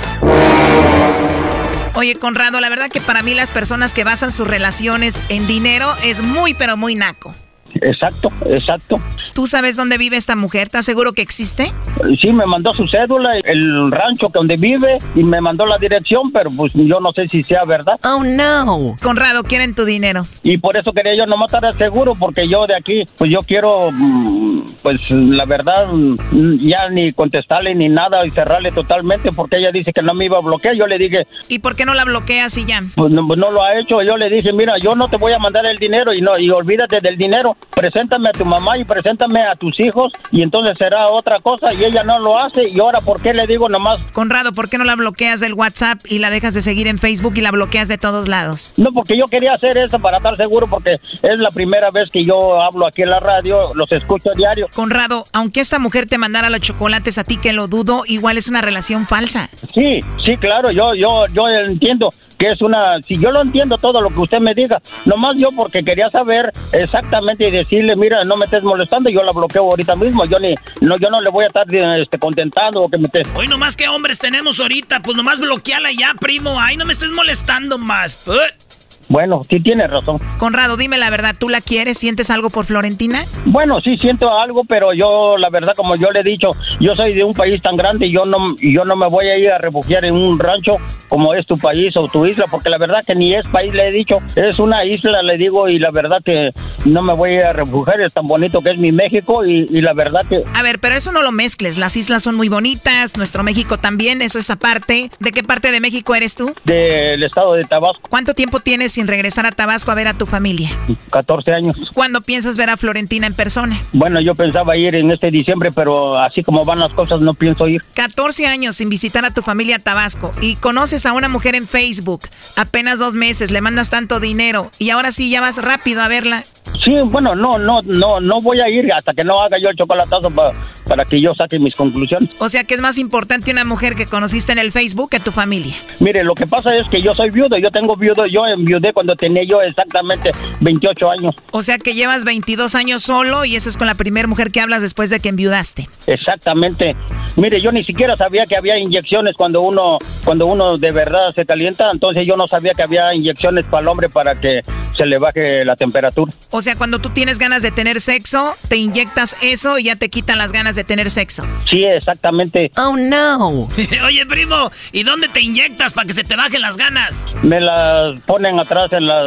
Oye, 1.93 2.15
Conrado, 2.15 2.61
la 2.61 2.69
verdad 2.69 2.89
que 2.89 3.01
para 3.01 3.21
mí 3.21 3.33
las 3.33 3.51
personas 3.51 3.93
que 3.93 4.05
basan 4.05 4.31
sus 4.31 4.47
relaciones 4.47 5.21
en 5.27 5.45
dinero 5.45 5.93
es 6.03 6.21
muy, 6.21 6.53
pero 6.53 6.77
muy 6.77 6.95
naco. 6.95 7.35
Exacto, 7.75 8.31
exacto. 8.47 8.99
¿Tú 9.33 9.47
sabes 9.47 9.75
dónde 9.75 9.97
vive 9.97 10.17
esta 10.17 10.35
mujer? 10.35 10.67
¿Estás 10.67 10.85
seguro 10.85 11.13
que 11.13 11.21
existe? 11.21 11.71
Sí, 12.19 12.31
me 12.33 12.45
mandó 12.45 12.73
su 12.73 12.87
cédula, 12.87 13.37
el 13.37 13.91
rancho 13.91 14.27
que 14.27 14.41
donde 14.41 14.55
vive 14.55 14.97
y 15.15 15.23
me 15.23 15.39
mandó 15.39 15.65
la 15.65 15.77
dirección, 15.77 16.31
pero 16.31 16.49
pues 16.57 16.73
yo 16.73 16.99
no 16.99 17.11
sé 17.11 17.27
si 17.29 17.43
sea 17.43 17.63
verdad. 17.63 17.99
Oh, 18.03 18.23
no. 18.23 18.97
Conrado, 19.01 19.43
quieren 19.43 19.75
tu 19.75 19.85
dinero. 19.85 20.25
Y 20.41 20.57
por 20.57 20.75
eso 20.77 20.91
quería 20.93 21.15
yo 21.15 21.25
nomás 21.27 21.53
estar 21.53 21.77
seguro, 21.77 22.13
porque 22.17 22.47
yo 22.47 22.65
de 22.65 22.75
aquí, 22.75 23.07
pues 23.17 23.29
yo 23.29 23.43
quiero, 23.43 23.91
mm, 23.91 24.61
pues 24.81 24.99
la 25.11 25.45
verdad, 25.45 25.87
mm, 25.93 26.55
ya 26.57 26.89
ni 26.89 27.11
contestarle 27.11 27.75
ni 27.75 27.87
nada 27.87 28.25
y 28.25 28.31
cerrarle 28.31 28.71
totalmente, 28.71 29.29
porque 29.31 29.57
ella 29.57 29.69
dice 29.71 29.93
que 29.93 30.01
no 30.01 30.13
me 30.15 30.25
iba 30.25 30.37
a 30.37 30.41
bloquear. 30.41 30.75
Yo 30.75 30.87
le 30.87 30.97
dije, 30.97 31.27
¿Y 31.47 31.59
por 31.59 31.75
qué 31.75 31.85
no 31.85 31.93
la 31.93 32.03
bloqueas 32.05 32.57
y 32.57 32.65
ya? 32.65 32.81
pues 32.95 33.11
no, 33.11 33.25
pues, 33.27 33.39
no 33.39 33.51
lo 33.51 33.61
ha 33.63 33.77
hecho. 33.77 34.01
Yo 34.01 34.17
le 34.17 34.29
dije, 34.29 34.51
mira, 34.53 34.77
yo 34.79 34.95
no 34.95 35.07
te 35.09 35.17
voy 35.17 35.33
a 35.33 35.39
mandar 35.39 35.65
el 35.65 35.77
dinero 35.77 36.13
y 36.13 36.21
no 36.21 36.31
y 36.39 36.49
olvídate 36.49 36.99
del 37.01 37.17
dinero. 37.17 37.55
Preséntame 37.73 38.29
a 38.29 38.31
tu 38.31 38.45
mamá 38.45 38.77
y 38.77 38.83
preséntame 38.83 39.43
a 39.43 39.55
tus 39.55 39.79
hijos 39.79 40.11
y 40.31 40.41
entonces 40.41 40.77
será 40.77 41.07
otra 41.09 41.37
cosa 41.39 41.73
y 41.73 41.83
ella 41.83 42.03
no 42.03 42.19
lo 42.19 42.37
hace 42.37 42.69
y 42.69 42.79
ahora 42.79 42.99
por 43.01 43.21
qué 43.21 43.33
le 43.33 43.47
digo 43.47 43.69
nomás. 43.69 44.05
Conrado, 44.07 44.51
¿por 44.53 44.69
qué 44.69 44.77
no 44.77 44.83
la 44.83 44.95
bloqueas 44.95 45.39
del 45.39 45.53
WhatsApp 45.53 45.99
y 46.05 46.19
la 46.19 46.29
dejas 46.29 46.53
de 46.53 46.61
seguir 46.61 46.87
en 46.87 46.97
Facebook 46.97 47.33
y 47.35 47.41
la 47.41 47.51
bloqueas 47.51 47.87
de 47.87 47.97
todos 47.97 48.27
lados? 48.27 48.73
No, 48.77 48.91
porque 48.91 49.17
yo 49.17 49.25
quería 49.25 49.53
hacer 49.53 49.77
eso 49.77 49.99
para 49.99 50.17
estar 50.17 50.35
seguro 50.35 50.67
porque 50.67 50.93
es 50.93 51.39
la 51.39 51.51
primera 51.51 51.89
vez 51.91 52.09
que 52.11 52.23
yo 52.23 52.61
hablo 52.61 52.87
aquí 52.87 53.03
en 53.03 53.09
la 53.09 53.19
radio, 53.19 53.73
los 53.73 53.91
escucho 53.91 54.31
a 54.31 54.35
diario. 54.35 54.67
Conrado, 54.73 55.25
aunque 55.33 55.61
esta 55.61 55.79
mujer 55.79 56.07
te 56.07 56.17
mandara 56.17 56.49
los 56.49 56.61
chocolates 56.61 57.17
a 57.17 57.23
ti 57.23 57.37
que 57.37 57.53
lo 57.53 57.67
dudo, 57.67 58.03
igual 58.05 58.37
es 58.37 58.47
una 58.47 58.61
relación 58.61 59.05
falsa. 59.05 59.49
Sí, 59.73 60.01
sí, 60.23 60.37
claro, 60.37 60.71
yo, 60.71 60.93
yo, 60.95 61.25
yo 61.33 61.47
entiendo 61.47 62.09
que 62.41 62.49
es 62.49 62.61
una, 62.63 62.99
si 63.03 63.19
yo 63.19 63.31
lo 63.31 63.41
entiendo 63.41 63.77
todo 63.77 64.01
lo 64.01 64.09
que 64.09 64.19
usted 64.19 64.39
me 64.39 64.55
diga, 64.55 64.81
nomás 65.05 65.37
yo 65.37 65.49
porque 65.55 65.83
quería 65.83 66.09
saber 66.09 66.51
exactamente 66.71 67.50
decirle, 67.51 67.95
mira, 67.95 68.23
no 68.23 68.37
me 68.37 68.45
estés 68.45 68.63
molestando, 68.63 69.09
yo 69.09 69.23
la 69.23 69.31
bloqueo 69.31 69.63
ahorita 69.63 69.95
mismo, 69.95 70.25
yo 70.25 70.39
ni, 70.39 70.53
no, 70.81 70.97
yo 70.97 71.09
no 71.09 71.21
le 71.21 71.29
voy 71.29 71.43
a 71.43 71.47
estar 71.47 71.65
este, 71.73 72.17
contentando 72.17 72.81
o 72.81 72.89
que 72.89 72.97
me 72.97 73.05
estés. 73.05 73.27
Hoy 73.35 73.47
nomás 73.47 73.75
que 73.75 73.87
hombres 73.87 74.19
tenemos 74.19 74.59
ahorita, 74.59 75.01
pues 75.01 75.15
nomás 75.15 75.39
bloqueala 75.39 75.89
ya, 75.91 76.13
primo. 76.19 76.59
Ay, 76.59 76.77
no 76.77 76.85
me 76.85 76.93
estés 76.93 77.11
molestando 77.11 77.77
más. 77.77 78.15
Put. 78.15 78.70
Bueno, 79.11 79.41
sí 79.49 79.59
tiene 79.59 79.87
razón. 79.87 80.19
Conrado, 80.37 80.77
dime 80.77 80.97
la 80.97 81.09
verdad, 81.09 81.35
¿tú 81.37 81.49
la 81.49 81.59
quieres? 81.59 81.97
¿Sientes 81.97 82.29
algo 82.29 82.49
por 82.49 82.63
Florentina? 82.63 83.25
Bueno, 83.43 83.81
sí 83.81 83.97
siento 83.97 84.31
algo, 84.31 84.63
pero 84.63 84.93
yo, 84.93 85.37
la 85.37 85.49
verdad, 85.49 85.73
como 85.75 85.97
yo 85.97 86.11
le 86.11 86.21
he 86.21 86.23
dicho, 86.23 86.55
yo 86.79 86.95
soy 86.95 87.13
de 87.13 87.25
un 87.25 87.33
país 87.33 87.61
tan 87.61 87.75
grande 87.75 88.05
y 88.07 88.13
yo 88.13 88.25
no, 88.25 88.55
yo 88.57 88.85
no 88.85 88.95
me 88.95 89.07
voy 89.07 89.25
a 89.27 89.37
ir 89.37 89.51
a 89.51 89.57
refugiar 89.57 90.05
en 90.05 90.15
un 90.15 90.39
rancho 90.39 90.77
como 91.09 91.33
es 91.33 91.45
tu 91.45 91.57
país 91.57 91.95
o 91.97 92.07
tu 92.07 92.25
isla, 92.25 92.45
porque 92.49 92.69
la 92.69 92.77
verdad 92.77 92.99
que 93.05 93.13
ni 93.13 93.35
es 93.35 93.45
país, 93.47 93.73
le 93.73 93.89
he 93.89 93.91
dicho, 93.91 94.19
es 94.37 94.57
una 94.59 94.85
isla, 94.85 95.21
le 95.21 95.37
digo, 95.37 95.67
y 95.67 95.77
la 95.77 95.91
verdad 95.91 96.21
que 96.23 96.51
no 96.85 97.01
me 97.01 97.13
voy 97.13 97.31
a 97.31 97.35
ir 97.35 97.43
a 97.43 97.53
refugiar, 97.53 97.99
es 97.99 98.13
tan 98.13 98.27
bonito 98.27 98.61
que 98.61 98.69
es 98.69 98.77
mi 98.77 98.93
México 98.93 99.45
y, 99.45 99.67
y 99.69 99.81
la 99.81 99.91
verdad 99.91 100.21
que... 100.29 100.41
A 100.53 100.63
ver, 100.63 100.79
pero 100.79 100.95
eso 100.95 101.11
no 101.11 101.21
lo 101.21 101.33
mezcles. 101.33 101.77
Las 101.77 101.97
islas 101.97 102.23
son 102.23 102.35
muy 102.35 102.47
bonitas, 102.47 103.17
nuestro 103.17 103.43
México 103.43 103.77
también, 103.77 104.21
eso 104.21 104.39
es 104.39 104.49
aparte. 104.49 105.11
¿De 105.19 105.33
qué 105.33 105.43
parte 105.43 105.73
de 105.73 105.81
México 105.81 106.15
eres 106.15 106.35
tú? 106.35 106.53
Del 106.63 107.21
estado 107.23 107.55
de 107.55 107.65
Tabasco, 107.65 108.07
¿Cuánto 108.09 108.33
tiempo 108.33 108.61
tienes 108.61 108.97
sin 109.01 109.07
regresar 109.07 109.47
a 109.47 109.51
Tabasco 109.51 109.89
a 109.89 109.95
ver 109.95 110.07
a 110.07 110.13
tu 110.13 110.27
familia? 110.27 110.69
14 111.09 111.51
años. 111.53 111.75
¿Cuándo 111.91 112.21
piensas 112.21 112.55
ver 112.55 112.69
a 112.69 112.77
Florentina 112.77 113.25
en 113.25 113.33
persona? 113.33 113.81
Bueno, 113.93 114.21
yo 114.21 114.35
pensaba 114.35 114.77
ir 114.77 114.93
en 114.93 115.09
este 115.09 115.31
diciembre, 115.31 115.71
pero 115.73 116.19
así 116.19 116.43
como 116.43 116.63
van 116.65 116.77
las 116.79 116.93
cosas, 116.93 117.19
no 117.21 117.33
pienso 117.33 117.67
ir. 117.67 117.81
14 117.95 118.45
años 118.45 118.75
sin 118.75 118.89
visitar 118.89 119.25
a 119.25 119.31
tu 119.31 119.41
familia 119.41 119.77
a 119.77 119.79
Tabasco 119.79 120.29
y 120.39 120.55
conoces 120.57 121.07
a 121.07 121.13
una 121.13 121.29
mujer 121.29 121.55
en 121.55 121.67
Facebook, 121.67 122.21
apenas 122.55 122.99
dos 122.99 123.15
meses, 123.15 123.49
le 123.49 123.61
mandas 123.61 123.89
tanto 123.89 124.19
dinero 124.19 124.69
y 124.77 124.91
ahora 124.91 125.11
sí 125.11 125.31
ya 125.31 125.41
vas 125.41 125.59
rápido 125.63 126.03
a 126.03 126.07
verla. 126.07 126.43
Sí, 126.83 126.95
bueno, 127.05 127.35
no, 127.35 127.57
no, 127.57 127.81
no, 127.83 128.19
no 128.19 128.41
voy 128.41 128.59
a 128.59 128.69
ir 128.69 128.91
hasta 128.93 129.13
que 129.13 129.23
no 129.23 129.39
haga 129.41 129.57
yo 129.61 129.69
el 129.69 129.75
chocolatazo 129.75 130.29
pa- 130.31 130.53
para 130.87 131.05
que 131.05 131.19
yo 131.21 131.33
saque 131.35 131.59
mis 131.59 131.75
conclusiones. 131.75 132.29
O 132.39 132.49
sea 132.49 132.63
que 132.63 132.73
es 132.75 132.81
más 132.81 132.97
importante 132.97 133.51
una 133.51 133.65
mujer 133.65 133.93
que 133.95 134.05
conociste 134.05 134.51
en 134.51 134.57
el 134.57 134.71
Facebook 134.71 135.09
que 135.09 135.19
tu 135.19 135.31
familia. 135.31 135.75
Mire, 135.99 136.23
lo 136.23 136.33
que 136.33 136.47
pasa 136.47 136.75
es 136.75 136.87
que 136.89 137.01
yo 137.01 137.13
soy 137.13 137.29
viudo, 137.29 137.57
yo 137.57 137.69
tengo 137.71 137.95
viudo, 137.95 138.25
yo 138.25 138.45
enviudé 138.47 138.90
cuando 138.93 139.15
tenía 139.15 139.43
yo 139.43 139.59
exactamente 139.61 140.31
28 140.59 141.11
años. 141.11 141.35
O 141.51 141.63
sea 141.63 141.77
que 141.77 141.93
llevas 141.93 142.23
22 142.25 142.75
años 142.75 143.03
solo 143.03 143.45
y 143.45 143.55
esa 143.55 143.69
es 143.69 143.77
con 143.77 143.87
la 143.87 143.95
primera 143.95 144.27
mujer 144.27 144.51
que 144.51 144.61
hablas 144.61 144.81
después 144.81 145.09
de 145.09 145.19
que 145.19 145.29
enviudaste. 145.29 145.87
Exactamente. 146.07 146.95
Mire, 147.35 147.61
yo 147.61 147.71
ni 147.71 147.83
siquiera 147.83 148.15
sabía 148.15 148.45
que 148.45 148.55
había 148.55 148.77
inyecciones 148.77 149.35
cuando 149.35 149.61
uno 149.61 149.97
cuando 150.23 150.45
uno 150.45 150.77
de 150.77 150.91
verdad 150.91 151.33
se 151.35 151.45
calienta, 151.45 151.89
entonces 151.91 152.25
yo 152.27 152.35
no 152.35 152.47
sabía 152.47 152.73
que 152.73 152.83
había 152.83 153.13
inyecciones 153.13 153.65
para 153.65 153.81
el 153.81 153.87
hombre 153.87 154.09
para 154.09 154.39
que 154.39 154.61
se 154.95 155.05
le 155.05 155.17
baje 155.17 155.63
la 155.65 155.75
temperatura. 155.75 156.31
O 156.49 156.61
sea, 156.61 156.75
cuando 156.75 156.99
tú 156.99 157.09
tienes 157.09 157.39
ganas 157.39 157.63
de 157.63 157.71
tener 157.71 158.01
sexo, 158.01 158.55
te 158.67 158.77
inyectas 158.77 159.35
eso 159.41 159.77
y 159.77 159.85
ya 159.85 159.95
te 159.95 160.09
quitan 160.09 160.37
las 160.37 160.51
ganas 160.51 160.75
de 160.75 160.83
tener 160.83 161.09
sexo. 161.09 161.43
Sí, 161.69 161.83
exactamente. 161.83 162.71
Oh 162.77 162.95
no. 162.97 163.49
Oye, 164.05 164.25
primo, 164.25 164.71
¿y 164.91 165.03
dónde 165.03 165.27
te 165.29 165.41
inyectas 165.41 165.93
para 165.93 166.07
que 166.07 166.13
se 166.13 166.23
te 166.23 166.35
bajen 166.35 166.61
las 166.61 166.77
ganas? 166.77 167.19
Me 167.41 167.59
las 167.59 168.19
ponen 168.21 168.59
atrás 168.71 168.93
en 168.93 169.07
las 169.07 169.25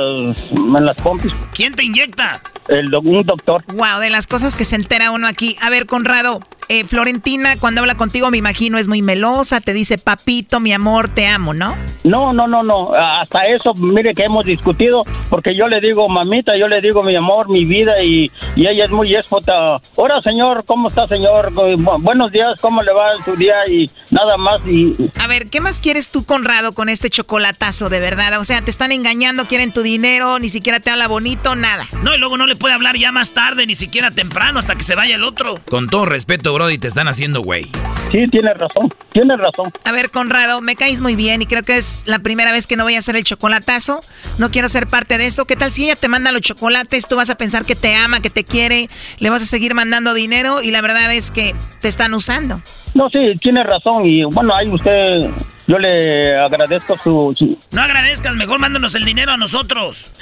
en 0.52 0.86
las 0.86 0.96
pompis. 0.96 1.32
¿Quién 1.52 1.74
te 1.74 1.84
inyecta? 1.84 2.40
El 2.68 2.94
un 2.94 3.24
doctor. 3.26 3.62
Wow, 3.74 4.00
de 4.00 4.08
las 4.08 4.26
cosas 4.26 4.56
que 4.56 4.64
se 4.64 4.76
entera 4.76 5.10
uno 5.10 5.26
aquí. 5.26 5.54
A 5.60 5.68
ver, 5.68 5.84
Conrado, 5.84 6.40
eh, 6.70 6.84
Florentina, 6.86 7.56
cuando 7.60 7.82
habla 7.82 7.94
contigo, 7.94 8.30
me 8.30 8.38
imagino, 8.38 8.78
es 8.78 8.88
muy 8.88 9.02
melosa, 9.02 9.60
te 9.60 9.74
dice, 9.74 9.98
papito, 9.98 10.60
mi 10.60 10.72
amor, 10.72 11.08
te 11.10 11.26
amo, 11.26 11.52
¿no? 11.52 11.76
No, 12.04 12.32
no, 12.32 12.46
no, 12.46 12.62
no. 12.62 12.90
Hasta 12.94 13.46
eso, 13.48 13.74
mire 13.74 14.14
que 14.14 14.24
hemos 14.24 14.46
discutido, 14.46 15.02
porque 15.28 15.54
yo 15.54 15.66
le 15.66 15.78
digo 15.82 16.08
mamita, 16.08 16.56
yo 16.58 16.66
le 16.66 16.80
digo 16.80 17.02
mi 17.02 17.14
amor, 17.14 17.50
mi 17.50 17.66
vida, 17.66 18.02
y, 18.02 18.30
y 18.56 18.66
ella 18.66 18.86
es 18.86 18.90
muy 18.90 19.14
esfota. 19.14 19.52
Hola, 19.96 20.22
señor, 20.22 20.64
¿cómo 20.64 20.88
está, 20.88 21.06
señor? 21.06 21.52
Bu- 21.52 22.00
Buenos 22.00 22.32
días, 22.32 22.58
¿cómo 22.62 22.82
le 22.82 22.94
va 22.94 23.22
su 23.26 23.36
día? 23.36 23.56
Y 23.68 23.90
nada 24.10 24.38
más, 24.38 24.60
y 24.66 25.10
A 25.18 25.26
ver, 25.26 25.50
¿qué 25.50 25.60
más 25.60 25.80
quieres 25.80 26.08
tú, 26.08 26.24
Conrado, 26.24 26.72
con 26.72 26.88
este 26.88 27.10
chocolatazo, 27.10 27.90
de 27.90 28.00
verdad? 28.00 28.40
O 28.40 28.44
sea, 28.44 28.62
te 28.62 28.70
están 28.70 28.90
engañando, 28.90 29.33
quieren 29.44 29.72
tu 29.72 29.82
dinero, 29.82 30.38
ni 30.38 30.48
siquiera 30.48 30.78
te 30.80 30.90
habla 30.90 31.08
bonito, 31.08 31.56
nada. 31.56 31.84
No, 32.02 32.14
y 32.14 32.18
luego 32.18 32.36
no 32.36 32.46
le 32.46 32.54
puede 32.56 32.74
hablar 32.74 32.96
ya 32.96 33.10
más 33.10 33.32
tarde, 33.32 33.66
ni 33.66 33.74
siquiera 33.74 34.12
temprano, 34.12 34.60
hasta 34.60 34.76
que 34.76 34.84
se 34.84 34.94
vaya 34.94 35.16
el 35.16 35.24
otro. 35.24 35.60
Con 35.68 35.88
todo 35.88 36.04
respeto, 36.06 36.54
Brody, 36.54 36.78
te 36.78 36.86
están 36.88 37.08
haciendo 37.08 37.40
güey. 37.42 37.64
sí, 38.12 38.24
tiene 38.30 38.54
razón, 38.54 38.88
tiene 39.12 39.36
razón. 39.36 39.72
A 39.84 39.92
ver, 39.92 40.10
Conrado, 40.10 40.60
me 40.60 40.76
caes 40.76 41.00
muy 41.00 41.16
bien 41.16 41.42
y 41.42 41.46
creo 41.46 41.64
que 41.64 41.76
es 41.76 42.04
la 42.06 42.20
primera 42.20 42.52
vez 42.52 42.66
que 42.68 42.76
no 42.76 42.84
voy 42.84 42.94
a 42.94 43.00
hacer 43.00 43.16
el 43.16 43.24
chocolatazo. 43.24 44.00
No 44.38 44.50
quiero 44.50 44.68
ser 44.68 44.86
parte 44.86 45.18
de 45.18 45.26
esto. 45.26 45.44
¿Qué 45.46 45.56
tal 45.56 45.72
si 45.72 45.84
ella 45.84 45.96
te 45.96 46.08
manda 46.08 46.30
los 46.32 46.42
chocolates? 46.42 47.08
Tú 47.08 47.16
vas 47.16 47.30
a 47.30 47.34
pensar 47.36 47.64
que 47.64 47.74
te 47.74 47.94
ama, 47.96 48.20
que 48.20 48.30
te 48.30 48.44
quiere, 48.44 48.88
le 49.18 49.30
vas 49.30 49.42
a 49.42 49.46
seguir 49.46 49.74
mandando 49.74 50.14
dinero 50.14 50.62
y 50.62 50.70
la 50.70 50.80
verdad 50.80 51.12
es 51.12 51.30
que 51.30 51.54
te 51.80 51.88
están 51.88 52.14
usando. 52.14 52.60
No, 52.94 53.08
sí, 53.08 53.18
tiene 53.40 53.64
razón, 53.64 54.06
y 54.06 54.22
bueno, 54.24 54.54
ahí 54.54 54.68
usted, 54.68 55.28
yo 55.66 55.78
le 55.78 56.36
agradezco 56.36 56.96
su... 57.02 57.34
su- 57.38 57.58
No 57.72 57.82
agradezcas, 57.82 58.34
mejor 58.36 58.58
mándanos 58.58 58.94
el 58.94 59.04
dinero 59.04 59.32
a 59.32 59.36
nosotros. 59.36 60.12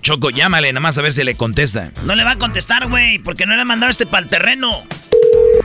Choco, 0.00 0.30
llámale 0.30 0.72
nada 0.72 0.80
más 0.80 0.98
a 0.98 1.02
ver 1.02 1.12
si 1.12 1.22
le 1.24 1.34
contesta. 1.36 1.90
No 2.04 2.14
le 2.14 2.24
va 2.24 2.32
a 2.32 2.38
contestar, 2.38 2.88
güey, 2.88 3.18
porque 3.18 3.46
no 3.46 3.54
le 3.54 3.62
ha 3.62 3.64
mandado 3.64 3.90
este 3.90 4.06
para 4.06 4.24
el 4.24 4.28
terreno. 4.28 4.82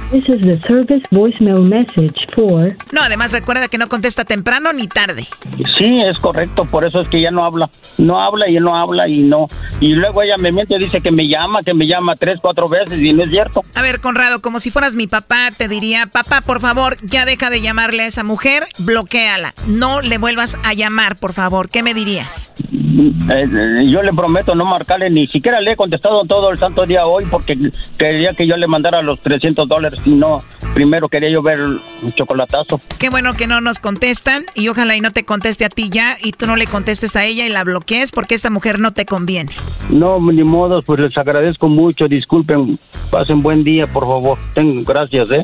This 0.09 0.23
is 0.29 0.41
the 0.41 0.57
service 0.65 1.03
voicemail 1.11 1.67
message 1.67 2.15
for 2.33 2.73
No, 2.93 3.01
además 3.01 3.33
recuerda 3.33 3.67
que 3.67 3.77
no 3.77 3.89
contesta 3.89 4.23
temprano 4.23 4.71
ni 4.71 4.87
tarde. 4.87 5.27
Sí, 5.77 6.01
es 6.07 6.17
correcto, 6.17 6.63
por 6.63 6.85
eso 6.85 7.01
es 7.01 7.09
que 7.09 7.17
ella 7.17 7.29
no 7.31 7.43
habla. 7.43 7.69
No 7.97 8.17
habla 8.17 8.49
y 8.49 8.55
no 8.55 8.77
habla 8.79 9.09
y 9.09 9.23
no. 9.23 9.47
Y 9.81 9.95
luego 9.95 10.21
ella 10.21 10.37
me 10.37 10.53
miente, 10.53 10.77
dice 10.77 11.01
que 11.01 11.11
me 11.11 11.27
llama, 11.27 11.61
que 11.61 11.73
me 11.73 11.85
llama 11.85 12.15
tres, 12.15 12.39
cuatro 12.41 12.69
veces 12.69 13.01
y 13.01 13.11
no 13.11 13.23
es 13.25 13.31
cierto. 13.31 13.65
A 13.75 13.81
ver, 13.81 13.99
Conrado, 13.99 14.41
como 14.41 14.61
si 14.61 14.71
fueras 14.71 14.95
mi 14.95 15.07
papá, 15.07 15.49
te 15.55 15.67
diría, 15.67 16.05
papá, 16.05 16.39
por 16.39 16.61
favor, 16.61 16.95
ya 17.03 17.25
deja 17.25 17.49
de 17.49 17.59
llamarle 17.59 18.03
a 18.03 18.07
esa 18.07 18.23
mujer, 18.23 18.65
bloqueala. 18.77 19.53
No 19.67 19.99
le 19.99 20.17
vuelvas 20.17 20.57
a 20.63 20.73
llamar, 20.73 21.17
por 21.17 21.33
favor. 21.33 21.67
¿Qué 21.67 21.83
me 21.83 21.93
dirías? 21.93 22.53
Eh, 22.97 23.83
yo 23.87 24.01
le 24.01 24.11
prometo 24.11 24.55
no 24.55 24.65
marcarle, 24.65 25.09
ni 25.09 25.27
siquiera 25.27 25.61
le 25.61 25.73
he 25.73 25.75
contestado 25.75 26.21
todo 26.23 26.51
el 26.51 26.57
santo 26.57 26.85
día 26.85 27.05
hoy 27.05 27.25
porque 27.29 27.57
quería 27.97 28.33
que 28.33 28.47
yo 28.47 28.57
le 28.57 28.65
mandara 28.65 29.01
los 29.01 29.19
300 29.19 29.67
dólares 29.67 29.99
y 30.05 30.11
no, 30.11 30.39
primero 30.73 31.07
quería 31.07 31.29
yo 31.29 31.41
ver 31.43 31.59
un 31.59 32.11
chocolatazo. 32.13 32.81
Qué 32.97 33.09
bueno 33.09 33.35
que 33.35 33.45
no 33.45 33.61
nos 33.61 33.79
contestan 33.79 34.45
y 34.55 34.67
ojalá 34.69 34.95
y 34.95 35.01
no 35.01 35.11
te 35.11 35.25
conteste 35.25 35.65
a 35.65 35.69
ti 35.69 35.89
ya 35.91 36.17
y 36.23 36.31
tú 36.31 36.47
no 36.47 36.55
le 36.55 36.65
contestes 36.65 37.15
a 37.15 37.23
ella 37.23 37.45
y 37.45 37.49
la 37.49 37.63
bloquees 37.63 38.11
porque 38.11 38.35
esta 38.35 38.49
mujer 38.49 38.79
no 38.79 38.91
te 38.91 39.05
conviene. 39.05 39.51
No, 39.89 40.19
ni 40.19 40.43
modo, 40.43 40.81
pues 40.81 40.99
les 40.99 41.17
agradezco 41.17 41.69
mucho, 41.69 42.07
disculpen, 42.07 42.79
pasen 43.11 43.43
buen 43.43 43.63
día, 43.63 43.87
por 43.87 44.03
favor. 44.03 44.39
Ten, 44.53 44.83
gracias, 44.83 45.31
¿eh? 45.31 45.43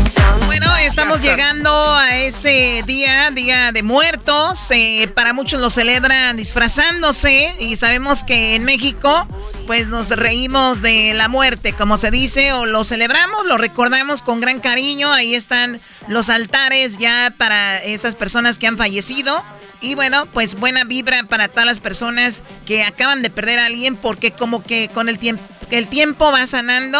Bueno, 0.51 0.75
estamos 0.75 1.21
llegando 1.21 1.71
a 1.71 2.17
ese 2.17 2.83
día, 2.85 3.31
día 3.31 3.71
de 3.71 3.83
muertos. 3.83 4.69
Eh, 4.71 5.09
para 5.15 5.31
muchos 5.31 5.61
lo 5.61 5.69
celebran 5.69 6.35
disfrazándose 6.35 7.55
y 7.61 7.77
sabemos 7.77 8.25
que 8.25 8.55
en 8.55 8.65
México, 8.65 9.25
pues 9.65 9.87
nos 9.87 10.09
reímos 10.09 10.81
de 10.81 11.13
la 11.13 11.29
muerte, 11.29 11.71
como 11.71 11.95
se 11.95 12.11
dice, 12.11 12.51
o 12.51 12.65
lo 12.65 12.83
celebramos, 12.83 13.45
lo 13.45 13.57
recordamos 13.57 14.23
con 14.23 14.41
gran 14.41 14.59
cariño. 14.59 15.13
Ahí 15.13 15.35
están 15.35 15.79
los 16.09 16.27
altares 16.27 16.97
ya 16.97 17.33
para 17.37 17.77
esas 17.77 18.17
personas 18.17 18.59
que 18.59 18.67
han 18.67 18.77
fallecido. 18.77 19.45
Y 19.79 19.95
bueno, 19.95 20.25
pues 20.25 20.55
buena 20.55 20.83
vibra 20.83 21.23
para 21.29 21.47
todas 21.47 21.65
las 21.65 21.79
personas 21.79 22.43
que 22.65 22.83
acaban 22.83 23.21
de 23.21 23.29
perder 23.29 23.57
a 23.57 23.67
alguien 23.67 23.95
porque 23.95 24.31
como 24.31 24.65
que 24.65 24.89
con 24.93 25.07
el 25.07 25.17
tiempo, 25.17 25.41
el 25.69 25.87
tiempo 25.87 26.29
va 26.29 26.45
sanando 26.45 26.99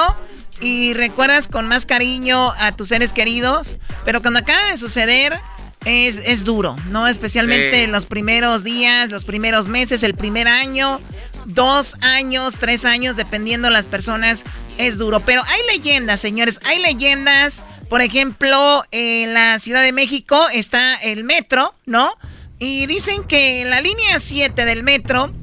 y 0.61 0.93
recuerdas 0.93 1.47
con 1.47 1.67
más 1.67 1.85
cariño 1.85 2.51
a 2.57 2.71
tus 2.71 2.88
seres 2.89 3.11
queridos, 3.13 3.77
pero 4.05 4.21
cuando 4.21 4.39
acaba 4.39 4.69
de 4.69 4.77
suceder 4.77 5.38
es, 5.85 6.19
es 6.19 6.43
duro, 6.43 6.75
¿no? 6.89 7.07
Especialmente 7.07 7.77
Sí. 7.77 7.83
en 7.83 7.91
los 7.91 8.05
primeros 8.05 8.63
días, 8.63 9.09
los 9.09 9.25
primeros 9.25 9.67
meses, 9.67 10.03
el 10.03 10.13
primer 10.13 10.47
año, 10.47 11.01
dos 11.45 11.95
años, 12.01 12.57
tres 12.59 12.85
años, 12.85 13.15
dependiendo 13.15 13.69
las 13.71 13.88
personas, 13.88 14.43
es 14.77 14.99
duro. 14.99 15.19
Pero 15.21 15.41
hay 15.47 15.61
leyendas, 15.75 16.19
señores, 16.19 16.59
hay 16.65 16.79
leyendas. 16.79 17.65
Por 17.89 18.01
ejemplo, 18.01 18.83
en 18.91 19.33
la 19.33 19.57
Ciudad 19.57 19.81
de 19.81 19.91
México 19.91 20.47
está 20.53 20.95
el 20.95 21.23
metro, 21.23 21.73
¿no? 21.88 22.13
Y 22.59 22.85
dicen 22.85 23.23
que 23.23 23.61
en 23.63 23.71
la 23.71 23.81
línea 23.81 24.19
7 24.19 24.65
del 24.65 24.83
metro, 24.83 25.33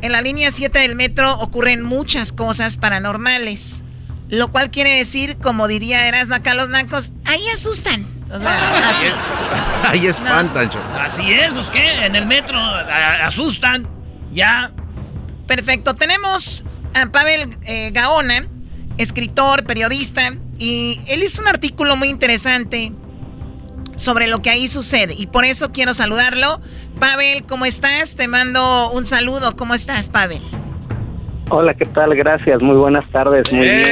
en 0.00 0.12
la 0.12 0.22
línea 0.22 0.52
7 0.52 0.78
del 0.78 0.94
metro 0.94 1.36
ocurren 1.40 1.82
muchas 1.82 2.32
cosas 2.32 2.76
paranormales. 2.76 3.82
Lo 4.28 4.48
cual 4.52 4.70
quiere 4.70 4.96
decir, 4.96 5.36
como 5.38 5.68
diría 5.68 6.06
Erasmo 6.06 6.34
acá 6.34 6.54
los 6.54 6.68
nacos, 6.68 7.12
ahí 7.24 7.42
asustan. 7.54 8.06
O 8.30 8.38
sea, 8.38 8.88
así. 8.90 9.06
Ahí 9.86 10.06
espantan, 10.06 10.68
Choco. 10.68 10.84
Así 11.00 11.32
es, 11.32 11.52
¿los 11.54 11.70
qué? 11.70 12.04
En 12.04 12.14
el 12.14 12.26
metro 12.26 12.58
a- 12.58 13.26
asustan. 13.26 13.88
Ya. 14.32 14.70
Perfecto. 15.46 15.94
Tenemos 15.94 16.62
a 16.94 17.06
Pavel 17.06 17.56
eh, 17.62 17.90
Gaona, 17.92 18.46
escritor, 18.98 19.64
periodista, 19.64 20.34
y 20.58 21.00
él 21.06 21.22
hizo 21.22 21.40
un 21.40 21.48
artículo 21.48 21.96
muy 21.96 22.08
interesante 22.08 22.92
sobre 23.96 24.26
lo 24.26 24.42
que 24.42 24.50
ahí 24.50 24.68
sucede. 24.68 25.14
Y 25.16 25.28
por 25.28 25.46
eso 25.46 25.72
quiero 25.72 25.94
saludarlo. 25.94 26.60
Pavel, 27.00 27.44
¿cómo 27.46 27.64
estás? 27.64 28.14
Te 28.16 28.28
mando 28.28 28.90
un 28.90 29.06
saludo. 29.06 29.56
¿Cómo 29.56 29.72
estás, 29.74 30.10
Pavel? 30.10 30.42
Hola, 31.50 31.72
¿qué 31.74 31.86
tal? 31.86 32.14
Gracias, 32.14 32.60
muy 32.60 32.76
buenas 32.76 33.10
tardes. 33.10 33.50
Muy 33.50 33.60
bien. 33.64 33.84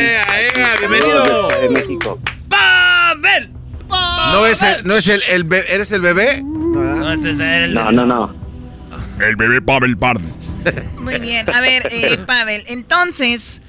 bienvenido. 0.80 1.48
Desde 1.48 1.68
México. 1.70 2.18
¡Pavel! 2.48 3.50
¿No 3.88 4.46
es 4.46 4.62
el, 4.62 4.84
no 4.84 4.94
es 4.94 5.08
el, 5.08 5.22
el 5.30 5.44
be- 5.44 5.64
¿Eres 5.72 5.90
el 5.92 6.02
bebé? 6.02 6.42
No, 6.42 7.12
ese 7.12 7.30
es 7.30 7.40
el... 7.40 7.72
No, 7.72 7.90
no, 7.92 8.04
no. 8.04 8.34
El 9.24 9.36
bebé 9.36 9.62
Pavel 9.62 9.96
Pardo. 9.96 10.24
Muy 11.00 11.18
bien. 11.18 11.48
A 11.48 11.60
ver, 11.60 11.86
eh, 11.90 12.18
Pavel, 12.26 12.64
entonces 12.66 13.62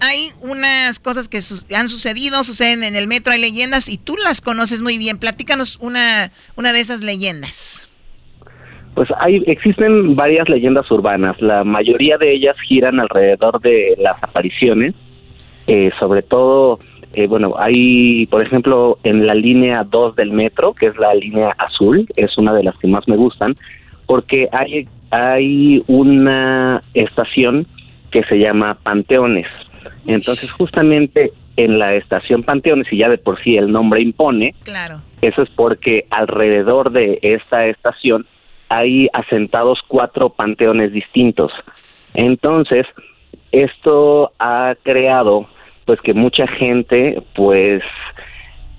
hay 0.00 0.32
unas 0.40 0.98
cosas 1.00 1.28
que 1.28 1.42
su- 1.42 1.64
han 1.74 1.88
sucedido, 1.90 2.42
suceden 2.44 2.82
en 2.84 2.96
el 2.96 3.06
metro, 3.08 3.32
hay 3.34 3.40
leyendas 3.40 3.88
y 3.88 3.98
tú 3.98 4.16
las 4.16 4.40
conoces 4.40 4.80
muy 4.80 4.96
bien. 4.96 5.18
Platícanos 5.18 5.76
una, 5.80 6.30
una 6.56 6.72
de 6.72 6.80
esas 6.80 7.02
leyendas. 7.02 7.88
Pues 8.94 9.08
hay, 9.18 9.42
existen 9.46 10.14
varias 10.14 10.48
leyendas 10.48 10.88
urbanas. 10.90 11.40
La 11.40 11.64
mayoría 11.64 12.16
de 12.16 12.32
ellas 12.32 12.56
giran 12.68 13.00
alrededor 13.00 13.60
de 13.60 13.94
las 13.98 14.22
apariciones. 14.22 14.94
Eh, 15.66 15.90
sobre 15.98 16.22
todo, 16.22 16.78
eh, 17.14 17.26
bueno, 17.26 17.54
hay, 17.58 18.26
por 18.26 18.42
ejemplo, 18.42 18.98
en 19.02 19.26
la 19.26 19.34
línea 19.34 19.82
2 19.84 20.14
del 20.14 20.30
metro, 20.30 20.74
que 20.74 20.86
es 20.86 20.96
la 20.98 21.14
línea 21.14 21.54
azul, 21.58 22.06
es 22.16 22.36
una 22.38 22.52
de 22.52 22.62
las 22.62 22.76
que 22.78 22.86
más 22.86 23.08
me 23.08 23.16
gustan, 23.16 23.56
porque 24.06 24.48
hay, 24.52 24.86
hay 25.10 25.82
una 25.86 26.82
estación 26.92 27.66
que 28.10 28.22
se 28.24 28.38
llama 28.38 28.76
Panteones. 28.82 29.46
Entonces, 30.06 30.52
justamente 30.52 31.32
en 31.56 31.78
la 31.78 31.94
estación 31.94 32.42
Panteones, 32.42 32.92
y 32.92 32.98
ya 32.98 33.08
de 33.08 33.18
por 33.18 33.42
sí 33.42 33.56
el 33.56 33.72
nombre 33.72 34.02
impone, 34.02 34.54
Claro. 34.64 34.96
eso 35.22 35.42
es 35.42 35.48
porque 35.50 36.06
alrededor 36.10 36.92
de 36.92 37.18
esta 37.22 37.66
estación 37.66 38.26
hay 38.74 39.08
asentados 39.12 39.80
cuatro 39.86 40.30
panteones 40.30 40.92
distintos. 40.92 41.52
Entonces, 42.14 42.86
esto 43.52 44.32
ha 44.38 44.74
creado 44.82 45.46
pues 45.84 46.00
que 46.00 46.14
mucha 46.14 46.46
gente 46.46 47.22
pues 47.34 47.82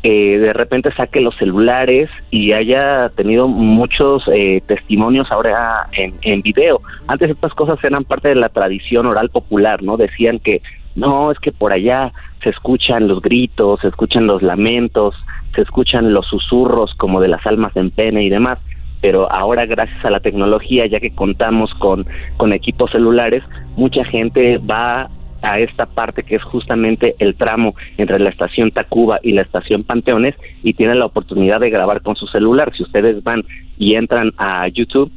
eh, 0.03 0.38
de 0.38 0.53
repente 0.53 0.91
saque 0.93 1.22
los 1.22 1.35
celulares 1.38 2.09
y 2.30 2.51
haya 2.51 3.09
tenido 3.15 3.47
muchos 3.47 4.23
eh, 4.31 4.61
testimonios 4.67 5.31
ahora 5.31 5.88
en, 5.93 6.15
en 6.22 6.41
video. 6.41 6.81
Antes 7.07 7.31
estas 7.31 7.53
cosas 7.53 7.84
eran 7.84 8.03
parte 8.03 8.30
de 8.30 8.35
la 8.35 8.49
tradición 8.49 9.05
oral 9.05 9.30
popular, 9.30 9.81
¿no? 9.81 9.97
Decían 9.97 10.39
que 10.39 10.61
no, 10.95 11.31
es 11.31 11.39
que 11.39 11.51
por 11.51 11.73
allá 11.73 12.11
se 12.41 12.49
escuchan 12.49 13.07
los 13.07 13.22
gritos, 13.22 13.81
se 13.81 13.88
escuchan 13.88 14.27
los 14.27 14.41
lamentos, 14.41 15.15
se 15.53 15.61
escuchan 15.61 16.13
los 16.13 16.26
susurros 16.27 16.93
como 16.95 17.22
de 17.22 17.27
las 17.27 17.45
almas 17.45 17.76
en 17.77 17.91
pena 17.91 18.22
y 18.22 18.30
demás. 18.30 18.59
Pero 19.01 19.31
ahora 19.31 19.65
gracias 19.65 20.03
a 20.03 20.09
la 20.09 20.19
tecnología, 20.19 20.85
ya 20.88 20.99
que 20.99 21.13
contamos 21.13 21.73
con, 21.76 22.05
con 22.38 22.53
equipos 22.53 22.91
celulares, 22.91 23.43
mucha 23.76 24.03
gente 24.05 24.57
va 24.57 25.09
a 25.41 25.59
esta 25.59 25.85
parte 25.85 26.23
que 26.23 26.35
es 26.35 26.43
justamente 26.43 27.15
el 27.19 27.35
tramo 27.35 27.76
entre 27.97 28.19
la 28.19 28.30
estación 28.30 28.72
Tacuba 28.72 29.19
y 29.22 29.34
la 29.34 29.43
estación 29.43 29.84
Panteones 29.84 30.35
y 30.63 30.73
tienen 30.73 30.99
la 30.99 31.05
oportunidad 31.05 31.59
de 31.59 31.69
grabar 31.69 32.01
con 32.01 32.15
su 32.15 32.27
celular. 32.27 32.72
Si 32.76 32.84
ustedes 32.84 33.23
van 33.23 33.43
y 33.77 33.95
entran 33.95 34.31
a 34.38 34.67
YouTube, 34.69 35.11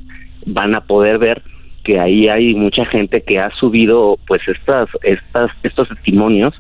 van 0.46 0.74
a 0.74 0.82
poder 0.82 1.18
ver 1.18 1.42
que 1.84 1.98
ahí 1.98 2.28
hay 2.28 2.54
mucha 2.54 2.84
gente 2.84 3.22
que 3.22 3.38
ha 3.38 3.50
subido 3.52 4.18
pues 4.26 4.42
estas 4.46 4.88
estas 5.02 5.50
estos 5.62 5.88
testimonios 5.88 6.54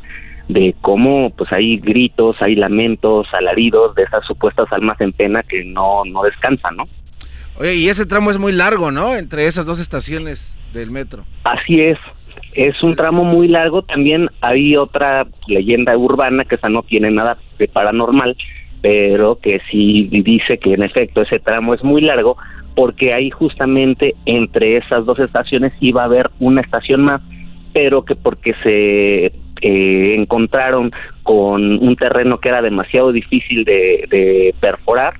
de 0.48 0.74
cómo 0.80 1.30
pues 1.36 1.52
hay 1.52 1.76
gritos, 1.76 2.40
hay 2.40 2.54
lamentos, 2.54 3.26
alaridos 3.34 3.94
de 3.94 4.04
esas 4.04 4.24
supuestas 4.24 4.72
almas 4.72 4.98
en 5.00 5.12
pena 5.12 5.42
que 5.42 5.64
no 5.64 6.04
no 6.06 6.22
descansan, 6.22 6.76
¿no? 6.76 6.88
Oye, 7.58 7.74
y 7.74 7.88
ese 7.88 8.06
tramo 8.06 8.30
es 8.30 8.38
muy 8.38 8.52
largo, 8.52 8.90
¿no? 8.90 9.16
Entre 9.16 9.46
esas 9.46 9.66
dos 9.66 9.80
estaciones 9.80 10.58
del 10.72 10.90
metro. 10.90 11.24
Así 11.44 11.80
es. 11.80 11.98
Es 12.54 12.80
un 12.82 12.94
tramo 12.94 13.24
muy 13.24 13.48
largo. 13.48 13.82
También 13.82 14.28
hay 14.40 14.76
otra 14.76 15.26
leyenda 15.48 15.96
urbana 15.96 16.44
que 16.44 16.54
esa 16.54 16.68
no 16.68 16.82
tiene 16.82 17.10
nada 17.10 17.36
de 17.58 17.66
paranormal, 17.66 18.36
pero 18.80 19.38
que 19.40 19.60
sí 19.70 20.08
dice 20.10 20.58
que 20.58 20.74
en 20.74 20.82
efecto 20.82 21.22
ese 21.22 21.40
tramo 21.40 21.74
es 21.74 21.82
muy 21.82 22.00
largo 22.00 22.36
porque 22.76 23.12
ahí 23.12 23.30
justamente 23.30 24.14
entre 24.24 24.76
esas 24.76 25.04
dos 25.04 25.18
estaciones 25.18 25.72
iba 25.80 26.02
a 26.02 26.04
haber 26.04 26.30
una 26.38 26.60
estación 26.60 27.00
más, 27.02 27.20
pero 27.72 28.04
que 28.04 28.14
porque 28.14 28.54
se 28.62 29.32
eh, 29.62 30.14
encontraron 30.16 30.92
con 31.24 31.84
un 31.84 31.96
terreno 31.96 32.38
que 32.38 32.50
era 32.50 32.62
demasiado 32.62 33.10
difícil 33.10 33.64
de, 33.64 34.06
de 34.08 34.54
perforar, 34.60 35.14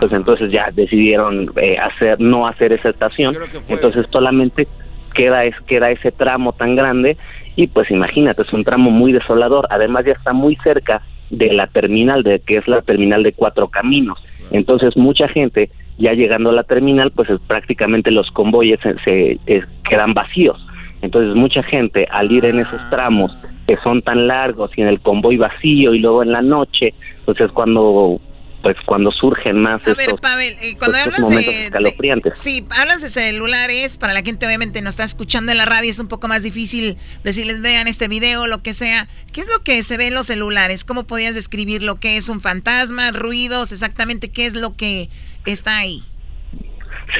pues 0.00 0.12
entonces 0.12 0.50
ya 0.50 0.70
decidieron 0.72 1.50
eh, 1.56 1.76
hacer 1.78 2.20
no 2.20 2.46
hacer 2.46 2.72
esa 2.72 2.90
estación. 2.90 3.34
Entonces 3.68 4.06
solamente 4.10 4.66
queda 5.14 5.44
es 5.44 5.54
queda 5.66 5.90
ese 5.90 6.10
tramo 6.12 6.52
tan 6.52 6.74
grande 6.76 7.16
y 7.56 7.68
pues 7.68 7.90
imagínate 7.90 8.42
es 8.42 8.52
un 8.52 8.64
tramo 8.64 8.90
muy 8.90 9.12
desolador. 9.12 9.66
Además 9.70 10.04
ya 10.04 10.12
está 10.12 10.32
muy 10.32 10.56
cerca 10.56 11.02
de 11.30 11.52
la 11.52 11.66
terminal 11.68 12.22
de 12.22 12.40
que 12.40 12.56
es 12.58 12.68
la 12.68 12.82
terminal 12.82 13.22
de 13.22 13.32
cuatro 13.32 13.68
caminos. 13.68 14.18
Entonces 14.50 14.96
mucha 14.96 15.28
gente 15.28 15.70
ya 15.98 16.12
llegando 16.12 16.50
a 16.50 16.52
la 16.52 16.64
terminal 16.64 17.12
pues 17.12 17.30
es, 17.30 17.40
prácticamente 17.46 18.10
los 18.10 18.30
convoyes 18.32 18.78
se, 18.80 18.94
se- 19.04 19.38
es- 19.46 19.64
quedan 19.88 20.12
vacíos. 20.14 20.64
Entonces 21.02 21.34
mucha 21.34 21.62
gente 21.62 22.06
al 22.10 22.30
ir 22.32 22.44
en 22.44 22.58
esos 22.60 22.80
tramos 22.90 23.36
que 23.66 23.76
son 23.78 24.02
tan 24.02 24.26
largos 24.26 24.70
y 24.76 24.82
en 24.82 24.88
el 24.88 25.00
convoy 25.00 25.36
vacío 25.38 25.94
y 25.94 25.98
luego 26.00 26.22
en 26.22 26.32
la 26.32 26.42
noche, 26.42 26.92
pues 27.24 27.40
es 27.40 27.50
cuando 27.52 28.20
pues 28.64 28.76
cuando 28.86 29.10
surgen 29.12 29.60
más 29.60 29.86
A 29.86 29.90
estos, 29.90 29.96
ver, 29.98 30.20
Pavel, 30.22 30.54
eh, 30.62 30.74
cuando 30.78 30.96
estos 30.96 31.12
hablas 31.12 31.20
momentos 31.20 31.46
de, 31.46 31.52
de- 31.52 31.64
escalofriantes. 31.66 32.38
Sí, 32.38 32.66
hablas 32.80 33.02
de 33.02 33.10
celulares, 33.10 33.98
para 33.98 34.14
la 34.14 34.22
gente 34.22 34.46
obviamente 34.46 34.80
no 34.80 34.88
está 34.88 35.04
escuchando 35.04 35.52
en 35.52 35.58
la 35.58 35.66
radio, 35.66 35.90
es 35.90 35.98
un 36.00 36.08
poco 36.08 36.28
más 36.28 36.44
difícil 36.44 36.96
decirles 37.24 37.60
vean 37.60 37.88
este 37.88 38.08
video, 38.08 38.46
lo 38.46 38.62
que 38.62 38.72
sea. 38.72 39.06
¿Qué 39.34 39.42
es 39.42 39.48
lo 39.52 39.62
que 39.62 39.82
se 39.82 39.98
ve 39.98 40.06
en 40.06 40.14
los 40.14 40.26
celulares? 40.26 40.86
¿Cómo 40.86 41.04
podías 41.04 41.34
describir 41.34 41.82
lo 41.82 41.96
que 41.96 42.16
es 42.16 42.30
un 42.30 42.40
fantasma, 42.40 43.10
ruidos, 43.10 43.70
exactamente 43.70 44.30
qué 44.30 44.46
es 44.46 44.54
lo 44.54 44.74
que 44.74 45.10
está 45.44 45.76
ahí? 45.76 46.02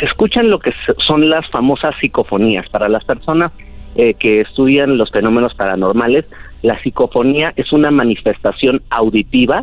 se 0.00 0.06
escuchan 0.06 0.50
lo 0.50 0.58
que 0.58 0.72
son 1.06 1.28
las 1.28 1.48
famosas 1.50 1.94
psicofonías. 2.00 2.68
Para 2.70 2.88
las 2.88 3.04
personas 3.04 3.52
eh, 3.96 4.14
que 4.14 4.40
estudian 4.40 4.96
los 4.96 5.10
fenómenos 5.10 5.54
paranormales, 5.54 6.24
la 6.62 6.82
psicofonía 6.82 7.52
es 7.56 7.70
una 7.70 7.90
manifestación 7.90 8.82
auditiva 8.88 9.62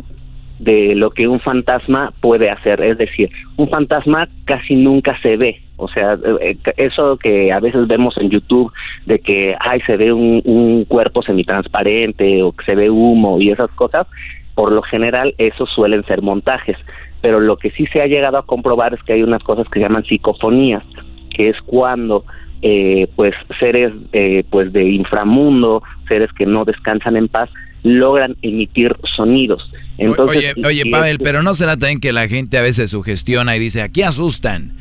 de 0.58 0.94
lo 0.94 1.10
que 1.10 1.28
un 1.28 1.40
fantasma 1.40 2.12
puede 2.20 2.50
hacer. 2.50 2.80
Es 2.80 2.98
decir, 2.98 3.30
un 3.56 3.68
fantasma 3.68 4.28
casi 4.44 4.74
nunca 4.74 5.18
se 5.20 5.36
ve. 5.36 5.60
O 5.76 5.88
sea, 5.88 6.16
eh, 6.40 6.56
eso 6.76 7.16
que 7.16 7.52
a 7.52 7.60
veces 7.60 7.86
vemos 7.88 8.16
en 8.18 8.30
YouTube 8.30 8.72
de 9.06 9.18
que 9.18 9.56
ay 9.58 9.80
se 9.80 9.96
ve 9.96 10.12
un, 10.12 10.40
un 10.44 10.84
cuerpo 10.84 11.22
semitransparente 11.22 12.42
o 12.42 12.52
que 12.52 12.64
se 12.64 12.74
ve 12.74 12.90
humo 12.90 13.40
y 13.40 13.50
esas 13.50 13.70
cosas, 13.72 14.06
por 14.54 14.70
lo 14.70 14.82
general 14.82 15.34
esos 15.38 15.68
suelen 15.70 16.04
ser 16.04 16.22
montajes. 16.22 16.76
Pero 17.20 17.40
lo 17.40 17.56
que 17.56 17.70
sí 17.70 17.86
se 17.86 18.00
ha 18.00 18.06
llegado 18.06 18.38
a 18.38 18.46
comprobar 18.46 18.94
es 18.94 19.02
que 19.02 19.14
hay 19.14 19.22
unas 19.22 19.42
cosas 19.42 19.66
que 19.68 19.80
se 19.80 19.84
llaman 19.84 20.04
psicofonías, 20.04 20.84
que 21.34 21.48
es 21.48 21.60
cuando 21.62 22.24
eh, 22.62 23.08
pues 23.16 23.34
seres 23.58 23.92
eh, 24.12 24.44
pues 24.48 24.72
de 24.72 24.84
inframundo, 24.84 25.82
seres 26.06 26.32
que 26.32 26.46
no 26.46 26.64
descansan 26.64 27.16
en 27.16 27.26
paz, 27.26 27.50
logran 27.82 28.36
emitir 28.42 28.96
sonidos. 29.16 29.68
Entonces, 30.10 30.54
oye, 30.56 30.66
oye, 30.66 30.90
Pavel, 30.90 31.12
esto- 31.12 31.24
pero 31.24 31.42
no 31.42 31.54
será 31.54 31.76
también 31.76 32.00
que 32.00 32.12
la 32.12 32.28
gente 32.28 32.58
a 32.58 32.62
veces 32.62 32.90
sugestiona 32.90 33.56
y 33.56 33.58
dice, 33.60 33.82
aquí 33.82 34.02
asustan. 34.02 34.72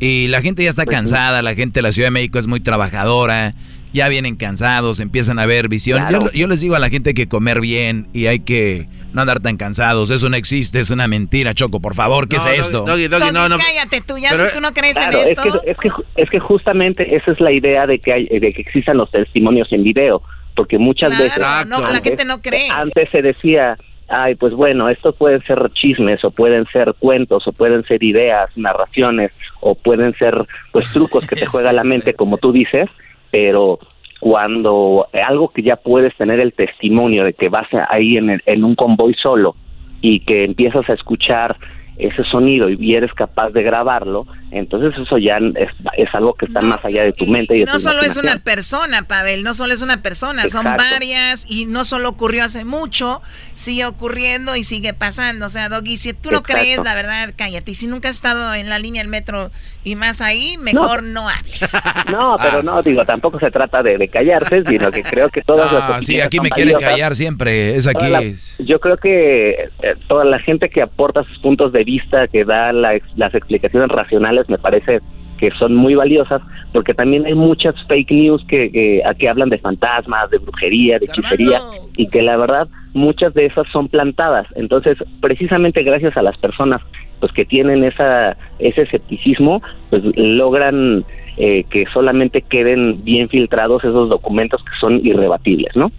Y 0.00 0.28
la 0.28 0.40
gente 0.40 0.62
ya 0.64 0.70
está 0.70 0.84
Pues 0.84 0.96
cansada, 0.96 1.42
la 1.42 1.54
gente 1.54 1.78
de 1.80 1.82
la 1.82 1.92
Ciudad 1.92 2.06
de 2.06 2.12
México 2.12 2.38
es 2.38 2.46
muy 2.46 2.60
trabajadora, 2.60 3.54
ya 3.92 4.08
vienen 4.08 4.36
cansados, 4.36 4.98
empiezan 5.00 5.38
a 5.38 5.46
ver 5.46 5.68
visión. 5.68 5.98
Claro. 6.06 6.26
Yo, 6.26 6.32
yo 6.32 6.46
les 6.46 6.60
digo 6.60 6.74
a 6.74 6.78
la 6.78 6.88
gente 6.88 7.12
que 7.12 7.28
comer 7.28 7.60
bien 7.60 8.06
y 8.14 8.26
hay 8.26 8.40
que 8.40 8.88
no 9.12 9.20
andar 9.22 9.40
tan 9.40 9.56
cansados. 9.56 10.08
Eso 10.10 10.28
no 10.30 10.36
existe, 10.36 10.80
es 10.80 10.90
una 10.90 11.06
mentira, 11.08 11.52
Choco, 11.54 11.80
por 11.80 11.94
favor, 11.94 12.28
¿qué 12.28 12.36
No, 12.36 12.42
es 12.42 12.46
Doggy, 12.48 12.60
esto? 12.60 12.84
Doggy, 12.86 13.08
Doggy, 13.08 13.32
no, 13.32 13.48
no. 13.48 13.58
Cállate 13.58 14.00
tú, 14.00 14.16
ya 14.16 14.30
Pero, 14.30 14.48
si 14.48 14.54
tú 14.54 14.60
no 14.62 14.72
crees 14.72 14.96
Claro, 14.96 15.18
en 15.18 15.24
es 15.24 15.30
esto. 15.30 15.42
que, 15.42 15.70
es, 15.70 15.76
que, 15.78 15.90
es 16.16 16.30
que 16.30 16.38
justamente 16.40 17.14
esa 17.14 17.32
es 17.32 17.40
la 17.40 17.52
idea 17.52 17.86
de 17.86 17.98
que 17.98 18.12
hay, 18.12 18.24
de 18.26 18.52
que 18.52 18.62
existan 18.62 18.96
los 18.96 19.10
testimonios 19.10 19.70
en 19.72 19.82
video, 19.82 20.22
porque 20.56 20.78
muchas 20.78 21.10
Claro, 21.10 21.24
veces 21.24 21.68
no, 21.68 21.80
la 21.92 22.00
gente 22.00 22.24
no 22.24 22.40
cree. 22.40 22.70
Antes 22.70 23.08
se 23.10 23.20
decía, 23.22 23.76
ay, 24.10 24.34
pues 24.34 24.52
bueno, 24.54 24.88
esto 24.88 25.12
pueden 25.14 25.40
ser 25.42 25.70
chismes 25.72 26.24
o 26.24 26.30
pueden 26.30 26.66
ser 26.66 26.94
cuentos 26.98 27.46
o 27.46 27.52
pueden 27.52 27.84
ser 27.84 28.02
ideas, 28.02 28.50
narraciones 28.56 29.30
o 29.60 29.74
pueden 29.74 30.12
ser 30.14 30.34
pues 30.72 30.92
trucos 30.92 31.26
que 31.26 31.36
te 31.36 31.46
juega 31.46 31.72
la 31.72 31.84
mente, 31.84 32.14
como 32.14 32.36
tú 32.38 32.52
dices, 32.52 32.88
pero 33.30 33.78
cuando 34.20 35.06
algo 35.26 35.48
que 35.48 35.62
ya 35.62 35.76
puedes 35.76 36.14
tener 36.16 36.40
el 36.40 36.52
testimonio 36.52 37.24
de 37.24 37.32
que 37.32 37.48
vas 37.48 37.68
ahí 37.88 38.16
en, 38.18 38.30
el- 38.30 38.42
en 38.46 38.64
un 38.64 38.74
convoy 38.74 39.14
solo 39.14 39.54
y 40.02 40.20
que 40.20 40.44
empiezas 40.44 40.88
a 40.90 40.92
escuchar 40.92 41.56
ese 42.00 42.24
sonido 42.24 42.68
y 42.68 42.94
eres 42.94 43.12
capaz 43.14 43.50
de 43.50 43.62
grabarlo, 43.62 44.26
entonces 44.50 44.92
eso 45.00 45.18
ya 45.18 45.36
es, 45.36 45.70
es 45.96 46.08
algo 46.14 46.34
que 46.34 46.46
está 46.46 46.60
más 46.60 46.84
allá 46.84 47.04
de 47.04 47.12
tu 47.12 47.26
mente 47.26 47.54
y, 47.54 47.58
Y 47.58 47.60
de 47.60 47.66
no 47.66 47.78
solo 47.78 48.02
es 48.02 48.16
una 48.16 48.38
persona, 48.38 49.02
Pavel, 49.02 49.42
no 49.44 49.54
solo 49.54 49.72
es 49.74 49.82
una 49.82 50.02
persona, 50.02 50.48
son 50.48 50.64
varias 50.64 51.46
y 51.48 51.66
no 51.66 51.84
solo 51.84 52.08
ocurrió 52.08 52.44
hace 52.44 52.64
mucho, 52.64 53.22
sigue 53.54 53.84
ocurriendo 53.86 54.56
y 54.56 54.64
sigue 54.64 54.92
pasando. 54.94 55.46
O 55.46 55.48
sea, 55.48 55.68
Doggy, 55.68 55.96
si 55.96 56.12
tú 56.12 56.30
no 56.30 56.38
Exacto. 56.38 56.54
crees, 56.54 56.82
la 56.82 56.94
verdad, 56.94 57.32
cállate. 57.36 57.70
Y 57.70 57.74
si 57.74 57.86
nunca 57.86 58.08
has 58.08 58.16
estado 58.16 58.54
en 58.54 58.68
la 58.68 58.78
línea 58.78 59.02
del 59.02 59.10
metro 59.10 59.50
y 59.84 59.94
más 59.96 60.20
ahí, 60.20 60.56
mejor 60.58 61.02
no, 61.02 61.28
hables. 61.28 61.72
No, 62.10 62.36
pero 62.40 62.62
no, 62.62 62.82
digo, 62.82 63.04
tampoco 63.04 63.38
se 63.38 63.50
trata 63.50 63.82
de, 63.82 63.98
de 63.98 64.08
callarse, 64.08 64.62
sino 64.68 64.90
que 64.90 65.02
creo 65.02 65.28
que 65.28 65.42
todas 65.42 65.72
las 65.72 65.82
Ah, 65.82 65.98
sí, 66.00 66.20
opiniones 66.20 66.26
aquí 66.26 66.40
me 66.40 66.50
quieren 66.50 66.72
valiosas. 66.74 66.92
callar 66.94 67.14
siempre, 67.16 67.76
es 67.76 67.86
aquí. 67.86 68.08
la- 68.08 68.22
yo 68.58 68.80
creo 68.80 68.96
que 68.96 69.50
eh, 69.50 69.68
toda 70.08 70.24
la 70.24 70.38
gente 70.40 70.68
que 70.68 70.82
aporta 70.82 71.22
sus 71.24 71.38
puntos 71.38 71.72
de 71.72 71.84
vista, 71.84 71.89
que 72.30 72.44
da 72.44 72.72
la 72.72 72.98
las 73.16 73.34
explicaciones 73.34 73.88
racionales, 73.88 74.48
me 74.48 74.58
parece 74.58 75.00
que 75.38 75.50
son 75.52 75.74
muy 75.74 75.94
valiosas, 75.94 76.42
porque 76.70 76.92
también 76.92 77.24
hay 77.24 77.34
muchas 77.34 77.74
fake 77.88 78.10
news 78.10 78.44
que, 78.46 78.70
que, 78.70 79.02
a 79.04 79.14
que 79.14 79.26
hablan 79.26 79.48
de 79.48 79.58
fantasmas, 79.58 80.30
de 80.30 80.36
brujería, 80.36 80.98
de 80.98 81.06
hechicería, 81.06 81.62
y 81.96 82.08
que 82.08 82.20
la 82.20 82.36
verdad 82.36 82.68
muchas 82.92 83.32
de 83.32 83.46
esas 83.46 83.66
son 83.72 83.88
plantadas. 83.88 84.46
Entonces, 84.54 84.98
precisamente 85.20 85.82
gracias 85.82 86.16
a 86.16 86.22
las 86.22 86.36
personas 86.36 86.82
pues 87.20 87.32
que 87.32 87.44
tienen 87.44 87.84
esa 87.84 88.36
ese 88.58 88.82
escepticismo, 88.82 89.62
pues 89.90 90.02
logran 90.16 91.04
eh, 91.36 91.64
que 91.70 91.86
solamente 91.92 92.42
queden 92.42 93.04
bien 93.04 93.28
filtrados 93.28 93.84
esos 93.84 94.08
documentos 94.08 94.62
que 94.64 94.72
son 94.80 95.04
irrebatibles, 95.04 95.74
¿no? 95.76 95.90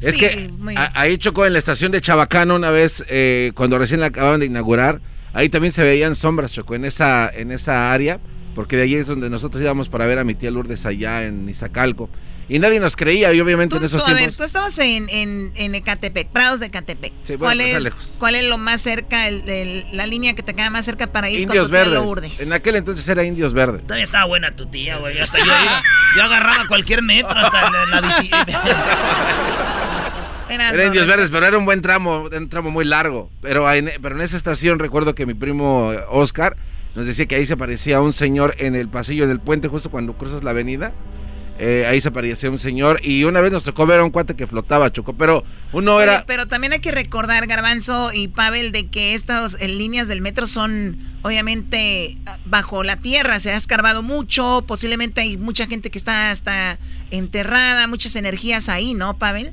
Es 0.00 0.18
que 0.18 0.50
ahí 0.94 1.16
chocó 1.16 1.46
en 1.46 1.54
la 1.54 1.58
estación 1.58 1.90
de 1.90 2.00
Chabacano 2.00 2.56
una 2.56 2.70
vez, 2.70 3.04
eh, 3.08 3.52
cuando 3.54 3.78
recién 3.78 4.00
la 4.00 4.06
acababan 4.06 4.40
de 4.40 4.46
inaugurar, 4.46 5.00
ahí 5.34 5.48
también 5.50 5.72
se 5.72 5.82
veían 5.82 6.14
sombras, 6.14 6.52
chocó 6.52 6.74
en 6.74 6.84
esa, 6.86 7.28
en 7.32 7.50
esa 7.52 7.92
área, 7.92 8.20
porque 8.54 8.76
de 8.76 8.82
ahí 8.84 8.94
es 8.94 9.06
donde 9.08 9.28
nosotros 9.28 9.62
íbamos 9.62 9.88
para 9.88 10.06
ver 10.06 10.18
a 10.18 10.24
mi 10.24 10.34
tía 10.34 10.50
Lourdes 10.50 10.86
allá 10.86 11.24
en 11.24 11.48
Izacalco. 11.48 12.08
Y 12.46 12.58
nadie 12.58 12.78
nos 12.78 12.94
creía, 12.94 13.32
y 13.32 13.40
obviamente 13.40 13.76
en 13.78 13.84
esos 13.84 14.04
Tú, 14.04 14.10
a 14.10 14.12
ver, 14.12 14.18
tiempos... 14.18 14.36
tú 14.36 14.44
estabas 14.44 14.78
en, 14.78 15.08
en, 15.08 15.50
en 15.54 15.74
Ecatepec, 15.74 16.28
Prados 16.28 16.60
de 16.60 16.66
Ecatepec. 16.66 17.10
Sí, 17.22 17.36
bueno, 17.36 17.38
¿Cuál, 17.38 17.56
pues, 17.56 17.76
es, 17.78 17.82
lejos. 17.84 18.16
¿Cuál 18.18 18.34
es 18.34 18.44
lo 18.44 18.58
más 18.58 18.82
cerca, 18.82 19.28
el, 19.28 19.48
el- 19.48 19.86
la 19.96 20.06
línea 20.06 20.34
que 20.34 20.42
te 20.42 20.52
queda 20.52 20.68
más 20.68 20.84
cerca 20.84 21.06
para 21.10 21.30
ir 21.30 21.40
Indios 21.40 21.56
con 21.56 21.68
tu 21.68 21.70
tía 21.72 21.84
Verdes. 21.84 22.04
Lourdes? 22.04 22.40
En 22.42 22.52
aquel 22.52 22.76
entonces 22.76 23.08
era 23.08 23.24
Indios 23.24 23.54
Verdes. 23.54 23.80
Todavía 23.84 24.04
estaba 24.04 24.26
buena 24.26 24.54
tu 24.54 24.66
tía, 24.66 24.98
güey. 24.98 25.18
Hasta 25.18 25.38
yo, 25.38 25.44
iba- 25.46 25.82
yo 26.18 26.22
agarraba 26.22 26.66
cualquier 26.68 27.02
metro 27.02 27.30
hasta 27.34 27.66
en 27.82 27.90
la 27.90 28.00
bici. 28.02 28.30
Indios. 30.54 31.06
Verdes, 31.06 31.30
pero 31.30 31.46
era 31.46 31.58
un 31.58 31.64
buen 31.64 31.82
tramo, 31.82 32.28
un 32.36 32.48
tramo 32.48 32.70
muy 32.70 32.84
largo. 32.84 33.30
Pero 33.40 33.70
en, 33.72 33.90
pero 34.00 34.16
en 34.16 34.22
esa 34.22 34.36
estación 34.36 34.78
recuerdo 34.78 35.14
que 35.14 35.26
mi 35.26 35.34
primo 35.34 35.92
eh, 35.92 36.00
Oscar 36.08 36.56
nos 36.94 37.06
decía 37.06 37.26
que 37.26 37.34
ahí 37.34 37.46
se 37.46 37.54
aparecía 37.54 38.00
un 38.00 38.12
señor 38.12 38.54
en 38.58 38.74
el 38.74 38.88
pasillo 38.88 39.26
del 39.26 39.40
puente 39.40 39.68
justo 39.68 39.90
cuando 39.90 40.14
cruzas 40.14 40.44
la 40.44 40.50
avenida. 40.50 40.92
Eh, 41.56 41.86
ahí 41.86 42.00
se 42.00 42.08
aparecía 42.08 42.50
un 42.50 42.58
señor 42.58 42.98
y 43.04 43.22
una 43.22 43.40
vez 43.40 43.52
nos 43.52 43.62
tocó 43.62 43.86
ver 43.86 44.00
a 44.00 44.04
un 44.04 44.10
cuate 44.10 44.34
que 44.34 44.48
flotaba, 44.48 44.92
Choco, 44.92 45.12
pero 45.12 45.44
uno 45.72 46.00
era... 46.00 46.24
pero 46.26 46.48
también 46.48 46.72
hay 46.72 46.80
que 46.80 46.90
recordar, 46.90 47.46
Garbanzo 47.46 48.12
y 48.12 48.26
Pavel, 48.26 48.72
de 48.72 48.88
que 48.88 49.14
estas 49.14 49.56
eh, 49.60 49.68
líneas 49.68 50.08
del 50.08 50.20
metro 50.20 50.48
son 50.48 50.98
obviamente 51.22 52.16
ah, 52.26 52.38
bajo 52.44 52.82
la 52.82 52.96
tierra, 52.96 53.38
se 53.38 53.52
ha 53.52 53.56
escarbado 53.56 54.02
mucho, 54.02 54.64
posiblemente 54.66 55.20
hay 55.20 55.36
mucha 55.36 55.68
gente 55.68 55.90
que 55.90 55.98
está 55.98 56.32
hasta 56.32 56.80
enterrada, 57.12 57.86
muchas 57.86 58.16
energías 58.16 58.68
ahí, 58.68 58.92
¿no, 58.92 59.16
Pavel? 59.16 59.52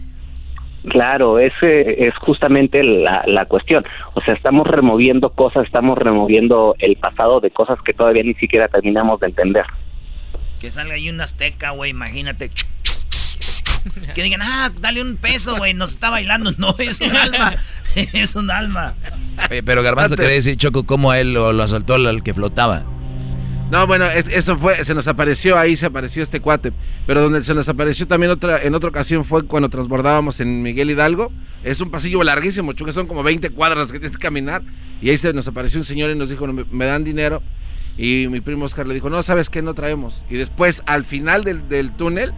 Claro, 0.89 1.37
ese 1.37 2.07
es 2.07 2.15
justamente 2.17 2.83
la, 2.83 3.23
la 3.27 3.45
cuestión. 3.45 3.85
O 4.13 4.21
sea, 4.21 4.33
estamos 4.33 4.65
removiendo 4.65 5.29
cosas, 5.29 5.65
estamos 5.65 5.97
removiendo 5.97 6.75
el 6.79 6.95
pasado 6.95 7.39
de 7.39 7.51
cosas 7.51 7.79
que 7.85 7.93
todavía 7.93 8.23
ni 8.23 8.33
siquiera 8.33 8.67
terminamos 8.67 9.19
de 9.19 9.27
entender. 9.27 9.65
Que 10.59 10.71
salga 10.71 10.95
ahí 10.95 11.09
un 11.09 11.21
azteca, 11.21 11.71
güey, 11.71 11.91
imagínate. 11.91 12.49
Que 14.13 14.21
digan, 14.21 14.41
ah, 14.43 14.69
dale 14.79 15.01
un 15.01 15.17
peso, 15.17 15.57
güey, 15.57 15.73
nos 15.73 15.91
está 15.91 16.09
bailando. 16.09 16.51
No, 16.57 16.75
es 16.77 17.01
un 17.01 17.15
alma. 17.15 17.55
Es 18.13 18.35
un 18.35 18.49
alma. 18.49 18.93
Oye, 19.49 19.63
pero 19.63 19.83
Garbanzo 19.83 20.15
quería 20.15 20.35
decir, 20.35 20.55
Choco, 20.55 20.85
cómo 20.85 21.11
a 21.11 21.19
él 21.19 21.33
lo, 21.33 21.51
lo 21.51 21.63
asaltó 21.63 21.97
el 21.97 22.23
que 22.23 22.33
flotaba. 22.33 22.83
No, 23.71 23.87
bueno, 23.87 24.05
es- 24.05 24.27
eso 24.27 24.57
fue, 24.57 24.83
se 24.83 24.93
nos 24.93 25.07
apareció 25.07 25.57
ahí, 25.57 25.77
se 25.77 25.85
apareció 25.85 26.21
este 26.21 26.41
cuate. 26.41 26.73
Pero 27.07 27.21
donde 27.21 27.41
se 27.41 27.53
nos 27.53 27.69
apareció 27.69 28.05
también 28.05 28.29
otra, 28.29 28.61
en 28.61 28.75
otra 28.75 28.89
ocasión 28.89 29.23
fue 29.23 29.43
cuando 29.43 29.69
transbordábamos 29.69 30.41
en 30.41 30.61
Miguel 30.61 30.91
Hidalgo. 30.91 31.31
Es 31.63 31.79
un 31.79 31.89
pasillo 31.89 32.21
larguísimo, 32.21 32.73
Choco, 32.73 32.91
son 32.91 33.07
como 33.07 33.23
20 33.23 33.49
cuadras 33.51 33.89
que 33.89 33.99
tienes 33.99 34.17
que 34.17 34.21
caminar. 34.21 34.61
Y 35.01 35.09
ahí 35.09 35.17
se 35.17 35.31
nos 35.31 35.47
apareció 35.47 35.79
un 35.79 35.85
señor 35.85 36.09
y 36.11 36.15
nos 36.15 36.29
dijo, 36.29 36.45
me, 36.47 36.85
dan 36.85 37.05
dinero. 37.05 37.41
Y 37.97 38.27
mi 38.29 38.41
primo 38.41 38.65
Oscar 38.65 38.85
le 38.87 38.93
dijo, 38.93 39.09
no, 39.09 39.23
¿sabes 39.23 39.49
qué? 39.49 39.61
No 39.61 39.73
traemos. 39.73 40.25
Y 40.29 40.35
después, 40.35 40.83
al 40.85 41.05
final 41.05 41.45
del, 41.45 41.69
del 41.69 41.91
túnel, 41.91 42.33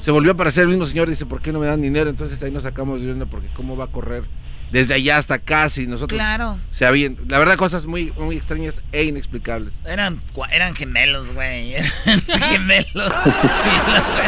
se 0.00 0.10
volvió 0.10 0.30
a 0.30 0.34
aparecer 0.34 0.62
el 0.62 0.70
mismo 0.70 0.86
señor 0.86 1.10
dice, 1.10 1.26
¿por 1.26 1.42
qué 1.42 1.52
no 1.52 1.58
me 1.58 1.66
dan 1.66 1.82
dinero? 1.82 2.08
Entonces 2.08 2.42
ahí 2.42 2.50
nos 2.50 2.62
sacamos 2.62 3.02
de 3.02 3.10
onda 3.12 3.26
porque 3.26 3.48
cómo 3.54 3.76
va 3.76 3.84
a 3.84 3.88
correr 3.88 4.24
desde 4.70 4.94
allá 4.94 5.16
hasta 5.16 5.34
acá 5.34 5.68
si 5.68 5.86
nosotros... 5.86 6.18
Claro. 6.18 6.52
O 6.52 6.74
sea, 6.74 6.90
bien, 6.90 7.16
la 7.28 7.38
verdad 7.38 7.56
cosas 7.56 7.86
muy, 7.86 8.12
muy 8.18 8.36
extrañas 8.36 8.82
e 8.92 9.04
inexplicables. 9.04 9.80
Eran, 9.86 10.20
eran 10.52 10.74
gemelos, 10.74 11.32
güey. 11.34 11.74
Eran 12.06 12.20
gemelos. 12.50 13.12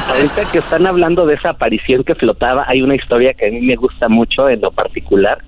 Ahorita 0.09 0.51
que 0.51 0.59
están 0.59 0.87
hablando 0.87 1.27
de 1.27 1.35
esa 1.35 1.51
aparición 1.51 2.05
que 2.05 2.15
flotaba, 2.15 2.65
hay 2.67 2.83
una 2.83 2.95
historia 2.95 3.35
que 3.35 3.49
a 3.49 3.51
mí 3.51 3.61
me 3.61 3.77
gusta 3.77 4.09
mucho 4.09 4.49
en 4.49 4.61
lo 4.61 4.71
particular, 4.71 5.39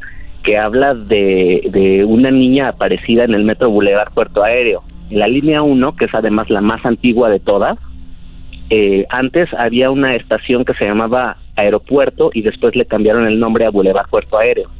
que 0.42 0.58
habla 0.58 0.94
de, 0.94 1.68
de 1.70 2.04
una 2.04 2.30
niña 2.30 2.68
aparecida 2.68 3.24
en 3.24 3.34
el 3.34 3.44
Metro 3.44 3.70
Boulevard 3.70 4.12
Puerto 4.12 4.42
Aéreo. 4.42 4.82
En 5.10 5.18
la 5.18 5.28
línea 5.28 5.62
1, 5.62 5.96
que 5.96 6.06
es 6.06 6.14
además 6.14 6.50
la 6.50 6.60
más 6.60 6.84
antigua 6.84 7.28
de 7.28 7.38
todas, 7.38 7.78
eh, 8.70 9.04
antes 9.10 9.52
había 9.52 9.90
una 9.90 10.16
estación 10.16 10.64
que 10.64 10.72
se 10.72 10.86
llamaba 10.86 11.36
Aeropuerto 11.56 12.30
y 12.32 12.40
después 12.40 12.74
le 12.74 12.86
cambiaron 12.86 13.26
el 13.26 13.38
nombre 13.38 13.66
a 13.66 13.70
Boulevard 13.70 14.08
Puerto 14.08 14.38
Aéreo. 14.38 14.70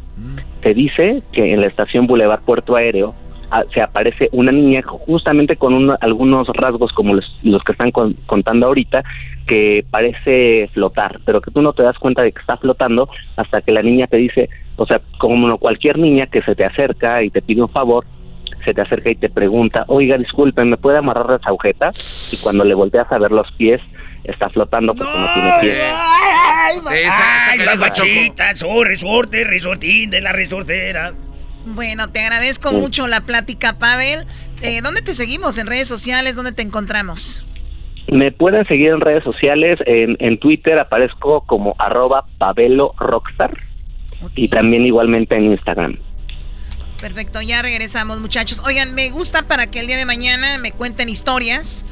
Se 0.62 0.74
dice 0.74 1.22
que 1.32 1.52
en 1.52 1.60
la 1.60 1.66
estación 1.66 2.06
Boulevard 2.06 2.42
Puerto 2.42 2.76
Aéreo 2.76 3.14
ah, 3.50 3.64
se 3.74 3.80
aparece 3.82 4.28
una 4.32 4.52
niña 4.52 4.82
justamente 4.82 5.56
con 5.56 5.74
un- 5.74 5.96
algunos 6.00 6.48
rasgos 6.48 6.92
como 6.92 7.14
los, 7.14 7.24
los 7.42 7.62
que 7.64 7.72
están 7.72 7.90
con- 7.90 8.14
contando 8.26 8.66
ahorita, 8.66 9.02
que 9.46 9.84
parece 9.90 10.68
flotar, 10.72 11.20
pero 11.24 11.40
que 11.40 11.50
tú 11.50 11.60
no 11.62 11.72
te 11.72 11.82
das 11.82 11.98
cuenta 11.98 12.22
de 12.22 12.32
que 12.32 12.40
está 12.40 12.56
flotando 12.56 13.08
hasta 13.36 13.60
que 13.60 13.72
la 13.72 13.82
niña 13.82 14.06
te 14.06 14.16
dice, 14.18 14.48
o 14.76 14.86
sea, 14.86 15.00
como 15.18 15.58
cualquier 15.58 15.98
niña 15.98 16.26
que 16.26 16.42
se 16.42 16.54
te 16.54 16.64
acerca 16.64 17.22
y 17.22 17.30
te 17.30 17.42
pide 17.42 17.62
un 17.62 17.68
favor, 17.68 18.04
se 18.64 18.72
te 18.72 18.80
acerca 18.80 19.10
y 19.10 19.16
te 19.16 19.28
pregunta, 19.28 19.84
oiga, 19.88 20.16
disculpe, 20.16 20.64
¿me 20.64 20.76
puede 20.76 20.98
amarrar 20.98 21.28
las 21.28 21.46
agujetas? 21.46 22.32
Y 22.32 22.40
cuando 22.42 22.62
le 22.64 22.74
volteas 22.74 23.10
a 23.10 23.18
ver 23.18 23.32
los 23.32 23.50
pies, 23.52 23.80
está 24.24 24.48
flotando 24.50 24.94
porque 24.94 25.12
no, 25.12 25.32
tiene 25.34 25.52
pies. 25.60 25.78
Ay, 25.94 27.58
las 27.64 27.78
bachitas, 27.78 28.62
oh, 28.66 28.84
resorte, 28.84 29.44
resortín 29.44 30.10
de 30.10 30.20
la 30.20 30.32
resortera. 30.32 31.12
Bueno, 31.64 32.08
te 32.10 32.20
agradezco 32.20 32.70
Sí. 32.70 32.76
mucho 32.76 33.06
la 33.06 33.20
plática, 33.20 33.78
Pavel. 33.78 34.26
Eh, 34.62 34.80
¿Dónde 34.82 35.02
te 35.02 35.14
seguimos? 35.14 35.58
¿En 35.58 35.66
redes 35.66 35.88
sociales? 35.88 36.36
¿Dónde 36.36 36.52
te 36.52 36.62
encontramos? 36.62 37.46
Me 38.08 38.32
pueden 38.32 38.66
seguir 38.66 38.88
en 38.88 39.00
redes 39.00 39.22
sociales, 39.22 39.78
en, 39.86 40.16
en 40.18 40.38
Twitter 40.38 40.78
aparezco 40.78 41.42
como 41.46 41.74
arroba 41.78 42.24
Pavelo 42.38 42.94
Rockstar 42.98 43.56
y 44.34 44.48
también 44.48 44.84
igualmente 44.84 45.36
en 45.36 45.52
Instagram. 45.52 45.98
Perfecto, 47.00 47.40
ya 47.42 47.62
regresamos, 47.62 48.20
muchachos. 48.20 48.62
Oigan, 48.66 48.94
me 48.94 49.10
gusta 49.10 49.42
para 49.42 49.68
que 49.70 49.80
el 49.80 49.86
día 49.86 49.96
de 49.96 50.06
mañana 50.06 50.58
me 50.58 50.72
cuenten 50.72 51.08
historias 51.08 51.84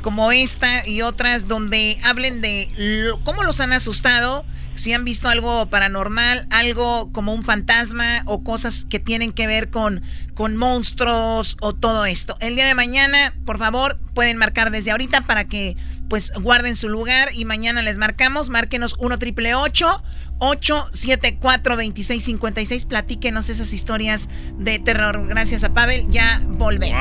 como 0.00 0.32
esta 0.32 0.86
y 0.86 1.02
otras 1.02 1.46
donde 1.48 1.98
hablen 2.04 2.40
de 2.40 2.68
lo- 2.76 3.22
cómo 3.24 3.42
los 3.44 3.60
han 3.60 3.72
asustado, 3.72 4.44
si 4.74 4.92
han 4.92 5.04
visto 5.04 5.28
algo 5.28 5.68
paranormal, 5.68 6.46
algo 6.50 7.12
como 7.12 7.34
un 7.34 7.42
fantasma 7.42 8.22
o 8.26 8.42
cosas 8.42 8.86
que 8.88 8.98
tienen 8.98 9.32
que 9.32 9.46
ver 9.46 9.68
con, 9.70 10.02
con 10.34 10.56
monstruos 10.56 11.56
o 11.60 11.74
todo 11.74 12.06
esto. 12.06 12.36
El 12.40 12.54
día 12.54 12.66
de 12.66 12.74
mañana, 12.74 13.34
por 13.44 13.58
favor, 13.58 13.98
pueden 14.14 14.36
marcar 14.38 14.70
desde 14.70 14.90
ahorita 14.92 15.22
para 15.22 15.44
que 15.44 15.76
pues 16.08 16.32
guarden 16.40 16.76
su 16.76 16.88
lugar 16.88 17.28
y 17.34 17.44
mañana 17.44 17.82
les 17.82 17.98
marcamos. 17.98 18.48
Márquenos 18.48 18.96
1 18.98 19.18
triple 19.18 19.54
874 19.54 21.76
2656 21.76 22.86
Platíquenos 22.86 23.48
esas 23.48 23.72
historias 23.72 24.28
de 24.58 24.78
terror. 24.78 25.26
Gracias 25.28 25.62
a 25.62 25.72
Pavel. 25.74 26.06
Ya 26.10 26.40
volvemos. 26.46 26.98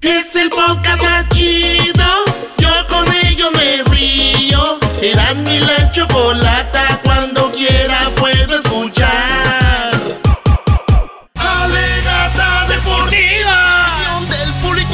Es 0.00 0.36
el 0.36 0.48
podcast 0.48 1.02
más 1.02 1.28
chido. 1.30 2.04
Yo 2.58 2.68
con 2.88 3.04
ello 3.12 3.50
me 3.50 3.82
río. 3.90 4.78
Eras 5.02 5.38
mi 5.38 5.58
la 5.58 5.90
chocolata. 5.90 7.00
Cuando 7.02 7.50
quiera 7.50 8.08
puedo 8.14 8.60
escuchar. 8.60 10.00
Alegata 11.34 12.66
deportiva. 12.68 13.98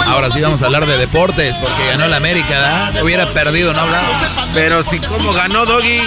Ahora 0.06 0.31
sí 0.31 0.40
vamos 0.40 0.62
a 0.62 0.66
hablar 0.66 0.86
de 0.86 0.97
deportes, 0.97 1.56
porque 1.59 1.86
ganó 1.86 2.05
el 2.06 2.14
América, 2.14 2.48
¿verdad? 2.48 3.02
Hubiera 3.02 3.26
perdido, 3.26 3.74
no 3.74 3.81
hablaba. 3.81 4.09
Pero 4.55 4.82
si 4.82 5.01
como 5.01 5.35
ganó 5.35 5.66
Doggy. 5.66 6.01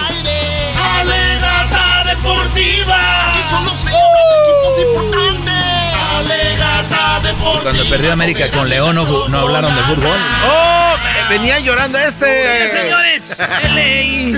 Alegata 1.00 2.04
deportiva. 2.06 3.30
Aquí 3.32 3.42
solo 3.52 3.70
se 3.70 3.90
equipos 3.90 4.80
importantes. 4.80 5.37
Cuando 7.64 7.86
perdió 7.90 8.12
América 8.14 8.50
con 8.52 8.70
León 8.70 8.96
no, 8.96 9.28
no 9.28 9.40
hablaron 9.40 9.76
de 9.76 9.82
fútbol. 9.84 10.18
¡Oh! 10.48 10.78
Venía 11.30 11.60
llorando 11.60 11.98
este. 12.00 12.68
Sí, 12.68 12.78
señores, 12.78 13.40
LA. 13.40 14.38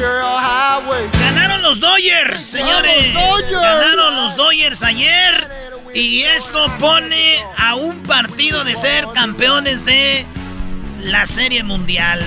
Ganaron 1.19 1.61
los 1.61 1.79
Dodgers, 1.79 2.43
señores. 2.43 3.13
Ganaron 3.51 4.15
los 4.15 4.35
Dodgers 4.35 4.83
ayer. 4.83 5.47
Y 5.93 6.23
esto 6.23 6.67
pone 6.79 7.43
a 7.57 7.75
un 7.75 8.01
partido 8.03 8.63
de 8.63 8.75
ser 8.75 9.07
campeones 9.13 9.85
de 9.85 10.25
la 10.99 11.25
Serie 11.25 11.63
Mundial. 11.63 12.21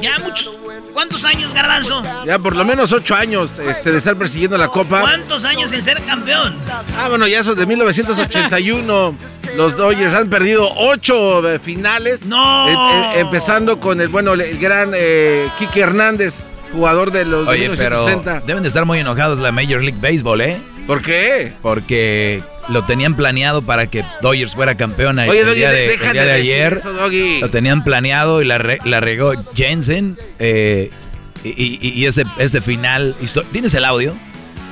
Ya 0.00 0.18
muchos. 0.18 0.52
¿Cuántos 0.94 1.24
años, 1.24 1.52
Garbanzo? 1.52 2.02
Ya 2.24 2.38
por 2.38 2.56
lo 2.56 2.64
menos 2.64 2.92
ocho 2.92 3.14
años 3.14 3.58
este, 3.58 3.90
de 3.90 3.98
estar 3.98 4.16
persiguiendo 4.16 4.56
la 4.56 4.68
copa. 4.68 5.00
¿Cuántos 5.00 5.44
años 5.44 5.70
sin 5.70 5.82
ser 5.82 6.00
campeón? 6.04 6.54
Ah, 6.96 7.08
bueno, 7.08 7.26
ya 7.26 7.42
son 7.42 7.56
de 7.56 7.66
1981. 7.66 9.16
Los 9.56 9.76
Dodgers 9.76 10.14
han 10.14 10.30
perdido 10.30 10.68
ocho 10.76 11.46
eh, 11.48 11.58
finales. 11.58 12.24
¡No! 12.24 12.68
Eh, 12.68 12.72
eh, 13.16 13.20
empezando 13.20 13.78
con 13.80 14.00
el, 14.00 14.08
bueno, 14.08 14.34
el 14.34 14.58
gran 14.58 14.92
eh, 14.94 15.48
Kike 15.58 15.80
Hernández, 15.80 16.42
jugador 16.72 17.10
de 17.10 17.24
los 17.24 17.46
Oye, 17.48 17.70
pero 17.76 17.98
1960. 18.04 18.46
deben 18.46 18.62
de 18.62 18.68
estar 18.68 18.84
muy 18.84 18.98
enojados 19.00 19.38
la 19.38 19.52
Major 19.52 19.82
League 19.82 19.98
Baseball, 20.00 20.40
¿eh? 20.40 20.58
¿Por 20.86 21.02
qué? 21.02 21.52
Porque 21.62 22.42
lo 22.68 22.84
tenían 22.84 23.14
planeado 23.14 23.62
para 23.62 23.86
que 23.86 24.04
Dodgers 24.22 24.54
fuera 24.54 24.76
campeona 24.76 25.24
Oye, 25.24 25.40
el, 25.40 25.46
Doggy, 25.46 25.58
día 25.58 25.70
de, 25.70 25.88
deja 25.88 26.06
el 26.06 26.12
día 26.12 26.22
de 26.22 26.28
de 26.28 26.34
decir 26.38 26.52
ayer. 26.54 26.72
eso, 26.74 26.92
Doggy. 26.92 27.40
Lo 27.40 27.50
tenían 27.50 27.84
planeado 27.84 28.42
y 28.42 28.44
la, 28.46 28.58
re- 28.58 28.78
la 28.84 29.00
regó 29.00 29.32
Jensen. 29.54 30.16
eh, 30.38 30.90
y, 31.44 31.78
y- 31.86 31.92
y 31.92 32.06
ese, 32.06 32.24
ese 32.38 32.60
final... 32.62 33.14
¿Tienes 33.52 33.74
el 33.74 33.84
audio? 33.84 34.14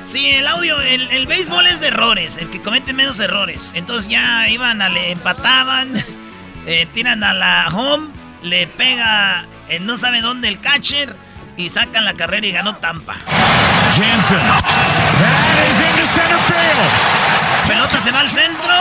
Sí, 0.05 0.27
el 0.31 0.47
audio, 0.47 0.81
el, 0.81 1.03
el 1.11 1.27
béisbol 1.27 1.65
es 1.67 1.79
de 1.79 1.87
errores, 1.87 2.37
el 2.37 2.49
que 2.49 2.61
comete 2.61 2.93
menos 2.93 3.19
errores. 3.19 3.71
Entonces 3.75 4.09
ya 4.09 4.49
iban 4.49 4.81
a 4.81 4.89
le 4.89 5.11
empataban, 5.11 5.93
eh, 6.67 6.87
tiran 6.93 7.23
a 7.23 7.33
la 7.33 7.67
home, 7.71 8.07
le 8.41 8.65
pega 8.67 9.45
en 9.69 9.85
no 9.85 9.95
sabe 9.97 10.19
dónde 10.21 10.47
el 10.49 10.59
catcher 10.59 11.15
y 11.55 11.69
sacan 11.69 12.03
la 12.05 12.15
carrera 12.15 12.45
y 12.47 12.51
ganó 12.51 12.75
Tampa. 12.75 13.15
Jansen. 13.95 14.39
That 14.39 15.69
is 15.69 15.79
into 15.79 16.05
center 16.07 16.39
field. 16.39 17.32
Pelota 17.67 17.99
se 17.99 18.11
va 18.11 18.19
al 18.19 18.29
centro. 18.29 18.73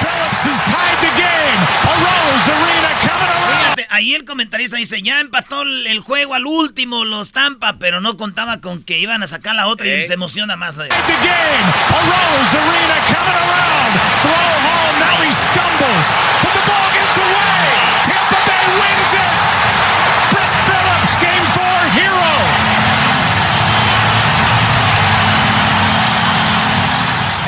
Phillips 0.00 0.42
has 0.46 0.60
tied 0.64 0.98
the 1.00 1.10
game. 1.20 1.60
Arose 1.90 2.50
Arena 2.50 2.88
coming 3.00 3.30
around. 3.30 3.58
Fíjate, 3.60 3.86
ahí 3.90 4.14
el 4.14 4.24
comentarista 4.24 4.76
dice, 4.76 5.02
ya 5.02 5.20
empató 5.20 5.62
el 5.62 5.86
el 5.86 6.00
juego 6.00 6.34
al 6.34 6.46
último 6.46 7.04
los 7.04 7.32
Tampa, 7.32 7.76
pero 7.78 8.00
no 8.00 8.16
contaba 8.16 8.60
con 8.60 8.82
que 8.82 8.98
iban 8.98 9.22
a 9.22 9.26
sacar 9.26 9.54
la 9.54 9.66
otra 9.66 9.86
y 9.86 10.04
se 10.04 10.14
emociona 10.14 10.56
más. 10.56 10.78
eh. 10.78 10.88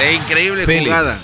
Eh, 0.07 0.15
increíble 0.15 0.65
Phillips. 0.66 0.87
jugada. 0.87 1.15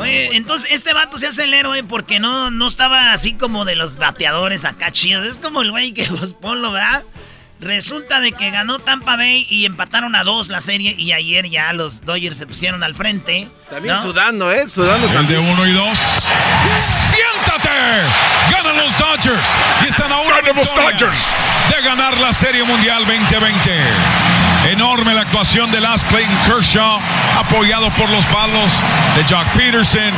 Oye, 0.00 0.36
entonces 0.36 0.70
este 0.72 0.94
vato 0.94 1.18
se 1.18 1.26
hace 1.26 1.44
el 1.44 1.54
héroe 1.54 1.84
porque 1.84 2.18
no, 2.18 2.50
no 2.50 2.66
estaba 2.66 3.12
así 3.12 3.34
como 3.34 3.64
de 3.64 3.76
los 3.76 3.96
bateadores 3.96 4.64
acá 4.64 4.90
chidos. 4.90 5.26
Es 5.26 5.38
como 5.38 5.62
el 5.62 5.70
güey 5.70 5.92
que 5.92 6.04
pues 6.18 6.34
ponlo, 6.34 6.72
¿verdad? 6.72 7.02
Resulta 7.60 8.18
de 8.20 8.32
que 8.32 8.50
ganó 8.50 8.80
Tampa 8.80 9.14
Bay 9.16 9.46
y 9.48 9.66
empataron 9.66 10.16
a 10.16 10.24
dos 10.24 10.48
la 10.48 10.60
serie 10.60 10.96
y 10.98 11.12
ayer 11.12 11.48
ya 11.48 11.72
los 11.72 12.04
Dodgers 12.04 12.36
se 12.36 12.46
pusieron 12.46 12.82
al 12.82 12.94
frente. 12.94 13.46
También 13.70 13.94
¿no? 13.94 14.02
sudando, 14.02 14.50
¿eh? 14.50 14.68
Sudando 14.68 15.06
El 15.16 15.26
de 15.28 15.38
uno 15.38 15.64
y 15.64 15.72
dos. 15.72 15.96
¡Siéntate! 16.76 17.70
Ganan 18.50 18.76
los 18.78 18.98
Dodgers 18.98 19.48
y 19.84 19.88
están 19.88 20.10
a 20.10 20.18
una 20.18 20.40
victoria 20.40 21.12
de 21.70 21.82
ganar 21.84 22.18
la 22.18 22.32
Serie 22.32 22.64
Mundial 22.64 23.06
2020. 23.06 24.31
Enorme 24.70 25.12
la 25.14 25.22
actuación 25.22 25.70
de 25.72 25.80
Last 25.80 26.06
Clayton 26.08 26.36
Kershaw, 26.46 27.00
apoyado 27.38 27.90
por 27.90 28.08
los 28.10 28.24
palos 28.26 28.70
de 29.16 29.24
Jock 29.24 29.46
Peterson 29.56 30.12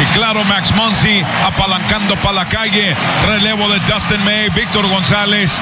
y 0.00 0.04
claro 0.14 0.42
Max 0.44 0.72
Muncy 0.74 1.22
apalancando 1.44 2.16
para 2.16 2.32
la 2.32 2.48
calle. 2.48 2.94
Relevo 3.26 3.68
de 3.68 3.78
Dustin 3.80 4.24
May, 4.24 4.48
Víctor 4.50 4.88
González. 4.88 5.52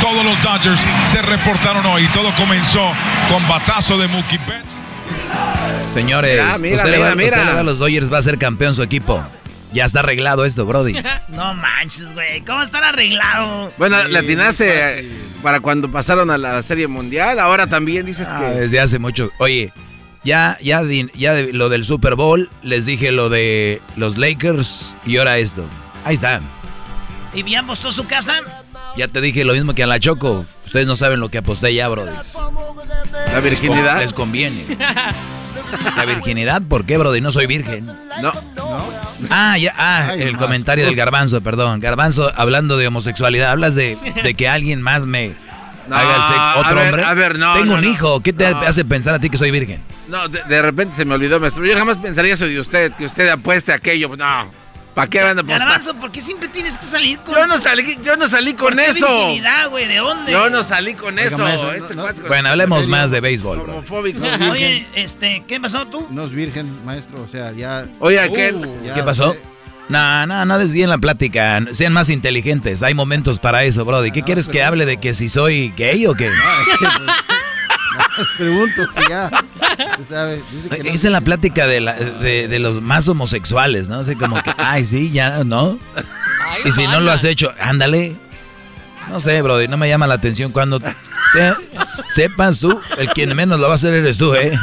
Todos 0.00 0.24
los 0.24 0.40
Dodgers 0.42 0.80
se 1.06 1.22
reportaron 1.22 1.84
hoy. 1.86 2.06
Todo 2.08 2.30
comenzó 2.36 2.92
con 3.28 3.46
batazo 3.48 3.98
de 3.98 4.06
Mookie 4.06 4.38
Betts. 4.46 4.78
Señores, 5.92 6.32
Mira, 6.32 6.58
mira, 6.58 6.76
usted, 6.76 6.90
le 6.90 6.98
va, 6.98 7.04
mira, 7.06 7.16
mira. 7.16 7.26
usted 7.36 7.46
le 7.46 7.52
va 7.54 7.60
a 7.60 7.64
los 7.64 7.78
Dodgers, 7.80 8.12
va 8.12 8.18
a 8.18 8.22
ser 8.22 8.38
campeón 8.38 8.74
su 8.74 8.82
equipo. 8.82 9.22
Ya 9.72 9.84
está 9.84 10.00
arreglado 10.00 10.44
esto, 10.44 10.64
Brody. 10.64 10.94
No 11.28 11.54
manches, 11.54 12.12
güey. 12.14 12.40
¿Cómo 12.44 12.62
estar 12.62 12.82
arreglado? 12.82 13.70
Bueno, 13.78 14.02
le 14.08 14.18
atinaste 14.18 15.00
eh, 15.00 15.08
para 15.42 15.60
cuando 15.60 15.90
pasaron 15.90 16.30
a 16.30 16.38
la 16.38 16.62
Serie 16.62 16.86
Mundial. 16.88 17.38
Ahora 17.38 17.66
también 17.66 18.06
dices 18.06 18.26
Ah, 18.30 18.40
que. 18.52 18.60
desde 18.60 18.80
hace 18.80 18.98
mucho. 18.98 19.30
Oye, 19.38 19.72
ya, 20.24 20.56
ya, 20.62 20.82
ya 21.14 21.34
de- 21.34 21.52
lo 21.52 21.68
del 21.68 21.84
Super 21.84 22.14
Bowl, 22.14 22.50
les 22.62 22.86
dije 22.86 23.12
lo 23.12 23.28
de 23.28 23.82
los 23.96 24.16
Lakers 24.16 24.94
y 25.04 25.18
ahora 25.18 25.38
esto. 25.38 25.64
Ahí 26.04 26.14
está. 26.14 26.40
¿Y 27.34 27.42
bien 27.42 27.60
apostó 27.64 27.92
su 27.92 28.06
casa? 28.06 28.40
Ya 28.96 29.06
te 29.08 29.20
dije 29.20 29.44
lo 29.44 29.52
mismo 29.52 29.74
que 29.74 29.82
a 29.82 29.86
la 29.86 30.00
Choco. 30.00 30.46
Ustedes 30.64 30.86
no 30.86 30.96
saben 30.96 31.20
lo 31.20 31.28
que 31.30 31.38
aposté 31.38 31.72
ya, 31.74 31.88
Brody. 31.88 32.10
La 33.32 33.40
virginidad. 33.40 34.00
Les 34.00 34.12
conviene. 34.14 34.64
La 35.96 36.04
virginidad, 36.04 36.62
¿por 36.62 36.84
qué, 36.84 36.96
Brody? 36.98 37.20
No 37.20 37.30
soy 37.30 37.46
virgen. 37.46 37.86
No. 38.22 38.32
Ah, 39.30 39.58
ya, 39.58 39.72
ah, 39.76 40.14
el 40.14 40.36
comentario 40.36 40.84
del 40.84 40.94
garbanzo, 40.94 41.40
perdón. 41.40 41.80
Garbanzo, 41.80 42.30
hablando 42.36 42.76
de 42.76 42.86
homosexualidad, 42.86 43.50
hablas 43.50 43.74
de, 43.74 43.98
de 44.22 44.34
que 44.34 44.48
alguien 44.48 44.80
más 44.80 45.06
me, 45.06 45.34
haga 45.90 46.16
el 46.16 46.22
sexo 46.22 46.40
a 46.40 46.58
otro 46.58 46.76
ver, 46.76 46.86
hombre. 46.86 47.04
a 47.04 47.14
ver, 47.14 47.38
no, 47.38 47.54
Tengo 47.54 47.72
no, 47.72 47.78
un 47.78 47.84
hijo. 47.84 48.20
¿Qué 48.20 48.32
te 48.32 48.46
hace 48.46 48.84
pensar 48.84 49.14
a 49.14 49.18
ti 49.18 49.28
que 49.30 49.38
soy 49.38 49.50
virgen? 49.50 49.80
No, 50.08 50.28
de, 50.28 50.42
de 50.44 50.62
repente 50.62 50.94
se 50.94 51.04
me 51.04 51.14
olvidó. 51.14 51.38
Yo 51.40 51.76
jamás 51.76 51.96
pensaría 51.96 52.34
eso 52.34 52.46
de 52.46 52.60
usted, 52.60 52.92
que 52.92 53.06
usted 53.06 53.28
apueste 53.28 53.72
aquello. 53.72 54.16
No. 54.16 54.50
¿Para 54.98 55.10
qué 55.10 55.22
van 55.22 55.38
a? 55.38 55.42
Garbanzo, 55.42 55.94
¿por 55.94 56.10
qué 56.10 56.20
siempre 56.20 56.48
tienes 56.48 56.76
que 56.76 56.84
salir 56.84 57.20
con 57.20 57.32
Yo 57.36 57.46
no 57.46 57.56
salí, 57.58 57.96
yo 58.02 58.16
no 58.16 58.26
salí 58.26 58.54
con 58.54 58.74
¿Por 58.74 58.76
qué 58.82 58.86
eso. 58.90 59.06
güey? 59.70 59.86
¿De 59.86 59.96
dónde? 59.98 60.32
Yo 60.32 60.50
no 60.50 60.64
salí 60.64 60.94
con 60.94 61.16
Oiga, 61.16 61.28
eso. 61.28 61.38
maestro, 61.38 61.72
Este 61.72 61.94
no, 61.94 62.02
cuate 62.02 62.18
con- 62.18 62.28
Bueno, 62.28 62.48
hablemos 62.48 62.88
más 62.88 63.12
de 63.12 63.20
béisbol, 63.20 63.60
bro. 63.60 63.72
Homofóbico. 63.74 64.20
Oye, 64.50 64.88
este, 64.96 65.44
¿qué 65.46 65.60
pasó 65.60 65.86
tú? 65.86 66.04
No 66.10 66.24
es 66.24 66.32
virgen, 66.32 66.84
maestro, 66.84 67.22
o 67.22 67.28
sea, 67.28 67.52
ya... 67.52 67.86
Oye, 68.00 68.18
aquel. 68.18 68.60
ya 68.84 68.94
¿Qué 68.94 69.04
pasó? 69.04 69.36
No, 69.88 70.26
no, 70.26 70.44
no 70.44 70.58
desvíen 70.58 70.90
la 70.90 70.98
plática. 70.98 71.64
Sean 71.74 71.92
más 71.92 72.10
inteligentes. 72.10 72.82
Hay 72.82 72.92
momentos 72.94 73.38
para 73.38 73.62
eso, 73.62 73.84
Brody. 73.84 74.10
¿Qué 74.10 74.22
quieres 74.24 74.48
que 74.48 74.64
hable 74.64 74.84
de 74.84 74.96
que 74.96 75.14
si 75.14 75.28
soy 75.28 75.72
gay 75.76 76.06
o 76.08 76.14
qué? 76.14 76.28
pregunto 78.38 78.86
si 78.96 79.08
ya, 79.08 79.30
sabe, 80.08 80.42
dice 80.52 80.68
que 80.68 80.82
no- 80.84 80.90
Esa 80.90 81.06
es 81.08 81.12
la 81.12 81.20
plática 81.20 81.66
de, 81.66 81.80
la- 81.80 81.94
de, 81.94 82.48
de 82.48 82.58
los 82.58 82.80
más 82.80 83.08
homosexuales, 83.08 83.88
¿no? 83.88 84.00
Así 84.00 84.16
como 84.16 84.42
que, 84.42 84.52
ay, 84.56 84.84
sí, 84.84 85.10
ya, 85.10 85.44
¿no? 85.44 85.78
Y 86.64 86.72
si 86.72 86.86
no 86.86 87.00
lo 87.00 87.10
has 87.12 87.24
hecho, 87.24 87.50
ándale. 87.60 88.16
No 89.10 89.20
sé, 89.20 89.40
Brody, 89.42 89.68
no 89.68 89.76
me 89.76 89.88
llama 89.88 90.06
la 90.06 90.14
atención 90.14 90.52
cuando 90.52 90.78
se- 90.80 91.54
sepas 92.10 92.58
tú, 92.60 92.78
el 92.98 93.08
quien 93.10 93.34
menos 93.34 93.58
lo 93.58 93.66
va 93.66 93.72
a 93.72 93.76
hacer 93.76 93.94
eres 93.94 94.18
tú, 94.18 94.34
¿eh? 94.34 94.58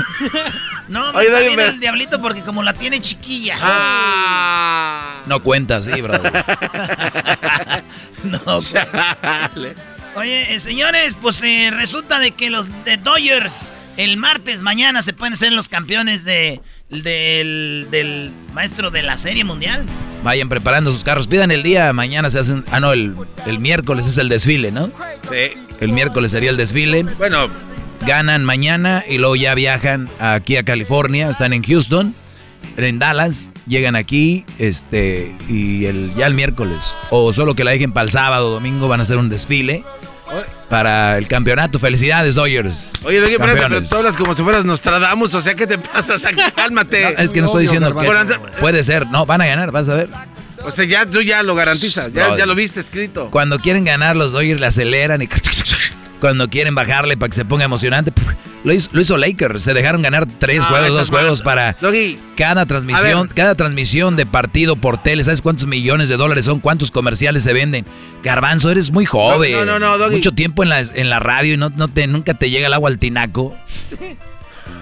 No, 0.88 1.12
me 1.14 1.18
Oye, 1.20 1.28
está 1.28 1.40
bien 1.40 1.56
me- 1.56 1.64
el 1.64 1.80
diablito 1.80 2.22
porque 2.22 2.42
como 2.44 2.62
la 2.62 2.74
tiene 2.74 3.02
chiquilla. 3.02 3.58
Ah. 3.60 5.22
No 5.26 5.40
cuentas, 5.42 5.86
sí, 5.86 6.00
Brody. 6.02 6.20
No, 8.24 8.62
Chale. 8.64 9.76
Oye, 10.16 10.56
eh, 10.56 10.60
señores, 10.60 11.16
pues 11.22 11.42
eh, 11.44 11.72
resulta 11.72 12.20
de 12.20 12.32
que 12.32 12.50
los 12.50 12.68
de 12.86 12.98
Dodgers 12.98 13.72
el 13.98 14.18
martes 14.18 14.62
mañana 14.62 15.02
se 15.02 15.14
pueden 15.14 15.36
ser 15.36 15.54
los 15.54 15.70
campeones 15.70 16.26
de, 16.26 16.62
del, 16.90 17.88
del 17.92 18.32
maestro 18.54 18.92
de 18.92 19.02
la 19.02 19.18
Serie 19.18 19.44
Mundial. 19.44 19.86
Vayan 20.24 20.50
preparando 20.50 20.92
sus 20.92 21.04
carros. 21.04 21.28
Pidan 21.28 21.52
el 21.52 21.64
día, 21.64 21.92
mañana 21.94 22.30
se 22.30 22.40
hacen. 22.40 22.64
Ah, 22.72 22.80
no, 22.80 22.94
el, 22.94 23.16
el 23.46 23.60
miércoles 23.60 24.08
es 24.08 24.18
el 24.18 24.28
desfile, 24.28 24.72
¿no? 24.72 24.88
Sí. 25.30 25.54
El 25.80 25.92
miércoles 25.92 26.32
sería 26.32 26.50
el 26.50 26.58
desfile. 26.58 27.04
Bueno, 27.18 27.50
Ganan 28.06 28.44
mañana 28.44 29.04
y 29.08 29.18
luego 29.18 29.36
ya 29.36 29.56
viajan 29.56 30.10
aquí 30.20 30.58
a 30.58 30.64
California. 30.64 31.30
Están 31.30 31.54
en 31.54 31.64
Houston, 31.64 32.14
en 32.78 33.00
Dallas. 33.00 33.50
Llegan 33.68 33.96
aquí 33.96 34.46
este 34.60 35.36
y 35.50 35.86
el, 35.86 36.14
ya 36.16 36.28
el 36.28 36.34
miércoles. 36.34 36.96
O 37.10 37.34
solo 37.34 37.56
que 37.56 37.64
la 37.64 37.72
dejen 37.72 37.92
para 37.92 38.06
el 38.06 38.12
sábado 38.12 38.50
o 38.50 38.52
domingo 38.52 38.88
van 38.88 39.00
a 39.00 39.04
hacer 39.04 39.18
un 39.18 39.30
desfile 39.30 39.84
para 40.70 41.18
el 41.18 41.28
campeonato. 41.28 41.80
Felicidades, 41.80 42.36
Dodgers. 42.36 42.94
oye, 43.04 43.18
espérate, 43.18 43.62
pero 43.62 43.84
tú 43.84 43.96
hablas 43.96 44.18
como 44.18 44.36
si 44.36 44.44
fueras 44.44 44.66
Nostradamus, 44.66 45.34
o 45.34 45.42
sea, 45.42 45.56
¿qué 45.56 45.68
te 45.68 45.78
pasa? 45.78 46.16
Cálmate. 46.56 47.22
Es 47.22 47.32
que 47.32 47.42
no 47.42 47.48
estoy 47.48 47.64
diciendo 47.64 47.96
que 47.96 48.08
puede 48.60 48.84
ser. 48.84 49.08
No, 49.08 49.26
van 49.26 49.42
a 49.42 49.46
ganar, 49.46 49.72
vas 49.72 49.90
a 49.90 49.96
ver. 49.96 50.10
O 50.64 50.72
sea, 50.72 50.86
ya 50.86 51.06
tú 51.06 51.22
ya 51.22 51.44
lo 51.44 51.54
garantizas, 51.56 52.12
ya 52.12 52.46
lo 52.46 52.56
viste 52.56 52.80
escrito. 52.80 53.30
Cuando 53.32 53.60
quieren 53.60 53.86
ganar, 53.86 54.16
los 54.16 54.32
Dodgers 54.32 54.60
le 54.60 54.68
aceleran 54.68 55.22
y 55.22 55.28
cuando 56.20 56.50
quieren 56.50 56.76
bajarle 56.76 57.18
para 57.18 57.30
que 57.30 57.36
se 57.36 57.46
ponga 57.46 57.66
emocionante, 57.66 58.12
lo 58.64 58.74
hizo, 58.74 58.90
lo 58.94 59.02
hizo 59.02 59.18
Lakers. 59.18 59.62
Se 59.64 59.74
dejaron 59.74 60.02
ganar 60.02 60.26
tres 60.26 60.64
Ah, 60.64 60.70
juegos, 60.70 60.90
dos 60.94 61.10
juegos 61.10 61.42
para 61.42 61.76
cada 62.36 62.66
transmisión, 62.66 63.30
cada 63.34 63.56
transmisión 63.56 64.16
de 64.16 64.26
partido 64.26 64.76
por 64.76 64.98
tele. 64.98 65.24
¿Sabes 65.24 65.42
cuántos 65.42 65.68
millones 65.68 66.10
de 66.10 66.18
dólares 66.18 66.46
son? 66.46 66.60
¿Cuántos 66.60 66.90
comerciales 66.92 67.44
se 67.44 67.54
venden? 67.54 67.86
Garbanzo, 68.24 68.72
eres 68.72 68.92
muy 68.92 69.06
joven. 69.06 69.52
No, 69.54 69.66
no, 69.66 69.80
no, 69.80 69.98
Doggy. 69.98 70.16
Mucho 70.16 70.32
tiempo 70.32 70.64
en 70.64 70.70
la, 70.70 70.80
en 70.82 71.10
la 71.10 71.20
radio 71.20 71.54
y 71.54 71.58
no, 71.58 71.70
no 71.70 71.88
te, 71.88 72.08
nunca 72.08 72.34
te 72.34 72.50
llega 72.50 72.68
el 72.68 72.74
agua 72.74 72.90
al 72.90 72.98
tinaco. 72.98 73.56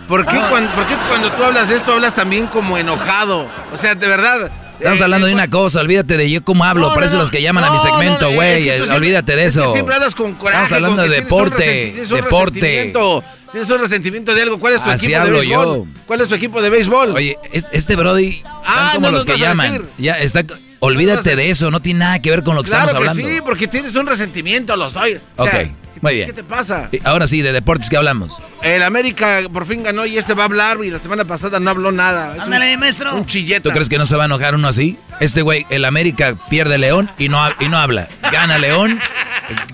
¿por 0.07 0.25
qué, 0.25 0.39
cuando, 0.49 0.71
por 0.71 0.85
qué 0.85 0.95
cuando 1.09 1.31
tú 1.31 1.43
hablas 1.43 1.69
de 1.69 1.75
esto 1.75 1.93
hablas 1.93 2.13
también 2.13 2.47
como 2.47 2.77
enojado? 2.77 3.47
O 3.73 3.77
sea, 3.77 3.95
de 3.95 4.07
verdad. 4.07 4.51
Estamos 4.79 4.99
eh, 4.99 5.03
hablando 5.03 5.27
de 5.27 5.33
una 5.33 5.49
cosa, 5.49 5.79
olvídate 5.81 6.17
de 6.17 6.29
yo 6.29 6.43
cómo 6.43 6.63
hablo, 6.65 6.89
No, 6.89 6.93
parece 6.95 7.13
no, 7.15 7.21
los 7.21 7.31
que 7.31 7.41
llaman 7.41 7.63
a 7.63 7.71
mi 7.71 7.77
segmento, 7.79 8.31
güey, 8.31 8.69
es 8.69 8.81
que 8.83 8.91
olvídate 8.91 9.35
de 9.35 9.45
es 9.45 9.53
que 9.55 9.61
eso. 9.61 9.71
siempre 9.73 9.95
hablas 9.95 10.15
con 10.15 10.33
coraje. 10.35 10.63
Estamos 10.65 10.83
hablando 10.83 11.03
que 11.03 11.09
de 11.09 11.15
deporte, 11.21 11.93
un 12.09 12.15
deporte. 12.15 12.59
resentimiento, 12.59 13.23
Tienes 13.51 13.69
un 13.69 13.79
resentimiento 13.81 14.33
de 14.33 14.41
algo. 14.41 14.59
¿Cuál 14.59 14.73
es 14.73 14.81
tu 14.83 14.89
Así 14.89 15.05
equipo 15.05 15.21
hablo 15.21 15.39
de 15.41 15.45
béisbol? 15.47 15.77
yo. 15.77 15.85
¿Cuál 16.07 16.21
es 16.21 16.27
tu 16.27 16.33
equipo 16.35 16.59
de 16.61 16.69
béisbol? 16.71 17.11
Oye, 17.15 17.37
es- 17.51 17.67
este 17.71 17.95
Brody, 17.95 18.41
Ah, 18.65 18.91
como 18.95 19.05
no 19.07 19.11
los 19.13 19.25
que 19.25 19.37
llaman. 19.37 19.87
Ya 19.99 20.13
está, 20.13 20.43
olvídate 20.79 21.35
de 21.35 21.49
eso, 21.51 21.69
no 21.69 21.79
tiene 21.79 21.99
nada 21.99 22.19
que 22.19 22.31
ver 22.31 22.41
con 22.43 22.55
lo 22.55 22.63
que 22.63 22.69
claro 22.71 22.87
estamos 22.87 23.03
que 23.03 23.09
hablando. 23.11 23.29
sí, 23.35 23.41
porque 23.45 23.67
tienes 23.67 23.93
un 23.95 24.07
resentimiento, 24.07 24.75
los 24.75 24.93
doy. 24.95 25.19
O 25.37 25.45
sea, 25.47 25.61
Ok, 25.61 25.69
muy 26.01 26.15
bien. 26.15 26.27
¿Qué 26.27 26.33
te 26.33 26.43
pasa? 26.43 26.89
Y 26.91 26.99
Ahora 27.03 27.27
sí, 27.27 27.41
de 27.41 27.53
deportes 27.53 27.89
que 27.89 27.97
hablamos. 27.97 28.37
El 28.61 28.83
América 28.83 29.41
por 29.51 29.65
fin 29.65 29.83
ganó 29.83 30.05
y 30.05 30.17
este 30.17 30.33
va 30.33 30.43
a 30.43 30.45
hablar 30.45 30.77
y 30.83 30.89
la 30.89 30.99
semana 30.99 31.25
pasada 31.25 31.59
no 31.59 31.69
habló 31.69 31.91
nada. 31.91 32.35
Es 32.35 32.41
Ándale, 32.41 32.73
un, 32.73 32.79
maestro. 32.79 33.15
Un 33.15 33.25
chilleta. 33.25 33.63
¿Tú 33.63 33.71
crees 33.71 33.89
que 33.89 33.97
no 33.97 34.05
se 34.05 34.15
va 34.15 34.23
a 34.23 34.25
enojar 34.25 34.55
uno 34.55 34.67
así? 34.67 34.97
Este 35.19 35.41
güey, 35.41 35.65
el 35.69 35.85
América 35.85 36.35
pierde 36.49 36.77
León 36.77 37.11
y 37.17 37.29
no, 37.29 37.39
y 37.59 37.67
no 37.67 37.77
habla. 37.77 38.07
Gana 38.31 38.57
León, 38.57 38.99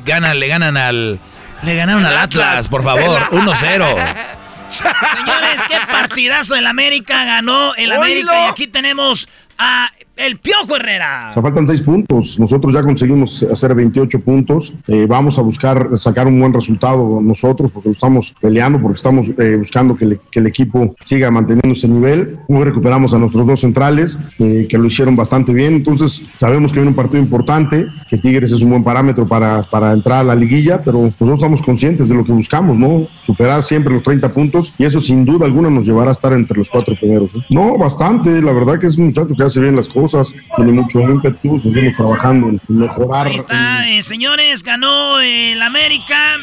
gana, 0.06 0.34
le 0.34 0.48
ganan 0.48 0.78
al... 0.78 1.20
Le 1.62 1.76
ganaron 1.76 2.06
al 2.06 2.18
Atlas, 2.18 2.70
por 2.70 2.84
favor, 2.84 3.22
1-0. 3.32 4.36
Señores, 4.72 5.62
qué 5.68 5.76
partidazo 5.92 6.54
del 6.54 6.68
América 6.68 7.26
ganó 7.26 7.74
el 7.76 7.92
América 7.92 8.46
y 8.46 8.50
aquí 8.50 8.68
tenemos 8.68 9.28
a 9.58 9.92
el 10.20 10.38
Piojo 10.38 10.76
Herrera. 10.76 11.28
O 11.30 11.34
sea, 11.34 11.42
faltan 11.42 11.66
seis 11.66 11.82
puntos. 11.82 12.40
Nosotros 12.40 12.74
ya 12.74 12.84
conseguimos 12.84 13.44
hacer 13.44 13.74
28 13.74 14.20
puntos. 14.20 14.74
Eh, 14.88 15.06
vamos 15.08 15.40
a 15.40 15.42
buscar 15.42 15.90
sacar 15.96 16.28
un 16.28 16.40
buen 16.40 16.54
resultado 16.54 17.20
nosotros 17.22 17.72
porque 17.72 17.90
lo 17.90 17.94
estamos 17.94 18.36
peleando, 18.42 18.82
porque 18.82 18.98
estamos 18.98 19.32
eh, 19.38 19.56
buscando 19.58 19.96
que, 19.96 20.20
el 20.40 20.48
equipo 20.48 20.96
siga 21.00 21.32
manteniendo 21.32 21.72
ese 21.72 21.88
nivel. 21.88 22.40
Hoy 22.48 22.64
recuperamos 22.64 23.14
a 23.14 23.18
nuestros 23.18 23.48
dos 23.48 23.62
centrales 23.62 24.20
eh, 24.40 24.68
que 24.70 24.78
lo 24.78 24.86
hicieron 24.86 25.16
bastante 25.16 25.54
bien. 25.54 25.76
Entonces, 25.76 26.26
sabemos 26.38 26.72
que 26.72 26.80
viene 26.80 26.90
un 26.90 26.96
partido 26.96 27.22
importante, 27.22 27.88
que 28.10 28.18
Tigres 28.18 28.52
es 28.52 28.62
un 28.62 28.72
buen 28.72 28.84
parámetro 28.84 29.28
para, 29.28 29.64
para 29.64 29.94
entrar 29.94 30.20
a 30.20 30.24
la 30.24 30.36
liguilla, 30.36 30.82
pero 30.82 31.02
nosotros 31.02 31.40
estamos 31.40 31.62
conscientes 31.62 32.10
de 32.10 32.16
lo 32.16 32.24
que 32.24 32.32
buscamos, 32.32 32.78
¿no? 32.78 33.08
Superar 33.22 33.64
siempre 33.64 33.94
los 33.94 34.04
30 34.04 34.32
puntos 34.34 34.74
y 34.78 34.86
eso 34.86 35.00
sin 35.00 35.26
duda 35.26 35.46
alguna 35.46 35.70
nos 35.70 35.86
llevará 35.86 36.10
a 36.10 36.12
estar 36.12 36.34
entre 36.34 36.58
los 36.58 36.70
cuatro 36.70 36.96
primeros. 36.96 37.30
No, 37.50 37.78
bastante. 37.78 38.42
La 38.42 38.52
verdad 38.52 38.80
que 38.80 38.88
es 38.88 38.98
un 38.98 39.08
muchacho 39.08 39.36
que 39.36 39.44
hace 39.44 39.60
bien 39.60 39.76
las 39.76 39.88
cosas, 39.90 40.09
tiene 40.56 40.72
mucho 40.74 41.00
ímpetu, 41.02 41.62
seguimos 41.62 41.96
trabajando 41.96 42.50
en 42.50 42.62
mejorar. 42.68 43.28
Ahí 43.28 43.36
está, 43.36 43.90
eh, 43.90 44.02
señores, 44.02 44.64
ganó 44.64 45.20
el 45.20 45.62
América. 45.62 46.38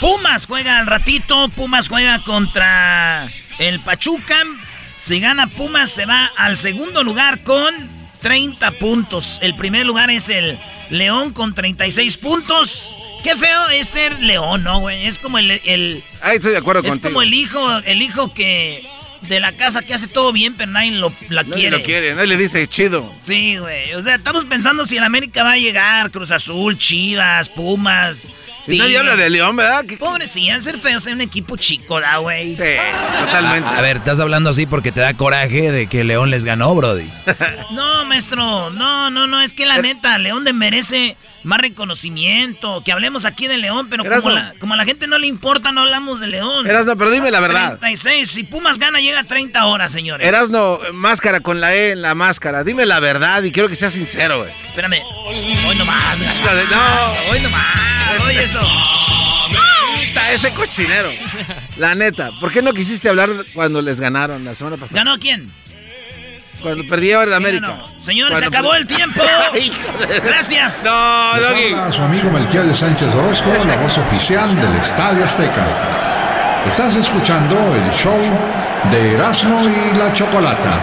Pumas 0.00 0.46
juega 0.46 0.78
al 0.78 0.86
ratito. 0.86 1.48
Pumas 1.50 1.88
juega 1.88 2.22
contra 2.22 3.28
el 3.58 3.80
Pachuca. 3.80 4.36
Si 4.98 5.20
gana 5.20 5.46
Pumas, 5.46 5.90
se 5.90 6.06
va 6.06 6.30
al 6.36 6.56
segundo 6.56 7.02
lugar 7.04 7.42
con 7.42 7.74
30 8.22 8.70
puntos. 8.72 9.38
El 9.42 9.54
primer 9.56 9.86
lugar 9.86 10.10
es 10.10 10.28
el 10.28 10.58
León 10.90 11.32
con 11.32 11.54
36 11.54 12.16
puntos. 12.18 12.96
Qué 13.22 13.36
feo 13.36 13.68
es 13.70 13.86
ser 13.88 14.18
León, 14.20 14.62
¿no, 14.62 14.80
güey? 14.80 15.06
Es 15.06 15.18
como 15.18 15.38
el. 15.38 15.50
el 15.50 16.02
Ahí 16.22 16.36
estoy 16.36 16.52
de 16.52 16.58
acuerdo 16.58 16.82
es 16.82 16.90
contigo. 16.94 17.08
como 17.08 17.22
el 17.22 17.34
hijo, 17.34 17.78
el 17.78 18.02
hijo 18.02 18.32
que. 18.32 18.82
De 19.22 19.38
la 19.38 19.52
casa 19.52 19.82
que 19.82 19.94
hace 19.94 20.08
todo 20.08 20.32
bien, 20.32 20.54
pero 20.54 20.72
nadie 20.72 20.92
lo, 20.92 21.12
la 21.28 21.42
Nadie 21.42 21.54
quiere. 21.54 21.78
lo 21.78 21.82
quiere, 21.84 22.14
nadie 22.14 22.28
le 22.28 22.36
dice 22.36 22.66
chido. 22.66 23.14
Sí, 23.22 23.58
güey. 23.58 23.92
O 23.94 24.02
sea, 24.02 24.14
estamos 24.16 24.44
pensando 24.46 24.84
si 24.84 24.96
el 24.96 25.04
América 25.04 25.42
va 25.42 25.52
a 25.52 25.56
llegar, 25.58 26.10
Cruz 26.10 26.30
Azul, 26.30 26.76
Chivas, 26.78 27.48
Pumas. 27.50 28.28
Y 28.74 28.78
nadie 28.78 28.90
Tigres. 28.92 28.98
habla 29.12 29.16
de 29.22 29.30
León, 29.30 29.56
¿verdad? 29.56 29.84
Pobre, 29.98 30.26
sí, 30.26 30.48
han 30.50 30.62
ser 30.62 30.78
feos 30.78 31.06
en 31.06 31.14
un 31.14 31.20
equipo 31.20 31.56
chico, 31.56 32.00
¿da, 32.00 32.16
güey? 32.18 32.56
Sí, 32.56 32.62
totalmente. 33.24 33.68
A, 33.68 33.78
a 33.78 33.80
ver, 33.80 33.98
estás 33.98 34.20
hablando 34.20 34.50
así 34.50 34.66
porque 34.66 34.92
te 34.92 35.00
da 35.00 35.14
coraje 35.14 35.70
de 35.72 35.86
que 35.86 36.04
León 36.04 36.30
les 36.30 36.44
ganó, 36.44 36.74
Brody. 36.74 37.08
No, 37.72 38.04
maestro, 38.04 38.70
no, 38.70 39.10
no, 39.10 39.26
no, 39.26 39.40
es 39.40 39.52
que 39.52 39.64
la 39.66 39.80
neta, 39.80 40.18
León 40.18 40.44
de 40.44 40.52
merece 40.52 41.16
más 41.44 41.60
reconocimiento. 41.60 42.82
Que 42.84 42.92
hablemos 42.92 43.24
aquí 43.24 43.46
de 43.46 43.56
León, 43.58 43.88
pero 43.88 44.04
como, 44.04 44.30
la- 44.30 44.54
como 44.58 44.74
a 44.74 44.76
la 44.76 44.84
gente 44.84 45.06
no 45.06 45.16
le 45.18 45.26
importa, 45.26 45.70
no 45.72 45.82
hablamos 45.82 46.20
de 46.20 46.26
León. 46.26 46.66
Erasno, 46.66 46.96
pero 46.96 47.10
dime 47.10 47.30
la 47.30 47.40
verdad. 47.40 47.78
36, 47.78 48.28
si 48.30 48.44
Pumas 48.44 48.78
gana, 48.78 49.00
llega 49.00 49.20
a 49.20 49.24
30 49.24 49.64
horas, 49.66 49.92
señores. 49.92 50.26
Erasno, 50.26 50.78
máscara 50.92 51.40
con 51.40 51.60
la 51.60 51.74
E 51.74 51.92
en 51.92 52.02
la 52.02 52.14
máscara. 52.14 52.64
Dime 52.64 52.84
la 52.86 53.00
verdad 53.00 53.42
y 53.42 53.52
quiero 53.52 53.68
que 53.68 53.76
seas 53.76 53.92
sincero, 53.92 54.38
güey. 54.40 54.50
Espérame. 54.68 55.00
Hoy 55.68 55.76
nomás, 55.76 56.18
No, 56.20 56.26
garbanzo. 56.26 56.74
no. 56.74 57.30
Hoy 57.32 57.40
nomás. 57.40 57.89
Oye, 58.26 58.42
esto. 58.44 58.60
Puta, 60.08 60.32
ese 60.32 60.50
cochinero. 60.52 61.10
La 61.76 61.94
neta, 61.94 62.30
¿por 62.40 62.52
qué 62.52 62.62
no 62.62 62.72
quisiste 62.72 63.08
hablar 63.08 63.30
cuando 63.54 63.80
les 63.82 64.00
ganaron 64.00 64.44
la 64.44 64.54
semana 64.54 64.76
pasada? 64.76 64.98
¿Ganó 64.98 65.18
quién? 65.18 65.50
Cuando 66.62 66.84
perdía 66.86 67.22
el 67.22 67.32
América. 67.32 67.68
ganó? 67.68 68.02
Señores, 68.02 68.38
se 68.38 68.46
acabó 68.46 68.74
el 68.74 68.86
tiempo. 68.86 69.22
Gracias. 70.24 70.84
No, 70.84 71.40
Doggy. 71.40 71.92
su 71.92 72.02
amigo 72.02 72.30
Melquiel 72.30 72.68
de 72.68 72.74
Sánchez 72.74 73.08
Orozco, 73.14 73.50
la 73.66 73.76
voz 73.76 73.96
oficial 73.96 74.54
del 74.60 74.76
Estadio 74.76 75.24
Azteca. 75.24 75.66
Estás 76.68 76.96
escuchando 76.96 77.56
el 77.74 77.90
show 77.92 78.18
de 78.90 79.14
Erasmo 79.14 79.58
y 79.68 79.96
la 79.96 80.12
Chocolata. 80.12 80.80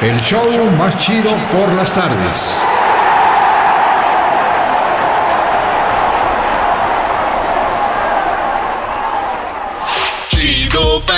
El 0.00 0.20
show 0.20 0.48
más 0.78 0.96
chido 0.98 1.34
por 1.50 1.72
las 1.74 1.92
tardes. 1.92 2.56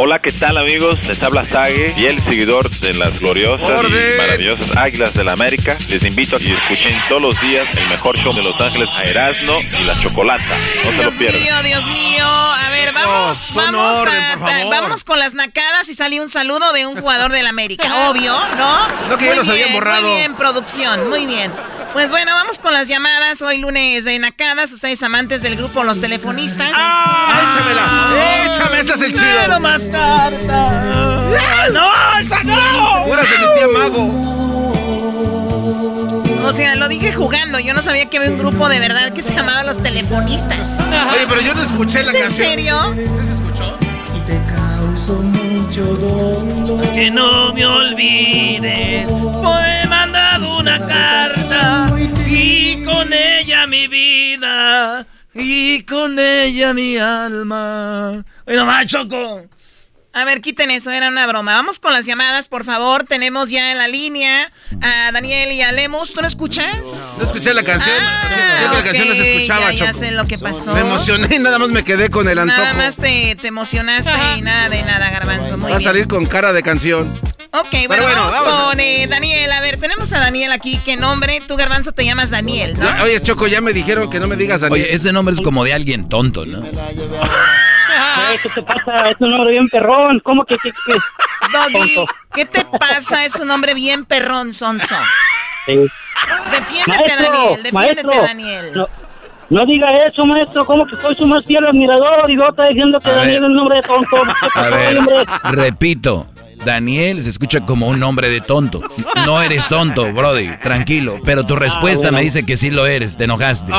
Hola, 0.00 0.20
¿qué 0.20 0.30
tal 0.30 0.56
amigos? 0.56 1.04
Les 1.08 1.20
habla 1.24 1.44
Sage, 1.44 1.92
fiel 1.96 2.22
seguidor 2.22 2.70
de 2.70 2.94
las 2.94 3.18
gloriosas 3.18 3.82
y 3.82 4.16
maravillosas 4.16 4.76
Águilas 4.76 5.12
de 5.12 5.24
la 5.24 5.32
América. 5.32 5.76
Les 5.88 6.04
invito 6.04 6.36
a 6.36 6.38
que 6.38 6.52
escuchen 6.52 6.96
todos 7.08 7.20
los 7.20 7.40
días 7.40 7.66
el 7.76 7.88
mejor 7.88 8.16
show 8.16 8.32
de 8.32 8.44
Los 8.44 8.60
Ángeles 8.60 8.88
a 8.94 9.02
Erasmo 9.02 9.58
y 9.60 9.82
la 9.82 10.00
Chocolata. 10.00 10.44
No 10.84 10.90
se 10.92 10.96
lo 10.98 11.02
Dios 11.02 11.14
pierdan. 11.14 11.42
mío, 11.42 11.52
Dios 11.64 11.86
mío. 11.88 12.24
A 12.24 12.70
ver, 12.70 12.92
vamos, 12.92 13.48
vamos, 13.52 13.98
orden, 13.98 14.14
a, 14.14 14.64
vámonos 14.70 15.02
con 15.02 15.18
las 15.18 15.34
nacadas 15.34 15.88
y 15.88 15.94
salió 15.94 16.22
un 16.22 16.28
saludo 16.28 16.72
de 16.72 16.86
un 16.86 17.00
jugador 17.00 17.32
del 17.32 17.48
América, 17.48 18.08
obvio, 18.08 18.38
¿no? 18.56 19.08
No, 19.08 19.16
que 19.16 19.24
ya 19.24 19.30
Muy 19.30 19.38
los 19.38 19.48
habían 19.48 19.72
borrado. 19.72 20.02
Muy 20.02 20.12
bien, 20.12 20.36
producción, 20.36 21.08
muy 21.08 21.26
bien. 21.26 21.52
Pues 21.92 22.10
bueno, 22.10 22.32
vamos 22.34 22.58
con 22.58 22.72
las 22.72 22.86
llamadas. 22.86 23.40
Hoy 23.42 23.58
lunes 23.58 24.04
de 24.04 24.18
nacadas. 24.18 24.72
Ustedes 24.72 25.02
amantes 25.02 25.42
del 25.42 25.56
grupo 25.56 25.82
Los 25.84 26.00
Telefonistas. 26.00 26.70
¡Ah! 26.74 27.48
Échamela. 27.48 28.52
Échame, 28.52 28.80
ese 28.80 28.92
es 28.92 29.00
el 29.00 29.14
chido. 29.14 29.58
Más. 29.92 30.32
¡No, 31.72 32.18
esa 32.20 32.42
no! 32.44 33.04
Puras 33.06 33.26
de 33.30 33.38
mi 33.38 33.54
tía 33.54 33.68
Mago. 33.68 34.04
O 36.46 36.52
sea, 36.52 36.76
lo 36.76 36.88
dije 36.88 37.12
jugando. 37.12 37.58
Yo 37.58 37.74
no 37.74 37.82
sabía 37.82 38.06
que 38.06 38.16
había 38.18 38.30
un 38.30 38.38
grupo 38.38 38.68
de 38.68 38.80
verdad 38.80 39.12
que 39.12 39.22
se 39.22 39.34
llamaba 39.34 39.64
Los 39.64 39.82
Telefonistas. 39.82 40.78
Oye, 41.12 41.26
pero 41.28 41.40
yo 41.42 41.54
no 41.54 41.62
escuché 41.62 42.02
la 42.04 42.10
¿Es 42.10 42.14
en 42.14 42.22
canción. 42.22 42.48
serio? 42.48 42.94
Que 46.94 47.10
no 47.10 47.52
me 47.52 47.64
olvides, 47.64 49.06
pues 49.08 49.84
he 49.84 49.86
mandado 49.86 50.58
una 50.58 50.78
carta 50.86 51.90
y 52.26 52.82
con 52.84 53.12
ella 53.12 53.66
mi 53.66 53.86
vida 53.86 55.06
y 55.34 55.82
con 55.84 56.18
ella 56.18 56.74
mi 56.74 56.96
alma. 56.98 58.24
Oye, 58.46 58.56
nomás, 58.56 58.86
Choco. 58.86 59.42
A 60.18 60.24
ver, 60.24 60.40
quiten 60.40 60.70
eso, 60.70 60.90
era 60.90 61.08
una 61.08 61.26
broma. 61.26 61.54
Vamos 61.54 61.78
con 61.78 61.92
las 61.92 62.04
llamadas, 62.06 62.48
por 62.48 62.64
favor. 62.64 63.04
Tenemos 63.04 63.50
ya 63.50 63.70
en 63.72 63.78
la 63.78 63.88
línea 63.88 64.50
a 64.82 65.12
Daniel 65.12 65.52
y 65.52 65.62
a 65.62 65.72
Lemus. 65.72 66.12
¿Tú 66.12 66.20
no 66.20 66.26
escuchas? 66.26 67.16
No 67.18 67.24
escuché 67.26 67.54
la 67.54 67.62
canción. 67.62 67.94
Creo 67.96 68.70
que 68.70 68.76
la 68.76 68.84
canción 68.84 69.08
no 69.08 69.14
se 69.14 69.34
escuchaba, 69.36 69.72
ya, 69.72 69.78
ya 69.78 69.86
Choco. 69.92 69.98
sé 69.98 70.10
lo 70.10 70.26
que 70.26 70.38
pasó. 70.38 70.74
Me 70.74 70.80
emocioné 70.80 71.36
y 71.36 71.38
nada 71.38 71.58
más 71.58 71.68
me 71.68 71.84
quedé 71.84 72.10
con 72.10 72.28
el 72.28 72.38
antojo. 72.38 72.60
Nada 72.60 72.74
más 72.74 72.96
te, 72.96 73.36
te 73.36 73.48
emocionaste 73.48 74.10
y 74.36 74.42
nada 74.42 74.68
de 74.68 74.82
nada, 74.82 75.10
Garbanzo. 75.10 75.56
Muy 75.56 75.70
Va 75.70 75.76
a 75.76 75.78
bien. 75.78 75.88
salir 75.88 76.08
con 76.08 76.26
cara 76.26 76.52
de 76.52 76.62
canción. 76.62 77.12
Ok, 77.50 77.86
bueno, 77.86 78.02
vamos, 78.04 78.32
vamos. 78.32 78.62
con 78.70 78.80
eh, 78.80 79.06
Daniel. 79.08 79.50
A 79.52 79.60
ver, 79.60 79.78
tenemos 79.78 80.12
a 80.12 80.18
Daniel 80.18 80.52
aquí. 80.52 80.78
¿Qué 80.84 80.96
nombre? 80.96 81.40
Tú, 81.46 81.56
Garbanzo, 81.56 81.92
te 81.92 82.04
llamas 82.04 82.30
Daniel, 82.30 82.74
¿no? 82.78 83.04
Oye, 83.04 83.22
Choco, 83.22 83.46
ya 83.46 83.60
me 83.60 83.72
dijeron 83.72 84.10
que 84.10 84.20
no 84.20 84.26
me 84.26 84.36
digas 84.36 84.60
Daniel. 84.60 84.82
Oye, 84.84 84.94
ese 84.94 85.12
nombre 85.12 85.34
es 85.34 85.40
como 85.40 85.64
de 85.64 85.72
alguien 85.72 86.08
tonto, 86.08 86.44
¿no? 86.44 86.62
¿Qué 88.42 88.48
te 88.50 88.62
pasa? 88.62 89.10
Es 89.10 89.16
un 89.20 89.32
hombre 89.32 89.52
bien 89.52 89.68
perrón. 89.68 90.20
¿Cómo 90.20 90.44
que 90.44 90.56
qué? 90.58 90.70
qué? 90.86 90.94
Doggy. 91.52 91.94
¿qué 92.34 92.44
te 92.46 92.64
pasa? 92.64 93.24
Es 93.24 93.38
un 93.40 93.50
hombre 93.50 93.74
bien 93.74 94.04
perrón, 94.04 94.52
Sonso. 94.52 94.94
Sí. 95.66 95.86
Defiéndete, 96.50 96.86
Maestro, 96.86 97.32
Daniel. 97.32 97.62
Defiéndete, 97.62 97.72
maestro, 97.72 98.22
Daniel. 98.22 98.72
No, 98.74 98.86
no 99.50 99.66
diga 99.66 100.06
eso, 100.06 100.24
maestro. 100.26 100.64
¿Cómo 100.64 100.86
que 100.86 100.96
soy 100.96 101.14
su 101.14 101.26
más 101.26 101.44
fiel 101.44 101.66
admirador? 101.66 102.30
Y 102.30 102.34
luego 102.34 102.50
está 102.50 102.66
diciendo 102.68 102.98
que 103.00 103.08
A 103.10 103.12
Daniel 103.12 103.40
ver. 103.40 103.42
es 103.42 103.48
un 103.48 103.54
nombre 103.56 103.76
de 103.76 103.82
tonto. 103.82 104.22
A 104.54 104.68
ver, 104.70 104.98
hombre. 104.98 105.24
repito. 105.44 106.26
Daniel 106.68 107.22
se 107.22 107.30
escucha 107.30 107.60
como 107.60 107.88
un 107.88 107.98
nombre 107.98 108.28
de 108.28 108.42
tonto. 108.42 108.82
No 109.24 109.40
eres 109.40 109.68
tonto, 109.68 110.12
Brody, 110.12 110.48
tranquilo. 110.62 111.18
Pero 111.24 111.46
tu 111.46 111.56
respuesta 111.56 112.08
bueno. 112.08 112.18
me 112.18 112.24
dice 112.24 112.44
que 112.44 112.58
sí 112.58 112.70
lo 112.70 112.86
eres, 112.86 113.16
te 113.16 113.24
enojaste. 113.24 113.70
No, 113.70 113.76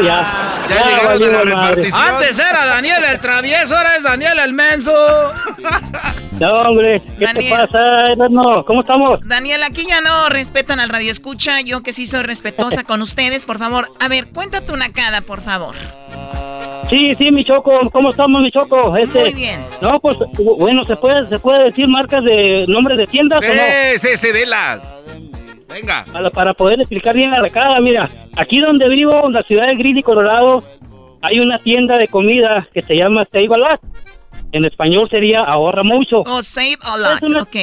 ya. 0.00 0.66
Ya 0.68 0.74
Ya 0.74 1.14
llegaron 1.14 1.32
la 1.32 1.42
repartición. 1.42 2.02
Antes 2.02 2.36
era 2.36 2.66
Daniel 2.66 3.04
el 3.04 3.20
travieso, 3.20 3.76
ahora 3.76 3.94
es 3.96 4.02
Daniel 4.02 4.40
el 4.40 4.52
menso. 4.54 4.92
No, 6.40 6.54
hombre. 6.56 7.00
¿Qué 7.18 7.24
Daniel. 7.24 7.52
te 7.52 7.66
pasa, 7.66 8.12
Erasmo? 8.12 8.64
¿Cómo 8.64 8.80
estamos? 8.80 9.20
Daniel, 9.26 9.62
aquí 9.62 9.86
ya 9.86 10.00
no 10.00 10.28
respetan 10.28 10.80
al 10.80 10.88
radio 10.88 11.12
escucha. 11.12 11.60
Yo 11.60 11.82
que 11.82 11.92
sí 11.92 12.06
soy 12.08 12.22
respetuosa 12.22 12.82
con 12.82 13.02
ustedes, 13.02 13.44
por 13.44 13.58
favor. 13.58 13.88
A 14.00 14.08
ver, 14.08 14.26
cuéntate 14.28 14.72
una 14.72 14.88
cada, 14.90 15.20
por 15.20 15.40
favor. 15.40 15.74
Sí, 16.88 17.14
sí, 17.16 17.30
mi 17.30 17.44
Choco. 17.44 17.78
¿Cómo 17.92 18.10
estamos, 18.10 18.40
mi 18.40 18.50
Choco? 18.50 18.96
Este, 18.96 19.20
Muy 19.20 19.34
bien. 19.34 19.60
No, 19.82 20.00
pues, 20.00 20.16
bueno, 20.58 20.84
¿se 20.84 20.96
puede, 20.96 21.26
¿se 21.26 21.38
puede 21.38 21.64
decir 21.64 21.86
marcas 21.88 22.24
de 22.24 22.64
nombres 22.66 22.96
de 22.98 23.06
tiendas 23.06 23.40
o 23.42 23.46
no? 23.46 23.52
Sí, 23.52 23.98
sí, 23.98 24.16
sí, 24.16 24.28
dilas. 24.32 24.80
Venga. 25.68 26.04
Para, 26.12 26.30
para 26.30 26.54
poder 26.54 26.80
explicar 26.80 27.14
bien 27.14 27.30
la 27.30 27.40
recada, 27.40 27.78
mira, 27.80 28.08
aquí 28.36 28.58
donde 28.60 28.88
vivo, 28.88 29.26
en 29.26 29.34
la 29.34 29.42
ciudad 29.42 29.66
de 29.66 29.76
Greeley, 29.76 30.02
Colorado, 30.02 30.64
hay 31.20 31.40
una 31.40 31.58
tienda 31.58 31.98
de 31.98 32.08
comida 32.08 32.66
que 32.72 32.80
se 32.80 32.96
llama 32.96 33.24
Save 33.30 33.48
a 33.54 33.58
Lot. 33.58 33.80
En 34.52 34.64
español 34.64 35.08
sería 35.10 35.40
ahorra 35.44 35.82
mucho. 35.82 36.20
Oh, 36.26 36.42
save 36.42 36.78
a 36.80 36.96
lot, 36.96 37.22
una- 37.22 37.42
ok. 37.42 37.56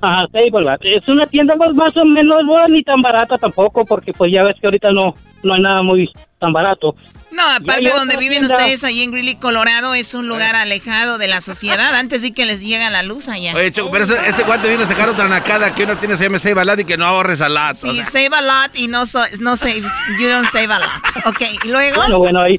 Ajá, 0.00 0.28
Save 0.32 0.50
a 0.54 0.60
Lot. 0.60 0.80
Es 0.84 1.08
una 1.08 1.26
tienda 1.26 1.56
más, 1.56 1.74
más 1.74 1.96
o 1.96 2.04
menos, 2.04 2.44
no 2.44 2.68
ni 2.68 2.84
tan 2.84 3.02
barata 3.02 3.36
tampoco, 3.36 3.84
porque 3.84 4.12
pues 4.12 4.30
ya 4.32 4.44
ves 4.44 4.54
que 4.60 4.68
ahorita 4.68 4.92
no, 4.92 5.16
no 5.42 5.54
hay 5.54 5.60
nada 5.60 5.82
muy 5.82 6.08
tan 6.40 6.52
barato. 6.52 6.96
No, 7.30 7.42
aparte 7.48 7.88
donde 7.90 8.16
viven 8.16 8.38
tienda. 8.38 8.56
ustedes, 8.56 8.82
ahí 8.82 9.02
en 9.02 9.12
Greeley, 9.12 9.36
Colorado, 9.36 9.94
es 9.94 10.14
un 10.14 10.26
lugar 10.26 10.56
alejado 10.56 11.16
de 11.18 11.28
la 11.28 11.40
sociedad. 11.40 11.94
Antes 11.94 12.22
sí 12.22 12.32
que 12.32 12.44
les 12.44 12.60
llega 12.60 12.90
la 12.90 13.04
luz 13.04 13.28
allá. 13.28 13.54
Oye, 13.54 13.70
Choco, 13.70 13.90
pero 13.92 14.02
ese- 14.04 14.18
este 14.28 14.42
guante 14.42 14.66
viene 14.68 14.82
a 14.82 14.86
sacar 14.86 15.08
otra 15.08 15.28
nacada 15.28 15.72
que 15.74 15.84
una 15.84 16.00
tiene 16.00 16.16
se 16.16 16.24
llama 16.24 16.38
Save 16.40 16.60
a 16.60 16.64
Lot 16.64 16.80
y 16.80 16.84
que 16.84 16.96
no 16.96 17.04
ahorres 17.06 17.40
a 17.40 17.48
lot. 17.48 17.74
Sí, 17.74 17.88
o 17.90 17.94
sea. 17.94 18.04
save 18.04 18.30
a 18.32 18.42
lot 18.42 18.74
y 18.76 18.88
no, 18.88 19.06
so- 19.06 19.22
no 19.40 19.56
saves, 19.56 20.02
you 20.18 20.28
don't 20.28 20.48
save 20.48 20.72
a 20.72 20.80
lot. 20.80 20.90
Ok, 21.26 21.42
y 21.64 21.68
luego... 21.68 21.96
Bueno, 22.00 22.18
bueno, 22.18 22.40
ahí, 22.42 22.56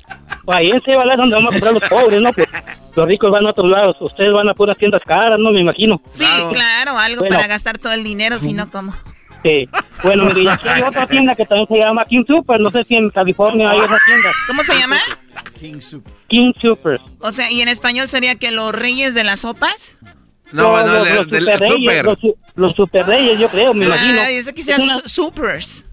ahí 0.47 0.69
en 0.69 0.81
Save 0.83 0.97
a 1.01 1.05
Lot 1.05 1.11
es 1.13 1.17
donde 1.17 1.35
vamos 1.35 1.49
a 1.49 1.59
comprar 1.59 1.73
los 1.73 1.89
pobres, 1.89 2.21
¿no? 2.21 2.31
Pues, 2.31 2.47
los 2.95 3.07
ricos 3.07 3.31
van 3.31 3.45
a 3.45 3.49
otros 3.49 3.69
lados, 3.69 3.97
ustedes 3.99 4.33
van 4.33 4.47
a 4.49 4.53
puras 4.53 4.77
tiendas 4.77 5.01
caras, 5.05 5.37
¿no? 5.39 5.51
Me 5.51 5.61
imagino. 5.61 6.01
Sí, 6.09 6.25
claro, 6.51 6.97
algo 6.97 7.19
Bueno. 7.21 7.35
para 7.35 7.47
gastar 7.47 7.77
todo 7.77 7.91
el 7.93 8.03
dinero, 8.03 8.37
si 8.39 8.53
no, 8.53 8.69
¿cómo? 8.69 8.93
Sí. 9.43 9.67
Bueno, 10.03 10.37
y 10.37 10.47
aquí 10.47 10.67
hay 10.67 10.81
otra 10.83 11.07
tienda 11.07 11.35
que 11.35 11.45
también 11.45 11.67
se 11.67 11.77
llama 11.77 12.05
King 12.05 12.23
Super. 12.27 12.59
No 12.59 12.69
sé 12.71 12.83
si 12.83 12.95
en 12.95 13.09
California 13.09 13.71
hay 13.71 13.79
otra 13.79 13.97
tienda. 14.05 14.29
¿Cómo 14.47 14.63
se 14.63 14.75
llama? 14.77 14.97
King 16.27 16.51
Super. 16.61 16.99
O 17.19 17.31
sea, 17.31 17.51
¿y 17.51 17.61
en 17.61 17.67
español 17.67 18.07
sería 18.07 18.35
que 18.35 18.51
los 18.51 18.73
reyes 18.73 19.13
de 19.15 19.23
las 19.23 19.41
sopas? 19.41 19.95
No, 20.51 20.85
no, 20.85 21.05
los, 21.05 21.27
del- 21.29 21.45
los 21.45 21.53
super 21.55 21.59
reyes, 21.59 21.79
super. 21.79 22.05
Los, 22.05 22.17
los 22.55 22.75
super 22.75 23.05
reyes, 23.07 23.39
yo 23.39 23.47
creo, 23.49 23.73
me 23.73 23.85
imagino. 23.85 24.19
Ah, 24.21 24.29
ese 24.29 24.53
que 24.53 24.63
sea 24.63 24.75
Es 24.75 24.83
una- 24.83 24.99
su- 24.99 25.09
supers. 25.09 25.85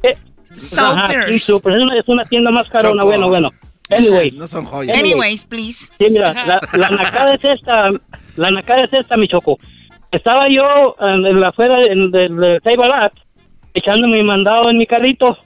Ajá, 0.79 1.09
King 1.27 1.39
Supers. 1.39 1.45
Super. 1.45 1.73
Es 1.75 1.79
una, 1.81 1.97
es 2.01 2.09
una 2.09 2.25
tienda 2.25 2.51
más 2.51 2.69
carona, 2.69 3.03
Choco. 3.03 3.07
bueno, 3.07 3.29
bueno. 3.29 3.51
Anyway. 3.91 4.33
No 4.33 4.47
son 4.47 4.65
joyas. 4.65 4.97
Anyways, 4.99 5.45
please. 5.45 5.91
Sí, 5.99 6.07
mira, 6.11 6.33
la, 6.45 6.61
la 6.73 6.91
nacada 6.91 7.35
es 7.35 7.45
esta, 7.45 7.89
la 8.37 8.51
nacada 8.51 8.85
es 8.85 8.93
esta, 8.93 9.17
mi 9.17 9.29
choco. 9.29 9.59
Estaba 10.11 10.47
yo 10.51 10.97
en, 11.01 11.25
en 11.27 11.41
la 11.41 11.49
afuera 11.49 11.77
del 11.79 12.11
de, 12.11 12.29
de 12.29 12.61
echando 13.79 14.07
mi 14.07 14.23
mandado 14.23 14.71
en 14.71 14.79
mi 14.79 14.87
carrito, 14.87 15.39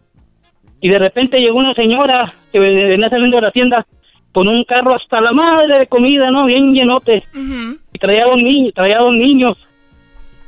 y 0.80 0.88
de 0.88 0.98
repente 0.98 1.38
llegó 1.38 1.58
una 1.58 1.74
señora 1.74 2.34
que 2.50 2.58
venía 2.58 3.08
saliendo 3.08 3.36
de 3.36 3.42
la 3.42 3.52
tienda 3.52 3.86
con 4.32 4.48
un 4.48 4.64
carro 4.64 4.94
hasta 4.94 5.20
la 5.20 5.32
madre 5.32 5.78
de 5.78 5.86
comida, 5.86 6.30
¿no? 6.30 6.46
Bien 6.46 6.72
llenote. 6.72 7.22
Y 7.92 7.98
traía 7.98 8.24
dos 8.24 8.38
niños, 8.38 8.74
traía 8.74 8.98
dos 8.98 9.12
niños. 9.12 9.56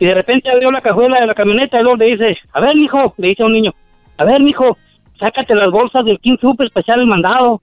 Y 0.00 0.06
de 0.06 0.14
repente 0.14 0.50
abrió 0.50 0.70
la 0.70 0.80
cajuela 0.80 1.20
de 1.20 1.26
la 1.26 1.34
camioneta 1.34 1.78
y 1.78 1.82
luego 1.82 1.98
le 1.98 2.06
dice, 2.06 2.36
a 2.52 2.60
ver, 2.60 2.74
mijo, 2.74 3.14
le 3.16 3.28
dice 3.28 3.42
a 3.42 3.46
un 3.46 3.52
niño, 3.52 3.72
a 4.18 4.24
ver, 4.24 4.40
mijo, 4.40 4.76
sácate 5.18 5.54
las 5.54 5.70
bolsas 5.70 6.04
del 6.04 6.18
King 6.18 6.36
Super 6.40 6.66
especial 6.66 7.00
el 7.00 7.06
mandado. 7.06 7.60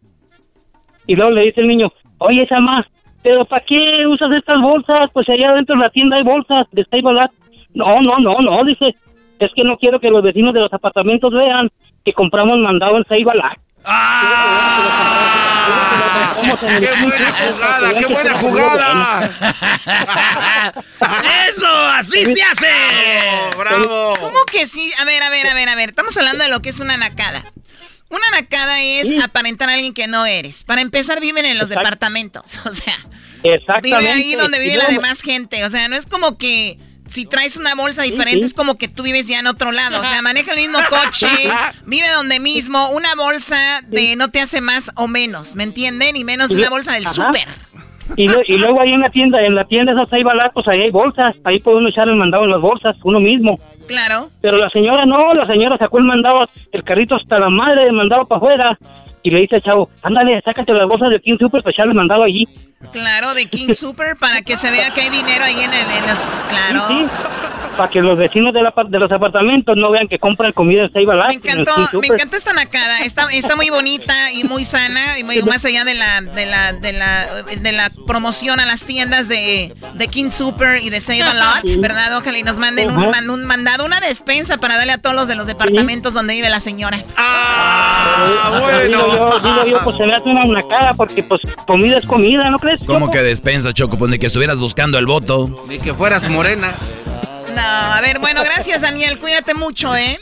Y 1.07 1.15
luego 1.15 1.31
le 1.31 1.41
dice 1.41 1.61
el 1.61 1.68
niño, 1.68 1.91
oye, 2.19 2.43
esa 2.43 2.60
más, 2.60 2.85
¿pero 3.22 3.43
para 3.43 3.65
qué 3.65 4.07
usas 4.07 4.31
estas 4.31 4.61
bolsas? 4.61 5.10
Pues 5.11 5.27
allá 5.27 5.53
dentro 5.53 5.76
de 5.76 5.81
la 5.81 5.89
tienda 5.89 6.18
hay 6.18 6.23
bolsas 6.23 6.68
de 6.72 6.84
Stay 6.84 7.02
Ballad. 7.02 7.31
No, 7.73 8.02
no, 8.02 8.18
no, 8.19 8.39
no, 8.39 8.64
dice, 8.64 8.95
es 9.45 9.51
que 9.55 9.63
no 9.63 9.77
quiero 9.77 9.99
que 9.99 10.09
los 10.09 10.23
vecinos 10.23 10.53
de 10.53 10.59
los 10.61 10.73
apartamentos 10.73 11.31
vean 11.34 11.69
que 12.03 12.13
compramos 12.13 12.57
mandado 12.59 12.97
en 12.97 13.03
Save 13.05 13.23
Ballad. 13.23 13.57
¡Qué 16.39 16.47
buena 17.05 17.31
jugada! 17.31 17.89
¡Qué 17.99 18.05
buena 18.05 18.34
jugada! 18.35 19.31
¡Eso! 21.47 21.68
¡Así 21.68 22.26
se 22.26 22.43
hace! 22.43 22.68
¡Bravo! 23.57 24.13
¿Cómo 24.19 24.39
que 24.51 24.65
sí? 24.65 24.91
A 24.99 25.05
ver, 25.05 25.22
a 25.23 25.30
ver, 25.30 25.47
a 25.47 25.53
ver, 25.53 25.69
a 25.69 25.76
ver. 25.76 25.89
Estamos 25.89 26.15
hablando 26.18 26.43
de 26.43 26.49
lo 26.49 26.61
que 26.61 26.69
es 26.69 26.80
una 26.80 26.97
nacada. 26.97 27.43
Una 28.09 28.26
nacada 28.39 28.81
es 28.81 29.11
aparentar 29.23 29.69
a 29.69 29.73
alguien 29.73 29.93
que 29.93 30.07
no 30.07 30.26
eres. 30.26 30.63
Para 30.63 30.81
empezar, 30.81 31.22
viven 31.22 31.45
en 31.45 31.57
los 31.57 31.72
Exacto. 31.72 31.88
departamentos. 31.88 32.59
O 32.65 32.73
sea, 32.73 33.80
vive 33.81 34.09
ahí 34.09 34.35
donde 34.35 34.59
vive 34.59 34.77
la 34.77 34.89
demás 34.89 35.22
gente. 35.22 35.65
O 35.65 35.69
sea, 35.69 35.88
no 35.88 35.95
es 35.95 36.05
como 36.05 36.38
que 36.38 36.77
si 37.11 37.25
traes 37.25 37.57
una 37.57 37.75
bolsa 37.75 38.03
diferente, 38.03 38.39
sí. 38.39 38.45
es 38.45 38.53
como 38.53 38.77
que 38.77 38.88
tú 38.88 39.03
vives 39.03 39.27
ya 39.27 39.39
en 39.39 39.47
otro 39.47 39.71
lado. 39.71 39.99
O 39.99 40.03
sea, 40.03 40.21
maneja 40.23 40.53
el 40.53 40.59
mismo 40.59 40.79
coche, 40.89 41.27
vive 41.85 42.07
donde 42.15 42.39
mismo. 42.39 42.89
Una 42.91 43.15
bolsa 43.15 43.81
de 43.88 44.15
no 44.15 44.29
te 44.29 44.39
hace 44.39 44.61
más 44.61 44.91
o 44.95 45.07
menos, 45.07 45.55
¿me 45.55 45.63
entienden? 45.63 46.15
Y 46.15 46.23
menos 46.23 46.51
una 46.51 46.69
bolsa 46.69 46.93
del 46.93 47.05
súper. 47.05 47.47
Y, 48.17 48.23
y, 48.23 48.57
luego 48.57 48.81
ahí 48.81 48.91
en 48.91 49.01
la 49.01 49.09
tienda, 49.09 49.41
en 49.41 49.55
la 49.55 49.63
tienda 49.65 49.93
esas 49.93 50.11
hay 50.11 50.23
pues 50.53 50.67
ahí 50.67 50.81
hay 50.81 50.91
bolsas, 50.91 51.39
ahí 51.45 51.59
puede 51.59 51.77
uno 51.77 51.89
echar 51.89 52.09
el 52.09 52.15
mandado 52.15 52.43
en 52.43 52.51
las 52.51 52.59
bolsas, 52.59 52.95
uno 53.03 53.19
mismo. 53.21 53.57
Claro. 53.88 54.29
Pero 54.41 54.57
la 54.57 54.69
señora 54.69 55.05
no, 55.05 55.33
la 55.33 55.47
señora 55.47 55.77
sacó 55.77 55.97
el 55.97 56.03
mandado, 56.03 56.45
el 56.71 56.83
carrito 56.83 57.15
hasta 57.15 57.39
la 57.39 57.49
madre, 57.49 57.85
el 57.85 57.93
mandado 57.93 58.25
para 58.25 58.38
afuera. 58.38 58.79
Y 59.23 59.29
le 59.29 59.41
dice 59.41 59.55
al 59.55 59.61
chavo, 59.61 59.89
ándale, 60.01 60.41
sácate 60.41 60.73
las 60.73 60.88
bolsas 60.88 61.09
de 61.09 61.21
King 61.21 61.38
Super 61.39 61.61
para 61.61 61.71
echarle 61.71 61.91
el 61.91 61.97
mandado 61.97 62.23
allí. 62.23 62.47
Claro, 62.91 63.33
de 63.33 63.45
King 63.45 63.73
Super, 63.73 64.15
para 64.17 64.41
que 64.41 64.57
se 64.57 64.71
vea 64.71 64.91
que 64.91 65.01
hay 65.01 65.09
dinero 65.09 65.43
ahí 65.43 65.59
en, 65.61 65.73
el, 65.73 65.91
en 65.91 66.07
los... 66.07 66.19
Claro. 66.49 66.87
Sí, 66.87 67.05
Para 67.77 67.89
que 67.89 68.01
los 68.01 68.17
vecinos 68.17 68.53
de, 68.53 68.61
la, 68.61 68.73
de, 68.87 68.99
los 68.99 69.11
apartamentos 69.11 69.77
no 69.77 69.91
vean 69.91 70.07
que 70.07 70.19
compran 70.19 70.51
comida 70.51 70.83
en 70.83 70.91
Save 70.91 71.05
Me 71.05 71.33
encantó, 71.35 71.73
me 71.99 72.07
encanta 72.07 72.37
esta 72.37 72.53
nacada. 72.53 72.99
Está, 72.99 73.29
está 73.31 73.55
muy 73.55 73.69
bonita 73.69 74.31
y 74.33 74.43
muy 74.43 74.65
sana. 74.65 75.17
Y 75.19 75.23
muy, 75.23 75.41
más 75.43 75.63
allá 75.65 75.85
de 75.85 75.95
la, 75.95 76.21
de 76.21 76.45
la, 76.45 76.73
de 76.73 76.93
la, 76.93 77.43
de 77.43 77.71
la 77.71 77.89
promoción 78.05 78.59
a 78.59 78.65
las 78.65 78.85
tiendas 78.85 79.27
de, 79.29 79.73
de 79.93 80.07
King 80.07 80.31
Super 80.31 80.81
y 80.81 80.89
de 80.89 80.99
Save 80.99 81.23
a 81.23 81.33
Lot, 81.33 81.79
¿verdad? 81.79 82.17
Ojalá 82.17 82.37
y 82.37 82.43
nos 82.43 82.59
manden 82.59 82.91
un, 82.91 83.29
un, 83.29 83.45
mandado, 83.45 83.85
una 83.85 83.99
despensa 83.99 84.57
para 84.57 84.77
darle 84.77 84.93
a 84.93 84.97
todos 84.97 85.15
los 85.15 85.27
de 85.27 85.35
los 85.35 85.47
departamentos 85.47 86.13
donde 86.13 86.33
vive 86.33 86.49
la 86.49 86.59
señora. 86.59 86.97
Ah, 87.17 88.59
bueno. 88.59 88.87
Digo 88.87 89.07
yo, 89.15 89.39
digo 89.39 89.65
yo, 89.65 89.83
pues 89.83 89.97
se 89.97 90.05
me 90.05 90.13
hace 90.13 90.29
una 90.29 90.45
nacada 90.45 90.93
porque 90.93 91.23
pues 91.23 91.41
comida 91.65 91.97
es 91.97 92.05
comida, 92.05 92.49
¿no 92.49 92.59
crees? 92.59 92.70
¿Cómo 92.85 93.11
que 93.11 93.22
despensa, 93.22 93.73
Choco? 93.73 93.98
Pues 93.98 94.11
ni 94.11 94.19
que 94.19 94.27
estuvieras 94.27 94.60
buscando 94.60 94.98
el 94.98 95.06
voto. 95.06 95.64
Ni 95.68 95.80
que 95.80 95.93
fueras 95.93 96.30
morena. 96.30 96.73
No, 97.56 97.61
a 97.61 98.02
ver, 98.02 98.19
bueno, 98.19 98.41
gracias, 98.43 98.81
Daniel. 98.81 99.19
Cuídate 99.19 99.53
mucho, 99.53 99.95
¿eh? 99.95 100.19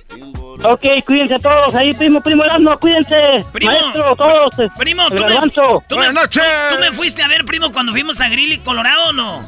Ok, 0.63 0.85
cuídense 1.05 1.39
todos. 1.39 1.73
Ahí, 1.75 1.93
primo, 1.93 2.21
primo 2.21 2.43
Erasmo, 2.43 2.77
cuídense. 2.79 3.45
Primo, 3.53 3.71
Maestro, 3.71 4.15
todos. 4.15 4.53
Primo, 4.77 5.07
tú 5.09 5.23
me, 5.23 5.49
tú, 5.49 5.95
Buenas 5.95 6.13
noches. 6.13 6.43
Tú, 6.71 6.79
me 6.79 6.91
fuiste 6.91 7.23
a 7.23 7.27
ver, 7.27 7.45
primo, 7.45 7.71
cuando 7.71 7.91
fuimos 7.93 8.19
a 8.19 8.27
Grilly, 8.29 8.59
Colorado, 8.59 9.09
¿o 9.09 9.13
no? 9.13 9.43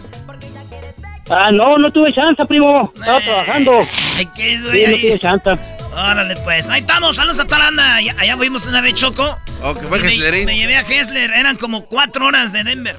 Ah, 1.30 1.52
no, 1.52 1.78
no 1.78 1.92
tuve 1.92 2.14
chance, 2.14 2.46
primo. 2.46 2.92
Estaba 2.96 3.20
eh, 3.20 3.24
trabajando. 3.24 3.88
Ay, 4.18 4.26
qué 4.36 4.58
sí, 4.58 4.84
no 4.88 4.98
tuve 4.98 5.20
chance. 5.20 5.81
Órale, 5.92 6.36
pues. 6.38 6.70
Ahí 6.70 6.82
estamos, 6.82 7.18
saludos 7.18 7.40
a 7.40 7.46
Talanda. 7.46 7.96
Allá, 7.96 8.16
allá 8.18 8.38
fuimos 8.38 8.66
una 8.66 8.82
vez, 8.82 8.96
Choco. 8.96 9.38
Oh, 9.62 9.76
fue 9.76 10.00
me, 10.00 10.46
me, 10.46 10.56
llevé 10.58 10.78
a 10.78 10.82
Hessler. 10.82 11.32
Eran 11.32 11.58
como 11.58 11.86
cuatro 11.86 12.28
horas 12.28 12.54
de 12.54 12.64
Denver. 12.64 12.98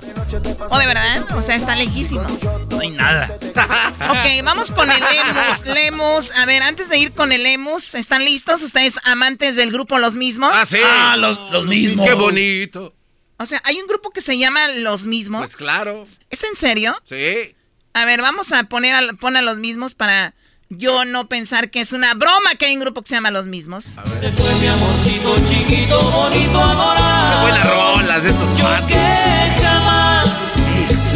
Oh, 0.68 0.78
¿de 0.78 0.86
verdad? 0.86 1.24
O 1.36 1.42
sea, 1.42 1.56
está 1.56 1.74
lejísimos. 1.74 2.44
No 2.70 2.80
hay 2.80 2.90
nada. 2.90 3.38
ok, 4.10 4.44
vamos 4.44 4.70
con 4.70 4.90
el 4.90 5.00
Lemus. 5.00 5.66
Lemus, 5.66 6.30
a 6.32 6.46
ver, 6.46 6.62
antes 6.62 6.88
de 6.88 6.98
ir 6.98 7.12
con 7.12 7.32
el 7.32 7.42
Lemus, 7.42 7.94
¿están 7.94 8.24
listos? 8.24 8.62
¿Ustedes 8.62 9.00
amantes 9.04 9.56
del 9.56 9.72
grupo 9.72 9.98
Los 9.98 10.14
Mismos? 10.14 10.52
Ah, 10.54 10.66
sí. 10.66 10.78
Ah, 10.84 11.16
los, 11.16 11.38
los 11.50 11.66
mismos. 11.66 12.06
Qué 12.06 12.14
bonito. 12.14 12.94
O 13.38 13.46
sea, 13.46 13.60
hay 13.64 13.80
un 13.80 13.86
grupo 13.86 14.10
que 14.10 14.20
se 14.20 14.38
llama 14.38 14.68
Los 14.68 15.04
Mismos. 15.06 15.40
Pues 15.40 15.56
claro. 15.56 16.06
¿Es 16.30 16.44
en 16.44 16.54
serio? 16.54 16.94
Sí. 17.04 17.56
A 17.94 18.04
ver, 18.04 18.20
vamos 18.22 18.52
a 18.52 18.64
poner 18.64 18.94
a, 18.94 19.12
pon 19.14 19.36
a 19.36 19.42
Los 19.42 19.56
Mismos 19.56 19.94
para 19.94 20.34
yo 20.78 21.04
no 21.04 21.28
pensar 21.28 21.70
que 21.70 21.80
es 21.80 21.92
una 21.92 22.14
broma 22.14 22.54
que 22.58 22.66
hay 22.66 22.74
un 22.74 22.80
grupo 22.80 23.02
que 23.02 23.08
se 23.08 23.14
llama 23.14 23.30
Los 23.30 23.46
Mismos. 23.46 23.84
Se 23.84 23.94
fue 24.32 24.54
mi 24.60 24.66
amorcito 24.66 25.36
chiquito, 25.46 26.00
bonito, 26.10 26.60
adorado. 26.60 27.30
Qué 27.30 27.50
buenas 27.50 27.68
rolas 27.68 28.22
de 28.22 28.30
estos 28.30 28.58
Yo 28.58 28.86
que 28.86 29.62
jamás 29.62 30.56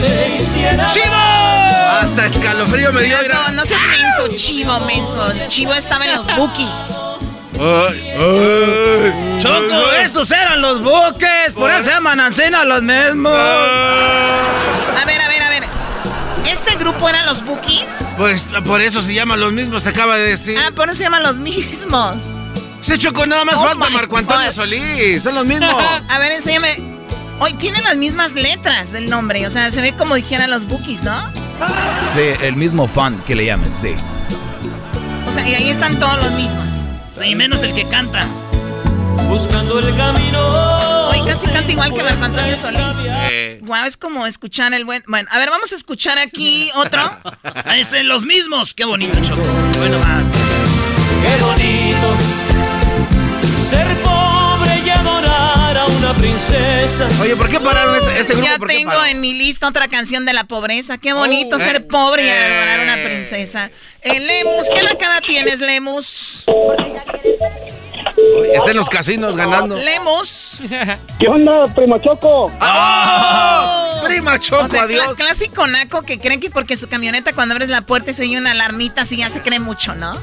le 0.00 0.36
hiciera... 0.36 0.86
¡Chivo! 0.88 1.14
Hasta 2.00 2.26
escalofrío 2.26 2.92
me 2.92 3.02
dio. 3.02 3.16
No, 3.32 3.52
no, 3.52 3.64
seas 3.64 3.80
menso, 3.88 4.36
chivo, 4.36 4.80
menso. 4.80 5.30
El 5.30 5.48
chivo 5.48 5.72
estaba 5.72 6.04
en 6.04 6.16
los 6.16 6.26
bookies. 6.36 6.68
Ay, 7.58 8.12
ay, 8.18 9.38
Choco, 9.40 9.90
estos 10.02 10.30
eran 10.30 10.60
los 10.60 10.82
buques, 10.82 11.54
por 11.54 11.70
eso 11.70 11.84
se 11.84 11.90
llaman 11.90 12.20
Ancena 12.20 12.64
los 12.64 12.82
mismos. 12.82 13.32
A 13.32 15.04
ver, 15.06 15.18
a 15.18 15.28
ver, 15.28 15.35
¿Este 16.76 16.90
grupo 16.90 17.08
eran 17.08 17.24
los 17.24 17.42
Bookies? 17.42 18.16
Pues 18.18 18.46
por 18.66 18.82
eso 18.82 19.00
se 19.00 19.14
llaman 19.14 19.40
los 19.40 19.50
mismos, 19.50 19.84
se 19.84 19.88
acaba 19.88 20.18
de 20.18 20.28
decir. 20.28 20.58
Ah, 20.58 20.70
por 20.72 20.90
eso 20.90 20.98
se 20.98 21.04
llaman 21.04 21.22
los 21.22 21.38
mismos. 21.38 22.16
Se 22.82 22.98
chocó 22.98 23.24
nada 23.24 23.46
más 23.46 23.54
oh 23.54 23.64
falta 23.64 23.88
Marco 23.88 24.18
Antonio 24.18 24.52
Solís, 24.52 25.22
son 25.22 25.36
los 25.36 25.46
mismos. 25.46 25.74
A 26.08 26.18
ver, 26.18 26.32
enséñame. 26.32 26.76
Hoy 27.40 27.54
tienen 27.54 27.82
las 27.82 27.96
mismas 27.96 28.34
letras 28.34 28.92
del 28.92 29.08
nombre, 29.08 29.46
o 29.46 29.50
sea, 29.50 29.70
se 29.70 29.80
ve 29.80 29.94
como 29.94 30.16
dijeran 30.16 30.50
los 30.50 30.66
Bookies, 30.66 31.02
¿no? 31.02 31.32
Sí, 32.14 32.36
el 32.42 32.56
mismo 32.56 32.86
fan 32.86 33.22
que 33.26 33.34
le 33.34 33.46
llamen, 33.46 33.72
sí. 33.80 33.94
O 35.26 35.32
sea, 35.32 35.48
y 35.48 35.54
ahí 35.54 35.70
están 35.70 35.98
todos 35.98 36.22
los 36.22 36.32
mismos. 36.32 36.84
Sí, 37.10 37.34
menos 37.34 37.62
el 37.62 37.74
que 37.74 37.88
canta 37.88 38.22
buscando 39.28 39.78
el 39.78 39.96
camino. 39.96 41.08
Hoy 41.08 41.20
casi 41.26 41.48
canta 41.48 41.70
igual 41.70 41.92
que 41.92 42.02
Marco 42.02 42.24
Antonio 42.24 42.56
Solís. 42.56 43.60
Guau, 43.60 43.86
es 43.86 43.96
como 43.96 44.26
escuchar 44.26 44.72
el 44.74 44.84
buen. 44.84 45.02
Bueno, 45.06 45.28
a 45.30 45.38
ver, 45.38 45.50
vamos 45.50 45.72
a 45.72 45.74
escuchar 45.74 46.18
aquí 46.18 46.70
otro. 46.74 47.00
Ahí 47.64 47.80
están 47.80 48.06
los 48.08 48.24
mismos. 48.24 48.74
Qué 48.74 48.84
bonito, 48.84 49.18
Choco. 49.22 49.42
Bueno, 49.78 49.98
más. 49.98 50.24
Qué 51.22 51.42
bonito 51.42 52.16
ser 53.68 53.86
pobre 54.02 54.70
y 54.84 54.90
adorar 54.90 55.76
a 55.76 55.86
una 55.86 56.14
princesa. 56.14 57.08
Oye, 57.20 57.34
¿por 57.34 57.48
qué 57.48 57.58
pararon 57.58 57.96
este, 57.96 58.20
este 58.20 58.34
grupo? 58.34 58.48
Ya 58.48 58.58
tengo 58.66 59.04
en 59.04 59.20
mi 59.20 59.34
lista 59.34 59.66
otra 59.66 59.88
canción 59.88 60.24
de 60.24 60.32
la 60.32 60.44
pobreza. 60.44 60.98
Qué 60.98 61.12
bonito 61.12 61.56
oh, 61.56 61.58
ser 61.58 61.76
eh, 61.76 61.80
pobre 61.80 62.26
y 62.26 62.30
adorar 62.30 62.80
a 62.80 62.82
una 62.84 63.02
eh. 63.02 63.06
princesa. 63.06 63.70
Eh, 64.02 64.20
Lemus, 64.20 64.68
¿qué 64.72 64.82
la 64.82 64.96
cara 64.96 65.20
tienes, 65.20 65.60
Lemus? 65.60 66.44
Está 68.54 68.70
en 68.70 68.76
los 68.76 68.88
casinos 68.88 69.36
ganando. 69.36 69.76
Lemos. 69.76 70.60
¿Qué 71.18 71.28
onda, 71.28 71.66
prima 71.74 72.00
Choco? 72.00 72.50
¡Oh! 72.60 74.00
Prima 74.04 74.38
Choco, 74.38 74.64
o 74.64 74.68
sea, 74.68 74.82
adiós. 74.82 75.16
clásico 75.16 75.66
naco 75.66 76.02
que 76.02 76.18
creen 76.18 76.40
que 76.40 76.50
porque 76.50 76.76
su 76.76 76.88
camioneta 76.88 77.32
cuando 77.32 77.54
abres 77.54 77.68
la 77.68 77.82
puerta 77.82 78.12
se 78.12 78.22
oye 78.22 78.38
una 78.38 78.52
alarmita 78.52 79.02
así 79.02 79.16
ya 79.16 79.28
se 79.28 79.40
cree 79.40 79.58
mucho, 79.58 79.94
¿no? 79.94 80.12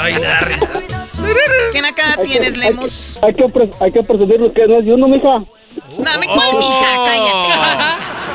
Ay, 0.00 0.14
¿Qué 1.72 1.82
naca 1.82 2.16
tienes, 2.24 2.56
Lemos? 2.56 3.18
Hay 3.22 3.34
que, 3.34 3.44
hay 3.80 3.92
que, 3.92 4.02
presumir 4.02 4.40
lo 4.40 4.52
que 4.52 4.66
no 4.66 4.78
es 4.78 4.86
de 4.86 4.94
uno, 4.94 5.08
mija. 5.08 5.28
No, 5.28 6.20
me 6.20 6.26
cuál, 6.26 6.56
mija, 6.58 6.94
oh. 6.96 7.04
cállate. 7.04 8.27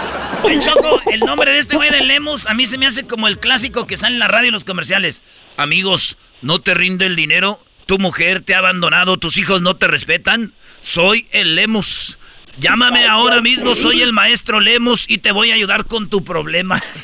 El 0.50 0.60
Choco, 0.60 1.00
el 1.12 1.20
nombre 1.22 1.52
de 1.52 1.60
este 1.60 1.76
güey 1.76 1.90
de 1.90 2.02
Lemos 2.02 2.48
a 2.48 2.54
mí 2.54 2.66
se 2.66 2.78
me 2.78 2.86
hace 2.86 3.08
como 3.08 3.28
el 3.28 3.40
clásico 3.40 3.86
que 3.86 3.98
sale 3.98 4.16
en 4.16 4.20
la 4.20 4.28
radio 4.28 4.50
y 4.50 4.52
los 4.52 4.66
comerciales. 4.66 5.22
Amigos, 5.58 6.18
¿no 6.42 6.60
te 6.60 6.74
rinde 6.74 7.06
el 7.06 7.16
dinero? 7.16 7.60
¿Tu 7.86 7.98
mujer 7.98 8.42
te 8.42 8.56
ha 8.56 8.60
abandonado? 8.60 9.18
¿Tus 9.18 9.38
hijos 9.38 9.62
no 9.62 9.76
te 9.76 9.88
respetan? 9.88 10.54
Soy 10.82 11.28
el 11.32 11.56
Lemus. 11.56 12.18
Llámame 12.60 13.08
ahora 13.08 13.42
mismo, 13.42 13.74
soy 13.74 14.02
el 14.02 14.14
maestro 14.14 14.60
Lemus 14.60 15.10
y 15.10 15.18
te 15.18 15.32
voy 15.32 15.52
a 15.52 15.56
ayudar 15.56 15.86
con 15.86 16.10
tu 16.10 16.24
problema. 16.24 16.82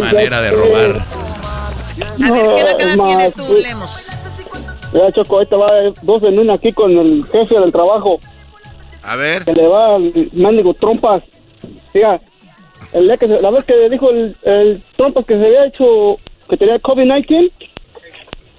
manera 0.00 0.40
de 0.40 0.50
robar. 0.50 1.04
A 2.24 2.30
ver, 2.30 2.46
¿qué 2.54 2.76
cara 2.78 2.94
tienes 3.04 3.34
tú, 3.34 3.58
Lemus? 3.60 4.12
Ya, 4.92 5.12
Choco, 5.12 5.36
ahorita 5.36 5.56
va 5.56 5.70
dos 6.02 6.22
en 6.22 6.38
una 6.38 6.54
aquí 6.54 6.72
con 6.72 6.96
el 6.96 7.26
jefe 7.30 7.60
del 7.60 7.70
trabajo. 7.72 8.20
A 9.02 9.16
ver. 9.16 9.44
Que 9.44 9.52
le 9.52 9.66
va 9.66 9.96
al 9.96 10.12
mendigo 10.32 10.72
trompas. 10.74 11.22
Fíjate, 11.92 12.24
el, 12.92 13.06
la 13.06 13.50
vez 13.50 13.64
que 13.64 13.88
dijo 13.88 14.10
el, 14.10 14.36
el 14.42 14.82
trompas 14.96 15.26
que 15.26 15.38
se 15.38 15.46
había 15.46 15.66
hecho, 15.66 16.18
que 16.48 16.56
tenía 16.56 16.80
COVID-19 16.80 17.52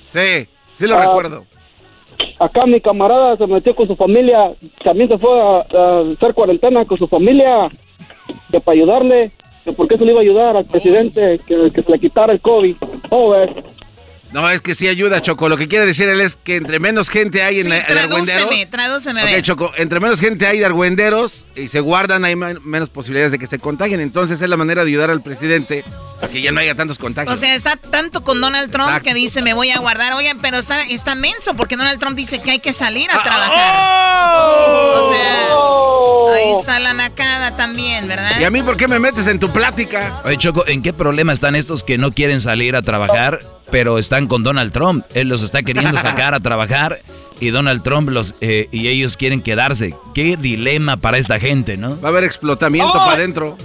Sí, 0.10 0.48
sí 0.74 0.88
lo 0.88 0.96
ah, 0.96 1.06
recuerdo. 1.06 1.46
Acá 2.40 2.66
mi 2.66 2.82
camarada 2.82 3.38
se 3.38 3.48
metió 3.48 3.76
con 3.76 3.88
su 3.88 3.96
familia, 3.96 4.54
también 4.84 5.10
se 5.10 5.18
fue 5.18 5.40
a, 5.40 5.60
hacer 5.60 6.34
cuarentena 6.34 6.86
con 6.86 6.98
su 6.98 7.08
familia, 7.08 7.70
que 8.52 8.60
para 8.60 8.76
ayudarle, 8.76 9.32
que 9.64 9.74
por 9.74 9.88
qué 9.88 9.98
se 9.98 10.06
le 10.06 10.12
iba 10.12 10.20
a 10.20 10.24
ayudar 10.24 10.58
al 10.58 10.66
presidente, 10.66 11.40
que, 11.46 11.70
que 11.72 11.84
se 11.84 11.92
le 11.92 12.00
quitara 12.00 12.34
el 12.34 12.42
COVID. 12.42 12.76
Oh, 13.10 13.36
no, 14.32 14.50
es 14.50 14.62
que 14.62 14.76
sí 14.76 14.88
ayuda, 14.88 15.22
Choco. 15.22 15.50
Lo 15.50 15.58
que 15.58 15.68
quiere 15.68 15.86
decir 15.86 16.08
él 16.08 16.22
es 16.22 16.36
que 16.36 16.56
entre 16.56 16.80
menos 16.80 17.10
gente 17.10 17.42
hay 17.42 17.62
en 17.62 17.66
sí, 17.66 17.72
argüenderos. 17.72 18.50
Tradúceme, 18.70 19.24
Ok, 19.24 19.42
Choco, 19.42 19.72
entre 19.78 20.00
menos 20.00 20.20
gente 20.20 20.46
hay 20.46 20.60
de 20.60 20.66
argüenderos 20.66 21.48
y 21.56 21.68
se 21.68 21.80
guardan, 21.80 22.26
hay 22.26 22.36
menos 22.36 22.90
posibilidades 22.90 23.32
de 23.32 23.40
que 23.40 23.48
se 23.48 23.58
contagien. 23.58 24.00
Entonces 24.00 24.42
es 24.42 24.48
la 24.48 24.58
manera 24.58 24.84
de 24.84 24.90
ayudar 24.90 25.10
al 25.10 25.22
presidente 25.22 25.84
a 26.22 26.28
que 26.28 26.42
ya 26.42 26.52
no 26.52 26.60
haya 26.60 26.76
tantos 26.76 27.00
contagios. 27.00 27.36
O 27.36 27.40
sea, 27.40 27.56
está 27.56 27.76
tanto 27.76 28.22
con 28.22 28.40
Donald 28.40 28.72
Trump 28.72 29.02
que 29.02 29.14
dice 29.14 29.42
me 29.42 29.54
voy 29.54 29.72
a 29.72 29.80
guardar. 29.80 30.14
Oigan, 30.14 30.40
pero 30.40 30.58
está, 30.58 30.84
está 30.84 31.16
menso 31.16 31.56
porque 31.56 31.76
Donald 31.76 32.00
Trump 32.00 32.16
dice 32.16 32.40
que 32.40 32.52
hay 32.52 32.60
que 32.60 32.74
salir 32.74 33.10
a 33.10 33.16
ah, 33.16 33.24
trabajar. 33.24 33.76
Oh. 34.32 35.10
O 35.10 35.14
sea, 35.14 36.36
ahí 36.36 36.60
está 36.60 36.80
la 36.80 36.94
nacada 36.94 37.56
también, 37.56 38.08
¿verdad? 38.08 38.40
¿Y 38.40 38.44
a 38.44 38.52
mí 38.52 38.62
por 38.62 38.78
qué 38.78 38.88
me 38.88 39.00
metes 39.00 39.26
en 39.26 39.40
tu 39.40 39.50
plática? 39.50 40.22
Oye, 40.24 40.38
Choco, 40.38 40.68
¿en 40.68 40.84
qué 40.84 40.94
problema 40.94 41.34
están 41.34 41.56
estos 41.56 41.84
que 41.84 41.98
no 41.98 42.12
quieren 42.12 42.42
salir 42.42 42.76
a 42.76 42.84
trabajar? 42.84 43.40
Pero 43.72 43.98
están 43.98 44.28
con 44.28 44.44
Donald 44.44 44.72
Trump. 44.72 45.06
Él 45.14 45.30
los 45.30 45.44
está 45.44 45.64
queriendo 45.64 45.98
sacar 46.02 46.34
a 46.34 46.40
trabajar 46.40 47.02
y 47.40 47.50
Donald 47.52 47.84
Trump 47.84 48.10
los 48.10 48.36
eh, 48.42 48.68
y 48.72 48.88
ellos 48.88 49.18
quieren 49.18 49.42
quedarse. 49.42 49.96
Qué 50.14 50.38
dilema 50.38 50.98
para 50.98 51.18
esta 51.18 51.40
gente, 51.40 51.78
¿no? 51.78 52.00
Va 52.02 52.10
a 52.10 52.12
haber 52.12 52.24
explotamiento 52.24 52.94
para 52.94 53.14
adentro. 53.14 53.58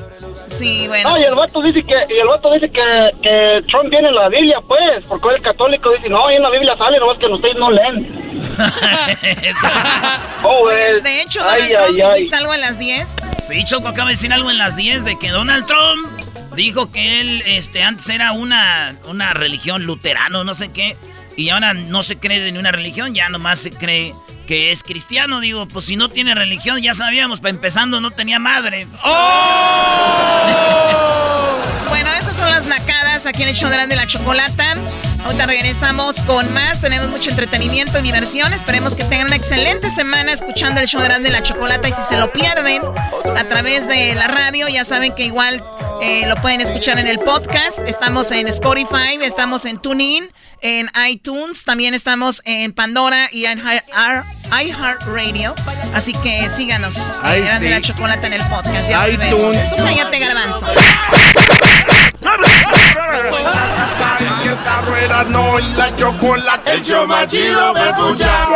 Sí, 0.46 0.86
bueno. 0.88 1.10
No, 1.10 1.18
y 1.18 1.24
el 1.24 1.34
vato 1.34 1.60
dice 1.62 1.82
que, 1.82 1.94
y 2.08 2.18
el 2.18 2.28
vato 2.28 2.52
dice 2.52 2.70
que, 2.70 3.10
que 3.22 3.64
Trump 3.68 3.90
viene 3.90 4.08
en 4.08 4.14
la 4.14 4.28
Biblia, 4.28 4.58
pues, 4.66 5.04
porque 5.08 5.36
el 5.36 5.42
católico 5.42 5.90
dice, 5.90 6.08
no, 6.08 6.26
ahí 6.26 6.36
en 6.36 6.42
la 6.42 6.50
Biblia 6.50 6.76
sale, 6.76 6.98
nomás 6.98 7.18
que 7.18 7.26
ustedes 7.26 7.56
no 7.56 7.70
leen. 7.70 8.34
oh, 10.44 10.68
de 10.68 11.22
hecho, 11.22 11.40
Donald 11.42 11.74
Trump 11.74 12.14
dijiste 12.14 12.36
algo 12.36 12.54
en 12.54 12.60
las 12.60 12.78
10. 12.78 13.16
Sí, 13.42 13.64
Choco 13.64 13.88
acaba 13.88 14.08
de 14.08 14.14
decir 14.14 14.32
algo 14.32 14.50
en 14.50 14.58
las 14.58 14.76
10 14.76 15.04
de 15.04 15.18
que 15.18 15.30
Donald 15.30 15.66
Trump 15.66 16.13
dijo 16.54 16.90
que 16.90 17.20
él 17.20 17.42
este, 17.46 17.82
antes 17.82 18.08
era 18.08 18.32
una, 18.32 18.98
una 19.06 19.32
religión 19.34 19.84
luterano, 19.84 20.44
no 20.44 20.54
sé 20.54 20.70
qué. 20.70 20.96
Y 21.36 21.48
ahora 21.48 21.74
no 21.74 22.02
se 22.02 22.16
cree 22.16 22.40
de 22.40 22.56
una 22.58 22.70
religión, 22.70 23.14
ya 23.14 23.28
nomás 23.28 23.58
se 23.58 23.72
cree 23.72 24.14
que 24.46 24.70
es 24.70 24.82
cristiano. 24.82 25.40
Digo, 25.40 25.66
pues 25.66 25.86
si 25.86 25.96
no 25.96 26.08
tiene 26.08 26.34
religión, 26.34 26.80
ya 26.80 26.94
sabíamos, 26.94 27.40
para 27.40 27.50
empezando 27.50 28.00
no 28.00 28.12
tenía 28.12 28.38
madre. 28.38 28.86
¡Oh! 29.02 30.38
bueno, 31.88 32.08
esas 32.18 32.36
son 32.36 32.50
las 32.50 32.66
nacadas 32.66 33.26
aquí 33.26 33.42
en 33.42 33.48
el 33.48 33.56
show 33.56 33.68
de 33.68 33.96
la 33.96 34.06
chocolata. 34.06 34.76
Ahorita 35.24 35.46
regresamos 35.46 36.20
con 36.20 36.52
más. 36.52 36.80
Tenemos 36.80 37.08
mucho 37.08 37.30
entretenimiento 37.30 37.98
y 37.98 38.02
diversión. 38.02 38.52
Esperemos 38.52 38.94
que 38.94 39.04
tengan 39.04 39.28
una 39.28 39.36
excelente 39.36 39.90
semana 39.90 40.32
escuchando 40.32 40.80
el 40.80 40.86
show 40.86 41.00
de 41.00 41.30
la 41.30 41.42
chocolata. 41.42 41.88
Y 41.88 41.92
si 41.92 42.02
se 42.02 42.16
lo 42.16 42.32
pierden 42.32 42.82
a 43.36 43.44
través 43.44 43.88
de 43.88 44.14
la 44.14 44.28
radio, 44.28 44.68
ya 44.68 44.84
saben 44.84 45.14
que 45.14 45.24
igual 45.24 45.64
eh, 46.02 46.26
lo 46.26 46.36
pueden 46.36 46.60
escuchar 46.60 46.98
en 46.98 47.06
el 47.06 47.18
podcast. 47.18 47.80
Estamos 47.86 48.30
en 48.32 48.48
Spotify, 48.48 49.18
estamos 49.22 49.64
en 49.64 49.78
TuneIn 49.78 50.30
en 50.64 50.90
iTunes, 51.08 51.64
también 51.64 51.92
estamos 51.92 52.40
en 52.46 52.72
Pandora 52.72 53.28
y 53.30 53.44
en 53.44 53.62
iHeartRadio. 54.50 55.54
Así 55.92 56.14
que 56.14 56.48
síganos. 56.48 56.96
Eh, 57.26 57.46
sí. 57.58 57.68
la 57.68 57.82
chocolate 57.82 58.26
en 58.26 58.32
el 58.32 58.42
podcast. 58.44 58.88
Ya 58.88 59.06
iTunes. 59.08 59.30
Tú 59.76 59.84
cállate, 59.84 60.18
garbanzo. 60.18 60.66
No 65.28 65.58
y 65.58 65.72
la 65.74 65.94
chocolate. 65.96 66.72
El 66.72 66.82
show 66.82 67.06
más 67.06 67.26
chido 67.28 67.74
me 67.74 67.88
escuchar. 67.88 68.48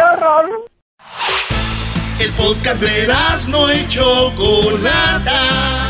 El 2.18 2.32
podcast 2.32 2.80
de 2.80 3.14
no 3.48 3.72
y 3.72 3.88
Chocolata 3.88 5.88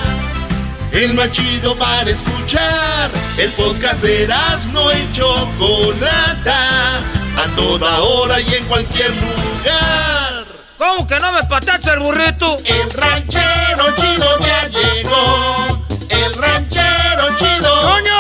el 0.92 1.14
más 1.14 1.30
chido 1.30 1.76
para 1.76 2.10
escuchar. 2.10 3.10
El 3.36 3.50
podcast 3.52 4.02
de 4.02 4.28
no 4.72 4.92
y 4.92 5.12
Chocolata, 5.12 6.98
a 6.98 7.54
toda 7.54 8.00
hora 8.00 8.40
y 8.40 8.54
en 8.54 8.64
cualquier 8.64 9.10
lugar. 9.10 10.46
¿Cómo 10.76 11.06
que 11.06 11.18
no 11.18 11.32
me 11.32 11.42
patacha 11.44 11.94
el 11.94 12.00
burrito? 12.00 12.58
El 12.64 12.90
ranchero 12.90 13.84
chido 13.96 14.38
ya 14.40 14.68
llegó. 14.68 15.84
El 16.08 16.34
ranchero 16.34 17.28
chido. 17.38 17.82
¡Coño! 17.82 18.17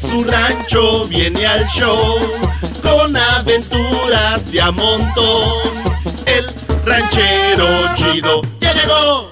Su 0.00 0.24
rancho 0.24 1.06
viene 1.06 1.46
al 1.46 1.66
show 1.68 2.18
con 2.82 3.16
aventuras 3.16 4.50
de 4.50 4.60
a 4.60 4.70
montón. 4.70 5.52
El 6.26 6.46
ranchero 6.86 7.66
chido 7.94 8.42
ya 8.58 8.72
llegó. 8.72 9.30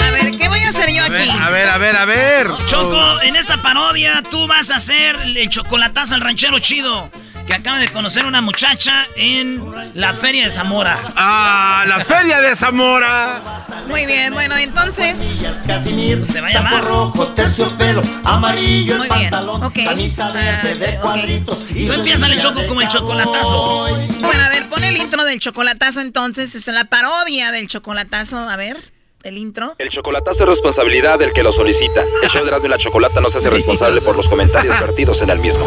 A 0.00 0.10
ver, 0.10 0.30
¿qué 0.30 0.48
voy 0.48 0.60
a 0.60 0.68
hacer 0.68 0.90
yo 0.90 1.02
aquí? 1.02 1.28
A 1.28 1.50
ver, 1.50 1.68
a 1.68 1.78
ver, 1.78 1.96
a 1.96 2.04
ver. 2.04 2.48
Choco, 2.66 3.20
en 3.22 3.36
esta 3.36 3.60
parodia 3.60 4.22
tú 4.30 4.46
vas 4.46 4.70
a 4.70 4.76
hacer 4.76 5.16
el 5.16 5.48
chocolatazo 5.48 6.14
al 6.14 6.20
ranchero 6.20 6.58
chido 6.60 7.10
que 7.46 7.54
acaba 7.54 7.78
de 7.78 7.88
conocer 7.88 8.26
una 8.26 8.40
muchacha 8.40 9.06
en 9.16 9.62
la 9.94 10.14
Feria 10.14 10.44
de 10.44 10.50
Zamora. 10.50 11.00
¡Ah, 11.16 11.84
la 11.86 12.04
Feria 12.04 12.40
de 12.40 12.54
Zamora! 12.56 13.66
Muy 13.88 14.06
bien, 14.06 14.32
bueno, 14.32 14.56
entonces... 14.56 15.48
Pues 15.66 16.28
te 16.28 16.40
va 16.40 16.48
a 16.48 16.52
llamar. 16.52 16.84
rojo, 16.84 17.26
terciopelo, 17.28 18.02
amarillo, 18.24 18.96
Muy 18.98 19.08
bien, 19.18 19.34
ok. 19.34 19.74
De 19.74 20.98
cuadritos. 21.00 21.66
Tú 21.66 21.92
empiezas 21.92 22.30
el 22.30 22.38
choco 22.38 22.66
como 22.66 22.80
el 22.80 22.88
chocolatazo. 22.88 23.84
Bueno, 24.20 24.44
a 24.44 24.48
ver, 24.48 24.68
pon 24.68 24.84
el 24.84 24.96
intro 24.96 25.24
del 25.24 25.40
chocolatazo 25.40 26.00
entonces. 26.00 26.54
Es 26.54 26.66
la 26.68 26.84
parodia 26.84 27.50
del 27.50 27.68
chocolatazo, 27.68 28.38
a 28.38 28.56
ver 28.56 28.92
el 29.22 29.38
intro. 29.38 29.74
El 29.78 29.88
chocolatazo 29.88 30.44
es 30.44 30.48
responsabilidad 30.50 31.18
del 31.18 31.32
que 31.32 31.42
lo 31.42 31.52
solicita. 31.52 32.02
El 32.22 32.28
show 32.28 32.44
de 32.44 32.52
y 32.62 32.68
la 32.68 32.78
Chocolata 32.78 33.20
no 33.20 33.28
se 33.28 33.38
hace 33.38 33.50
responsable 33.50 34.00
por 34.00 34.16
los 34.16 34.28
comentarios 34.28 34.78
vertidos 34.80 35.22
en 35.22 35.30
el 35.30 35.38
mismo. 35.38 35.66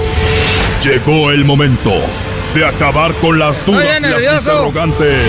Llegó 0.84 1.32
el 1.32 1.44
momento 1.46 1.92
de 2.54 2.66
acabar 2.66 3.14
con 3.16 3.40
las 3.40 3.66
dudas 3.66 4.00
y 4.00 4.06
las 4.06 4.24
interrogantes. 4.24 5.28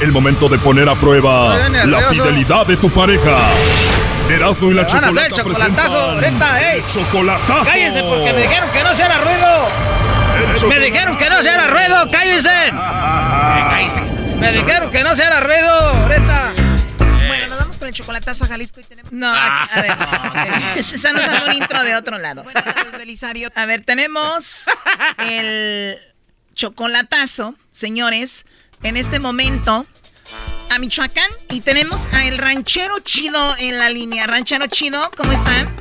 El 0.00 0.12
momento 0.12 0.48
de 0.48 0.58
poner 0.58 0.88
a 0.88 0.98
prueba 0.98 1.68
la 1.68 2.00
fidelidad 2.10 2.66
de 2.66 2.76
tu 2.76 2.90
pareja. 2.90 3.48
Erasmo 4.28 4.70
y 4.70 4.74
la 4.74 4.86
Chocolata. 4.86 5.08
Van 5.08 5.18
a 5.18 5.20
hacer 5.22 5.32
chocolatazo 5.32 5.98
ahorita, 5.98 6.72
ey. 6.72 6.84
Chocolatazo. 6.92 7.64
Cállense 7.64 8.02
porque 8.02 8.32
me 8.32 8.42
dijeron 8.42 8.70
que 8.70 8.82
no 8.82 8.94
se 8.94 9.02
haga 9.02 9.18
ruido. 9.18 10.68
Me 10.68 10.78
dijeron 10.78 11.16
que 11.16 11.28
no 11.28 11.42
se 11.42 11.50
haga 11.50 11.66
ruido, 11.66 12.10
cállense. 12.10 12.72
Me 14.40 14.52
dijeron 14.52 14.90
que 14.90 15.04
no 15.04 15.14
se 15.14 15.22
haga 15.22 15.40
ruido 15.40 15.68
ahorita 15.68 16.54
el 17.90 17.94
chocolatazo 17.94 18.44
a 18.44 18.48
Jalisco 18.48 18.80
y 18.80 18.84
tenemos. 18.84 19.12
No, 19.12 19.30
a 19.30 19.68
ver. 19.76 19.90
Esa 20.78 21.12
nos 21.12 21.46
un 21.46 21.54
intro 21.54 21.82
de 21.82 21.96
otro 21.96 22.18
lado. 22.18 22.44
Belisario. 22.92 23.50
A 23.54 23.66
ver, 23.66 23.84
tenemos 23.84 24.66
el 25.18 25.98
chocolatazo, 26.54 27.54
señores, 27.70 28.46
en 28.82 28.96
este 28.96 29.18
momento 29.18 29.86
a 30.70 30.78
Michoacán 30.78 31.30
y 31.48 31.60
tenemos 31.60 32.06
a 32.12 32.24
el 32.24 32.38
ranchero 32.38 33.00
chido 33.00 33.54
en 33.58 33.78
la 33.78 33.90
línea. 33.90 34.26
Ranchero 34.26 34.66
chido, 34.66 35.10
¿cómo 35.16 35.32
están? 35.32 35.74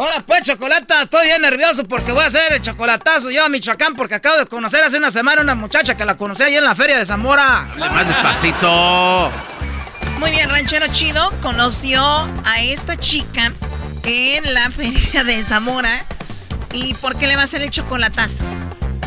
Hola, 0.00 0.22
pues, 0.24 0.42
Chocolata, 0.42 1.02
estoy 1.02 1.26
bien 1.26 1.42
nervioso 1.42 1.86
porque 1.88 2.12
voy 2.12 2.22
a 2.22 2.26
hacer 2.26 2.52
el 2.52 2.62
chocolatazo 2.62 3.32
yo 3.32 3.44
a 3.44 3.48
Michoacán 3.48 3.96
porque 3.96 4.14
acabo 4.14 4.36
de 4.36 4.46
conocer 4.46 4.84
hace 4.84 4.96
una 4.96 5.10
semana 5.10 5.42
una 5.42 5.56
muchacha 5.56 5.96
que 5.96 6.04
la 6.04 6.16
conocí 6.16 6.44
ahí 6.44 6.56
en 6.56 6.64
la 6.64 6.74
feria 6.76 6.96
de 6.98 7.04
Zamora. 7.04 7.64
Hable 7.72 7.90
más 7.90 8.06
despacito. 8.06 9.32
Muy 10.18 10.32
bien, 10.32 10.50
Ranchero 10.50 10.86
Chido 10.88 11.32
conoció 11.40 12.02
a 12.02 12.60
esta 12.60 12.96
chica 12.96 13.52
en 14.02 14.52
la 14.52 14.68
feria 14.70 15.22
de 15.22 15.42
Zamora. 15.44 16.04
¿Y 16.72 16.94
por 16.94 17.16
qué 17.16 17.28
le 17.28 17.36
va 17.36 17.42
a 17.42 17.44
hacer 17.44 17.62
el 17.62 17.70
chocolatazo? 17.70 18.42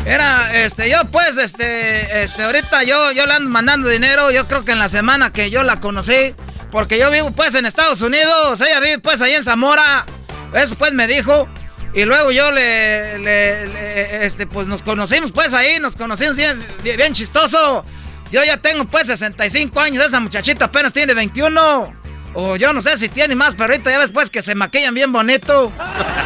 Era, 0.06 0.56
este, 0.64 0.88
yo 0.90 1.04
pues, 1.10 1.36
este, 1.36 2.22
este, 2.22 2.42
ahorita 2.42 2.82
yo, 2.84 3.12
yo 3.12 3.26
le 3.26 3.34
ando 3.34 3.50
mandando 3.50 3.88
dinero, 3.88 4.30
yo 4.30 4.48
creo 4.48 4.64
que 4.64 4.72
en 4.72 4.78
la 4.78 4.88
semana 4.88 5.32
que 5.34 5.50
yo 5.50 5.62
la 5.64 5.80
conocí, 5.80 6.34
porque 6.70 6.98
yo 6.98 7.10
vivo 7.10 7.30
pues 7.30 7.54
en 7.54 7.66
Estados 7.66 8.00
Unidos, 8.00 8.60
ella 8.62 8.80
vive 8.80 8.98
pues 8.98 9.20
ahí 9.20 9.34
en 9.34 9.44
Zamora, 9.44 10.06
eso 10.54 10.76
pues 10.76 10.92
me 10.94 11.06
dijo, 11.06 11.46
y 11.94 12.04
luego 12.04 12.32
yo 12.32 12.50
le, 12.50 13.18
le, 13.18 14.24
este, 14.24 14.46
pues 14.46 14.66
nos 14.66 14.82
conocimos 14.82 15.30
pues 15.30 15.52
ahí, 15.52 15.78
nos 15.78 15.94
conocimos 15.94 16.36
bien, 16.36 16.66
bien 16.82 17.12
chistoso, 17.12 17.84
yo 18.32 18.42
ya 18.42 18.56
tengo 18.56 18.86
pues 18.86 19.06
65 19.08 19.78
años, 19.78 20.04
esa 20.04 20.18
muchachita 20.18 20.64
apenas 20.64 20.92
tiene 20.92 21.12
21. 21.12 22.02
O 22.34 22.56
yo 22.56 22.72
no 22.72 22.80
sé 22.80 22.96
si 22.96 23.10
tiene 23.10 23.34
más, 23.34 23.54
pero 23.54 23.74
ahorita 23.74 23.90
ya 23.90 23.98
ves 23.98 24.10
pues 24.10 24.30
que 24.30 24.40
se 24.40 24.54
maquillan 24.54 24.94
bien 24.94 25.12
bonito. 25.12 25.70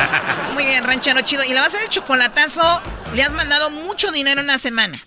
Muy 0.55 0.65
bien, 0.65 0.85
ranchero 0.85 1.21
chido. 1.23 1.43
¿Y 1.45 1.49
le 1.49 1.57
va 1.57 1.63
a 1.63 1.67
hacer 1.67 1.83
el 1.83 1.89
chocolatazo? 1.89 2.81
Le 3.13 3.23
has 3.23 3.33
mandado 3.33 3.71
mucho 3.71 4.13
dinero 4.13 4.41
en 4.41 4.47
una 4.47 4.57
semana. 4.57 4.99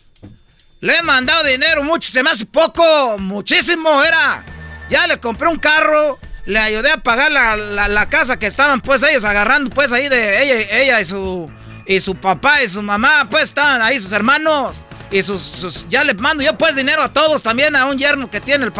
Le 0.81 0.97
he 0.97 1.01
mandado 1.01 1.43
dinero 1.43 1.83
mucho, 1.83 2.09
se 2.11 2.21
me 2.21 2.29
hace 2.29 2.45
poco, 2.45 3.17
muchísimo, 3.17 4.03
era. 4.03 4.43
Ya 4.89 5.07
le 5.07 5.19
compré 5.19 5.47
un 5.47 5.57
carro, 5.57 6.19
le 6.45 6.59
ayudé 6.59 6.91
a 6.91 6.97
pagar 6.97 7.31
la, 7.31 8.09
casa 8.09 8.37
que 8.37 8.47
estaban 8.47 8.81
pues 8.81 9.03
ellos 9.03 9.23
agarrando 9.25 9.69
pues 9.71 9.91
ahí 9.91 10.07
de 10.07 10.43
ella, 10.43 10.79
ella 10.79 11.01
y 11.01 11.05
su 11.05 11.51
y 11.85 11.99
su 12.01 12.15
papá 12.15 12.61
y 12.61 12.67
su 12.67 12.83
mamá, 12.83 13.27
pues 13.29 13.43
estaban 13.43 13.81
ahí 13.81 13.99
sus 13.99 14.11
hermanos. 14.11 14.85
Y 15.11 15.23
sus, 15.23 15.85
ya 15.89 16.03
le 16.03 16.13
mando 16.13 16.43
yo 16.43 16.57
pues 16.57 16.75
dinero 16.75 17.01
a 17.01 17.11
todos, 17.11 17.41
también 17.41 17.75
a 17.75 17.85
un 17.85 17.97
yerno 17.97 18.29
que 18.29 18.41
tiene 18.41 18.65
el 18.65 18.73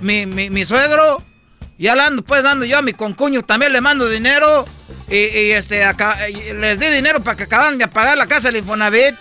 mi, 0.00 0.26
mi, 0.26 0.64
suegro. 0.64 1.22
Ya 1.78 1.94
le 1.94 2.02
ando 2.02 2.22
pues 2.22 2.42
dando 2.42 2.66
yo 2.66 2.78
a 2.78 2.82
mi 2.82 2.92
concuño, 2.92 3.42
también 3.42 3.72
le 3.72 3.80
mando 3.80 4.08
dinero. 4.08 4.66
Y, 5.08 5.50
este, 5.50 5.84
les 6.54 6.78
di 6.78 6.86
dinero 6.86 7.22
para 7.22 7.36
que 7.36 7.44
acabaran 7.44 7.78
de 7.78 7.88
pagar 7.88 8.16
la 8.16 8.26
casa 8.26 8.48
del 8.48 8.58
Infonavit. 8.58 9.14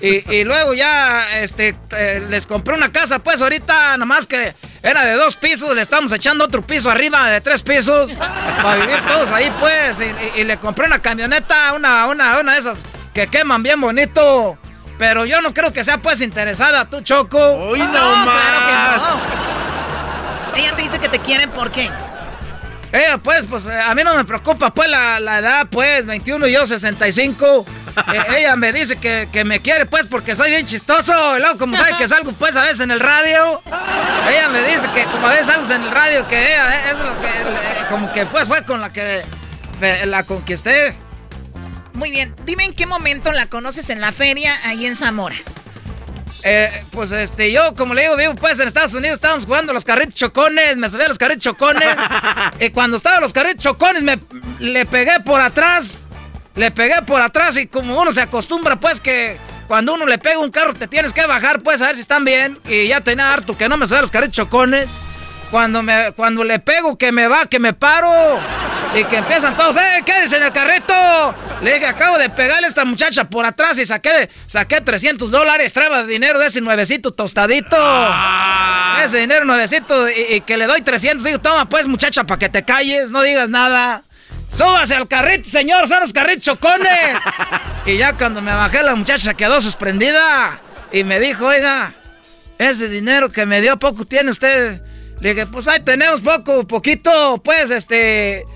Y, 0.00 0.44
luego 0.44 0.74
ya 0.74 1.40
este, 1.40 1.74
eh, 1.92 2.26
les 2.28 2.46
compré 2.46 2.74
una 2.74 2.92
casa, 2.92 3.18
pues 3.18 3.40
ahorita 3.40 3.96
nomás 3.96 4.26
que 4.26 4.54
era 4.82 5.04
de 5.04 5.14
dos 5.14 5.36
pisos, 5.36 5.74
le 5.74 5.80
estamos 5.80 6.12
echando 6.12 6.44
otro 6.44 6.60
piso 6.60 6.90
arriba 6.90 7.30
de 7.30 7.40
tres 7.40 7.62
pisos 7.62 8.12
para 8.12 8.76
vivir 8.76 9.00
todos 9.06 9.30
ahí, 9.30 9.50
pues. 9.58 9.98
Y, 10.36 10.44
le 10.44 10.58
compré 10.58 10.86
una 10.86 11.00
camioneta, 11.00 11.72
una, 11.72 12.06
una, 12.06 12.38
una 12.38 12.52
de 12.52 12.58
esas 12.58 12.80
que 13.14 13.26
queman 13.28 13.62
bien 13.62 13.80
bonito. 13.80 14.58
Pero 14.98 15.26
yo 15.26 15.40
no 15.40 15.52
creo 15.52 15.72
que 15.72 15.84
sea 15.84 15.98
pues 15.98 16.20
interesada 16.20 16.86
tú, 16.86 17.00
Choco. 17.02 17.38
Hoy 17.38 17.80
no, 17.80 17.86
más. 17.86 18.26
Claro 18.26 18.66
que 18.66 18.72
no. 18.98 19.46
Ella 20.56 20.74
te 20.74 20.82
dice 20.82 20.98
que 20.98 21.08
te 21.08 21.18
quiere, 21.18 21.48
¿por 21.48 21.70
qué? 21.70 21.90
Ella, 22.92 23.18
pues, 23.18 23.44
pues, 23.46 23.66
a 23.66 23.94
mí 23.94 24.02
no 24.04 24.14
me 24.14 24.24
preocupa, 24.24 24.72
pues, 24.72 24.88
la, 24.88 25.20
la 25.20 25.40
edad, 25.40 25.66
pues, 25.70 26.06
21 26.06 26.46
y 26.46 26.52
yo 26.52 26.66
65. 26.66 27.66
Eh, 27.96 28.40
ella 28.40 28.56
me 28.56 28.74
dice 28.74 28.96
que, 28.96 29.30
que, 29.32 29.46
me 29.46 29.62
quiere, 29.62 29.86
pues, 29.86 30.06
porque 30.06 30.34
soy 30.34 30.50
bien 30.50 30.66
chistoso. 30.66 31.38
Y 31.38 31.40
luego, 31.40 31.56
como 31.56 31.78
sabe 31.78 31.96
que 31.96 32.06
salgo, 32.06 32.30
pues, 32.32 32.54
a 32.54 32.60
veces 32.60 32.80
en 32.80 32.90
el 32.90 33.00
radio. 33.00 33.62
Ella 34.28 34.50
me 34.50 34.62
dice 34.64 34.86
que, 34.94 35.04
como 35.04 35.26
a 35.26 35.30
veces 35.30 35.46
salgo 35.46 35.64
en 35.72 35.82
el 35.82 35.90
radio, 35.90 36.28
que 36.28 36.52
ella 36.52 36.90
es 36.90 36.98
lo 36.98 37.18
que, 37.18 37.28
como 37.88 38.12
que 38.12 38.26
fue, 38.26 38.44
fue 38.44 38.62
con 38.64 38.82
la 38.82 38.92
que 38.92 39.24
la 40.04 40.24
conquisté. 40.24 40.94
Muy 41.96 42.10
bien, 42.10 42.34
dime 42.44 42.64
en 42.64 42.74
qué 42.74 42.84
momento 42.84 43.32
la 43.32 43.46
conoces 43.46 43.88
en 43.88 44.02
la 44.02 44.12
feria 44.12 44.54
ahí 44.64 44.84
en 44.84 44.94
Zamora. 44.94 45.34
Eh, 46.42 46.70
pues 46.92 47.10
este, 47.10 47.50
yo 47.50 47.74
como 47.74 47.94
le 47.94 48.02
digo, 48.02 48.16
vivo 48.16 48.34
pues 48.34 48.58
en 48.58 48.68
Estados 48.68 48.94
Unidos, 48.94 49.14
estábamos 49.14 49.46
jugando 49.46 49.72
los 49.72 49.84
carritos 49.84 50.14
chocones, 50.14 50.76
me 50.76 50.90
subí 50.90 51.02
a 51.02 51.08
los 51.08 51.16
carritos 51.16 51.42
chocones. 51.42 51.88
y 52.60 52.68
cuando 52.70 52.98
estaba 52.98 53.18
los 53.18 53.32
carritos 53.32 53.64
chocones, 53.64 54.02
me 54.02 54.20
le 54.60 54.84
pegué 54.84 55.20
por 55.24 55.40
atrás. 55.40 56.00
Le 56.54 56.70
pegué 56.70 57.00
por 57.06 57.20
atrás 57.20 57.56
y 57.56 57.66
como 57.66 57.98
uno 57.98 58.12
se 58.12 58.20
acostumbra, 58.20 58.78
pues 58.78 59.00
que 59.00 59.38
cuando 59.66 59.94
uno 59.94 60.04
le 60.04 60.18
pega 60.18 60.38
un 60.38 60.50
carro 60.50 60.74
te 60.74 60.88
tienes 60.88 61.14
que 61.14 61.26
bajar, 61.26 61.62
pues 61.62 61.80
a 61.80 61.86
ver 61.86 61.94
si 61.94 62.02
están 62.02 62.26
bien. 62.26 62.58
Y 62.68 62.88
ya 62.88 63.00
tenía 63.00 63.32
harto 63.32 63.56
que 63.56 63.70
no 63.70 63.78
me 63.78 63.86
subí 63.86 63.96
a 63.96 64.02
los 64.02 64.10
carritos 64.10 64.36
chocones. 64.36 64.86
Cuando, 65.50 65.82
me, 65.82 66.12
cuando 66.12 66.44
le 66.44 66.58
pego 66.58 66.98
que 66.98 67.10
me 67.10 67.26
va, 67.26 67.46
que 67.46 67.58
me 67.58 67.72
paro. 67.72 68.38
Y 68.96 69.04
que 69.04 69.16
empiezan 69.16 69.54
todos, 69.54 69.76
¡eh, 69.76 70.02
quédese 70.06 70.38
en 70.38 70.44
el 70.44 70.52
carrito! 70.52 70.94
Le 71.60 71.74
dije, 71.74 71.86
acabo 71.86 72.16
de 72.16 72.30
pegarle 72.30 72.64
a 72.64 72.68
esta 72.68 72.86
muchacha 72.86 73.28
por 73.28 73.44
atrás 73.44 73.78
y 73.78 73.84
saqué, 73.84 74.30
saqué 74.46 74.80
300 74.80 75.30
dólares. 75.30 75.74
Traba 75.74 76.04
dinero 76.04 76.38
de 76.38 76.46
ese 76.46 76.62
nuevecito 76.62 77.12
tostadito. 77.12 77.76
Ah. 77.78 79.02
Ese 79.04 79.18
dinero 79.18 79.44
nuevecito 79.44 80.08
y, 80.08 80.40
que 80.40 80.56
le 80.56 80.66
doy 80.66 80.80
300. 80.80 81.22
Digo, 81.24 81.38
toma 81.40 81.68
pues, 81.68 81.86
muchacha, 81.86 82.24
para 82.24 82.38
que 82.38 82.48
te 82.48 82.64
calles, 82.64 83.10
no 83.10 83.20
digas 83.22 83.50
nada. 83.50 84.02
Súbase 84.50 84.94
al 84.94 85.06
carrito, 85.06 85.50
señor, 85.50 85.88
son 85.88 86.00
los 86.00 86.14
carritos 86.14 86.44
chocones. 86.44 87.18
y 87.86 87.98
ya 87.98 88.16
cuando 88.16 88.40
me 88.40 88.54
bajé, 88.54 88.82
la 88.82 88.94
muchacha 88.94 89.34
quedó 89.34 89.60
suspendida. 89.60 90.58
Y 90.90 91.04
me 91.04 91.20
dijo, 91.20 91.44
oiga, 91.44 91.92
ese 92.56 92.88
dinero 92.88 93.30
que 93.30 93.44
me 93.44 93.60
dio 93.60 93.78
poco 93.78 94.06
tiene 94.06 94.30
usted. 94.30 94.80
Le 95.20 95.34
dije, 95.34 95.46
pues 95.46 95.68
ahí 95.68 95.80
tenemos 95.80 96.22
poco, 96.22 96.66
poquito, 96.66 97.42
pues, 97.44 97.68
este... 97.70 98.46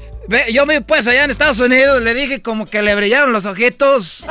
Yo 0.52 0.64
me 0.64 0.80
pues 0.80 1.06
allá 1.08 1.24
en 1.24 1.30
Estados 1.30 1.58
Unidos, 1.58 2.00
le 2.02 2.14
dije 2.14 2.40
como 2.40 2.66
que 2.66 2.82
le 2.82 2.94
brillaron 2.94 3.32
los 3.32 3.46
ojitos. 3.46 4.24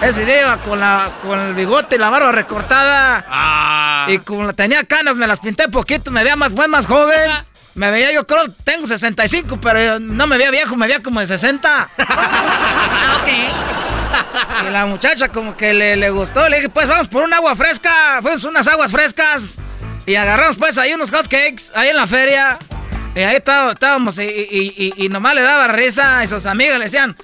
Ese 0.00 0.24
día 0.24 0.58
con, 0.64 0.80
la, 0.80 1.18
con 1.20 1.38
el 1.38 1.54
bigote 1.54 1.96
y 1.96 1.98
la 1.98 2.10
barba 2.10 2.32
recortada. 2.32 3.24
Ah. 3.28 4.06
Y 4.08 4.18
como 4.18 4.52
tenía 4.54 4.84
canas, 4.84 5.16
me 5.16 5.26
las 5.26 5.40
pinté 5.40 5.68
poquito, 5.68 6.10
me 6.10 6.22
veía 6.22 6.34
más 6.34 6.52
buen, 6.52 6.70
más 6.70 6.86
joven. 6.86 7.30
Me 7.74 7.90
veía, 7.90 8.12
yo 8.12 8.26
creo, 8.26 8.50
tengo 8.64 8.86
65, 8.86 9.60
pero 9.60 10.00
no 10.00 10.26
me 10.26 10.38
veía 10.38 10.50
viejo, 10.50 10.76
me 10.76 10.86
veía 10.86 11.02
como 11.02 11.20
de 11.20 11.26
60. 11.26 11.88
Ah, 11.98 13.20
ok. 13.20 14.66
Y 14.66 14.70
la 14.70 14.86
muchacha 14.86 15.28
como 15.28 15.56
que 15.56 15.72
le, 15.72 15.96
le 15.96 16.10
gustó, 16.10 16.48
le 16.48 16.56
dije, 16.56 16.68
pues 16.68 16.88
vamos 16.88 17.08
por 17.08 17.22
un 17.22 17.32
agua 17.32 17.54
fresca, 17.54 18.18
fuimos 18.22 18.44
unas 18.44 18.66
aguas 18.66 18.90
frescas. 18.90 19.56
Y 20.04 20.16
agarramos 20.16 20.56
pues 20.56 20.78
ahí 20.78 20.92
unos 20.94 21.10
hot 21.10 21.28
cakes, 21.28 21.70
ahí 21.74 21.90
en 21.90 21.96
la 21.96 22.06
feria. 22.06 22.58
Y 23.14 23.20
ahí 23.20 23.36
estábamos 23.36 24.18
y, 24.18 25.08
nomás 25.10 25.34
le 25.34 25.42
daba 25.42 25.68
risa 25.68 26.24
y 26.24 26.28
sus 26.28 26.46
amigas 26.46 26.78
le 26.78 26.84
decían, 26.84 27.16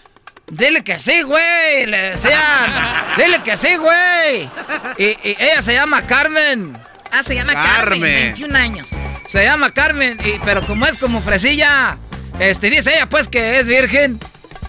dile 0.51 0.85
que 0.85 0.99
sí, 0.99 1.23
güey. 1.23 1.87
Le 1.87 2.11
decían, 2.11 2.73
dile 3.17 3.43
que 3.43 3.57
sí, 3.57 3.77
güey. 3.77 4.51
Y, 4.99 5.17
ella 5.25 5.63
se 5.63 5.75
llama 5.75 6.07
Carmen. 6.07 6.77
Ah, 7.11 7.23
se 7.23 7.35
llama 7.35 7.55
Carmen. 7.55 8.01
21 8.01 8.57
años. 8.57 8.91
Se 9.27 9.45
llama 9.45 9.71
Carmen, 9.71 10.19
pero 10.45 10.67
como 10.67 10.87
es 10.87 10.99
como 10.99 11.23
fresilla, 11.23 11.97
este, 12.39 12.71
dice 12.71 12.95
ella 12.95 13.07
pues 13.09 13.29
que 13.29 13.59
es 13.59 13.67
virgen. 13.67 14.21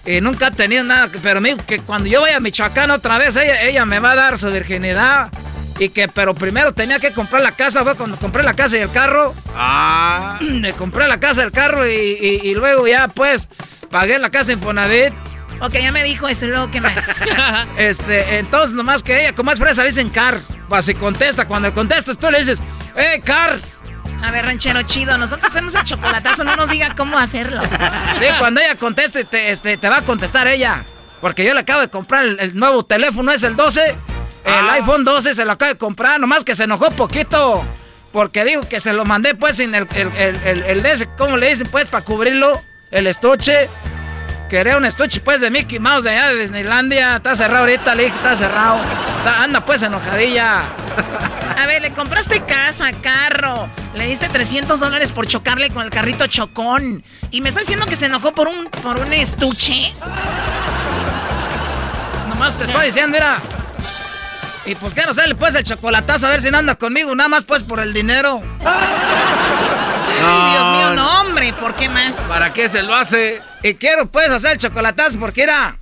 Y 0.05 0.21
nunca 0.21 0.47
ha 0.47 0.51
tenido 0.51 0.83
nada, 0.83 1.09
pero 1.21 1.41
me 1.41 1.55
que 1.57 1.79
cuando 1.79 2.07
yo 2.09 2.21
vaya 2.21 2.37
a 2.37 2.39
Michoacán 2.39 2.89
otra 2.91 3.17
vez, 3.17 3.35
ella, 3.35 3.61
ella 3.61 3.85
me 3.85 3.99
va 3.99 4.11
a 4.11 4.15
dar 4.15 4.37
su 4.37 4.49
virginidad. 4.49 5.29
Y 5.79 5.89
que, 5.89 6.09
pero 6.09 6.35
primero 6.35 6.73
tenía 6.73 6.99
que 6.99 7.13
comprar 7.13 7.41
la 7.41 7.53
casa, 7.53 7.83
fue 7.83 7.95
cuando 7.95 8.17
compré 8.17 8.43
la 8.43 8.53
casa 8.53 8.77
y 8.77 8.81
el 8.81 8.91
carro. 8.91 9.33
Ah. 9.55 10.37
Me 10.41 10.73
compré 10.73 11.07
la 11.07 11.19
casa 11.19 11.41
y 11.41 11.45
el 11.45 11.51
carro 11.53 11.87
y, 11.87 12.53
luego 12.53 12.85
ya 12.85 13.07
pues 13.07 13.47
pagué 13.89 14.19
la 14.19 14.29
casa 14.29 14.51
en 14.51 14.59
Fonavit. 14.59 15.13
Ok, 15.61 15.73
ya 15.73 15.91
me 15.91 16.03
dijo 16.03 16.27
eso, 16.29 16.47
luego 16.47 16.71
qué 16.71 16.79
más. 16.79 17.09
este, 17.77 18.39
entonces 18.39 18.73
nomás 18.75 19.03
que 19.03 19.21
ella, 19.21 19.35
como 19.35 19.51
es 19.51 19.59
fresa, 19.59 19.83
le 19.83 19.89
dicen 19.89 20.09
car. 20.09 20.41
Pues 20.69 20.85
si 20.85 20.93
contesta, 20.93 21.47
cuando 21.47 21.73
contestas 21.73 22.17
tú 22.17 22.29
le 22.29 22.39
dices, 22.39 22.61
¡eh, 22.95 23.21
car! 23.25 23.59
A 24.23 24.31
ver, 24.31 24.45
ranchero 24.45 24.81
chido, 24.83 25.17
nosotros 25.17 25.45
hacemos 25.45 25.75
el 25.75 25.83
chocolatazo, 25.83 26.43
no 26.43 26.55
nos 26.55 26.69
diga 26.69 26.93
cómo 26.95 27.17
hacerlo. 27.17 27.61
Sí, 28.19 28.25
cuando 28.37 28.61
ella 28.61 28.75
conteste, 28.75 29.23
te, 29.23 29.51
este, 29.51 29.77
te 29.77 29.89
va 29.89 29.97
a 29.97 30.01
contestar 30.01 30.47
ella. 30.47 30.85
Porque 31.19 31.43
yo 31.43 31.53
le 31.53 31.61
acabo 31.61 31.81
de 31.81 31.89
comprar 31.89 32.23
el, 32.23 32.39
el 32.39 32.55
nuevo 32.55 32.83
teléfono, 32.85 33.31
es 33.31 33.43
el 33.43 33.55
12. 33.55 33.97
El 34.49 34.69
ah. 34.69 34.73
iPhone 34.73 35.05
12 35.05 35.35
se 35.35 35.45
lo 35.45 35.51
acaba 35.51 35.73
de 35.73 35.77
comprar, 35.77 36.19
nomás 36.19 36.43
que 36.43 36.55
se 36.55 36.63
enojó 36.63 36.89
poquito. 36.91 37.63
Porque 38.11 38.43
dijo 38.43 38.67
que 38.67 38.79
se 38.79 38.93
lo 38.93 39.05
mandé 39.05 39.35
pues 39.35 39.57
sin 39.57 39.75
el, 39.75 39.87
el, 39.93 40.11
el, 40.17 40.63
el, 40.63 40.81
de 40.81 40.91
ese, 40.91 41.07
¿cómo 41.15 41.37
le 41.37 41.49
dicen 41.49 41.67
pues? 41.67 41.85
Para 41.87 42.03
cubrirlo, 42.03 42.61
el 42.89 43.07
estuche. 43.07 43.69
Quería 44.49 44.77
un 44.77 44.85
estuche 44.85 45.19
pues 45.19 45.41
de 45.41 45.51
Mickey 45.51 45.77
Mouse 45.77 46.05
de 46.05 46.09
allá 46.09 46.29
de 46.29 46.41
Disneylandia. 46.41 47.17
Está 47.17 47.35
cerrado 47.35 47.65
ahorita, 47.65 47.93
le 47.93 48.05
dije, 48.05 48.15
está 48.15 48.35
cerrado. 48.35 48.79
anda 49.37 49.63
pues 49.63 49.83
enojadilla. 49.83 50.63
A 51.55 51.67
ver, 51.67 51.83
le 51.83 51.93
compraste 51.93 52.43
casa, 52.45 52.91
carro. 52.93 53.69
Le 53.93 54.07
diste 54.07 54.27
300 54.27 54.79
dólares 54.79 55.11
por 55.11 55.27
chocarle 55.27 55.69
con 55.69 55.83
el 55.83 55.91
carrito 55.91 56.25
chocón. 56.25 57.03
Y 57.29 57.41
me 57.41 57.49
está 57.49 57.61
diciendo 57.61 57.85
que 57.85 57.95
se 57.95 58.07
enojó 58.07 58.31
por 58.31 58.47
un, 58.47 58.65
por 58.81 58.97
un 58.97 59.13
estuche. 59.13 59.93
Nomás 62.27 62.55
te 62.55 62.65
estoy 62.65 62.87
diciendo, 62.87 63.17
era... 63.17 63.39
Y 64.69 64.75
pues 64.75 64.93
quiero 64.93 65.09
hacerle 65.09 65.33
pues 65.33 65.55
el 65.55 65.63
chocolatazo 65.63 66.27
a 66.27 66.29
ver 66.29 66.41
si 66.41 66.51
no 66.51 66.59
anda 66.59 66.75
conmigo, 66.75 67.15
nada 67.15 67.27
más 67.27 67.43
pues 67.43 67.63
por 67.63 67.79
el 67.79 67.91
dinero. 67.91 68.43
Ay, 68.63 70.51
Dios 70.51 70.77
mío, 70.77 70.93
no, 70.93 71.21
hombre, 71.21 71.53
¿por 71.53 71.75
qué 71.75 71.89
más? 71.89 72.15
¿Para 72.29 72.53
qué 72.53 72.69
se 72.69 72.83
lo 72.83 72.93
hace? 72.93 73.41
Y 73.63 73.73
quiero 73.73 74.11
pues 74.11 74.29
hacer 74.29 74.51
el 74.51 74.57
chocolatazo 74.59 75.19
porque 75.19 75.41
era. 75.41 75.75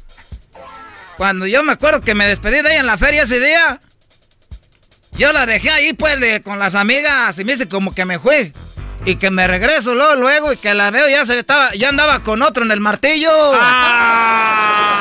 Cuando 1.18 1.46
yo 1.48 1.64
me 1.64 1.74
acuerdo 1.74 2.00
que 2.00 2.16
me 2.16 2.30
despedí 2.30 2.62
de 2.62 2.70
ella 2.70 2.80
en 2.80 2.86
la 2.86 2.98
feria 2.98 3.24
ese 3.24 3.42
día, 3.42 3.82
yo 5.18 5.34
la 5.34 5.46
dejé 5.46 5.70
ahí 5.70 5.92
pues 5.92 6.18
con 6.42 6.58
las 6.58 6.74
amigas 6.74 7.38
y 7.40 7.44
me 7.44 7.52
dice 7.52 7.68
como 7.68 7.94
que 7.94 8.06
me 8.06 8.20
fui. 8.20 8.54
Y 9.04 9.16
que 9.16 9.32
me 9.32 9.48
regreso 9.48 9.96
luego, 9.96 10.16
luego 10.16 10.54
y 10.54 10.58
que 10.58 10.74
la 10.74 10.92
veo 10.92 11.10
ya 11.10 11.26
se 11.26 11.38
estaba, 11.38 11.74
ya 11.74 11.90
andaba 11.90 12.22
con 12.22 12.42
otro 12.42 12.64
en 12.64 12.72
el 12.72 12.80
martillo. 12.80 13.32
Ah. 13.54 14.94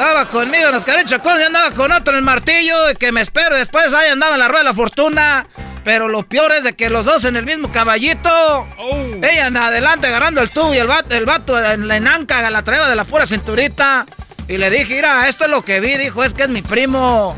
Andaba 0.00 0.24
conmigo 0.24 0.68
en 0.68 0.72
los 0.72 0.84
carechacos 0.84 1.38
y 1.38 1.42
andaba 1.42 1.72
con 1.72 1.92
otro 1.92 2.14
en 2.14 2.20
el 2.20 2.24
martillo. 2.24 2.90
Y 2.90 2.94
que 2.94 3.12
me 3.12 3.20
espero. 3.20 3.54
Después 3.54 3.92
ahí 3.92 4.08
andaba 4.08 4.32
en 4.32 4.40
la 4.40 4.48
rueda 4.48 4.60
de 4.60 4.70
la 4.70 4.74
fortuna. 4.74 5.46
Pero 5.84 6.08
lo 6.08 6.26
peor 6.26 6.52
es 6.52 6.64
de 6.64 6.72
que 6.72 6.88
los 6.88 7.04
dos 7.04 7.26
en 7.26 7.36
el 7.36 7.44
mismo 7.44 7.70
caballito. 7.70 8.30
Oh. 8.78 8.96
Ella 9.16 9.48
en 9.48 9.58
adelante 9.58 10.06
agarrando 10.06 10.40
el 10.40 10.48
tubo 10.48 10.72
y 10.72 10.78
el 10.78 10.86
vato, 10.86 11.14
el 11.14 11.26
vato 11.26 11.62
en 11.62 11.86
la 11.86 11.98
enanca 11.98 12.50
la 12.50 12.62
traía 12.62 12.86
de 12.86 12.96
la 12.96 13.04
pura 13.04 13.26
cinturita. 13.26 14.06
Y 14.48 14.56
le 14.56 14.70
dije, 14.70 14.94
mira, 14.94 15.28
esto 15.28 15.44
es 15.44 15.50
lo 15.50 15.60
que 15.62 15.80
vi. 15.80 15.98
Dijo, 15.98 16.24
es 16.24 16.32
que 16.32 16.44
es 16.44 16.48
mi 16.48 16.62
primo. 16.62 17.36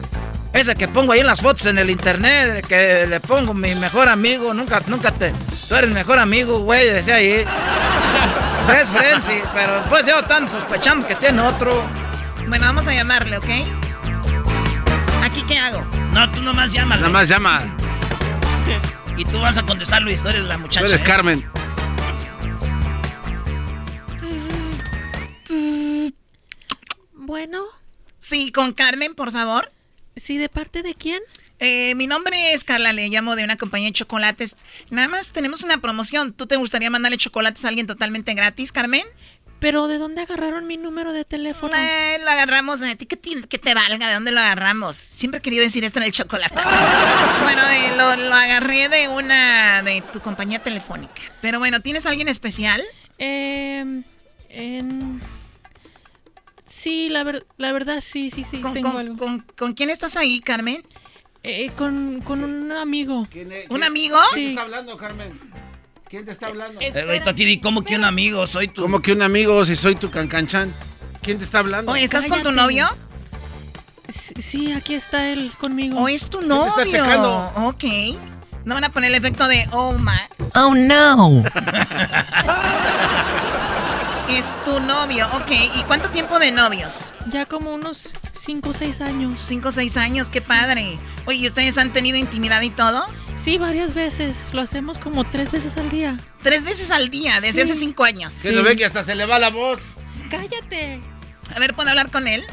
Ese 0.52 0.76
que 0.76 0.86
pongo 0.86 1.10
ahí 1.10 1.20
en 1.20 1.26
las 1.26 1.40
fotos 1.40 1.66
en 1.66 1.78
el 1.78 1.90
internet, 1.90 2.64
que 2.68 3.08
le 3.08 3.18
pongo 3.18 3.54
mi 3.54 3.74
mejor 3.74 4.08
amigo, 4.08 4.54
nunca, 4.54 4.80
nunca 4.86 5.10
te. 5.10 5.32
Tú 5.68 5.74
eres 5.74 5.90
mejor 5.90 6.20
amigo, 6.20 6.60
güey, 6.60 6.88
decía 6.88 7.16
ahí. 7.16 7.44
Es 8.80 8.90
Frenzy, 8.90 9.42
pero 9.52 9.84
pues 9.88 10.06
yo 10.06 10.20
están 10.20 10.46
sospechando 10.46 11.04
que 11.04 11.16
tiene 11.16 11.42
otro. 11.42 12.11
Bueno, 12.52 12.66
vamos 12.66 12.86
a 12.86 12.92
llamarle, 12.92 13.38
¿ok? 13.38 13.48
¿Aquí 15.22 15.42
qué 15.46 15.56
hago? 15.56 15.80
No, 16.12 16.30
tú 16.30 16.42
nomás 16.42 16.70
llámale. 16.70 17.00
Nada 17.00 17.10
más 17.10 17.26
llama. 17.26 17.64
Y 19.16 19.24
tú 19.24 19.40
vas 19.40 19.56
a 19.56 19.64
contestar 19.64 20.02
la 20.02 20.12
historia 20.12 20.42
de 20.42 20.46
la 20.46 20.58
muchacha. 20.58 20.80
Tú 20.80 20.86
eres 20.92 21.00
¿eh? 21.00 21.04
Carmen. 21.06 21.50
Bueno. 27.14 27.64
Sí, 28.18 28.52
con 28.52 28.74
Carmen, 28.74 29.14
por 29.14 29.32
favor. 29.32 29.72
Sí, 30.16 30.36
¿de 30.36 30.50
parte 30.50 30.82
de 30.82 30.94
quién? 30.94 31.22
Eh, 31.58 31.94
mi 31.94 32.06
nombre 32.06 32.52
es 32.52 32.64
Carla, 32.64 32.92
le 32.92 33.08
llamo 33.08 33.34
de 33.34 33.44
una 33.44 33.56
compañía 33.56 33.88
de 33.88 33.94
chocolates. 33.94 34.56
Nada 34.90 35.08
más 35.08 35.32
tenemos 35.32 35.62
una 35.62 35.78
promoción. 35.78 36.34
¿Tú 36.34 36.46
te 36.46 36.56
gustaría 36.56 36.90
mandarle 36.90 37.16
chocolates 37.16 37.64
a 37.64 37.68
alguien 37.68 37.86
totalmente 37.86 38.34
gratis, 38.34 38.72
Carmen? 38.72 39.06
¿Pero 39.62 39.86
de 39.86 39.98
dónde 39.98 40.20
agarraron 40.22 40.66
mi 40.66 40.76
número 40.76 41.12
de 41.12 41.24
teléfono? 41.24 41.72
Eh, 41.76 42.18
lo 42.20 42.28
agarramos 42.28 42.82
a 42.82 42.96
ti, 42.96 43.06
que 43.06 43.16
te, 43.16 43.74
valga, 43.74 44.08
¿de 44.08 44.14
dónde 44.14 44.32
lo 44.32 44.40
agarramos? 44.40 44.96
Siempre 44.96 45.38
he 45.38 45.40
querido 45.40 45.62
decir 45.62 45.84
esto 45.84 46.00
en 46.00 46.06
el 46.06 46.10
chocolate. 46.10 46.56
bueno, 47.44 47.62
eh, 47.68 47.94
lo, 47.96 48.34
agarré 48.34 48.88
de 48.88 49.06
una, 49.06 49.82
de 49.84 50.02
tu 50.12 50.18
compañía 50.18 50.58
telefónica. 50.58 51.22
Pero 51.40 51.60
bueno, 51.60 51.78
¿tienes 51.78 52.06
alguien 52.06 52.26
especial? 52.26 52.82
Eh, 53.18 54.02
en... 54.48 55.22
Sí, 56.66 57.08
la, 57.08 57.24
la 57.56 57.72
verdad, 57.72 58.00
sí, 58.00 58.32
sí, 58.32 58.42
sí. 58.42 58.60
¿Con, 58.60 59.46
con, 59.56 59.74
quién 59.74 59.90
estás 59.90 60.16
ahí, 60.16 60.40
Carmen? 60.40 60.84
Eh, 61.44 61.70
con, 61.76 62.20
con 62.22 62.42
un 62.42 62.72
amigo. 62.72 63.28
¿Un 63.68 63.84
amigo? 63.84 64.18
Sí. 64.34 64.46
está 64.48 64.62
hablando, 64.62 64.96
Carmen? 64.96 65.38
¿Quién 66.12 66.26
te 66.26 66.32
está 66.32 66.48
hablando? 66.48 66.78
Eh, 66.78 67.22
aquí 67.24 67.46
di 67.46 67.58
como 67.58 67.82
que 67.82 67.96
un 67.96 68.04
amigo, 68.04 68.46
soy 68.46 68.68
tu. 68.68 68.82
Como 68.82 69.00
que 69.00 69.12
un 69.12 69.22
amigo 69.22 69.64
si 69.64 69.76
soy 69.76 69.94
tu 69.94 70.10
cancanchan. 70.10 70.74
¿Quién 71.22 71.38
te 71.38 71.44
está 71.44 71.60
hablando? 71.60 71.90
Oye, 71.90 72.04
¿estás 72.04 72.26
con 72.26 72.42
tu 72.42 72.52
novio? 72.52 72.86
Sí, 74.10 74.74
aquí 74.74 74.92
está 74.92 75.30
él 75.30 75.50
conmigo. 75.58 75.98
¿O 75.98 76.08
es 76.08 76.28
tu 76.28 76.42
novio? 76.42 76.66
está 76.66 76.84
checando? 76.84 77.50
Ok. 77.54 77.84
No 78.66 78.74
van 78.74 78.84
a 78.84 78.90
poner 78.90 79.10
el 79.10 79.16
efecto 79.16 79.48
de 79.48 79.66
oh 79.72 79.94
my. 79.94 80.12
Oh 80.54 80.74
no. 80.74 81.44
es 84.36 84.54
tu 84.64 84.80
novio, 84.80 85.26
ok. 85.34 85.50
¿Y 85.76 85.82
cuánto 85.84 86.10
tiempo 86.10 86.38
de 86.38 86.52
novios? 86.52 87.12
Ya 87.28 87.46
como 87.46 87.74
unos 87.74 88.10
5 88.38 88.70
o 88.70 88.72
6 88.72 89.00
años. 89.00 89.40
5 89.42 89.68
o 89.68 89.72
6 89.72 89.96
años, 89.96 90.30
qué 90.30 90.40
padre. 90.40 90.98
Oye, 91.26 91.38
¿y 91.38 91.46
ustedes 91.46 91.78
han 91.78 91.92
tenido 91.92 92.16
intimidad 92.16 92.62
y 92.62 92.70
todo? 92.70 93.04
Sí, 93.36 93.58
varias 93.58 93.94
veces. 93.94 94.44
Lo 94.52 94.62
hacemos 94.62 94.98
como 94.98 95.24
tres 95.24 95.50
veces 95.50 95.76
al 95.76 95.90
día. 95.90 96.18
¿Tres 96.42 96.64
veces 96.64 96.90
al 96.90 97.10
día? 97.10 97.40
Desde 97.40 97.62
hace 97.62 97.74
5 97.74 98.04
años. 98.04 98.38
Que 98.42 98.52
no 98.52 98.62
ve 98.62 98.76
que 98.76 98.84
hasta 98.84 99.02
se 99.02 99.14
le 99.14 99.26
va 99.26 99.38
la 99.38 99.50
voz. 99.50 99.80
Cállate. 100.30 101.00
A 101.54 101.58
ver, 101.58 101.74
¿puedo 101.74 101.90
hablar 101.90 102.10
con 102.10 102.26
él? 102.26 102.44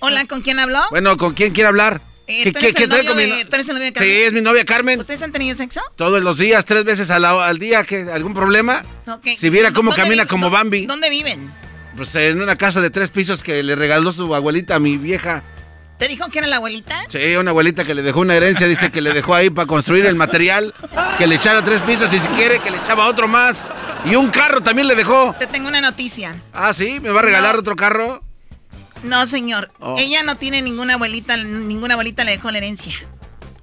Hola, 0.00 0.26
¿con 0.26 0.42
quién 0.42 0.58
habló? 0.58 0.80
Bueno, 0.90 1.16
¿con 1.16 1.34
quién 1.34 1.52
quiere 1.52 1.68
hablar? 1.68 2.00
Eh, 2.30 2.52
¿tú, 2.52 2.58
eres 2.58 2.76
el 2.76 2.90
novio 2.90 3.14
de, 3.14 3.46
¿Tú 3.46 3.54
eres 3.54 3.68
el 3.70 3.74
novio 3.74 3.86
de 3.86 3.92
Carmen? 3.94 4.14
Sí, 4.14 4.22
es 4.22 4.32
mi 4.34 4.42
novia 4.42 4.64
Carmen. 4.66 5.00
¿Ustedes 5.00 5.22
han 5.22 5.32
tenido 5.32 5.56
sexo? 5.56 5.80
Todos 5.96 6.22
los 6.22 6.36
días, 6.36 6.62
tres 6.66 6.84
veces 6.84 7.08
al, 7.08 7.24
al 7.24 7.58
día. 7.58 7.84
¿qué, 7.84 8.06
¿Algún 8.12 8.34
problema? 8.34 8.84
Okay. 9.06 9.34
Si 9.34 9.48
viera 9.48 9.72
cómo 9.72 9.94
camina 9.94 10.26
como 10.26 10.50
Bambi. 10.50 10.84
¿Dónde 10.84 11.08
viven? 11.08 11.50
Pues 11.96 12.14
en 12.16 12.42
una 12.42 12.56
casa 12.56 12.82
de 12.82 12.90
tres 12.90 13.08
pisos 13.08 13.42
que 13.42 13.62
le 13.62 13.74
regaló 13.74 14.12
su 14.12 14.34
abuelita 14.34 14.74
a 14.74 14.78
mi 14.78 14.98
vieja. 14.98 15.42
¿Te 15.98 16.06
dijo 16.06 16.28
que 16.28 16.38
era 16.38 16.46
la 16.46 16.56
abuelita? 16.56 16.96
Sí, 17.08 17.34
una 17.36 17.50
abuelita 17.50 17.84
que 17.84 17.94
le 17.94 18.02
dejó 18.02 18.20
una 18.20 18.36
herencia, 18.36 18.68
dice 18.68 18.92
que 18.92 19.00
le 19.00 19.12
dejó 19.12 19.34
ahí 19.34 19.48
para 19.48 19.66
construir 19.66 20.04
el 20.04 20.14
material, 20.14 20.74
que 21.16 21.26
le 21.26 21.36
echara 21.36 21.62
tres 21.64 21.80
pisos 21.80 22.12
y 22.12 22.20
si 22.20 22.28
quiere 22.28 22.60
que 22.60 22.70
le 22.70 22.76
echaba 22.76 23.08
otro 23.08 23.26
más. 23.26 23.66
Y 24.04 24.14
un 24.14 24.28
carro 24.30 24.60
también 24.60 24.86
le 24.86 24.94
dejó. 24.94 25.34
Te 25.38 25.46
tengo 25.46 25.66
una 25.66 25.80
noticia. 25.80 26.40
Ah, 26.52 26.72
sí, 26.74 27.00
me 27.00 27.10
va 27.10 27.20
a 27.20 27.22
regalar 27.22 27.56
otro 27.56 27.74
carro. 27.74 28.22
No, 29.02 29.26
señor. 29.26 29.70
Oh. 29.80 29.94
Ella 29.98 30.22
no 30.22 30.36
tiene 30.36 30.62
ninguna 30.62 30.94
abuelita, 30.94 31.36
ninguna 31.36 31.94
abuelita 31.94 32.24
le 32.24 32.32
dejó 32.32 32.50
la 32.50 32.58
herencia. 32.58 32.92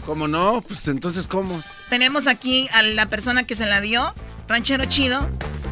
¿Cómo 0.05 0.27
no? 0.27 0.63
Pues 0.67 0.87
entonces, 0.87 1.27
¿cómo? 1.27 1.61
Tenemos 1.89 2.27
aquí 2.27 2.69
a 2.73 2.83
la 2.83 3.07
persona 3.07 3.43
que 3.43 3.55
se 3.55 3.65
la 3.65 3.81
dio, 3.81 4.13
ranchero 4.47 4.85
chido. 4.85 5.27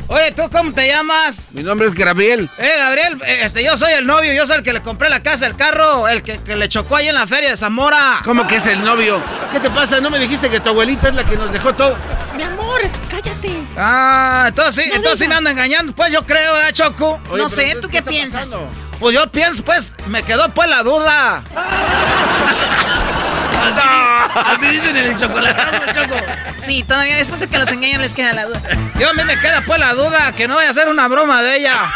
Oye, 0.07 0.31
¿tú 0.33 0.43
cómo 0.51 0.73
te 0.73 0.85
llamas? 0.87 1.43
Mi 1.51 1.63
nombre 1.63 1.87
es 1.87 1.93
Gabriel. 1.93 2.49
Eh, 2.57 2.71
Gabriel, 2.77 3.21
eh, 3.25 3.39
este, 3.43 3.63
yo 3.63 3.77
soy 3.77 3.93
el 3.93 4.05
novio, 4.05 4.33
yo 4.33 4.45
soy 4.45 4.57
el 4.57 4.63
que 4.63 4.73
le 4.73 4.81
compré 4.81 5.09
la 5.09 5.23
casa, 5.23 5.47
el 5.47 5.55
carro, 5.55 6.07
el 6.09 6.23
que, 6.23 6.39
que 6.39 6.55
le 6.57 6.67
chocó 6.67 6.97
ahí 6.97 7.07
en 7.07 7.15
la 7.15 7.25
feria 7.25 7.51
de 7.51 7.57
Zamora. 7.57 8.19
¿Cómo 8.25 8.45
que 8.45 8.57
es 8.57 8.65
el 8.67 8.83
novio? 8.83 9.21
¿Qué 9.53 9.59
te 9.61 9.69
pasa? 9.69 10.01
¿No 10.01 10.09
me 10.09 10.19
dijiste 10.19 10.49
que 10.49 10.59
tu 10.59 10.69
abuelita 10.69 11.07
es 11.09 11.15
la 11.15 11.23
que 11.23 11.37
nos 11.37 11.51
dejó 11.53 11.73
todo? 11.73 11.95
Mi 12.35 12.43
amor, 12.43 12.81
cállate. 13.09 13.63
Ah, 13.77 14.45
entonces 14.49 14.83
sí, 14.83 14.89
No 14.89 14.95
entonces 14.97 15.19
sí 15.19 15.23
me 15.27 15.35
digas. 15.35 15.37
anda 15.37 15.51
engañando, 15.51 15.95
pues 15.95 16.11
yo 16.11 16.25
creo, 16.25 16.53
¿verdad, 16.53 16.73
Choco? 16.73 17.21
Oye, 17.29 17.41
no 17.41 17.47
sé, 17.49 17.77
¿tú 17.81 17.87
¿qué 17.87 18.01
piensas? 18.01 18.49
pasando? 18.49 18.67
Pues 19.03 19.15
yo 19.15 19.29
pienso, 19.29 19.65
pues, 19.65 19.93
me 20.07 20.23
quedó 20.23 20.47
pues 20.53 20.69
la 20.69 20.81
duda. 20.81 21.43
Así, 23.61 23.81
así 24.33 24.67
dicen 24.67 24.95
en 24.95 25.07
el 25.07 25.17
chocolatazo, 25.17 25.91
Choco. 25.93 26.15
Sí, 26.55 26.83
todavía 26.83 27.17
después 27.17 27.41
de 27.41 27.47
que 27.49 27.57
los 27.57 27.69
engañan 27.69 27.99
les 27.99 28.13
queda 28.13 28.31
la 28.31 28.45
duda. 28.45 28.61
Yo 28.97 29.09
a 29.09 29.13
mí 29.13 29.25
me 29.25 29.37
queda 29.37 29.61
pues 29.65 29.77
la 29.77 29.93
duda 29.93 30.31
que 30.31 30.47
no 30.47 30.55
vaya 30.55 30.69
a 30.69 30.73
ser 30.73 30.87
una 30.87 31.09
broma 31.09 31.41
de 31.41 31.57
ella. 31.57 31.91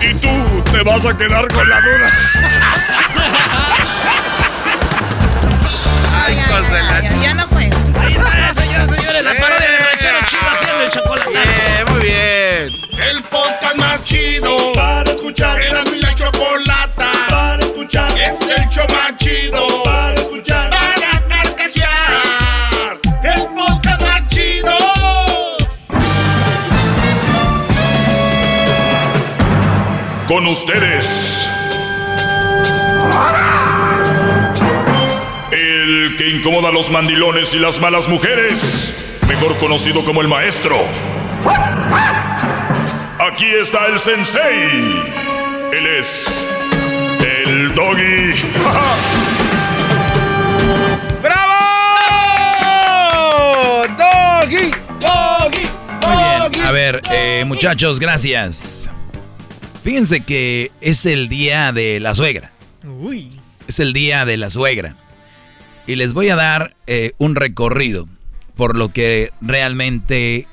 Y 0.00 0.14
tú 0.14 0.62
te 0.72 0.82
vas 0.82 1.04
a 1.04 1.14
quedar 1.14 1.46
con 1.48 1.68
la 1.68 1.80
duda. 1.82 2.10
Ay, 6.24 6.38
ay, 6.38 6.54
ay, 6.54 6.64
ay, 6.72 7.06
ay, 7.06 7.20
ya 7.22 7.34
no 7.34 7.46
juego. 7.48 7.83
Ahí 7.98 8.12
está, 8.12 8.54
señoras 8.54 8.90
y 8.90 8.96
señores, 8.96 9.24
la 9.24 9.34
parodia 9.34 9.70
de 9.70 9.78
ranchero 9.78 10.18
chido 10.26 10.42
haciendo 10.50 10.82
el 10.82 10.90
chocolatazo. 10.90 11.30
Bien, 11.30 11.92
muy 11.92 12.00
bien. 12.02 12.72
El 13.10 13.22
podcast 13.24 13.76
más 13.76 14.02
chido 14.04 14.72
para 14.74 15.10
escuchar. 15.10 15.60
Era 15.62 15.84
mi 15.84 16.00
la 16.00 16.14
chocolata 16.14 17.10
para 17.28 17.64
escuchar. 17.64 18.10
Es 18.12 18.40
el 18.40 18.68
show 18.68 18.86
más 18.88 19.16
chido 19.18 19.82
para 19.84 20.14
escuchar. 20.14 20.70
Para 20.70 21.28
carcajear. 21.28 22.98
El 23.22 23.46
podcast 23.54 24.00
más 24.02 24.28
chido. 24.28 24.76
Con 30.28 30.46
ustedes. 30.46 31.48
El 33.04 33.53
que 36.24 36.30
incomoda 36.30 36.70
a 36.70 36.72
los 36.72 36.90
mandilones 36.90 37.54
y 37.54 37.58
las 37.58 37.78
malas 37.80 38.08
mujeres. 38.08 39.18
Mejor 39.28 39.56
conocido 39.58 40.02
como 40.04 40.22
el 40.22 40.28
maestro. 40.28 40.78
Aquí 43.18 43.44
está 43.44 43.86
el 43.86 44.00
sensei. 44.00 45.02
Él 45.72 45.86
es. 45.98 46.46
El 47.20 47.74
doggy. 47.74 48.32
¡Bravo! 51.22 51.52
¡Doggy! 53.98 54.70
¡Doggy! 55.00 55.68
Muy 56.06 56.48
bien. 56.50 56.64
A 56.64 56.70
ver, 56.70 57.02
eh, 57.12 57.44
muchachos, 57.46 58.00
gracias. 58.00 58.88
Fíjense 59.82 60.22
que 60.22 60.70
es 60.80 61.04
el 61.04 61.28
día 61.28 61.72
de 61.72 62.00
la 62.00 62.14
suegra. 62.14 62.52
Uy. 62.82 63.38
Es 63.68 63.78
el 63.78 63.92
día 63.92 64.24
de 64.24 64.38
la 64.38 64.48
suegra. 64.48 64.96
Y 65.86 65.96
les 65.96 66.14
voy 66.14 66.28
a 66.30 66.36
dar 66.36 66.74
eh, 66.86 67.12
un 67.18 67.36
recorrido 67.36 68.08
por 68.56 68.76
lo 68.76 68.92
que 68.92 69.32
realmente 69.40 70.46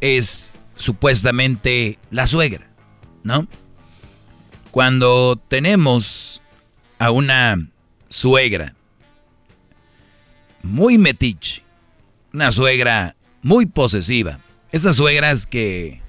es 0.00 0.52
supuestamente 0.76 1.98
la 2.10 2.26
suegra, 2.26 2.68
¿no? 3.22 3.46
Cuando 4.70 5.40
tenemos 5.48 6.42
a 6.98 7.10
una 7.10 7.68
suegra 8.08 8.74
muy 10.62 10.98
metiche, 10.98 11.62
una 12.32 12.50
suegra 12.50 13.16
muy 13.42 13.66
posesiva, 13.66 14.40
esas 14.72 14.96
suegras 14.96 15.46
que, 15.46 16.02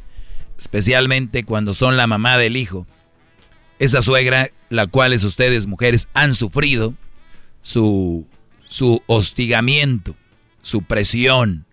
especialmente 0.58 1.44
cuando 1.44 1.74
son 1.74 1.96
la 1.96 2.08
mamá 2.08 2.38
del 2.38 2.58
hijo, 2.58 2.88
esa 3.78 4.02
suegra, 4.02 4.50
la 4.70 4.88
cuales 4.88 5.24
ustedes 5.24 5.68
mujeres 5.68 6.08
han 6.14 6.34
sufrido, 6.34 6.96
su, 7.62 8.28
su 8.76 9.02
hostigamiento, 9.08 10.18
su 10.62 10.82
presión, 10.82 11.66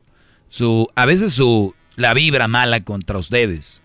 su, 0.49 0.87
a 0.95 1.05
veces 1.05 1.33
su, 1.33 1.75
la 1.97 2.15
vibra 2.15 2.47
mala 2.47 2.85
contra 2.85 3.19
ustedes. 3.19 3.83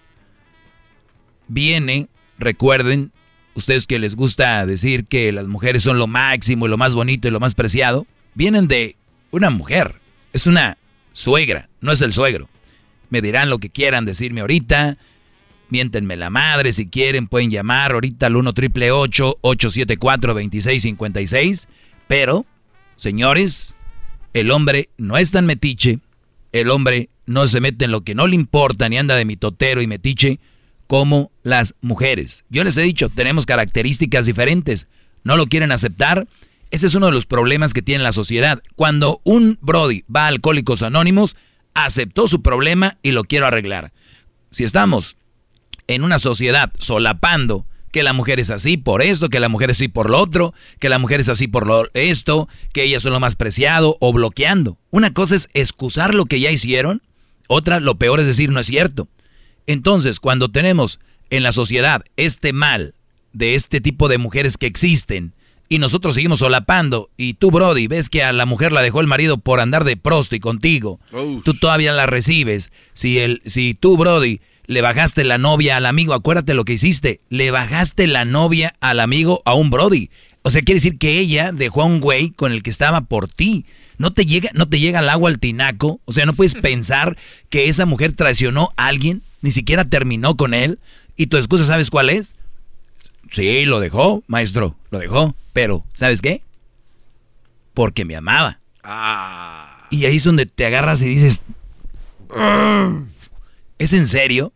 Viene, 1.48 2.10
recuerden, 2.38 3.12
ustedes 3.56 3.88
que 3.88 3.98
les 3.98 4.16
gusta 4.16 4.68
decir 4.68 5.06
que 5.06 5.32
las 5.32 5.48
mujeres 5.48 5.82
son 5.82 5.98
lo 5.98 6.06
máximo 6.06 6.68
y 6.68 6.70
lo 6.70 6.78
más 6.78 6.94
bonito 6.94 7.28
y 7.28 7.32
lo 7.32 7.40
más 7.40 7.56
preciado, 7.56 8.06
vienen 8.36 8.68
de 8.68 8.98
una 9.32 9.50
mujer, 9.50 10.00
es 10.32 10.46
una 10.46 10.78
suegra, 11.12 11.70
no 11.82 11.92
es 11.92 12.04
el 12.04 12.14
suegro. 12.14 12.48
Me 13.10 13.24
dirán 13.24 13.50
lo 13.50 13.58
que 13.58 13.72
quieran 13.72 14.06
decirme 14.06 14.42
ahorita, 14.42 15.00
miéntenme 15.70 16.18
la 16.18 16.30
madre 16.30 16.72
si 16.72 16.86
quieren, 16.86 17.28
pueden 17.28 17.50
llamar 17.50 17.94
ahorita 17.94 18.28
al 18.28 18.36
1 18.36 18.54
triple 18.54 18.92
874 18.92 20.36
2656, 20.36 21.68
pero, 22.08 22.46
señores, 22.98 23.76
el 24.34 24.52
hombre 24.52 24.90
no 24.98 25.18
es 25.18 25.32
tan 25.32 25.46
metiche, 25.46 26.00
el 26.52 26.70
hombre 26.70 27.10
no 27.26 27.48
se 27.48 27.62
mete 27.62 27.86
en 27.86 27.92
lo 27.92 28.02
que 28.02 28.16
no 28.16 28.28
le 28.28 28.36
importa 28.36 28.90
ni 28.90 28.98
anda 28.98 29.16
de 29.16 29.26
mitotero 29.26 29.82
y 29.82 29.88
metiche 29.88 30.40
como 30.88 31.32
las 31.44 31.76
mujeres. 31.82 32.46
Yo 32.50 32.64
les 32.64 32.78
he 32.78 32.82
dicho, 32.82 33.10
tenemos 33.10 33.46
características 33.46 34.26
diferentes. 34.26 34.88
¿No 35.24 35.36
lo 35.36 35.48
quieren 35.48 35.72
aceptar? 35.72 36.28
Ese 36.72 36.88
es 36.88 36.96
uno 36.96 37.08
de 37.08 37.12
los 37.12 37.26
problemas 37.26 37.74
que 37.74 37.82
tiene 37.82 38.04
la 38.04 38.12
sociedad. 38.12 38.62
Cuando 38.76 39.22
un 39.24 39.58
Brody 39.62 40.04
va 40.14 40.26
a 40.26 40.28
Alcohólicos 40.28 40.84
Anónimos, 40.84 41.36
aceptó 41.74 42.28
su 42.28 42.42
problema 42.42 42.98
y 43.02 43.12
lo 43.12 43.24
quiero 43.24 43.46
arreglar. 43.46 43.92
Si 44.52 44.64
estamos 44.64 45.18
en 45.88 46.04
una 46.04 46.20
sociedad 46.20 46.72
solapando 46.80 47.66
que 47.92 48.04
la 48.04 48.14
mujer 48.14 48.40
es 48.40 48.50
así 48.50 48.78
por 48.78 49.02
esto, 49.02 49.30
que 49.30 49.40
la 49.40 49.50
mujer 49.50 49.70
es 49.70 49.78
así 49.78 49.88
por 49.88 50.10
lo 50.10 50.20
otro, 50.20 50.54
que 50.80 50.90
la 50.90 51.00
mujer 51.00 51.20
es 51.20 51.30
así 51.30 51.48
por 51.48 51.68
lo 51.68 51.88
esto, 51.94 52.48
que 52.74 52.84
ellas 52.84 53.04
son 53.04 53.14
lo 53.14 53.20
más 53.20 53.36
preciado 53.36 53.98
o 54.00 54.14
bloqueando. 54.14 54.78
Una 54.92 55.14
cosa 55.14 55.36
es 55.36 55.50
excusar 55.54 56.14
lo 56.14 56.26
que 56.26 56.40
ya 56.40 56.52
hicieron, 56.52 57.02
otra 57.48 57.80
lo 57.80 57.96
peor 57.96 58.20
es 58.20 58.28
decir 58.28 58.52
no 58.52 58.60
es 58.60 58.68
cierto. 58.68 59.08
Entonces, 59.66 60.20
cuando 60.20 60.50
tenemos 60.50 61.00
en 61.30 61.44
la 61.44 61.52
sociedad 61.52 62.04
este 62.16 62.54
mal 62.54 62.94
de 63.34 63.56
este 63.56 63.82
tipo 63.82 64.08
de 64.08 64.18
mujeres 64.18 64.58
que 64.58 64.66
existen 64.66 65.34
y 65.70 65.80
nosotros 65.80 66.16
seguimos 66.16 66.40
solapando 66.40 67.10
y 67.18 67.34
tú, 67.34 67.52
Brody, 67.52 67.88
ves 67.88 68.10
que 68.10 68.24
a 68.24 68.32
la 68.32 68.46
mujer 68.46 68.72
la 68.72 68.82
dejó 68.82 69.02
el 69.02 69.08
marido 69.08 69.38
por 69.38 69.60
andar 69.60 69.84
de 69.84 69.98
prosti 69.98 70.40
contigo, 70.40 71.00
tú 71.44 71.54
todavía 71.54 71.92
la 71.92 72.06
recibes. 72.06 72.72
Si, 72.94 73.20
el, 73.20 73.42
si 73.46 73.74
tú, 73.74 73.98
Brody, 73.98 74.40
le 74.68 74.82
bajaste 74.82 75.24
la 75.24 75.38
novia 75.38 75.78
al 75.78 75.86
amigo, 75.86 76.14
acuérdate 76.14 76.54
lo 76.54 76.66
que 76.66 76.74
hiciste, 76.74 77.22
le 77.30 77.52
bajaste 77.52 78.06
la 78.06 78.26
novia 78.26 78.74
al 78.82 79.00
amigo 79.00 79.42
a 79.46 79.54
un 79.54 79.70
Brody. 79.70 80.10
O 80.44 80.52
sea, 80.52 80.62
quiere 80.62 80.78
decir 80.78 80.98
que 80.98 81.20
ella 81.20 81.52
dejó 81.52 81.82
a 81.82 81.86
un 81.86 82.00
güey 82.00 82.30
con 82.30 82.52
el 82.52 82.64
que 82.64 82.70
estaba 82.70 83.02
por 83.02 83.28
ti. 83.28 83.66
No 83.98 84.14
te 84.14 84.26
llega, 84.26 84.50
no 84.54 84.70
te 84.70 84.80
llega 84.80 85.00
el 85.00 85.10
agua 85.10 85.30
al 85.30 85.40
tinaco. 85.40 86.00
O 86.06 86.14
sea, 86.14 86.26
no 86.26 86.34
puedes 86.34 86.54
pensar 86.62 87.18
que 87.50 87.68
esa 87.68 87.86
mujer 87.86 88.14
traicionó 88.14 88.70
a 88.78 88.88
alguien, 88.88 89.24
ni 89.42 89.52
siquiera 89.52 89.86
terminó 89.86 90.38
con 90.38 90.54
él. 90.54 90.80
Y 91.16 91.28
tu 91.28 91.38
excusa, 91.38 91.66
¿sabes 91.66 91.90
cuál 91.90 92.10
es? 92.10 92.36
Sí, 93.32 93.66
lo 93.66 93.80
dejó, 93.80 94.24
maestro, 94.28 94.78
lo 94.90 95.00
dejó. 95.00 95.36
Pero, 95.52 95.84
¿sabes 95.94 96.22
qué? 96.22 96.42
Porque 97.74 98.06
me 98.06 98.16
amaba. 98.16 98.60
Ah. 98.84 99.88
Y 99.90 100.06
ahí 100.06 100.16
es 100.18 100.24
donde 100.24 100.46
te 100.46 100.66
agarras 100.66 101.02
y 101.02 101.10
dices, 101.10 101.42
¿es 103.80 103.94
en 103.94 104.08
serio? 104.08 104.54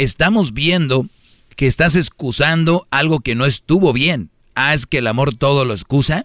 Estamos 0.00 0.54
viendo 0.54 1.06
que 1.56 1.66
estás 1.66 1.94
excusando 1.94 2.86
algo 2.90 3.20
que 3.20 3.34
no 3.34 3.44
estuvo 3.44 3.92
bien. 3.92 4.30
Ah, 4.54 4.72
es 4.72 4.86
que 4.86 4.96
el 4.96 5.06
amor 5.06 5.34
todo 5.34 5.66
lo 5.66 5.74
excusa. 5.74 6.24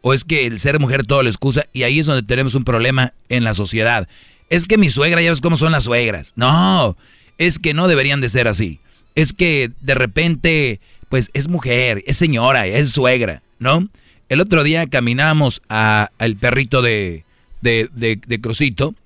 O 0.00 0.12
es 0.12 0.24
que 0.24 0.44
el 0.44 0.58
ser 0.58 0.80
mujer 0.80 1.06
todo 1.06 1.22
lo 1.22 1.28
excusa. 1.28 1.66
Y 1.72 1.84
ahí 1.84 2.00
es 2.00 2.06
donde 2.06 2.26
tenemos 2.26 2.56
un 2.56 2.64
problema 2.64 3.14
en 3.28 3.44
la 3.44 3.54
sociedad. 3.54 4.08
Es 4.50 4.66
que 4.66 4.76
mi 4.76 4.90
suegra, 4.90 5.22
ya 5.22 5.30
ves 5.30 5.40
cómo 5.40 5.56
son 5.56 5.70
las 5.70 5.84
suegras. 5.84 6.32
No, 6.34 6.96
es 7.38 7.60
que 7.60 7.74
no 7.74 7.86
deberían 7.86 8.20
de 8.20 8.28
ser 8.28 8.48
así. 8.48 8.80
Es 9.14 9.32
que 9.32 9.70
de 9.82 9.94
repente, 9.94 10.80
pues 11.08 11.30
es 11.32 11.46
mujer, 11.46 12.02
es 12.08 12.16
señora, 12.16 12.66
es 12.66 12.90
suegra, 12.90 13.40
¿no? 13.60 13.88
El 14.28 14.40
otro 14.40 14.64
día 14.64 14.84
caminamos 14.88 15.62
al 15.68 16.36
perrito 16.40 16.82
de, 16.82 17.24
de, 17.60 17.88
de, 17.94 18.40
Crucito, 18.40 18.96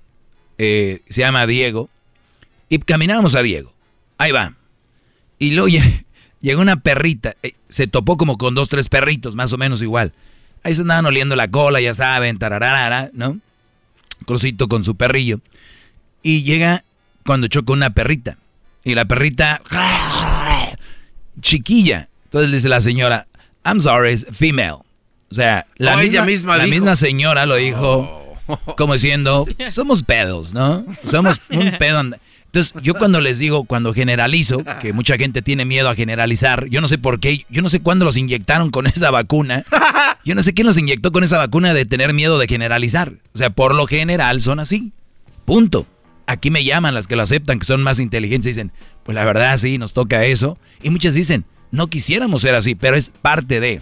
eh, 0.57 1.01
se 1.07 1.21
llama 1.21 1.45
Diego, 1.45 1.87
y 2.67 2.79
caminábamos 2.79 3.35
a 3.35 3.43
Diego. 3.43 3.75
Ahí 4.21 4.31
va. 4.31 4.53
Y 5.39 5.51
luego 5.51 5.67
llegó 6.41 6.61
una 6.61 6.81
perrita, 6.81 7.35
eh, 7.41 7.55
se 7.69 7.87
topó 7.87 8.17
como 8.17 8.37
con 8.37 8.53
dos, 8.53 8.69
tres 8.69 8.87
perritos, 8.87 9.35
más 9.35 9.51
o 9.51 9.57
menos 9.57 9.81
igual. 9.81 10.13
Ahí 10.63 10.75
se 10.75 10.81
andaban 10.81 11.07
oliendo 11.07 11.35
la 11.35 11.49
cola, 11.49 11.81
ya 11.81 11.95
saben, 11.95 12.37
tararara, 12.37 13.09
¿no? 13.13 13.39
Crucito 14.27 14.67
con 14.67 14.83
su 14.83 14.95
perrillo. 14.95 15.39
Y 16.21 16.43
llega 16.43 16.83
cuando 17.25 17.47
choca 17.47 17.73
una 17.73 17.95
perrita. 17.95 18.37
Y 18.83 18.93
la 18.93 19.05
perrita, 19.05 19.59
chiquilla. 21.41 22.07
Entonces 22.25 22.51
le 22.51 22.57
dice 22.57 22.69
la 22.69 22.81
señora, 22.81 23.25
I'm 23.65 23.79
sorry, 23.79 24.13
it's 24.13 24.25
female. 24.31 24.83
O 25.31 25.33
sea, 25.33 25.65
la, 25.77 25.97
misma, 25.97 26.57
la 26.57 26.67
misma 26.67 26.95
señora 26.95 27.47
lo 27.47 27.55
dijo 27.55 28.37
oh. 28.45 28.75
como 28.75 28.93
diciendo, 28.93 29.47
somos 29.71 30.03
pedos, 30.03 30.53
¿no? 30.53 30.85
Somos 31.09 31.41
un 31.49 31.71
pedo. 31.79 32.03
Entonces, 32.53 32.73
yo 32.83 32.95
cuando 32.95 33.21
les 33.21 33.39
digo, 33.39 33.63
cuando 33.63 33.93
generalizo, 33.93 34.61
que 34.81 34.91
mucha 34.91 35.15
gente 35.15 35.41
tiene 35.41 35.63
miedo 35.63 35.87
a 35.87 35.95
generalizar, 35.95 36.67
yo 36.67 36.81
no 36.81 36.89
sé 36.89 36.97
por 36.97 37.21
qué, 37.21 37.45
yo 37.49 37.61
no 37.61 37.69
sé 37.69 37.79
cuándo 37.79 38.03
los 38.03 38.17
inyectaron 38.17 38.71
con 38.71 38.87
esa 38.87 39.09
vacuna. 39.09 39.63
Yo 40.25 40.35
no 40.35 40.43
sé 40.43 40.53
quién 40.53 40.67
los 40.67 40.77
inyectó 40.77 41.13
con 41.13 41.23
esa 41.23 41.37
vacuna 41.37 41.73
de 41.73 41.85
tener 41.85 42.13
miedo 42.13 42.37
de 42.37 42.47
generalizar. 42.47 43.13
O 43.33 43.37
sea, 43.37 43.51
por 43.51 43.73
lo 43.73 43.87
general 43.87 44.41
son 44.41 44.59
así. 44.59 44.91
Punto. 45.45 45.87
Aquí 46.27 46.51
me 46.51 46.65
llaman 46.65 46.93
las 46.93 47.07
que 47.07 47.15
lo 47.15 47.23
aceptan, 47.23 47.57
que 47.57 47.65
son 47.65 47.81
más 47.81 47.99
inteligentes, 47.99 48.47
y 48.47 48.49
dicen, 48.51 48.71
pues 49.03 49.15
la 49.15 49.23
verdad 49.23 49.55
sí, 49.55 49.77
nos 49.77 49.93
toca 49.93 50.25
eso. 50.25 50.57
Y 50.83 50.89
muchas 50.89 51.13
dicen, 51.13 51.45
no 51.71 51.87
quisiéramos 51.87 52.41
ser 52.41 52.55
así, 52.55 52.75
pero 52.75 52.97
es 52.97 53.11
parte 53.21 53.61
de. 53.61 53.81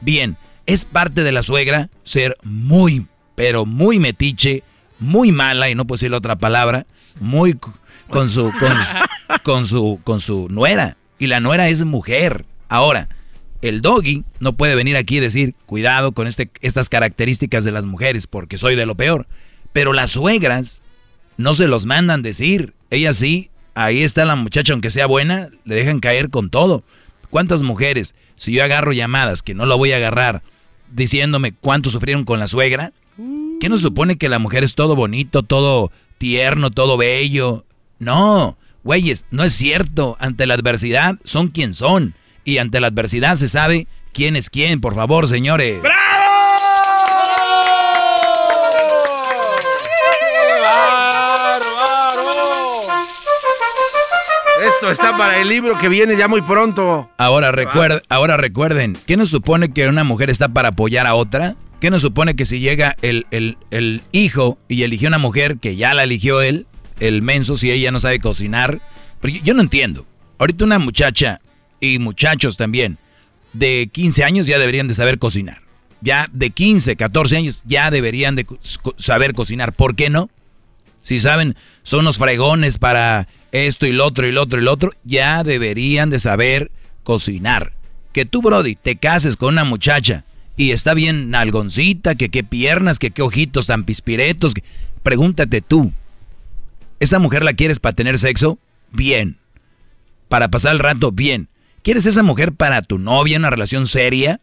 Bien, 0.00 0.38
es 0.64 0.86
parte 0.86 1.22
de 1.22 1.32
la 1.32 1.42
suegra 1.42 1.90
ser 2.02 2.38
muy, 2.42 3.06
pero 3.34 3.66
muy 3.66 3.98
metiche, 3.98 4.62
muy 4.98 5.32
mala, 5.32 5.68
y 5.68 5.74
no 5.74 5.86
puedo 5.86 5.98
decir 5.98 6.10
la 6.10 6.16
otra 6.16 6.36
palabra, 6.36 6.86
muy 7.20 7.58
con 8.08 8.28
su, 8.28 8.52
con, 9.42 9.66
su, 9.66 10.00
con 10.04 10.20
su 10.20 10.48
nuera. 10.48 10.96
Y 11.18 11.26
la 11.26 11.40
nuera 11.40 11.68
es 11.68 11.84
mujer. 11.84 12.44
Ahora, 12.68 13.08
el 13.62 13.80
doggy 13.80 14.24
no 14.40 14.56
puede 14.56 14.74
venir 14.74 14.96
aquí 14.96 15.16
y 15.16 15.20
decir, 15.20 15.54
cuidado 15.66 16.12
con 16.12 16.26
este, 16.26 16.50
estas 16.60 16.88
características 16.88 17.64
de 17.64 17.72
las 17.72 17.84
mujeres, 17.84 18.26
porque 18.26 18.58
soy 18.58 18.76
de 18.76 18.86
lo 18.86 18.94
peor. 18.94 19.26
Pero 19.72 19.92
las 19.92 20.12
suegras 20.12 20.82
no 21.36 21.54
se 21.54 21.68
los 21.68 21.86
mandan 21.86 22.22
decir. 22.22 22.74
Ellas 22.90 23.16
sí, 23.16 23.50
ahí 23.74 24.02
está 24.02 24.24
la 24.24 24.36
muchacha, 24.36 24.72
aunque 24.72 24.90
sea 24.90 25.06
buena, 25.06 25.48
le 25.64 25.74
dejan 25.74 26.00
caer 26.00 26.30
con 26.30 26.50
todo. 26.50 26.84
¿Cuántas 27.30 27.62
mujeres, 27.62 28.14
si 28.36 28.52
yo 28.52 28.64
agarro 28.64 28.92
llamadas, 28.92 29.42
que 29.42 29.54
no 29.54 29.66
lo 29.66 29.78
voy 29.78 29.92
a 29.92 29.96
agarrar, 29.96 30.42
diciéndome 30.92 31.52
cuánto 31.52 31.90
sufrieron 31.90 32.24
con 32.24 32.38
la 32.38 32.46
suegra? 32.46 32.92
¿Qué 33.60 33.68
nos 33.68 33.80
supone 33.80 34.16
que 34.16 34.28
la 34.28 34.38
mujer 34.38 34.64
es 34.64 34.74
todo 34.74 34.94
bonito, 34.96 35.42
todo 35.42 35.90
tierno, 36.18 36.70
todo 36.70 36.96
bello? 36.96 37.64
No, 37.98 38.58
güeyes, 38.84 39.24
no 39.30 39.44
es 39.44 39.52
cierto. 39.52 40.16
Ante 40.20 40.46
la 40.46 40.54
adversidad 40.54 41.16
son 41.24 41.48
quien 41.48 41.74
son. 41.74 42.14
Y 42.44 42.58
ante 42.58 42.80
la 42.80 42.88
adversidad 42.88 43.36
se 43.36 43.48
sabe 43.48 43.86
quién 44.12 44.36
es 44.36 44.50
quién, 44.50 44.80
por 44.80 44.94
favor, 44.94 45.26
señores. 45.26 45.82
¡Bravo! 45.82 46.06
Esto 54.66 54.90
está 54.90 55.16
para 55.16 55.40
el 55.40 55.48
libro 55.48 55.78
que 55.78 55.88
viene 55.88 56.16
ya 56.16 56.28
muy 56.28 56.42
pronto. 56.42 57.10
Ahora, 57.18 57.52
ahora 58.08 58.36
recuerden, 58.36 58.96
¿qué 59.06 59.16
nos 59.16 59.28
supone 59.30 59.72
que 59.72 59.88
una 59.88 60.04
mujer 60.04 60.28
está 60.28 60.48
para 60.48 60.68
apoyar 60.68 61.06
a 61.06 61.14
otra? 61.14 61.56
¿Qué 61.80 61.90
nos 61.90 62.02
supone 62.02 62.36
que 62.36 62.46
si 62.46 62.60
llega 62.60 62.96
el, 63.02 63.26
el 63.30 64.02
hijo 64.12 64.58
y 64.68 64.82
eligió 64.82 65.08
una 65.08 65.18
mujer 65.18 65.58
que 65.58 65.76
ya 65.76 65.94
la 65.94 66.04
eligió 66.04 66.40
él, 66.42 66.66
el 67.00 67.22
menso 67.22 67.56
si 67.56 67.70
ella 67.70 67.90
no 67.90 67.98
sabe 67.98 68.18
cocinar? 68.20 68.80
Porque 69.20 69.40
yo 69.42 69.54
no 69.54 69.62
entiendo. 69.62 70.06
Ahorita 70.38 70.64
una 70.64 70.78
muchacha 70.78 71.40
y 71.80 71.98
muchachos 71.98 72.56
también 72.56 72.98
de 73.52 73.88
15 73.90 74.24
años 74.24 74.46
ya 74.46 74.58
deberían 74.58 74.88
de 74.88 74.94
saber 74.94 75.18
cocinar. 75.18 75.62
Ya 76.00 76.28
de 76.32 76.50
15, 76.50 76.96
14 76.96 77.36
años 77.36 77.62
ya 77.66 77.90
deberían 77.90 78.36
de 78.36 78.46
saber 78.98 79.34
cocinar. 79.34 79.72
¿Por 79.72 79.96
qué 79.96 80.10
no? 80.10 80.28
Si 81.02 81.18
saben, 81.18 81.56
son 81.82 82.00
unos 82.00 82.18
fregones 82.18 82.78
para 82.78 83.28
esto 83.52 83.86
y 83.86 83.92
lo 83.92 84.04
otro 84.04 84.26
y 84.26 84.32
lo 84.32 84.42
otro 84.42 84.60
y 84.60 84.64
lo 84.64 84.72
otro, 84.72 84.90
ya 85.04 85.42
deberían 85.42 86.10
de 86.10 86.18
saber 86.18 86.70
cocinar. 87.02 87.72
Que 88.12 88.24
tú, 88.24 88.42
Brody, 88.42 88.74
te 88.74 88.96
cases 88.96 89.36
con 89.36 89.54
una 89.54 89.64
muchacha 89.64 90.24
y 90.56 90.72
está 90.72 90.94
bien 90.94 91.30
nalgoncita, 91.30 92.14
que 92.14 92.28
qué 92.28 92.42
piernas, 92.42 92.98
que 92.98 93.10
qué 93.10 93.22
ojitos 93.22 93.66
tan 93.66 93.84
pispiretos. 93.84 94.54
Pregúntate 95.02 95.60
tú, 95.60 95.92
¿Esa 97.00 97.18
mujer 97.18 97.44
la 97.44 97.52
quieres 97.54 97.80
para 97.80 97.94
tener 97.94 98.18
sexo? 98.18 98.58
Bien. 98.90 99.38
Para 100.28 100.48
pasar 100.50 100.72
el 100.72 100.78
rato, 100.78 101.12
bien. 101.12 101.48
¿Quieres 101.82 102.06
esa 102.06 102.22
mujer 102.22 102.52
para 102.52 102.82
tu 102.82 102.98
novia, 102.98 103.38
una 103.38 103.50
relación 103.50 103.86
seria? 103.86 104.40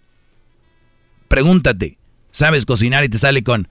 Pregúntate, 1.28 1.98
¿sabes 2.32 2.66
cocinar 2.66 3.04
y 3.04 3.10
te 3.10 3.18
sale 3.18 3.44
con, 3.44 3.68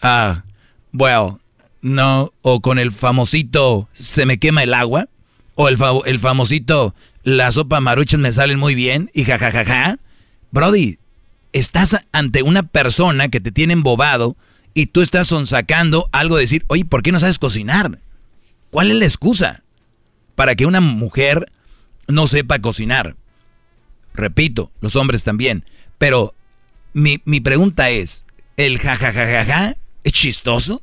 ah, 0.00 0.44
well, 0.92 1.34
no, 1.82 2.32
o 2.42 2.60
con 2.60 2.78
el 2.78 2.92
famosito, 2.92 3.88
se 3.92 4.24
me 4.26 4.38
quema 4.38 4.62
el 4.62 4.72
agua, 4.72 5.08
o 5.54 5.68
el, 5.68 5.76
famosito, 6.18 6.94
la 7.22 7.52
sopa 7.52 7.80
maruchas 7.80 8.20
me 8.20 8.32
salen 8.32 8.58
muy 8.58 8.74
bien, 8.74 9.10
y 9.12 9.24
jajajaja. 9.24 9.64
Ja, 9.64 9.74
ja, 9.74 9.86
ja. 9.88 9.98
Brody, 10.50 10.98
estás 11.52 11.96
ante 12.12 12.42
una 12.42 12.62
persona 12.62 13.28
que 13.28 13.40
te 13.40 13.52
tiene 13.52 13.72
embobado 13.72 14.36
y 14.72 14.86
tú 14.86 15.00
estás 15.00 15.26
sonsacando 15.26 16.08
algo 16.12 16.36
de 16.36 16.42
decir, 16.42 16.64
oye, 16.68 16.84
¿por 16.84 17.02
qué 17.02 17.12
no 17.12 17.20
sabes 17.20 17.38
cocinar? 17.38 17.98
¿Cuál 18.70 18.90
es 18.90 18.96
la 18.96 19.04
excusa 19.04 19.62
para 20.34 20.54
que 20.54 20.66
una 20.66 20.80
mujer 20.80 21.52
no 22.08 22.26
sepa 22.26 22.60
cocinar? 22.60 23.16
Repito, 24.14 24.70
los 24.80 24.96
hombres 24.96 25.24
también. 25.24 25.64
Pero 25.98 26.34
mi, 26.92 27.18
pregunta 27.40 27.90
es, 27.90 28.24
¿el 28.56 28.78
jajajajaja 28.78 29.76
es 30.04 30.12
chistoso? 30.12 30.82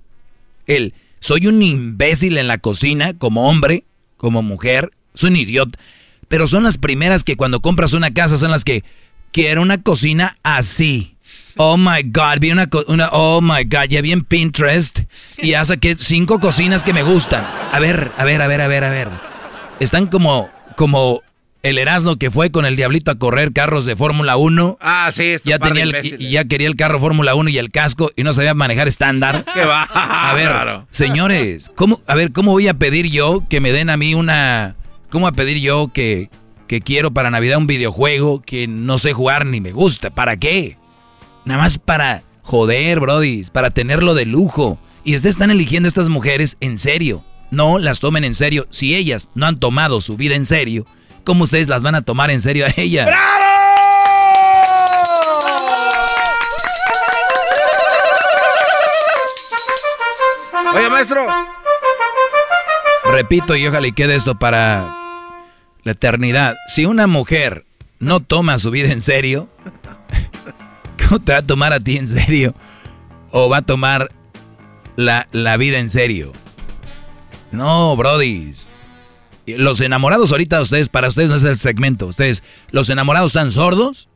¿El 0.65 0.93
soy 1.19 1.47
un 1.47 1.61
imbécil 1.61 2.37
en 2.37 2.47
la 2.47 2.59
cocina 2.59 3.13
como 3.17 3.49
hombre, 3.49 3.85
como 4.17 4.41
mujer? 4.43 4.91
Soy 5.13 5.31
un 5.31 5.37
idiota. 5.37 5.79
Pero 6.27 6.47
son 6.47 6.63
las 6.63 6.77
primeras 6.77 7.23
que 7.23 7.37
cuando 7.37 7.61
compras 7.61 7.93
una 7.93 8.13
casa 8.13 8.37
son 8.37 8.51
las 8.51 8.63
que 8.63 8.83
quiero 9.31 9.61
una 9.61 9.81
cocina 9.81 10.37
así. 10.43 11.16
Oh 11.59 11.75
my 11.75 12.03
God, 12.03 12.39
vi 12.39 12.51
una, 12.51 12.69
una, 12.87 13.09
oh 13.11 13.41
my 13.41 13.63
God, 13.63 13.89
ya 13.89 14.01
vi 14.01 14.11
en 14.11 14.23
Pinterest 14.23 14.99
y 15.37 15.49
ya 15.49 15.65
saqué 15.65 15.95
cinco 15.97 16.39
cocinas 16.39 16.83
que 16.83 16.93
me 16.93 17.01
gustan. 17.01 17.43
A 17.71 17.79
ver, 17.79 18.11
a 18.15 18.25
ver, 18.25 18.43
a 18.43 18.47
ver, 18.47 18.61
a 18.61 18.67
ver, 18.67 18.83
a 18.83 18.89
ver. 18.91 19.09
Están 19.79 20.05
como, 20.05 20.51
como 20.75 21.23
el 21.63 21.79
Erasmo 21.79 22.17
que 22.17 22.29
fue 22.29 22.51
con 22.51 22.65
el 22.65 22.75
Diablito 22.75 23.09
a 23.09 23.15
correr 23.15 23.53
carros 23.53 23.85
de 23.85 23.95
Fórmula 23.95 24.37
1. 24.37 24.77
Ah, 24.81 25.09
sí, 25.11 25.33
ya 25.45 25.57
tenía 25.57 25.85
y, 26.03 26.29
ya 26.29 26.45
quería 26.45 26.67
el 26.67 26.75
carro 26.75 26.99
Fórmula 26.99 27.33
1 27.33 27.49
y 27.49 27.57
el 27.57 27.71
casco 27.71 28.11
y 28.15 28.21
no 28.21 28.33
sabía 28.33 28.53
manejar 28.53 28.87
estándar. 28.87 29.43
¿Qué 29.55 29.65
va? 29.65 29.81
A 29.81 30.35
ver, 30.35 30.51
señores, 30.91 31.71
¿cómo, 31.75 32.01
a 32.05 32.13
ver, 32.13 32.33
¿cómo 32.33 32.51
voy 32.51 32.67
a 32.67 32.75
pedir 32.75 33.09
yo 33.09 33.41
que 33.49 33.61
me 33.61 33.71
den 33.71 33.89
a 33.89 33.97
mí 33.97 34.13
una... 34.13 34.75
¿Cómo 35.09 35.25
voy 35.25 35.33
a 35.33 35.35
pedir 35.35 35.59
yo 35.59 35.89
que, 35.91 36.29
que 36.67 36.81
quiero 36.81 37.11
para 37.11 37.31
Navidad 37.31 37.57
un 37.57 37.65
videojuego 37.65 38.43
que 38.43 38.67
no 38.67 38.99
sé 38.99 39.13
jugar 39.13 39.47
ni 39.47 39.59
me 39.59 39.71
gusta? 39.71 40.11
¿Para 40.11 40.37
qué? 40.37 40.77
Nada 41.47 41.61
más 41.61 41.77
para 41.77 42.23
joder, 42.41 42.99
Brody, 42.99 43.41
para 43.53 43.69
tenerlo 43.69 44.15
de 44.15 44.25
lujo. 44.25 44.77
Y 45.05 45.15
ustedes 45.15 45.35
están 45.35 45.49
eligiendo 45.49 45.87
a 45.87 45.89
estas 45.89 46.09
mujeres 46.09 46.57
en 46.59 46.77
serio. 46.77 47.23
no 47.51 47.79
las 47.79 48.01
tomen 48.01 48.25
en 48.25 48.35
serio. 48.35 48.67
Si 48.69 48.93
ellas 48.93 49.29
no 49.33 49.45
han 49.45 49.57
tomado 49.57 50.01
su 50.01 50.17
vida 50.17 50.35
en 50.35 50.45
serio, 50.45 50.85
¿cómo 51.23 51.45
ustedes 51.45 51.69
las 51.69 51.83
van 51.83 51.95
a 51.95 52.01
tomar 52.01 52.31
en 52.31 52.41
serio 52.41 52.65
a 52.65 52.73
ellas? 52.75 53.05
¡Bravo! 53.05 53.45
Oye, 60.75 60.89
maestro. 60.89 61.25
Repito 63.05 63.55
y 63.55 63.65
ojalá 63.65 63.87
y 63.87 63.93
quede 63.93 64.15
esto 64.15 64.37
para 64.37 64.93
la 65.83 65.91
eternidad. 65.93 66.57
Si 66.67 66.85
una 66.85 67.07
mujer 67.07 67.65
no 67.99 68.19
toma 68.19 68.59
su 68.59 68.69
vida 68.69 68.91
en 68.91 68.99
serio, 68.99 69.47
¿cómo 71.07 71.19
te 71.21 71.31
va 71.31 71.39
a 71.39 71.45
tomar 71.45 71.73
a 71.73 71.79
ti 71.79 71.97
en 71.97 72.07
serio? 72.07 72.53
¿O 73.31 73.49
va 73.49 73.57
a 73.57 73.61
tomar 73.61 74.09
la, 74.95 75.27
la 75.31 75.57
vida 75.57 75.79
en 75.79 75.89
serio? 75.89 76.33
No, 77.51 77.95
brodis. 77.95 78.69
Los 79.45 79.79
enamorados 79.79 80.31
ahorita, 80.31 80.61
ustedes, 80.61 80.89
para 80.89 81.07
ustedes 81.07 81.29
no 81.29 81.35
es 81.35 81.43
el 81.43 81.57
segmento. 81.57 82.07
Ustedes, 82.07 82.43
los 82.71 82.89
enamorados 82.89 83.29
están 83.31 83.51
sordos 83.51 84.09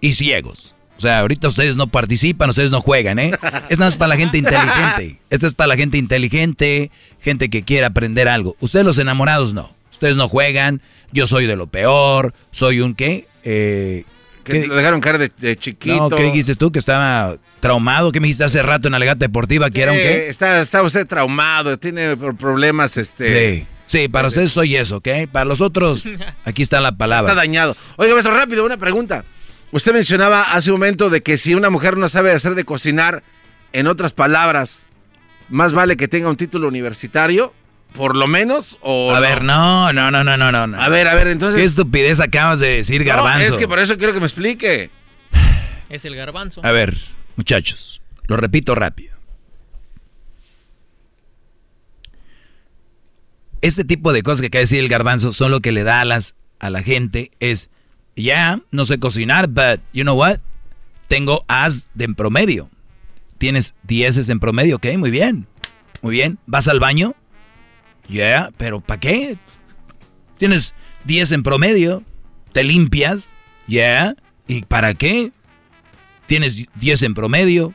y 0.00 0.12
ciegos. 0.12 0.74
O 0.96 1.00
sea, 1.00 1.20
ahorita 1.20 1.48
ustedes 1.48 1.76
no 1.76 1.88
participan, 1.88 2.50
ustedes 2.50 2.70
no 2.70 2.80
juegan, 2.80 3.18
¿eh? 3.18 3.32
Esta 3.68 3.88
es 3.88 3.96
para 3.96 4.08
la 4.08 4.16
gente 4.16 4.38
inteligente. 4.38 5.18
Esta 5.30 5.46
es 5.46 5.54
para 5.54 5.68
la 5.68 5.76
gente 5.76 5.98
inteligente, 5.98 6.90
gente 7.20 7.50
que 7.50 7.62
quiere 7.62 7.86
aprender 7.86 8.28
algo. 8.28 8.56
Ustedes 8.60 8.84
los 8.84 8.98
enamorados 8.98 9.54
no. 9.54 9.74
Ustedes 9.90 10.16
no 10.16 10.28
juegan. 10.28 10.82
Yo 11.12 11.26
soy 11.26 11.46
de 11.46 11.56
lo 11.56 11.66
peor. 11.66 12.34
Soy 12.52 12.80
un 12.80 12.94
qué? 12.94 13.26
Eh, 13.42 14.04
que 14.44 14.66
lo 14.66 14.76
dejaron 14.76 15.00
caer 15.00 15.32
de, 15.34 15.56
chiquito. 15.56 16.10
No, 16.10 16.16
¿qué 16.16 16.24
dijiste 16.24 16.54
tú? 16.54 16.70
Que 16.70 16.78
estaba 16.78 17.36
traumado. 17.60 18.12
¿Qué 18.12 18.20
me 18.20 18.26
dijiste 18.26 18.44
hace 18.44 18.62
rato 18.62 18.88
en 18.88 18.92
la 18.92 18.98
legata 18.98 19.20
deportiva? 19.20 19.70
¿Que 19.70 19.82
era 19.82 19.92
un 19.92 19.98
qué? 19.98 20.28
Está, 20.28 20.60
está 20.60 20.82
usted 20.82 21.06
traumado, 21.06 21.78
tiene 21.78 22.16
problemas, 22.16 22.96
este... 22.96 23.58
Sí. 23.58 23.66
Sí, 23.86 24.08
para 24.08 24.28
ustedes 24.28 24.50
soy 24.50 24.76
eso, 24.76 24.96
¿ok? 24.96 25.08
Para 25.30 25.44
los 25.44 25.60
otros, 25.60 26.04
aquí 26.44 26.62
está 26.62 26.80
la 26.80 26.96
palabra. 26.96 27.32
Está 27.32 27.40
dañado. 27.40 27.76
Oiga, 27.96 28.14
maestro, 28.14 28.34
rápido, 28.34 28.64
una 28.64 28.78
pregunta. 28.78 29.24
Usted 29.72 29.92
mencionaba 29.92 30.42
hace 30.42 30.70
un 30.70 30.78
momento 30.78 31.10
de 31.10 31.22
que 31.22 31.36
si 31.36 31.54
una 31.54 31.68
mujer 31.68 31.98
no 31.98 32.08
sabe 32.08 32.32
hacer 32.32 32.54
de 32.54 32.64
cocinar, 32.64 33.22
en 33.72 33.88
otras 33.88 34.12
palabras, 34.12 34.84
más 35.48 35.72
vale 35.72 35.96
que 35.96 36.08
tenga 36.08 36.30
un 36.30 36.36
título 36.36 36.68
universitario, 36.68 37.52
por 37.94 38.16
lo 38.16 38.26
menos, 38.26 38.76
o 38.80 39.14
A 39.14 39.20
ver, 39.20 39.42
no, 39.42 39.92
no, 39.92 40.10
no, 40.10 40.24
no, 40.24 40.36
no, 40.36 40.66
no. 40.66 40.80
A 40.80 40.88
ver, 40.88 41.06
a 41.06 41.14
ver, 41.14 41.28
entonces... 41.28 41.58
¿Qué 41.58 41.64
estupidez 41.64 42.20
acabas 42.20 42.58
de 42.60 42.68
decir, 42.68 43.04
garbanzo? 43.04 43.52
es 43.52 43.56
que 43.56 43.68
por 43.68 43.78
eso 43.78 43.96
quiero 43.96 44.12
que 44.12 44.20
me 44.20 44.26
explique. 44.26 44.90
Es 45.88 46.04
el 46.04 46.16
garbanzo. 46.16 46.60
A 46.64 46.72
ver, 46.72 46.98
muchachos, 47.36 48.02
lo 48.24 48.36
repito 48.36 48.74
rápido. 48.74 49.14
Este 53.60 53.84
tipo 53.84 54.12
de 54.12 54.22
cosas 54.22 54.40
que 54.40 54.48
acaba 54.48 54.58
de 54.58 54.64
decir 54.64 54.80
el 54.80 54.88
garbanzo 54.88 55.32
son 55.32 55.52
lo 55.52 55.60
que 55.60 55.72
le 55.72 55.84
da 55.84 56.00
alas 56.00 56.34
a 56.58 56.70
la 56.70 56.82
gente. 56.82 57.30
Es, 57.38 57.70
ya, 58.16 58.60
no 58.72 58.84
sé 58.84 58.98
cocinar, 58.98 59.46
but 59.46 59.80
you 59.92 60.02
know 60.02 60.18
what? 60.18 60.40
Tengo 61.06 61.44
as 61.46 61.86
de 61.94 62.06
en 62.06 62.14
promedio. 62.16 62.68
Tienes 63.38 63.74
dieces 63.84 64.28
en 64.28 64.40
promedio, 64.40 64.76
ok, 64.76 64.86
muy 64.96 65.10
bien. 65.10 65.46
Muy 66.02 66.12
bien. 66.12 66.38
¿Vas 66.46 66.66
al 66.66 66.80
baño? 66.80 67.14
Ya, 68.08 68.50
pero 68.56 68.80
¿para 68.80 69.00
qué? 69.00 69.38
Tienes 70.38 70.74
10 71.04 71.32
en 71.32 71.42
promedio. 71.42 72.02
¿Te 72.52 72.64
limpias? 72.64 73.34
Ya. 73.66 74.14
¿Y 74.46 74.62
para 74.62 74.94
qué? 74.94 75.32
Tienes 76.26 76.66
10 76.74 77.02
en 77.02 77.14
promedio. 77.14 77.74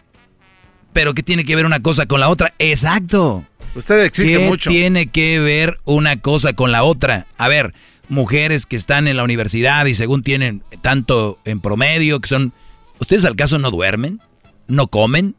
Pero 0.93 1.13
¿qué 1.13 1.23
tiene 1.23 1.45
que 1.45 1.55
ver 1.55 1.65
una 1.65 1.81
cosa 1.81 2.05
con 2.05 2.19
la 2.19 2.29
otra? 2.29 2.53
Exacto. 2.59 3.45
Usted 3.75 4.03
exige 4.03 4.37
¿Qué 4.37 4.47
mucho. 4.47 4.69
tiene 4.69 5.07
que 5.07 5.39
ver 5.39 5.79
una 5.85 6.19
cosa 6.19 6.53
con 6.53 6.71
la 6.71 6.83
otra? 6.83 7.27
A 7.37 7.47
ver, 7.47 7.73
mujeres 8.07 8.65
que 8.65 8.75
están 8.75 9.07
en 9.07 9.17
la 9.17 9.23
universidad 9.23 9.85
y 9.85 9.93
según 9.93 10.23
tienen 10.23 10.63
tanto 10.81 11.39
en 11.45 11.59
promedio, 11.59 12.19
que 12.19 12.27
son... 12.27 12.53
¿Ustedes 12.99 13.25
al 13.25 13.35
caso 13.35 13.59
no 13.59 13.71
duermen? 13.71 14.19
¿No 14.67 14.87
comen? 14.87 15.35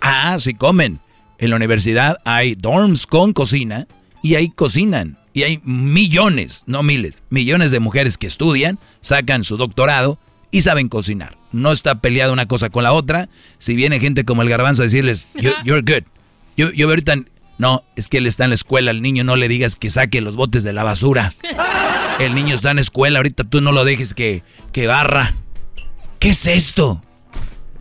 Ah, 0.00 0.36
sí 0.38 0.54
comen. 0.54 1.00
En 1.38 1.50
la 1.50 1.56
universidad 1.56 2.18
hay 2.24 2.54
dorms 2.54 3.06
con 3.06 3.32
cocina 3.32 3.86
y 4.24 4.36
ahí 4.36 4.48
cocinan. 4.48 5.18
Y 5.34 5.42
hay 5.42 5.60
millones, 5.64 6.64
no 6.66 6.82
miles, 6.82 7.22
millones 7.28 7.70
de 7.70 7.78
mujeres 7.78 8.16
que 8.18 8.26
estudian, 8.26 8.78
sacan 9.02 9.44
su 9.44 9.56
doctorado 9.58 10.18
y 10.50 10.62
saben 10.62 10.88
cocinar. 10.88 11.36
No 11.52 11.70
está 11.72 11.96
peleada 12.00 12.32
una 12.32 12.46
cosa 12.46 12.70
con 12.70 12.84
la 12.84 12.92
otra. 12.92 13.28
Si 13.58 13.76
viene 13.76 14.00
gente 14.00 14.24
como 14.24 14.40
el 14.42 14.48
garbanzo 14.48 14.82
a 14.82 14.86
decirles, 14.86 15.26
"You- 15.34 15.52
you're 15.64 15.82
good. 15.82 16.04
Yo, 16.56 16.70
yo 16.72 16.88
ahorita, 16.88 17.16
no, 17.58 17.82
es 17.96 18.08
que 18.08 18.16
él 18.18 18.26
está 18.26 18.44
en 18.44 18.50
la 18.50 18.54
escuela, 18.54 18.90
al 18.92 19.02
niño 19.02 19.24
no 19.24 19.36
le 19.36 19.46
digas 19.48 19.76
que 19.76 19.90
saque 19.90 20.20
los 20.22 20.36
botes 20.36 20.62
de 20.64 20.72
la 20.72 20.84
basura. 20.84 21.34
El 22.20 22.34
niño 22.36 22.54
está 22.54 22.70
en 22.70 22.76
la 22.76 22.82
escuela, 22.82 23.18
ahorita 23.18 23.42
tú 23.44 23.60
no 23.60 23.72
lo 23.72 23.84
dejes 23.84 24.14
que, 24.14 24.44
que 24.72 24.86
barra. 24.86 25.34
¿Qué 26.20 26.28
es 26.30 26.46
esto? 26.46 27.02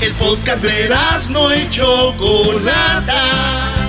El 0.00 0.12
podcast 0.14 0.60
de 0.64 0.88
no 1.30 1.54
y 1.54 1.70
Chocolata. 1.70 3.81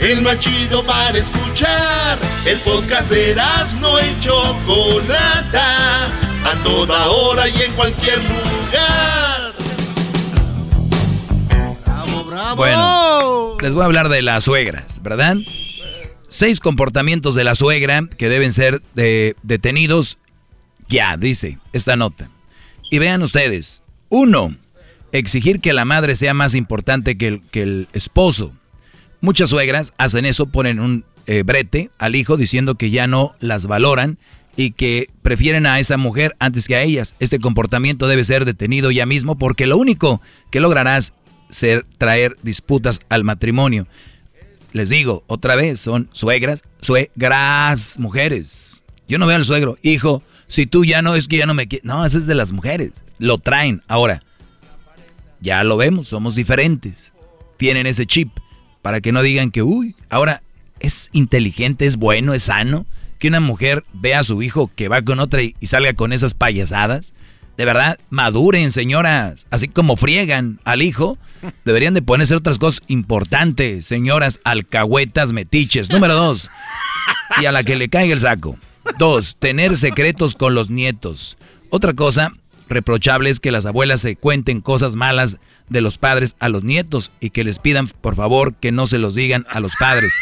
El 0.00 0.22
más 0.22 0.38
chido 0.38 0.84
para 0.84 1.18
escuchar. 1.18 2.18
El 2.46 2.58
podcast 2.60 3.10
de 3.10 3.34
no 3.80 3.98
y 3.98 4.20
Chocolata. 4.20 6.06
A 6.44 6.62
toda 6.62 7.08
hora 7.08 7.48
y 7.48 7.62
en 7.62 7.72
cualquier 7.72 8.18
lugar. 8.18 9.54
Bravo, 11.84 12.24
bravo. 12.24 12.56
Bueno, 12.56 13.56
les 13.60 13.74
voy 13.74 13.82
a 13.82 13.86
hablar 13.86 14.08
de 14.08 14.22
las 14.22 14.44
suegras, 14.44 15.02
¿verdad? 15.02 15.36
Seis 16.28 16.60
comportamientos 16.60 17.34
de 17.34 17.44
la 17.44 17.54
suegra 17.54 18.06
que 18.16 18.28
deben 18.28 18.52
ser 18.52 18.80
eh, 18.96 19.34
detenidos 19.42 20.18
ya, 20.88 21.16
dice 21.16 21.58
esta 21.72 21.96
nota. 21.96 22.30
Y 22.90 22.98
vean 22.98 23.22
ustedes. 23.22 23.82
Uno, 24.08 24.54
exigir 25.12 25.60
que 25.60 25.72
la 25.72 25.84
madre 25.84 26.16
sea 26.16 26.34
más 26.34 26.54
importante 26.54 27.18
que 27.18 27.26
el, 27.26 27.42
que 27.50 27.62
el 27.62 27.88
esposo. 27.92 28.52
Muchas 29.20 29.50
suegras 29.50 29.92
hacen 29.98 30.24
eso, 30.24 30.46
ponen 30.46 30.78
un 30.78 31.04
eh, 31.26 31.42
brete 31.42 31.90
al 31.98 32.14
hijo 32.14 32.36
diciendo 32.36 32.76
que 32.76 32.90
ya 32.90 33.06
no 33.06 33.34
las 33.40 33.66
valoran 33.66 34.18
y 34.56 34.72
que 34.72 35.08
prefieren 35.22 35.66
a 35.66 35.78
esa 35.80 35.96
mujer 35.96 36.36
antes 36.38 36.66
que 36.66 36.76
a 36.76 36.82
ellas. 36.82 37.14
Este 37.18 37.38
comportamiento 37.38 38.08
debe 38.08 38.24
ser 38.24 38.44
detenido 38.44 38.90
ya 38.90 39.06
mismo 39.06 39.36
porque 39.36 39.66
lo 39.66 39.76
único 39.76 40.20
que 40.50 40.60
lograrás 40.60 41.14
ser 41.50 41.84
traer 41.98 42.34
disputas 42.42 43.00
al 43.08 43.24
matrimonio. 43.24 43.86
Les 44.72 44.90
digo, 44.90 45.24
otra 45.26 45.56
vez, 45.56 45.80
son 45.80 46.08
suegras, 46.12 46.62
suegras, 46.80 47.98
mujeres. 47.98 48.84
Yo 49.08 49.18
no 49.18 49.26
veo 49.26 49.36
al 49.36 49.44
suegro, 49.44 49.78
hijo, 49.82 50.22
si 50.46 50.66
tú 50.66 50.84
ya 50.84 51.02
no 51.02 51.14
es 51.14 51.28
que 51.28 51.38
ya 51.38 51.46
no 51.46 51.54
me 51.54 51.66
quieres. 51.66 51.84
No, 51.84 52.04
eso 52.04 52.18
es 52.18 52.26
de 52.26 52.34
las 52.34 52.52
mujeres. 52.52 52.92
Lo 53.18 53.38
traen. 53.38 53.82
Ahora, 53.88 54.22
ya 55.40 55.64
lo 55.64 55.76
vemos, 55.76 56.08
somos 56.08 56.34
diferentes. 56.34 57.12
Tienen 57.56 57.86
ese 57.86 58.06
chip 58.06 58.30
para 58.82 59.00
que 59.00 59.12
no 59.12 59.22
digan 59.22 59.50
que, 59.50 59.62
uy, 59.62 59.94
ahora 60.10 60.42
es 60.80 61.10
inteligente, 61.12 61.86
es 61.86 61.96
bueno, 61.96 62.34
es 62.34 62.44
sano 62.44 62.86
que 63.18 63.28
una 63.28 63.40
mujer 63.40 63.84
vea 63.92 64.20
a 64.20 64.24
su 64.24 64.42
hijo 64.42 64.70
que 64.74 64.88
va 64.88 65.02
con 65.02 65.18
otra 65.18 65.42
y, 65.42 65.56
y 65.60 65.66
salga 65.66 65.92
con 65.92 66.12
esas 66.12 66.34
payasadas. 66.34 67.14
De 67.56 67.64
verdad, 67.64 67.98
maduren, 68.10 68.70
señoras. 68.70 69.48
Así 69.50 69.66
como 69.66 69.96
friegan 69.96 70.60
al 70.64 70.82
hijo, 70.82 71.18
deberían 71.64 71.94
de 71.94 72.02
ponerse 72.02 72.36
otras 72.36 72.58
cosas 72.58 72.82
importantes, 72.86 73.86
señoras 73.86 74.40
alcahuetas 74.44 75.32
metiches. 75.32 75.90
Número 75.90 76.14
dos, 76.14 76.50
y 77.40 77.46
a 77.46 77.52
la 77.52 77.64
que 77.64 77.76
le 77.76 77.88
caiga 77.88 78.14
el 78.14 78.20
saco. 78.20 78.56
Dos, 78.98 79.36
tener 79.38 79.76
secretos 79.76 80.34
con 80.34 80.54
los 80.54 80.70
nietos. 80.70 81.36
Otra 81.70 81.92
cosa 81.92 82.32
reprochable 82.68 83.30
es 83.30 83.40
que 83.40 83.52
las 83.52 83.66
abuelas 83.66 84.00
se 84.00 84.16
cuenten 84.16 84.60
cosas 84.60 84.96
malas 84.96 85.38
de 85.68 85.80
los 85.80 85.98
padres 85.98 86.36
a 86.40 86.48
los 86.48 86.64
nietos 86.64 87.10
y 87.20 87.30
que 87.30 87.44
les 87.44 87.58
pidan 87.58 87.88
por 87.88 88.16
favor 88.16 88.54
que 88.54 88.72
no 88.72 88.86
se 88.86 88.98
los 88.98 89.14
digan 89.14 89.46
a 89.50 89.60
los 89.60 89.72
padres. 89.76 90.14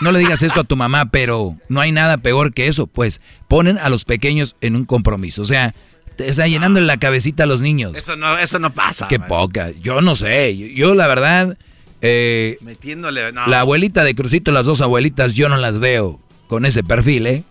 No 0.00 0.12
le 0.12 0.18
digas 0.18 0.42
esto 0.42 0.60
a 0.60 0.64
tu 0.64 0.76
mamá, 0.76 1.10
pero 1.10 1.56
no 1.68 1.80
hay 1.80 1.92
nada 1.92 2.18
peor 2.18 2.52
que 2.52 2.66
eso, 2.66 2.86
pues 2.86 3.20
ponen 3.48 3.78
a 3.78 3.88
los 3.88 4.04
pequeños 4.04 4.56
en 4.60 4.76
un 4.76 4.84
compromiso. 4.84 5.42
O 5.42 5.46
sea, 5.46 5.74
te 6.16 6.28
está 6.28 6.46
llenando 6.46 6.80
la 6.80 6.98
cabecita 6.98 7.44
a 7.44 7.46
los 7.46 7.60
niños. 7.60 7.94
Eso 7.94 8.16
no, 8.16 8.38
eso 8.38 8.58
no 8.58 8.72
pasa. 8.72 9.08
Qué 9.08 9.20
poca. 9.20 9.70
Yo 9.82 10.00
no 10.00 10.16
sé. 10.16 10.56
Yo, 10.56 10.66
yo, 10.66 10.94
la 10.94 11.06
verdad, 11.06 11.56
eh, 12.00 12.58
Metiéndole. 12.60 13.32
No. 13.32 13.46
la 13.46 13.60
abuelita 13.60 14.04
de 14.04 14.14
Crucito, 14.14 14.52
las 14.52 14.66
dos 14.66 14.80
abuelitas, 14.80 15.34
yo 15.34 15.48
no 15.48 15.56
las 15.56 15.78
veo 15.78 16.20
con 16.48 16.64
ese 16.64 16.82
perfil, 16.82 17.26
¿eh? 17.26 17.44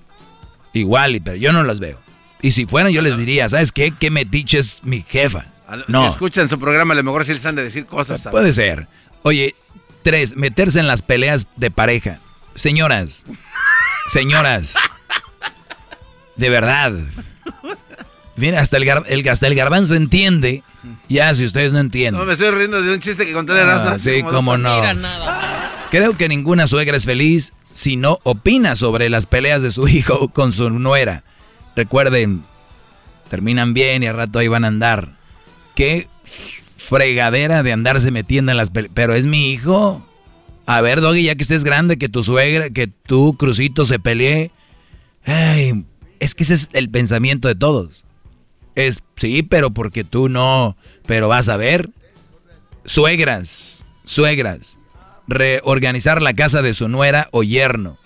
Igual, 0.74 1.22
pero 1.24 1.38
yo 1.38 1.52
no 1.52 1.64
las 1.64 1.80
veo. 1.80 2.00
Y 2.42 2.52
si 2.52 2.66
fueran, 2.66 2.92
yo 2.92 3.02
les 3.02 3.18
diría, 3.18 3.50
¿sabes 3.50 3.72
qué? 3.72 3.92
¿Qué 3.92 4.12
metiche 4.12 4.60
es 4.60 4.82
mi 4.84 5.02
jefa? 5.08 5.46
No. 5.88 6.04
Si 6.04 6.08
escuchan 6.10 6.48
su 6.48 6.60
programa, 6.60 6.94
a 6.94 6.98
lo 6.98 7.04
mejor 7.04 7.26
sí 7.26 7.34
les 7.34 7.46
han 7.46 7.56
de 7.56 7.64
decir 7.64 7.86
cosas. 7.86 8.22
¿sabes? 8.22 8.32
Puede 8.40 8.54
ser. 8.54 8.88
Oye, 9.24 9.56
tres, 10.04 10.36
meterse 10.36 10.80
en 10.80 10.88
las 10.88 11.02
peleas 11.02 11.48
de 11.56 11.72
pareja. 11.72 12.20
Señoras, 12.54 13.26
señoras, 14.10 14.76
de 16.36 16.50
verdad. 16.50 16.94
Mira, 18.38 18.60
hasta 18.62 18.78
el, 18.78 18.84
gar- 18.86 19.06
el- 19.08 19.28
hasta 19.28 19.48
el 19.48 19.56
garbanzo 19.56 19.96
entiende. 19.96 20.64
Ya, 21.10 21.34
si 21.34 21.46
ustedes 21.46 21.72
no 21.74 21.80
entienden. 21.80 22.20
No, 22.20 22.26
me 22.26 22.34
estoy 22.34 22.52
riendo 22.52 22.82
de 22.82 22.94
un 22.94 23.00
chiste 23.00 23.26
que 23.26 23.34
conté 23.34 23.54
de 23.54 23.62
Ah, 23.62 23.64
Erasmo 23.64 23.98
sí, 24.00 24.22
cómo 24.24 24.58
no. 24.58 24.82
años. 24.82 25.04
Creo 25.90 26.16
que 26.16 26.30
ninguna 26.30 26.68
suegra 26.68 26.96
es 26.98 27.06
feliz 27.06 27.54
si 27.72 27.98
no 27.98 28.20
opina 28.24 28.76
sobre 28.76 29.10
las 29.10 29.26
peleas 29.26 29.64
de 29.64 29.72
su 29.72 29.88
hijo 29.88 30.30
con 30.30 30.52
su 30.52 30.70
nuera. 30.70 31.24
Recuerden, 31.76 32.44
terminan 33.30 33.74
bien 33.74 34.04
y 34.04 34.08
al 34.08 34.16
rato 34.16 34.40
ahí 34.40 34.48
van 34.48 34.64
a 34.64 34.70
andar. 34.70 35.18
Qué 35.76 36.08
fregadera 36.78 37.64
de 37.64 37.74
andarse 37.74 38.12
metiendo 38.12 38.52
en 38.52 38.58
las. 38.58 38.72
Pero 38.72 39.16
es 39.16 39.26
mi 39.26 39.52
hijo. 39.52 40.06
A 40.66 40.82
ver, 40.82 41.02
Doggy, 41.02 41.24
ya 41.24 41.36
que 41.36 41.44
estés 41.44 41.64
grande, 41.64 41.98
que 41.98 42.10
tu 42.10 42.24
suegra, 42.24 42.70
que 42.70 42.88
tu 42.88 43.36
Crucito 43.38 43.86
se 43.86 44.00
pelee. 44.00 44.52
Ay, 45.26 45.86
es 46.20 46.34
que 46.34 46.44
ese 46.44 46.54
es 46.56 46.70
el 46.74 46.90
pensamiento 46.90 47.48
de 47.48 47.56
todos. 47.56 48.06
Es, 48.76 49.04
sí, 49.16 49.44
pero 49.44 49.72
porque 49.72 50.04
tú 50.04 50.30
no. 50.30 50.78
Pero 51.06 51.28
vas 51.28 51.50
a 51.50 51.58
ver. 51.58 51.90
Suegras, 52.86 53.86
suegras. 54.04 54.78
Reorganizar 55.28 56.22
la 56.22 56.34
casa 56.34 56.62
de 56.62 56.74
su 56.74 56.88
nuera 56.88 57.28
o 57.32 57.44
yerno. 57.44 57.98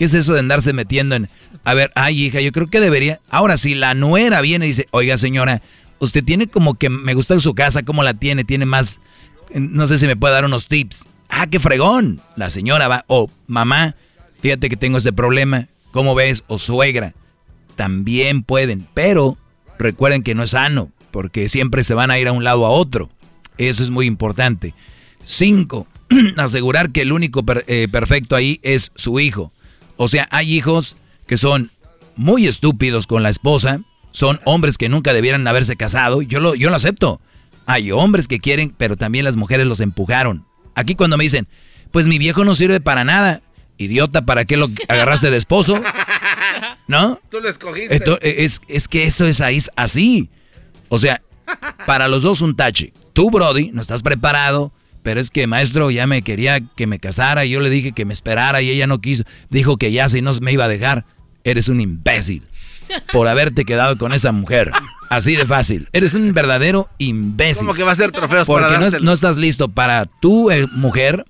¿Qué 0.00 0.06
es 0.06 0.14
eso 0.14 0.32
de 0.32 0.40
andarse 0.40 0.72
metiendo 0.72 1.14
en... 1.14 1.28
A 1.62 1.74
ver, 1.74 1.92
ay 1.94 2.24
hija, 2.24 2.40
yo 2.40 2.52
creo 2.52 2.70
que 2.70 2.80
debería... 2.80 3.20
Ahora, 3.28 3.58
si 3.58 3.74
la 3.74 3.92
nuera 3.92 4.40
viene 4.40 4.64
y 4.64 4.68
dice, 4.68 4.88
oiga 4.92 5.18
señora, 5.18 5.60
usted 5.98 6.24
tiene 6.24 6.46
como 6.46 6.78
que 6.78 6.88
me 6.88 7.12
gusta 7.12 7.38
su 7.38 7.54
casa, 7.54 7.82
¿cómo 7.82 8.02
la 8.02 8.14
tiene? 8.14 8.44
Tiene 8.44 8.64
más... 8.64 8.98
No 9.52 9.86
sé 9.86 9.98
si 9.98 10.06
me 10.06 10.16
puede 10.16 10.32
dar 10.32 10.46
unos 10.46 10.68
tips. 10.68 11.06
Ah, 11.28 11.48
qué 11.48 11.60
fregón. 11.60 12.22
La 12.34 12.48
señora 12.48 12.88
va, 12.88 13.04
o 13.08 13.30
mamá, 13.46 13.94
fíjate 14.40 14.70
que 14.70 14.76
tengo 14.78 14.96
este 14.96 15.12
problema. 15.12 15.68
¿Cómo 15.90 16.14
ves? 16.14 16.44
O 16.46 16.58
suegra. 16.58 17.12
También 17.76 18.42
pueden, 18.42 18.86
pero 18.94 19.36
recuerden 19.78 20.22
que 20.22 20.34
no 20.34 20.44
es 20.44 20.52
sano, 20.52 20.90
porque 21.10 21.46
siempre 21.50 21.84
se 21.84 21.92
van 21.92 22.10
a 22.10 22.18
ir 22.18 22.26
a 22.28 22.32
un 22.32 22.42
lado 22.42 22.64
a 22.64 22.70
otro. 22.70 23.10
Eso 23.58 23.82
es 23.82 23.90
muy 23.90 24.06
importante. 24.06 24.72
Cinco, 25.26 25.86
asegurar 26.38 26.90
que 26.90 27.02
el 27.02 27.12
único 27.12 27.44
eh, 27.66 27.86
perfecto 27.92 28.34
ahí 28.34 28.60
es 28.62 28.92
su 28.94 29.20
hijo. 29.20 29.52
O 30.02 30.08
sea, 30.08 30.26
hay 30.30 30.54
hijos 30.54 30.96
que 31.26 31.36
son 31.36 31.70
muy 32.16 32.46
estúpidos 32.46 33.06
con 33.06 33.22
la 33.22 33.28
esposa, 33.28 33.82
son 34.12 34.40
hombres 34.46 34.78
que 34.78 34.88
nunca 34.88 35.12
debieran 35.12 35.46
haberse 35.46 35.76
casado, 35.76 36.22
yo 36.22 36.40
lo, 36.40 36.54
yo 36.54 36.70
lo 36.70 36.76
acepto. 36.76 37.20
Hay 37.66 37.92
hombres 37.92 38.26
que 38.26 38.38
quieren, 38.38 38.74
pero 38.78 38.96
también 38.96 39.26
las 39.26 39.36
mujeres 39.36 39.66
los 39.66 39.80
empujaron. 39.80 40.46
Aquí 40.74 40.94
cuando 40.94 41.18
me 41.18 41.24
dicen, 41.24 41.46
pues 41.90 42.06
mi 42.06 42.16
viejo 42.16 42.46
no 42.46 42.54
sirve 42.54 42.80
para 42.80 43.04
nada, 43.04 43.42
idiota, 43.76 44.24
¿para 44.24 44.46
qué 44.46 44.56
lo 44.56 44.70
agarraste 44.88 45.30
de 45.30 45.36
esposo? 45.36 45.82
¿No? 46.88 47.20
Tú 47.30 47.40
lo 47.40 47.50
escogiste. 47.50 47.94
Esto- 47.94 48.18
es, 48.22 48.62
es 48.68 48.88
que 48.88 49.04
eso 49.04 49.26
es 49.26 49.42
ahí, 49.42 49.58
así. 49.76 50.30
O 50.88 50.98
sea, 50.98 51.20
para 51.86 52.08
los 52.08 52.22
dos 52.22 52.40
un 52.40 52.56
tache. 52.56 52.94
Tú, 53.12 53.30
Brody, 53.30 53.70
no 53.72 53.82
estás 53.82 54.02
preparado, 54.02 54.72
pero 55.02 55.20
es 55.20 55.30
que 55.30 55.46
maestro 55.46 55.90
ya 55.90 56.06
me 56.06 56.22
quería 56.22 56.60
que 56.60 56.86
me 56.86 56.98
casara 56.98 57.44
y 57.44 57.50
yo 57.50 57.60
le 57.60 57.70
dije 57.70 57.92
que 57.92 58.04
me 58.04 58.12
esperara 58.12 58.62
y 58.62 58.70
ella 58.70 58.86
no 58.86 59.00
quiso. 59.00 59.24
Dijo 59.48 59.76
que 59.76 59.92
ya 59.92 60.08
si 60.08 60.22
no 60.22 60.32
me 60.40 60.52
iba 60.52 60.64
a 60.64 60.68
dejar. 60.68 61.04
Eres 61.44 61.68
un 61.68 61.80
imbécil 61.80 62.42
por 63.12 63.26
haberte 63.28 63.64
quedado 63.64 63.96
con 63.96 64.12
esa 64.12 64.30
mujer. 64.32 64.70
Así 65.08 65.36
de 65.36 65.46
fácil. 65.46 65.88
Eres 65.92 66.14
un 66.14 66.32
verdadero 66.34 66.88
imbécil. 66.98 67.66
¿Cómo 67.66 67.74
que 67.74 67.82
va 67.82 67.92
a 67.92 67.94
ser 67.94 68.12
trofeos 68.12 68.46
Porque 68.46 68.66
para 68.66 68.78
no, 68.80 68.86
es- 68.86 69.00
no 69.00 69.12
estás 69.12 69.36
listo 69.38 69.68
para 69.68 70.04
tu 70.06 70.50
eh, 70.50 70.66
mujer 70.72 71.24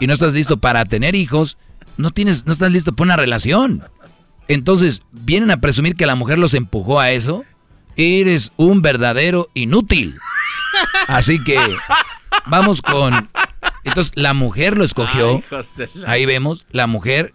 y 0.00 0.06
no 0.06 0.12
estás 0.14 0.32
listo 0.32 0.56
para 0.58 0.84
tener 0.86 1.14
hijos. 1.14 1.58
No 1.98 2.10
tienes, 2.10 2.46
no 2.46 2.52
estás 2.52 2.72
listo 2.72 2.94
para 2.94 3.04
una 3.08 3.16
relación. 3.16 3.84
Entonces, 4.48 5.02
vienen 5.12 5.50
a 5.50 5.60
presumir 5.60 5.94
que 5.94 6.06
la 6.06 6.14
mujer 6.16 6.38
los 6.38 6.54
empujó 6.54 7.00
a 7.00 7.10
eso. 7.12 7.44
Eres 7.96 8.50
un 8.56 8.82
verdadero 8.82 9.48
inútil. 9.54 10.16
Así 11.06 11.42
que 11.44 11.58
vamos 12.46 12.82
con. 12.82 13.30
Entonces, 13.84 14.12
la 14.16 14.34
mujer 14.34 14.76
lo 14.76 14.84
escogió. 14.84 15.42
Ay, 15.50 15.88
Ahí 16.06 16.26
vemos, 16.26 16.66
la 16.70 16.86
mujer 16.86 17.34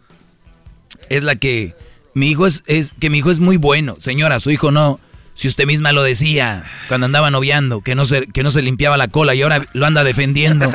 es 1.09 1.23
la 1.23 1.35
que. 1.35 1.75
Mi 2.15 2.29
hijo 2.29 2.47
es, 2.47 2.63
es 2.67 2.91
que 2.99 3.09
mi 3.09 3.19
hijo 3.19 3.31
es 3.31 3.39
muy 3.39 3.57
bueno. 3.57 3.95
Señora, 3.99 4.39
su 4.39 4.51
hijo 4.51 4.71
no. 4.71 4.99
Si 5.35 5.47
usted 5.47 5.65
misma 5.65 5.93
lo 5.93 6.03
decía 6.03 6.65
cuando 6.89 7.05
andaba 7.05 7.31
noviando, 7.31 7.81
que 7.81 7.95
no 7.95 8.03
se, 8.03 8.27
que 8.27 8.43
no 8.43 8.49
se 8.49 8.61
limpiaba 8.61 8.97
la 8.97 9.07
cola 9.07 9.35
y 9.35 9.41
ahora 9.41 9.65
lo 9.73 9.85
anda 9.85 10.03
defendiendo. 10.03 10.71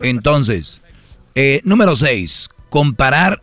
Entonces, 0.00 0.82
eh, 1.34 1.60
número 1.64 1.96
6. 1.96 2.50
Comparar 2.68 3.42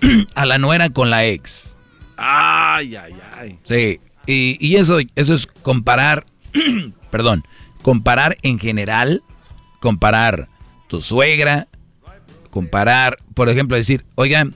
a 0.34 0.46
la 0.46 0.58
nuera 0.58 0.90
con 0.90 1.10
la 1.10 1.24
ex. 1.26 1.76
Ay, 2.16 2.96
ay, 2.96 3.14
ay. 3.36 3.58
Sí, 3.62 4.00
y, 4.26 4.56
y 4.60 4.76
eso, 4.76 4.98
eso 5.14 5.34
es 5.34 5.46
comparar, 5.46 6.26
perdón, 7.10 7.44
comparar 7.84 8.34
en 8.40 8.58
general, 8.58 9.22
comparar 9.78 10.48
tu 10.88 11.02
suegra, 11.02 11.68
comparar, 12.48 13.18
por 13.34 13.50
ejemplo, 13.50 13.76
decir, 13.76 14.06
oigan, 14.14 14.54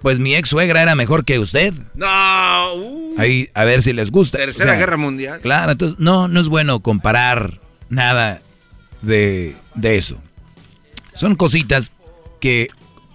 pues 0.00 0.20
mi 0.20 0.36
ex 0.36 0.48
suegra 0.48 0.80
era 0.80 0.94
mejor 0.94 1.24
que 1.24 1.40
usted. 1.40 1.74
No. 1.96 2.74
uh, 2.76 3.14
Ahí, 3.18 3.48
a 3.52 3.64
ver 3.64 3.82
si 3.82 3.92
les 3.92 4.12
gusta. 4.12 4.38
Tercera 4.38 4.70
O 4.70 4.74
sea, 4.74 4.78
Guerra 4.78 4.96
Mundial. 4.96 5.40
Claro, 5.40 5.72
entonces 5.72 5.98
no, 5.98 6.28
no 6.28 6.38
es 6.38 6.48
bueno 6.48 6.78
comparar 6.78 7.60
nada 7.88 8.40
de, 9.02 9.56
de 9.74 9.96
eso. 9.96 10.18
Son 11.14 11.34
cositas 11.34 11.92
que, 12.40 12.68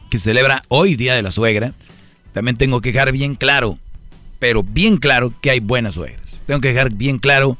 que 0.10 0.19
celebra 0.19 0.64
hoy 0.68 0.98
Día 0.98 1.15
de 1.15 1.22
la 1.22 1.31
Suegra. 1.31 1.72
También 2.34 2.57
tengo 2.57 2.81
que 2.81 2.91
dejar 2.91 3.14
bien 3.14 3.35
claro, 3.35 3.80
pero 4.40 4.61
bien 4.61 4.98
claro 4.98 5.34
que 5.41 5.52
hay 5.52 5.61
buenas 5.61 5.94
suegras. 5.94 6.41
Tengo 6.45 6.60
que 6.60 6.73
dejar 6.73 6.91
bien 6.91 7.18
claro 7.18 7.57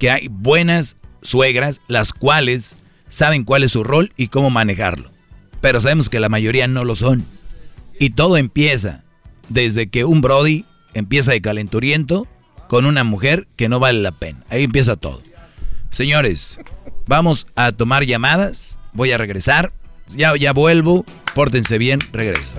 que 0.00 0.10
hay 0.10 0.26
buenas 0.28 0.96
suegras, 1.24 1.82
las 1.88 2.12
cuales 2.12 2.76
saben 3.08 3.44
cuál 3.44 3.64
es 3.64 3.72
su 3.72 3.82
rol 3.82 4.12
y 4.16 4.28
cómo 4.28 4.50
manejarlo. 4.50 5.10
Pero 5.60 5.80
sabemos 5.80 6.08
que 6.08 6.20
la 6.20 6.28
mayoría 6.28 6.68
no 6.68 6.84
lo 6.84 6.94
son. 6.94 7.24
Y 7.98 8.10
todo 8.10 8.36
empieza 8.36 9.02
desde 9.48 9.88
que 9.88 10.04
un 10.04 10.20
Brody 10.20 10.64
empieza 10.94 11.32
de 11.32 11.40
calenturiento 11.40 12.26
con 12.68 12.86
una 12.86 13.04
mujer 13.04 13.46
que 13.56 13.68
no 13.68 13.80
vale 13.80 14.00
la 14.00 14.12
pena. 14.12 14.44
Ahí 14.48 14.64
empieza 14.64 14.96
todo. 14.96 15.22
Señores, 15.90 16.58
vamos 17.06 17.46
a 17.56 17.72
tomar 17.72 18.04
llamadas. 18.04 18.78
Voy 18.92 19.12
a 19.12 19.18
regresar. 19.18 19.72
Ya, 20.14 20.36
ya 20.36 20.52
vuelvo. 20.52 21.04
Pórtense 21.34 21.78
bien. 21.78 22.00
Regreso. 22.12 22.50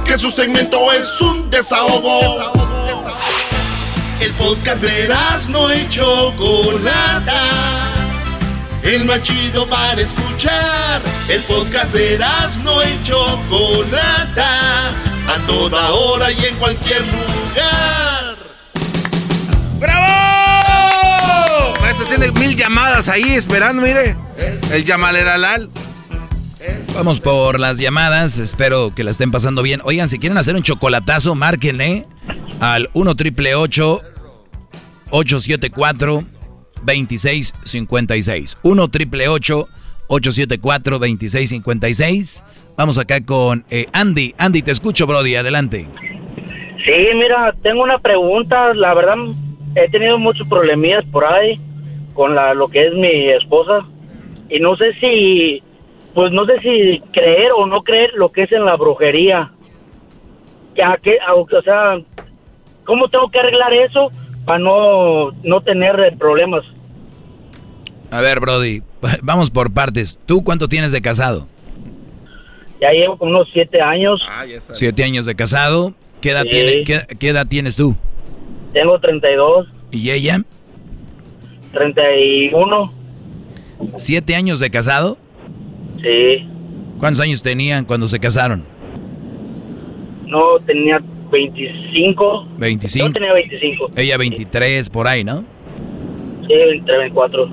Que 0.06 0.18
su 0.18 0.32
segmento 0.32 0.94
es 0.94 1.22
un 1.22 1.50
desahogo. 1.50 2.54
El 4.20 4.34
podcast 4.34 4.82
de 4.82 5.10
no 5.50 5.74
y 5.74 5.88
Chocolata. 5.90 7.42
El 8.84 9.06
más 9.06 9.24
chido 9.24 9.66
para 9.68 10.02
escuchar. 10.02 11.02
El 11.28 11.42
podcast 11.44 11.92
de 11.94 12.20
no 12.64 12.84
y 12.84 13.04
Chocolata. 13.04 14.90
A 15.28 15.40
toda 15.48 15.92
hora 15.92 16.32
y 16.32 16.46
en 16.46 16.56
cualquier 16.56 17.02
lugar. 17.02 18.05
¡Bravo! 19.80 21.74
Maestro, 21.82 22.06
tiene 22.08 22.32
mil 22.32 22.56
llamadas 22.56 23.10
ahí 23.10 23.34
esperando, 23.34 23.82
mire. 23.82 24.16
El 24.72 24.86
Yamaleralal. 24.86 25.70
Vamos 26.96 27.20
por 27.20 27.60
las 27.60 27.78
llamadas. 27.78 28.40
Espero 28.40 28.96
que 28.96 29.04
la 29.04 29.12
estén 29.12 29.32
pasando 29.32 29.62
bien. 29.62 29.82
Oigan, 29.84 30.08
si 30.08 30.18
quieren 30.18 30.38
hacer 30.38 30.56
un 30.56 30.64
chocolatazo, 30.64 31.36
márquenle 31.36 32.06
al 32.62 32.90
1 32.94 33.16
triple 33.16 33.54
874 33.56 36.24
2656. 36.84 38.58
1 38.64 38.88
triple 38.88 39.28
874 39.28 41.00
2656. 41.00 42.44
Vamos 42.78 42.98
acá 42.98 43.26
con 43.26 43.66
eh, 43.70 43.88
Andy. 43.92 44.34
Andy, 44.38 44.62
te 44.62 44.72
escucho, 44.72 45.06
Brody. 45.06 45.36
Adelante. 45.36 45.90
Sí, 46.86 46.94
mira, 47.16 47.54
tengo 47.62 47.84
una 47.84 47.98
pregunta. 47.98 48.74
La 48.74 48.94
verdad, 48.94 49.16
he 49.76 49.90
tenido 49.90 50.18
muchos 50.18 50.48
problemillas 50.48 51.04
por 51.12 51.26
ahí 51.26 51.60
con 52.14 52.34
la, 52.36 52.54
lo 52.54 52.68
que 52.68 52.88
es 52.88 52.94
mi 52.94 53.30
esposa. 53.30 53.86
Y 54.50 54.60
no 54.60 54.76
sé 54.78 54.94
si, 55.00 55.62
pues 56.14 56.32
no 56.32 56.46
sé 56.46 56.60
si 56.62 57.02
creer 57.12 57.52
o 57.58 57.66
no 57.66 57.82
creer 57.82 58.12
lo 58.16 58.32
que 58.32 58.44
es 58.44 58.52
en 58.52 58.66
la 58.66 58.76
brujería. 58.78 59.52
que, 60.76 60.84
a 60.84 60.98
qué- 61.02 61.20
a- 61.26 61.34
o 61.36 61.48
sea, 61.64 62.00
¿cómo 62.86 63.08
tengo 63.08 63.30
que 63.30 63.40
arreglar 63.40 63.74
eso 63.74 64.12
para 64.46 64.60
no, 64.60 65.32
no 65.44 65.62
tener 65.62 66.16
problemas? 66.18 66.64
A 68.12 68.20
ver, 68.22 68.40
Brody, 68.42 68.82
vamos 69.24 69.50
por 69.52 69.74
partes. 69.74 70.20
¿Tú 70.26 70.44
cuánto 70.44 70.68
tienes 70.68 70.92
de 70.92 71.02
casado? 71.02 71.48
Ya 72.82 72.92
llevo 72.92 73.18
como 73.18 73.32
unos 73.32 73.48
siete 73.54 73.82
años, 73.82 74.22
Siete 74.74 75.04
años 75.06 75.26
de 75.26 75.36
casado. 75.36 75.94
¿Qué 76.22 76.32
edad, 76.32 76.44
Sí. 76.44 76.50
tiene, 76.50 76.84
qué, 76.84 77.00
qué 77.20 77.30
edad 77.30 77.48
tienes 77.48 77.76
tú? 77.78 77.96
Tengo 78.76 79.00
32, 79.00 79.68
¿Y 79.92 80.12
ella? 80.12 80.44
31, 81.72 82.92
¿Siete 83.98 84.36
años 84.36 84.60
de 84.60 84.70
casado? 84.70 85.18
sí, 86.02 86.46
¿Cuántos 87.00 87.22
años 87.22 87.42
tenían 87.42 87.86
cuando 87.86 88.06
se 88.08 88.20
casaron? 88.20 88.64
no 90.28 90.60
tenía 90.66 91.00
25, 91.32 92.48
25. 92.58 93.08
yo 93.08 93.14
tenía 93.14 93.34
25, 93.34 93.92
Ella 93.96 94.18
23, 94.18 94.90
por 94.90 95.08
ahí, 95.08 95.24
¿no? 95.24 95.44
sí, 96.46 96.54
entre 96.54 96.98
24. 96.98 97.50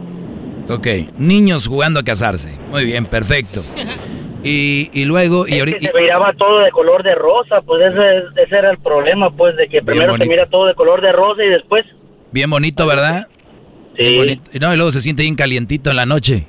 Ok. 0.68 0.86
Niños 1.18 1.66
jugando 1.66 2.00
a 2.00 2.02
casarse. 2.04 2.56
Muy 2.70 2.84
bien, 2.84 3.04
perfecto. 3.06 3.62
Y, 4.44 4.90
y 4.92 5.04
luego, 5.04 5.46
y 5.46 5.58
ahorita... 5.58 5.78
se 5.80 6.00
miraba 6.00 6.32
todo 6.34 6.60
de 6.60 6.70
color 6.70 7.02
de 7.02 7.14
rosa, 7.14 7.60
pues 7.62 7.92
ese, 7.92 8.42
ese 8.42 8.56
era 8.56 8.70
el 8.70 8.78
problema, 8.78 9.30
pues, 9.30 9.56
de 9.56 9.68
que 9.68 9.82
primero 9.82 10.16
se 10.16 10.26
mira 10.26 10.46
todo 10.46 10.66
de 10.66 10.74
color 10.74 11.00
de 11.00 11.12
rosa 11.12 11.44
y 11.44 11.48
después, 11.48 11.84
Bien 12.32 12.48
bonito, 12.48 12.86
¿verdad? 12.86 13.28
Bien 13.96 14.16
bonito. 14.16 14.42
Y 14.54 14.58
No, 14.58 14.72
y 14.72 14.76
luego 14.76 14.90
se 14.90 15.02
siente 15.02 15.22
bien 15.22 15.36
calientito 15.36 15.90
en 15.90 15.96
la 15.96 16.06
noche. 16.06 16.46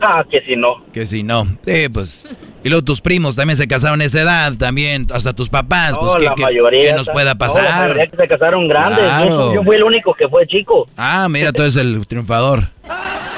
Ah, 0.00 0.24
que 0.30 0.40
si 0.42 0.56
no. 0.56 0.84
Que 0.92 1.06
si 1.06 1.22
no. 1.22 1.46
Sí, 1.64 1.88
pues. 1.92 2.26
Y 2.62 2.68
luego 2.68 2.84
tus 2.84 3.00
primos 3.00 3.36
también 3.36 3.56
se 3.56 3.66
casaron 3.66 4.00
a 4.00 4.04
esa 4.04 4.20
edad, 4.22 4.52
también. 4.58 5.06
Hasta 5.12 5.32
tus 5.32 5.48
papás, 5.48 5.94
pues, 5.98 6.12
No, 6.12 6.34
¿qué, 6.34 6.92
nos 6.92 7.08
pueda 7.08 7.24
no, 7.24 7.30
la 7.30 7.38
pasar? 7.38 8.10
que 8.10 8.16
se 8.16 8.28
casaron 8.28 8.68
grandes, 8.68 8.98
Claro. 8.98 9.54
yo, 9.54 9.62
fui 9.62 9.76
el 9.76 9.84
único 9.84 10.12
que 10.14 10.28
fue 10.28 10.46
chico. 10.46 10.86
Ah, 10.96 11.26
mira, 11.30 11.52
tú 11.52 11.62
eres 11.62 11.76
el 11.76 12.06
triunfador. 12.06 12.68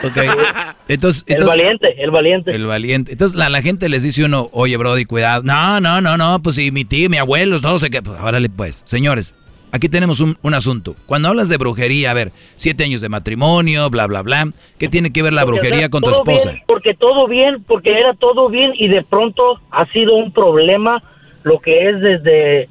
Ok. 0.05 0.17
Entonces, 0.89 1.25
El 1.29 1.45
valiente, 1.45 2.03
el 2.03 2.11
valiente. 2.11 2.55
El 2.55 2.67
valiente. 2.67 3.13
Entonces 3.13 3.37
la, 3.39 3.49
la 3.49 3.63
gente 3.63 3.89
les 3.89 4.03
dice 4.03 4.25
uno, 4.25 4.51
oye, 4.53 4.77
Brody, 4.77 5.05
cuidado. 5.05 5.43
No, 5.45 5.81
no, 5.81 6.01
no, 6.01 6.17
no, 6.17 6.43
pues 6.43 6.57
si 6.57 6.73
mi 6.73 6.85
tío, 6.85 7.09
mi 7.09 7.19
abuelo, 7.19 7.61
todos 7.61 7.81
se 7.81 7.91
que. 7.91 8.03
Pues, 8.03 8.21
órale, 8.21 8.49
pues. 8.51 8.83
Señores, 8.85 9.35
aquí 9.73 9.89
tenemos 9.89 10.20
un, 10.20 10.36
un 10.43 10.55
asunto. 10.55 10.94
Cuando 11.07 11.28
hablas 11.28 11.49
de 11.49 11.57
brujería, 11.57 12.11
a 12.12 12.15
ver, 12.15 12.31
siete 12.57 12.85
años 12.85 13.01
de 13.01 13.09
matrimonio, 13.09 13.90
bla, 13.90 14.07
bla, 14.07 14.23
bla. 14.23 14.49
¿Qué 14.78 14.89
tiene 14.89 15.12
que 15.12 15.23
ver 15.23 15.32
la 15.32 15.43
Porque, 15.44 15.59
o 15.59 15.62
sea, 15.62 15.69
brujería 15.70 15.89
con 15.90 16.03
tu 16.03 16.11
esposa? 16.11 16.51
bien, 16.53 16.62
porque 16.66 16.94
todo 16.94 17.27
bien, 17.27 17.65
porque 17.65 17.90
era 17.90 18.15
todo 18.15 18.49
bien 18.49 18.73
y 18.74 18.89
de 18.89 19.03
pronto 19.03 19.61
ha 19.70 19.86
sido 19.93 20.15
un 20.15 20.32
problema 20.32 21.03
lo 21.43 21.59
que 21.61 21.89
es 21.89 22.01
desde 22.01 22.69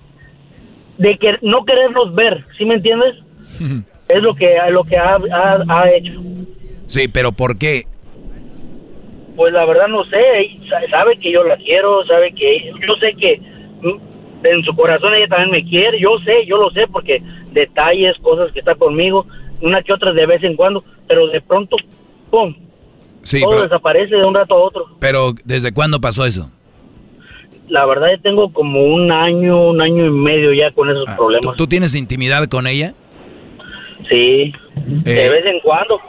de 0.97 1.17
que 1.17 1.35
no 1.41 1.65
querernos 1.65 2.13
ver, 2.15 2.45
¿sí 2.57 2.63
me 2.65 2.75
entiendes? 2.75 3.15
Es 4.09 4.21
lo 4.21 4.35
que 4.35 4.57
lo 4.71 4.83
que 4.83 4.97
ha, 4.97 5.15
ha- 5.15 5.63
ha 5.69 5.89
hecho. 5.91 6.11
Sí, 6.85 7.07
pero 7.07 7.31
¿por 7.31 7.57
qué? 7.57 7.85
Pues 9.37 9.53
la 9.53 9.63
verdad 9.65 9.87
no 9.87 10.03
sé, 10.03 10.17
sabe 10.89 11.17
que 11.17 11.31
yo 11.31 11.43
la 11.45 11.55
quiero, 11.55 12.05
sabe 12.05 12.33
que 12.33 12.71
yo 12.85 12.95
sé 12.99 13.13
que 13.17 13.41
en 14.43 14.63
su 14.63 14.75
corazón 14.75 15.13
ella 15.13 15.27
también 15.27 15.51
me 15.51 15.63
quiere, 15.69 15.99
yo 15.99 16.17
sé, 16.25 16.45
yo 16.47 16.57
lo 16.57 16.69
sé 16.71 16.87
porque 16.91 17.21
detalles, 17.51 18.15
cosas 18.21 18.51
que 18.51 18.59
está 18.59 18.75
conmigo, 18.75 19.25
una 19.61 19.81
que 19.83 19.93
otra 19.93 20.11
de 20.13 20.25
vez 20.25 20.43
en 20.43 20.55
cuando, 20.55 20.83
pero 21.07 21.27
de 21.27 21.41
pronto, 21.41 21.75
pum, 22.29 22.53
Sí, 23.23 23.39
todo 23.41 23.51
pero, 23.51 23.61
desaparece 23.63 24.15
de 24.15 24.23
un 24.27 24.33
rato 24.33 24.55
a 24.55 24.57
otro. 24.57 24.85
pero 24.99 25.33
¿desde 25.45 25.71
cuándo 25.71 26.01
pasó 26.01 26.25
eso? 26.25 26.49
La 27.69 27.85
verdad 27.85 28.07
yo 28.15 28.21
tengo 28.21 28.51
como 28.51 28.83
un 28.83 29.11
año, 29.11 29.69
un 29.69 29.79
año 29.81 30.05
y 30.05 30.09
medio 30.09 30.51
ya 30.53 30.71
con 30.71 30.89
esos 30.89 31.05
problemas. 31.15 31.53
Ah, 31.53 31.55
¿Tú 31.57 31.67
tienes 31.67 31.95
intimidad 31.95 32.45
con 32.47 32.67
ella? 32.67 32.93
Sí, 34.09 34.51
de 34.75 35.25
Eh, 35.25 35.29
vez 35.29 35.45
en 35.45 35.59
cuando. 35.61 35.99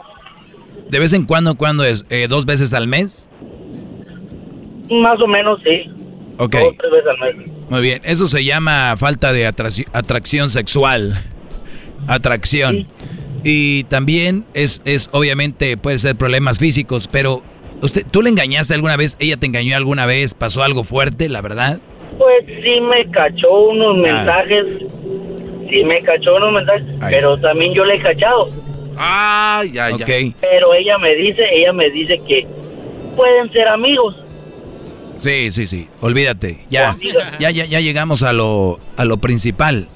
¿De 0.89 0.99
vez 0.99 1.13
en 1.13 1.25
cuando, 1.25 1.55
cuándo 1.55 1.85
es? 1.85 2.05
Eh, 2.09 2.27
¿Dos 2.27 2.45
veces 2.45 2.73
al 2.73 2.87
mes? 2.87 3.29
Más 4.89 5.19
o 5.21 5.27
menos, 5.27 5.59
sí. 5.63 5.89
Ok, 6.37 6.55
Dos, 6.55 6.77
tres 6.77 6.91
veces 6.91 7.07
al 7.07 7.35
mes. 7.37 7.47
Muy 7.73 7.81
bien. 7.81 8.01
Eso 8.05 8.27
se 8.27 8.43
llama 8.43 8.95
falta 8.97 9.33
de 9.33 9.47
atraci- 9.49 9.87
atracción 9.93 10.49
sexual. 10.51 11.15
Atracción. 12.07 12.87
Y 13.43 13.83
también 13.85 14.45
es, 14.53 14.81
es, 14.85 15.09
obviamente, 15.11 15.75
puede 15.77 15.97
ser 15.99 16.15
problemas 16.15 16.59
físicos, 16.59 17.07
pero 17.11 17.41
usted, 17.81 18.05
¿tú 18.09 18.21
le 18.21 18.29
engañaste 18.29 18.73
alguna 18.73 18.95
vez? 18.95 19.17
¿Ella 19.19 19.37
te 19.37 19.47
engañó 19.47 19.75
alguna 19.75 20.05
vez? 20.05 20.35
¿Pasó 20.35 20.63
algo 20.63 20.83
fuerte, 20.83 21.29
la 21.29 21.41
verdad? 21.41 21.79
Pues 22.17 22.45
sí 22.63 22.79
me 22.79 23.09
cachó 23.11 23.49
unos 23.69 23.97
mensajes. 23.97 24.65
Sí 25.69 25.83
me 25.83 25.99
cachó 26.01 26.35
unos 26.35 26.53
mensajes. 26.53 26.83
Ahí 27.01 27.15
pero 27.15 27.37
también 27.37 27.73
yo 27.73 27.83
le 27.85 27.95
he 27.95 27.99
cachado. 27.99 28.49
Ah, 28.97 29.63
ya, 29.71 29.89
Ok. 29.95 30.35
Pero 30.39 30.73
ella 30.75 30.99
me 30.99 31.15
dice, 31.15 31.41
ella 31.51 31.73
me 31.73 31.89
dice 31.89 32.21
que 32.27 32.45
pueden 33.15 33.51
ser 33.51 33.67
amigos. 33.67 34.15
Sí, 35.23 35.51
sí, 35.51 35.65
sí. 35.65 35.87
Olvídate. 36.01 36.65
Ya, 36.69 36.97
ya, 37.39 37.49
ya, 37.49 37.65
ya 37.65 37.79
llegamos 37.79 38.23
a 38.23 38.33
lo, 38.33 38.79
a 38.97 39.05
lo 39.05 39.17
principal. 39.17 39.87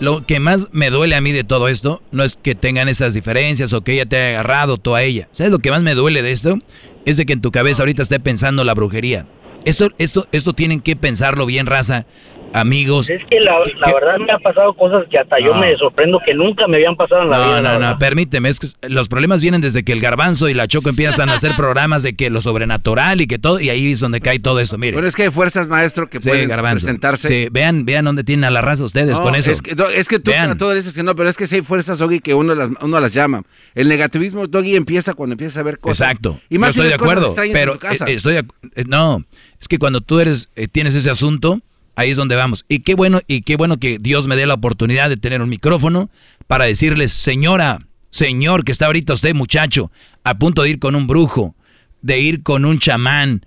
Lo 0.00 0.24
que 0.24 0.38
más 0.38 0.68
me 0.72 0.90
duele 0.90 1.14
a 1.16 1.20
mí 1.20 1.32
de 1.32 1.44
todo 1.44 1.68
esto 1.68 2.02
no 2.10 2.24
es 2.24 2.38
que 2.40 2.54
tengan 2.54 2.88
esas 2.88 3.14
diferencias 3.14 3.72
o 3.72 3.82
que 3.82 3.92
ella 3.94 4.06
te 4.06 4.16
haya 4.16 4.28
agarrado 4.40 4.76
tú 4.76 4.94
a 4.94 5.02
ella. 5.02 5.28
¿Sabes 5.32 5.50
lo 5.52 5.58
que 5.58 5.70
más 5.70 5.82
me 5.82 5.94
duele 5.94 6.22
de 6.22 6.30
esto? 6.30 6.58
Es 7.04 7.16
de 7.16 7.26
que 7.26 7.32
en 7.32 7.40
tu 7.40 7.50
cabeza 7.50 7.82
ahorita 7.82 8.02
esté 8.02 8.20
pensando 8.20 8.64
la 8.64 8.74
brujería. 8.74 9.26
Esto, 9.64 9.90
esto, 9.98 10.26
esto 10.32 10.52
tienen 10.52 10.80
que 10.80 10.96
pensarlo 10.96 11.44
bien, 11.44 11.66
raza, 11.66 12.06
amigos. 12.52 13.08
Es 13.10 13.20
que 13.28 13.40
la, 13.40 13.52
la 13.78 13.92
verdad 13.94 14.18
me 14.18 14.32
ha 14.32 14.38
pasado 14.38 14.74
cosas 14.74 15.04
que 15.10 15.18
hasta 15.18 15.36
yo 15.40 15.54
No. 15.54 15.60
me 15.60 15.76
sorprendo 15.76 16.18
que 16.24 16.34
nunca 16.34 16.66
me 16.66 16.76
habían 16.76 16.96
pasado 16.96 17.22
en 17.22 17.30
la 17.30 17.38
vida. 17.38 17.60
No, 17.62 17.78
no, 17.78 17.90
no, 17.90 17.98
permíteme, 17.98 18.48
es 18.48 18.58
que 18.60 18.68
los 18.88 19.08
problemas 19.08 19.40
vienen 19.42 19.60
desde 19.60 19.82
que 19.84 19.92
el 19.92 20.00
garbanzo 20.00 20.48
y 20.48 20.54
la 20.54 20.66
choco 20.68 20.88
empiezan 20.88 21.28
a 21.28 21.34
hacer 21.34 21.52
programas 21.56 22.02
de 22.02 22.14
que 22.14 22.30
lo 22.30 22.40
sobrenatural 22.40 23.20
y 23.20 23.26
que 23.26 23.38
todo, 23.38 23.60
y 23.60 23.70
ahí 23.70 23.92
es 23.92 24.00
donde 24.00 24.20
cae 24.20 24.38
todo 24.38 24.60
esto, 24.60 24.78
mire. 24.78 24.92
Bueno, 24.94 25.08
es 25.08 25.16
que 25.16 25.24
hay 25.24 25.30
fuerzas, 25.30 25.68
maestro, 25.68 26.08
que 26.08 26.20
Sí, 26.20 26.28
pueden 26.28 26.48
garbanzo. 26.48 26.86
presentarse. 26.86 27.28
Sí, 27.28 27.48
vean, 27.50 27.84
vean 27.84 28.04
dónde 28.04 28.24
tienen 28.24 28.44
a 28.44 28.50
la 28.50 28.60
raza 28.60 28.84
ustedes 28.84 29.18
No, 29.18 29.22
con 29.22 29.34
eso. 29.34 29.50
Es 29.50 29.62
que, 29.62 29.74
no, 29.74 29.88
es 29.88 30.08
que 30.08 30.18
tú 30.18 30.32
todo 30.58 30.72
dices 30.74 30.94
que 30.94 31.02
no, 31.02 31.14
pero 31.16 31.28
es 31.28 31.36
que 31.36 31.46
sí 31.46 31.56
hay 31.56 31.62
fuerzas, 31.62 31.98
Doggy, 31.98 32.20
que 32.20 32.34
uno 32.34 32.54
las, 32.54 32.68
uno 32.80 33.00
las 33.00 33.12
llama. 33.12 33.42
El 33.74 33.88
negativismo, 33.88 34.46
Doggy, 34.46 34.76
empieza 34.76 35.14
cuando 35.14 35.34
empieza 35.34 35.60
a 35.60 35.62
ver 35.62 35.78
cosas. 35.78 36.08
Exacto. 36.08 36.40
Y 36.48 36.58
más 36.58 36.74
Yo 36.74 36.82
si 36.82 36.88
estoy 36.88 36.98
de 36.98 37.02
acuerdo, 37.02 37.26
extrañas 37.26 37.52
pero 37.54 37.74
eh, 37.74 38.14
estoy 38.14 38.36
eh, 38.36 38.42
no, 38.86 39.24
es 39.60 39.68
que 39.68 39.78
cuando 39.78 40.00
tú 40.00 40.20
eres 40.20 40.50
eh, 40.56 40.68
tienes 40.68 40.94
ese 40.94 41.10
asunto, 41.10 41.60
ahí 41.96 42.10
es 42.10 42.16
donde 42.16 42.36
vamos. 42.36 42.64
Y 42.68 42.80
qué 42.80 42.94
bueno 42.94 43.20
y 43.26 43.42
qué 43.42 43.56
bueno 43.56 43.78
que 43.78 43.98
Dios 43.98 44.26
me 44.26 44.36
dé 44.36 44.46
la 44.46 44.54
oportunidad 44.54 45.08
de 45.08 45.16
tener 45.16 45.42
un 45.42 45.48
micrófono 45.48 46.10
para 46.46 46.64
decirles, 46.64 47.12
"Señora, 47.12 47.78
señor, 48.10 48.64
que 48.64 48.72
está 48.72 48.86
ahorita 48.86 49.12
usted 49.12 49.34
muchacho 49.34 49.90
a 50.24 50.38
punto 50.38 50.62
de 50.62 50.70
ir 50.70 50.78
con 50.78 50.94
un 50.94 51.06
brujo, 51.06 51.54
de 52.02 52.20
ir 52.20 52.42
con 52.42 52.64
un 52.64 52.78
chamán, 52.78 53.44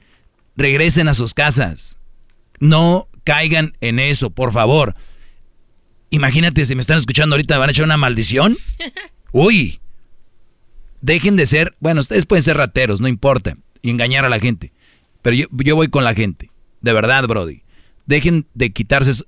regresen 0.56 1.07
a 1.07 1.14
sus 1.14 1.34
casas. 1.34 1.98
No 2.60 3.07
caigan 3.24 3.76
en 3.82 3.99
eso, 3.99 4.30
por 4.30 4.52
favor. 4.52 4.95
Imagínate 6.10 6.65
si 6.65 6.76
me 6.76 6.82
están 6.82 6.98
escuchando 6.98 7.35
ahorita, 7.35 7.58
van 7.58 7.69
a 7.69 7.72
echar 7.72 7.85
una 7.85 7.98
maldición. 7.98 8.58
Uy, 9.32 9.80
dejen 11.01 11.35
de 11.35 11.45
ser, 11.45 11.76
bueno, 11.80 12.01
ustedes 12.01 12.26
pueden 12.26 12.43
ser 12.43 12.58
rateros, 12.58 13.01
no 13.01 13.08
importa, 13.08 13.58
y 13.82 13.90
engañar 13.90 14.26
a 14.26 14.30
la 14.30 14.40
gente. 14.40 14.72
Pero 15.22 15.35
yo, 15.35 15.48
yo 15.51 15.76
voy 15.76 15.88
con 15.88 16.03
la 16.03 16.14
gente, 16.14 16.51
de 16.82 16.93
verdad, 16.93 17.27
Brody. 17.27 17.62
Dejen 18.06 18.45
de 18.53 18.72
quitarse, 18.72 19.23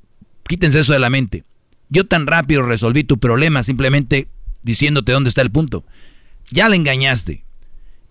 quítense 0.48 0.80
eso 0.80 0.94
de 0.94 1.00
la 1.00 1.10
mente. 1.10 1.44
Yo 1.90 2.06
tan 2.06 2.28
rápido 2.28 2.62
resolví 2.64 3.04
tu 3.04 3.18
problema 3.20 3.64
simplemente 3.64 4.28
diciéndote 4.64 5.12
dónde 5.12 5.30
está 5.30 5.42
el 5.42 5.52
punto. 5.52 5.86
Ya 6.52 6.68
la 6.70 6.76
engañaste. 6.76 7.44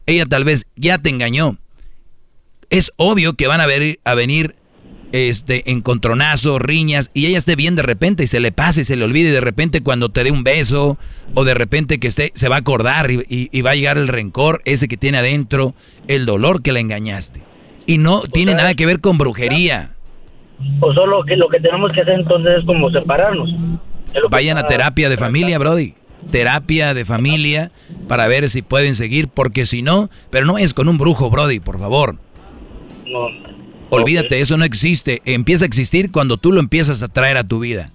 Ella 0.07 0.27
tal 0.27 0.45
vez 0.45 0.67
ya 0.77 0.99
te 0.99 1.11
engañó. 1.11 1.59
Es 2.71 2.93
obvio 2.97 3.35
que 3.35 3.47
van 3.47 3.61
a, 3.61 3.67
ver, 3.67 4.01
a 4.05 4.15
venir 4.15 4.57
este, 5.13 5.71
encontronazos, 5.71 6.61
riñas, 6.61 7.11
y 7.15 7.27
ella 7.27 7.39
esté 7.39 7.55
bien 7.57 7.77
de 7.77 7.83
repente 7.83 8.25
y 8.25 8.27
se 8.27 8.41
le 8.41 8.51
pase 8.53 8.81
y 8.81 8.85
se 8.85 8.97
le 8.97 9.05
olvide 9.05 9.29
y 9.29 9.33
de 9.33 9.41
repente 9.41 9.81
cuando 9.81 10.09
te 10.11 10.25
dé 10.25 10.31
un 10.33 10.43
beso, 10.43 10.99
o 11.35 11.45
de 11.45 11.55
repente 11.55 12.01
que 12.01 12.09
esté, 12.09 12.33
se 12.35 12.49
va 12.49 12.57
a 12.57 12.61
acordar 12.61 13.11
y, 13.11 13.21
y- 13.29 13.49
y 13.53 13.61
va 13.63 13.73
a 13.73 13.75
llegar 13.77 13.97
el 13.99 14.09
rencor, 14.09 14.61
ese 14.65 14.89
que 14.89 14.97
tiene 14.97 15.19
adentro, 15.19 15.75
el 16.09 16.27
dolor 16.27 16.63
que 16.63 16.73
la 16.73 16.81
engañaste. 16.81 17.43
Y 17.87 17.99
no 17.99 18.23
tiene 18.23 18.55
nada 18.55 18.75
que 18.75 18.87
ver 18.87 19.01
con 19.01 19.19
brujería. 19.19 19.95
Pues 20.81 20.95
solo 20.95 21.25
que 21.25 21.37
lo 21.37 21.49
que 21.49 21.61
tenemos 21.61 21.93
que 21.93 22.01
hacer 22.03 22.15
entonces 22.15 22.59
es 22.59 22.65
como 22.65 22.91
separarnos. 22.91 23.51
Es 24.13 24.23
Vayan 24.31 24.59
a 24.59 24.67
terapia 24.67 25.09
de 25.09 25.17
familia, 25.17 25.59
Brody. 25.59 25.95
Terapia 26.31 26.95
de 26.95 27.05
familia 27.05 27.71
para 28.09 28.27
ver 28.29 28.49
si 28.49 28.63
pueden 28.63 28.95
seguir, 28.95 29.29
porque 29.29 29.67
si 29.67 29.83
no, 29.83 30.11
pero 30.31 30.47
no 30.47 30.59
es 30.59 30.73
con 30.73 30.89
un 30.89 30.97
brujo, 30.97 31.31
Brody, 31.31 31.61
por 31.61 31.79
favor. 31.79 32.17
No. 33.07 33.29
Olvídate, 33.91 34.41
eso 34.41 34.57
no 34.57 34.65
existe. 34.65 35.23
Empieza 35.25 35.65
a 35.65 35.67
existir 35.67 36.11
cuando 36.11 36.37
tú 36.37 36.53
lo 36.53 36.61
empiezas 36.61 37.03
a 37.03 37.09
traer 37.09 37.37
a 37.37 37.45
tu 37.45 37.61
vida. 37.61 37.91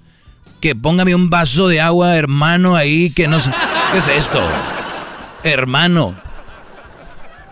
Que 0.62 0.76
póngame 0.76 1.16
un 1.16 1.30
vaso 1.30 1.68
de 1.68 1.82
agua, 1.82 2.18
hermano, 2.18 2.76
ahí, 2.76 3.10
que 3.12 3.28
no 3.28 3.40
sé. 3.40 3.52
¿Qué 3.92 3.98
es 3.98 4.08
esto? 4.08 4.42
Hermano. 5.44 6.16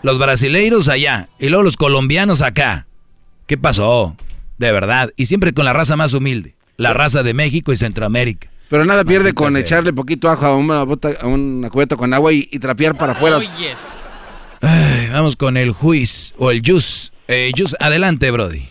Los 0.03 0.19
brasileiros 0.19 0.87
allá 0.87 1.27
y 1.39 1.49
luego 1.49 1.63
los 1.63 1.77
colombianos 1.77 2.41
acá. 2.41 2.85
¿Qué 3.47 3.57
pasó? 3.57 4.15
De 4.57 4.71
verdad. 4.71 5.11
Y 5.15 5.25
siempre 5.27 5.53
con 5.53 5.65
la 5.65 5.73
raza 5.73 5.95
más 5.95 6.13
humilde. 6.13 6.55
la 6.77 6.93
raza 6.93 7.23
de 7.23 7.33
México 7.33 7.71
y 7.73 7.77
Centroamérica. 7.77 8.49
Pero 8.69 8.85
nada 8.85 9.03
pierde 9.03 9.33
con 9.33 9.55
echarle 9.57 9.93
poquito 9.93 10.29
ajo 10.29 10.45
a 10.45 10.55
una, 10.55 10.83
bota, 10.83 11.09
a 11.21 11.25
una 11.25 11.69
cubeta 11.69 11.95
con 11.95 12.13
agua 12.13 12.31
y, 12.33 12.47
y 12.51 12.59
trapear 12.59 12.95
para 12.95 13.13
afuera. 13.13 13.39
Ay, 14.61 15.09
vamos 15.11 15.35
con 15.35 15.57
el 15.57 15.71
juiz 15.71 16.33
o 16.37 16.51
el 16.51 16.61
jus. 16.65 17.11
Eh, 17.27 17.51
jus, 17.57 17.75
adelante, 17.79 18.29
Brody. 18.31 18.63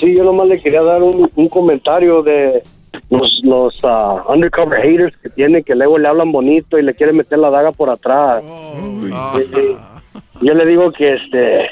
Sí, 0.00 0.14
yo 0.14 0.24
nomás 0.24 0.48
le 0.48 0.60
quería 0.60 0.82
dar 0.82 1.02
un, 1.02 1.30
un 1.34 1.48
comentario 1.48 2.22
de 2.22 2.62
los, 3.10 3.40
los 3.42 3.74
ah, 3.84 4.22
undercover 4.28 4.80
haters 4.82 5.14
que 5.22 5.30
tiene, 5.30 5.62
que 5.62 5.74
luego 5.74 5.98
le 5.98 6.08
hablan 6.08 6.32
bonito 6.32 6.78
y 6.78 6.82
le 6.82 6.94
quieren 6.94 7.16
meter 7.16 7.38
la 7.38 7.50
daga 7.50 7.72
por 7.72 7.88
atrás. 7.90 8.42
Y- 8.42 9.06
y 9.58 9.76
yo 10.44 10.54
le 10.54 10.66
digo 10.66 10.92
que 10.92 11.14
este 11.14 11.70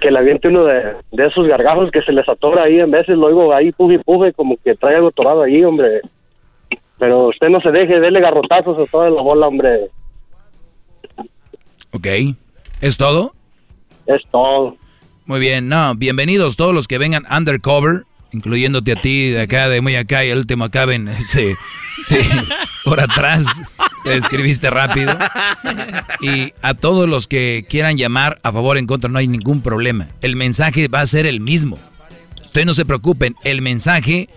que 0.00 0.10
le 0.10 0.18
aviente 0.18 0.48
uno 0.48 0.64
de, 0.64 0.96
de 1.12 1.26
esos 1.26 1.46
gargajos 1.46 1.90
que 1.90 2.02
se 2.02 2.12
les 2.12 2.28
atora 2.28 2.64
ahí, 2.64 2.78
en 2.78 2.90
veces 2.90 3.16
lo 3.16 3.26
oigo 3.26 3.54
ahí 3.54 3.72
puje 3.72 3.98
puje, 4.00 4.32
como 4.32 4.56
que 4.62 4.74
trae 4.74 4.96
algo 4.96 5.08
atorado 5.08 5.42
ahí, 5.42 5.64
hombre. 5.64 6.00
Pero 6.98 7.28
usted 7.28 7.48
no 7.48 7.60
se 7.60 7.70
deje, 7.70 8.00
dele 8.00 8.20
garrotazos 8.20 8.78
a 8.78 8.90
toda 8.90 9.10
la 9.10 9.22
bola, 9.22 9.48
hombre. 9.48 9.88
Ok. 11.92 12.06
¿Es 12.80 12.98
todo? 12.98 13.32
Es 14.06 14.22
todo. 14.30 14.76
Muy 15.24 15.40
bien, 15.40 15.68
no, 15.68 15.94
bienvenidos 15.94 16.56
todos 16.56 16.74
los 16.74 16.88
que 16.88 16.98
vengan 16.98 17.22
undercover, 17.30 18.02
incluyéndote 18.32 18.92
a 18.92 19.00
ti 19.00 19.30
de 19.30 19.42
acá, 19.42 19.68
de 19.68 19.80
muy 19.80 19.96
acá 19.96 20.24
y 20.24 20.30
el 20.30 20.38
último 20.38 20.64
acá 20.64 20.84
ven, 20.86 21.10
sí, 21.26 21.54
sí, 22.06 22.16
por 22.84 23.00
atrás, 23.00 23.46
te 24.04 24.16
escribiste 24.16 24.70
rápido. 24.70 25.16
Y 26.20 26.52
a 26.62 26.74
todos 26.74 27.08
los 27.08 27.26
que 27.26 27.64
quieran 27.68 27.96
llamar 27.96 28.40
a 28.42 28.52
favor 28.52 28.76
o 28.76 28.78
en 28.78 28.86
contra, 28.86 29.10
no 29.10 29.18
hay 29.18 29.28
ningún 29.28 29.62
problema. 29.62 30.08
El 30.20 30.36
mensaje 30.36 30.88
va 30.88 31.00
a 31.00 31.06
ser 31.06 31.26
el 31.26 31.40
mismo. 31.40 31.78
Ustedes 32.44 32.66
no 32.66 32.74
se 32.74 32.84
preocupen, 32.84 33.34
el 33.44 33.62
mensaje 33.62 34.28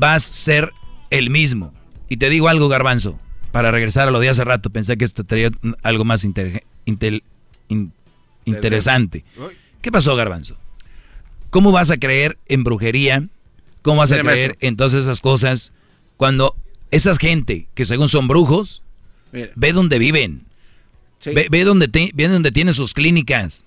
va 0.00 0.14
a 0.14 0.20
ser 0.20 0.70
el 1.10 1.30
mismo. 1.30 1.72
Y 2.08 2.16
te 2.16 2.28
digo 2.28 2.48
algo, 2.48 2.68
Garbanzo, 2.68 3.18
para 3.52 3.70
regresar 3.70 4.08
a 4.08 4.10
lo 4.10 4.20
de 4.20 4.28
hace 4.28 4.44
rato, 4.44 4.70
pensé 4.70 4.96
que 4.96 5.04
esto 5.04 5.24
traía 5.24 5.50
algo 5.82 6.04
más 6.04 6.24
inter- 6.24 6.64
intel- 6.86 7.22
in- 7.68 7.92
interesante. 8.44 9.24
¿Qué 9.80 9.92
pasó, 9.92 10.16
Garbanzo? 10.16 10.56
¿Cómo 11.50 11.72
vas 11.72 11.90
a 11.90 11.98
creer 11.98 12.38
en 12.46 12.64
brujería? 12.64 13.28
¿Cómo 13.82 13.98
vas 13.98 14.12
a 14.12 14.18
creer 14.20 14.48
maestro. 14.50 14.68
en 14.68 14.76
todas 14.76 14.92
esas 14.94 15.20
cosas 15.20 15.72
cuando 16.16 16.54
esa 16.90 17.14
gente 17.16 17.68
que 17.74 17.84
según 17.84 18.08
son 18.08 18.28
brujos, 18.28 18.82
Mire. 19.32 19.52
ve 19.54 19.72
dónde 19.72 19.98
viven? 19.98 20.44
Sí. 21.20 21.30
Ve, 21.34 21.48
ve 21.50 21.64
dónde, 21.64 21.88
te- 21.88 22.10
ve 22.14 22.28
dónde 22.28 22.50
tienen 22.52 22.74
sus 22.74 22.94
clínicas. 22.94 23.64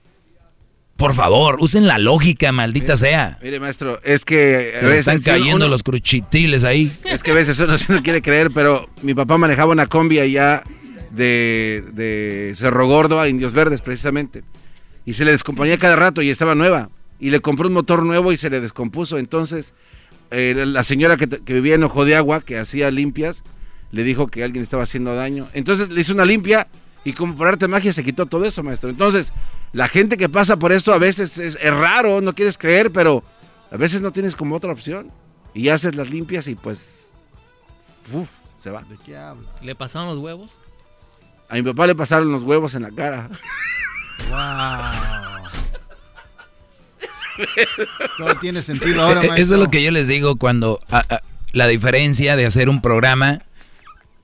Por 0.98 1.14
favor, 1.16 1.58
usen 1.60 1.88
la 1.88 1.98
lógica, 1.98 2.52
maldita 2.52 2.96
sea. 2.96 3.40
Mire, 3.42 3.60
maestro, 3.60 4.00
es 4.04 4.24
que... 4.26 4.74
a 4.76 4.80
Se 4.82 4.90
le 4.90 4.98
están 4.98 5.20
cayendo 5.22 5.56
uno- 5.66 5.68
los 5.68 5.82
cruchitiles 5.84 6.64
ahí. 6.64 6.96
Es 7.04 7.24
que 7.24 7.32
a 7.32 7.34
veces 7.34 7.60
uno 7.60 7.78
sí 7.78 7.86
no 7.90 8.04
quiere 8.04 8.22
creer, 8.22 8.52
pero 8.52 8.88
mi 9.02 9.14
papá 9.16 9.38
manejaba 9.40 9.72
una 9.72 9.88
combi 9.88 10.20
allá 10.20 10.64
de, 11.12 11.84
de 11.94 12.54
Cerro 12.56 12.88
Gordo 12.88 13.20
a 13.20 13.28
Indios 13.28 13.54
Verdes, 13.54 13.82
precisamente. 13.82 14.44
Y 15.06 15.16
se 15.16 15.26
le 15.26 15.32
descomponía 15.32 15.78
cada 15.80 15.96
rato 15.96 16.22
y 16.22 16.30
estaba 16.30 16.54
nueva. 16.56 16.90
Y 17.20 17.32
le 17.32 17.40
compró 17.42 17.68
un 17.68 17.74
motor 17.74 18.06
nuevo 18.06 18.32
y 18.32 18.38
se 18.38 18.50
le 18.50 18.62
descompuso. 18.62 19.18
Entonces, 19.18 19.74
eh, 20.34 20.66
la 20.66 20.84
señora 20.84 21.16
que, 21.16 21.28
que 21.28 21.54
vivía 21.54 21.76
en 21.76 21.84
Ojo 21.84 22.06
de 22.06 22.16
Agua, 22.16 22.42
que 22.42 22.58
hacía 22.58 22.90
limpias, 22.92 23.44
le 23.92 24.04
dijo 24.04 24.28
que 24.28 24.44
alguien 24.44 24.64
estaba 24.64 24.84
haciendo 24.84 25.14
daño. 25.16 25.48
Entonces 25.54 25.90
le 25.90 26.02
hizo 26.02 26.14
una 26.14 26.26
limpia 26.26 26.68
y 27.04 27.14
como 27.14 27.36
por 27.36 27.48
arte 27.48 27.66
de 27.66 27.70
magia 27.70 27.94
se 27.94 28.04
quitó 28.04 28.26
todo 28.26 28.44
eso, 28.46 28.64
maestro. 28.64 28.90
Entonces, 28.90 29.32
la 29.72 29.88
gente 29.88 30.18
que 30.18 30.30
pasa 30.30 30.58
por 30.58 30.72
esto 30.72 30.94
a 30.94 30.98
veces 30.98 31.38
es, 31.38 31.58
es 31.62 31.74
raro, 31.74 32.20
no 32.20 32.34
quieres 32.34 32.58
creer, 32.58 32.92
pero 32.92 33.24
a 33.72 33.78
veces 33.78 34.02
no 34.02 34.12
tienes 34.12 34.36
como 34.36 34.56
otra 34.56 34.72
opción. 34.72 35.12
Y 35.54 35.70
haces 35.70 35.94
las 35.94 36.10
limpias 36.10 36.48
y 36.48 36.56
pues... 36.56 37.10
uf, 38.12 38.28
se 38.58 38.72
va. 38.72 38.82
¿De 38.84 38.98
qué 39.06 39.16
habla? 39.16 39.48
¿Le 39.62 39.76
pasaron 39.76 40.10
los 40.10 40.18
huevos? 40.18 40.52
A 41.48 41.56
mi 41.56 41.62
papá 41.62 41.86
le 41.86 41.94
pasaron 41.94 42.32
los 42.32 42.42
huevos 42.44 42.74
en 42.76 42.84
la 42.84 42.92
cara. 42.92 43.30
Wow. 44.30 45.63
Todo 48.18 48.36
tiene 48.40 48.62
sentido 48.62 49.02
ahora, 49.02 49.14
eh, 49.24 49.28
maestro. 49.28 49.42
Eso 49.44 49.54
es 49.56 49.60
lo 49.60 49.70
que 49.70 49.84
yo 49.84 49.92
les 49.92 50.08
digo 50.08 50.36
cuando 50.38 50.80
a- 50.92 51.00
a- 51.10 51.22
la 51.52 51.68
diferencia 51.68 52.36
de 52.36 52.46
hacer 52.46 52.70
un 52.70 52.82
programa 52.82 53.42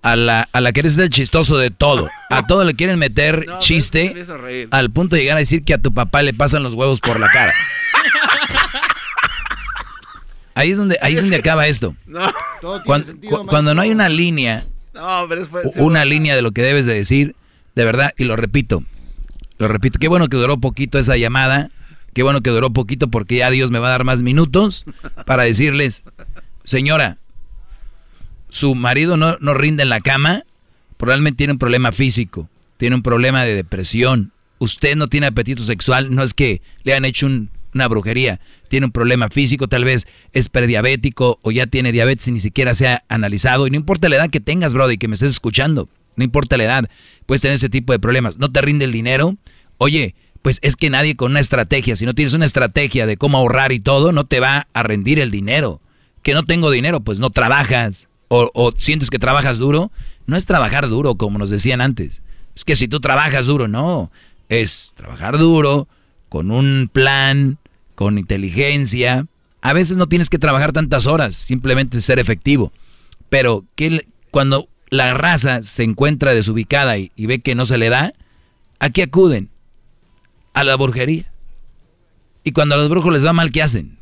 a 0.02 0.16
la, 0.16 0.48
a 0.54 0.62
la 0.62 0.72
que 0.72 0.80
eres 0.80 0.98
el 0.98 1.10
chistoso 1.10 1.58
de 1.58 1.72
todo. 1.72 2.10
A 2.30 2.48
todo 2.48 2.64
le 2.64 2.74
quieren 2.74 2.98
meter 3.00 3.46
No, 3.48 3.60
chiste 3.60 4.14
me 4.16 4.68
al 4.72 4.90
punto 4.92 5.16
de 5.16 5.22
llegar 5.24 5.38
a 5.38 5.42
decir 5.42 5.64
que 5.64 5.74
a 5.74 5.78
tu 5.78 5.94
papá 5.94 6.22
le 6.22 6.34
pasan 6.34 6.64
los 6.64 6.74
huevos 6.74 7.00
por 7.02 7.20
la 7.20 7.28
cara. 7.30 7.54
Ahí 10.56 10.72
es 10.72 10.78
donde, 10.78 10.98
ahí 11.02 11.14
es 11.14 11.22
donde 11.22 11.38
acaba 11.38 11.68
esto. 11.68 11.96
No. 12.06 12.22
Sentido, 13.06 13.44
cuando 13.46 13.74
no 13.74 13.82
hay 13.82 13.92
una 13.92 14.10
línea, 14.10 14.66
No, 14.94 15.26
pero 15.30 15.48
una 15.78 16.04
línea 16.04 16.36
de 16.36 16.42
lo 16.42 16.52
que 16.52 16.62
debes 16.62 16.86
de 16.86 16.96
decir, 16.96 17.36
de 17.76 17.86
verdad, 17.86 18.14
y 18.18 18.26
lo 18.26 18.36
repito, 18.36 18.84
lo 19.58 19.68
repito, 19.70 20.00
qué 20.00 20.08
bueno 20.10 20.28
que 20.28 20.36
duró 20.36 20.58
poquito 20.58 21.00
esa 21.00 21.16
llamada, 21.16 21.70
qué 22.14 22.24
bueno 22.24 22.42
que 22.42 22.50
duró 22.50 22.72
poquito 22.72 23.10
porque 23.10 23.38
ya 23.38 23.50
Dios 23.52 23.72
me 23.72 23.80
va 23.80 23.88
a 23.88 23.92
dar 23.92 24.04
más 24.04 24.22
minutos 24.22 24.86
para 25.26 25.44
decirles, 25.44 26.04
señora, 26.64 27.18
su 28.50 28.76
marido 28.76 29.18
no, 29.18 29.38
no 29.40 29.54
rinde 29.54 29.84
en 29.84 29.90
la 29.90 30.02
cama, 30.02 30.44
probablemente 30.98 31.38
tiene 31.38 31.54
un 31.54 31.60
problema 31.60 31.92
físico, 31.92 32.50
tiene 32.78 32.96
un 32.96 33.04
problema 33.04 33.44
de 33.44 33.56
depresión, 33.56 34.32
usted 34.58 34.96
no 34.96 35.08
tiene 35.08 35.28
apetito 35.28 35.64
sexual, 35.64 36.14
no 36.14 36.24
es 36.24 36.34
que 36.34 36.62
le 36.84 36.94
han 36.94 37.06
hecho 37.06 37.26
un- 37.28 37.50
una 37.74 37.88
brujería, 37.88 38.40
tiene 38.68 38.88
un 38.88 38.92
problema 38.92 39.30
físico, 39.30 39.68
tal 39.68 39.84
vez 39.84 40.08
es 40.34 40.50
prediabético 40.50 41.38
o 41.44 41.52
ya 41.52 41.68
tiene 41.68 41.92
diabetes 41.92 42.28
y 42.28 42.32
ni 42.32 42.40
siquiera 42.40 42.74
se 42.74 42.88
ha 42.88 43.04
analizado, 43.10 43.68
y 43.68 43.70
no 43.70 43.78
importa 43.78 44.10
la 44.10 44.16
edad 44.16 44.30
que 44.32 44.40
tengas, 44.40 44.74
Brody, 44.74 44.98
que 44.98 45.08
me 45.08 45.14
estés 45.14 45.30
escuchando, 45.32 45.88
no 46.16 46.24
importa 46.24 46.58
la 46.58 46.64
edad, 46.64 46.90
puedes 47.28 47.42
tener 47.44 47.56
ese 47.56 47.70
tipo 47.70 47.94
de 47.94 48.00
problemas, 48.00 48.40
no 48.40 48.52
te 48.52 48.62
rinde 48.62 48.86
el 48.86 48.92
dinero, 48.92 49.38
oye, 49.78 50.16
pues 50.42 50.59
es 50.61 50.76
que 50.76 50.90
nadie 50.90 51.16
con 51.16 51.32
una 51.32 51.40
estrategia, 51.40 51.95
si 51.95 52.06
no 52.06 52.14
tienes 52.14 52.34
una 52.34 52.45
estrategia 52.45 53.06
de 53.06 53.18
cómo 53.18 53.38
ahorrar 53.38 53.72
y 53.72 53.80
todo, 53.80 54.11
no 54.11 54.26
te 54.26 54.40
va 54.40 54.68
a 54.74 54.84
rendir 54.84 55.19
el 55.19 55.32
dinero. 55.32 55.82
Que 56.24 56.34
no 56.34 56.43
tengo 56.43 56.72
dinero, 56.72 57.01
pues 57.01 57.19
no 57.19 57.30
trabajas. 57.30 58.08
O, 58.30 58.72
sientes 58.77 59.09
que 59.09 59.19
trabajas 59.19 59.58
duro. 59.58 59.92
No 60.27 60.38
es 60.38 60.45
trabajar 60.45 60.88
duro, 60.88 61.16
como 61.16 61.40
nos 61.40 61.50
decían 61.50 61.82
antes. 61.82 62.22
Es 62.56 62.64
que 62.64 62.76
si 62.76 62.88
tú 62.88 63.00
trabajas 63.00 63.48
duro, 63.48 63.68
no. 63.68 64.11
Es 64.48 64.93
trabajar 64.95 65.38
duro, 65.38 65.88
con 66.30 66.51
un 66.51 66.90
plan, 66.92 67.58
con 67.95 68.18
inteligencia. 68.18 69.26
A 69.61 69.74
veces 69.74 69.98
no 69.98 70.08
tienes 70.08 70.30
que 70.30 70.40
trabajar 70.40 70.72
tantas 70.72 71.08
horas, 71.08 71.35
simplemente 71.35 72.01
ser 72.01 72.19
efectivo. 72.19 72.72
Pero 73.30 73.66
que 73.76 74.06
cuando 74.32 74.69
la 74.90 75.14
raza 75.14 75.64
se 75.64 75.84
encuentra 75.84 76.34
desubicada 76.34 76.98
y, 76.98 77.11
y 77.16 77.26
ve 77.26 77.40
que 77.40 77.56
no 77.56 77.66
se 77.66 77.77
le 77.77 77.90
da, 77.90 78.14
¿a 78.80 78.90
qué 78.90 79.03
acuden? 79.03 79.50
A 80.53 80.64
la 80.64 80.76
brujería. 80.76 81.32
Y 82.44 82.52
cuando 82.52 82.76
a 82.76 82.78
los 82.78 82.90
brujos 82.90 83.14
les 83.14 83.26
va 83.26 83.34
mal, 83.34 83.52
¿qué 83.52 83.61
hacen? 83.61 83.98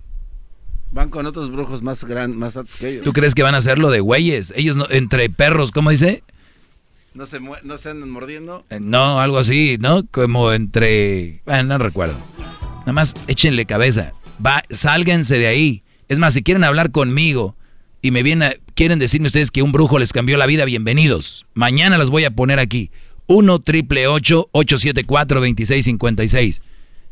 Van 0.92 1.09
con 1.09 1.26
otros 1.26 1.51
brujos 1.51 1.82
más 1.82 2.03
grandes, 2.06 2.38
más 2.38 2.56
altos 2.58 2.76
que 2.77 2.90
ellos. 2.90 3.03
¿Tú 3.03 3.14
crees 3.14 3.35
que 3.35 3.43
van 3.43 3.56
a 3.56 3.58
hacerlo 3.58 3.90
de 3.90 4.00
güeyes? 4.00 4.53
Ellos 4.56 4.76
no, 4.77 4.85
entre 4.90 5.30
perros, 5.30 5.72
¿cómo 5.72 5.90
dice? 5.90 6.24
No 7.14 7.26
se, 7.26 7.40
no 7.40 7.77
se 7.77 7.90
andan 7.90 8.09
mordiendo. 8.09 8.64
Eh, 8.69 8.80
No, 8.80 9.19
algo 9.19 9.38
así, 9.40 9.77
¿no? 9.80 10.06
Como 10.09 10.53
entre... 10.53 11.42
Bueno, 11.45 11.64
no 11.64 11.77
recuerdo. 11.80 12.16
Nada 12.82 12.93
más 12.93 13.14
échenle 13.27 13.66
cabeza. 13.66 14.14
Va, 14.43 14.64
sálganse 14.69 15.38
de 15.38 15.48
ahí. 15.48 15.82
Es 16.08 16.19
más, 16.19 16.34
si 16.35 16.43
quieren 16.43 16.64
hablar 16.64 16.92
conmigo 16.92 17.56
y 18.01 18.11
me 18.11 18.24
vienen 18.24 18.50
a- 18.50 18.56
quieren 18.76 19.00
decirme 19.00 19.27
ustedes 19.27 19.51
que 19.51 19.64
un 19.64 19.72
brujo 19.74 20.00
les 20.00 20.14
cambió 20.14 20.38
la 20.38 20.45
vida, 20.45 20.64
bienvenidos. 20.64 21.45
Mañana 21.53 21.98
los 21.98 22.09
voy 22.11 22.24
a 22.24 22.32
poner 22.32 22.59
aquí. 22.59 22.92
1 23.27 23.59
triple 23.59 24.07
874 24.07 25.39
2656 25.39 26.61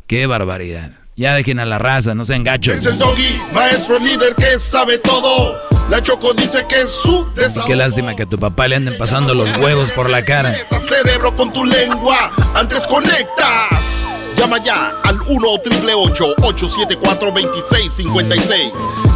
Qué 0.07 0.27
barbaridad. 0.27 0.91
Ya 1.17 1.33
dejen 1.33 1.59
a 1.59 1.65
la 1.65 1.77
raza, 1.79 2.13
no 2.13 2.25
sean 2.25 2.43
gachos. 2.43 2.75
Es 2.75 2.85
el 2.85 2.99
doggy, 2.99 3.41
maestro 3.53 3.97
líder 3.99 4.35
que 4.35 4.59
sabe 4.59 4.97
todo. 4.99 5.55
La 5.89 6.01
Choco 6.01 6.33
dice 6.33 6.65
que 6.67 6.81
es 6.81 6.91
su 6.91 7.25
desahogo. 7.35 7.67
qué 7.67 7.75
lástima 7.75 8.15
que 8.15 8.23
a 8.23 8.25
tu 8.25 8.37
papá 8.37 8.67
le 8.67 8.75
anden 8.75 8.97
pasando 8.97 9.33
los 9.33 9.49
huevos 9.57 9.91
por 9.91 10.09
la 10.09 10.23
cara. 10.23 10.53
Cerebro 10.81 11.35
con 11.35 11.51
tu 11.53 11.63
lengua, 11.65 12.31
antes 12.53 12.85
conectas. 12.87 14.01
Llama 14.37 14.61
ya 14.63 14.99
al 15.03 15.17
1 15.21 15.47
874 15.47 17.31
2656 17.31 18.71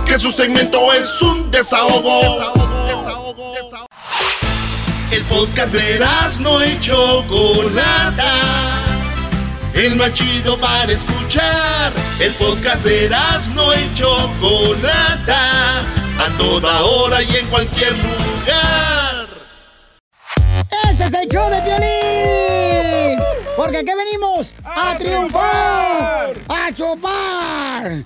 Que 0.05 0.17
su 0.17 0.31
segmento 0.31 0.93
es 0.93 1.21
un 1.21 1.51
desahogo. 1.51 2.39
El 5.11 5.23
podcast 5.25 5.73
de 5.73 5.99
no 6.39 6.63
y 6.63 6.79
Chocolata. 6.79 8.31
El 9.73 9.95
más 9.95 10.13
chido 10.13 10.55
para 10.59 10.91
escuchar. 10.91 11.91
El 12.19 12.31
podcast 12.33 12.83
de 12.83 13.09
no 13.55 13.73
y 13.73 13.91
Chocolata. 13.95 15.79
A 15.79 16.37
toda 16.37 16.83
hora 16.83 17.23
y 17.23 17.37
en 17.37 17.47
cualquier 17.47 17.93
lugar. 17.93 19.27
Este 20.91 21.05
es 21.05 21.13
el 21.13 21.27
show 21.27 21.49
de 21.49 21.61
violín. 21.61 23.19
Porque 23.57 23.77
aquí 23.77 23.91
venimos 23.97 24.53
a 24.63 24.95
triunfar, 24.97 26.35
a 26.47 26.71
chupar. 26.73 28.05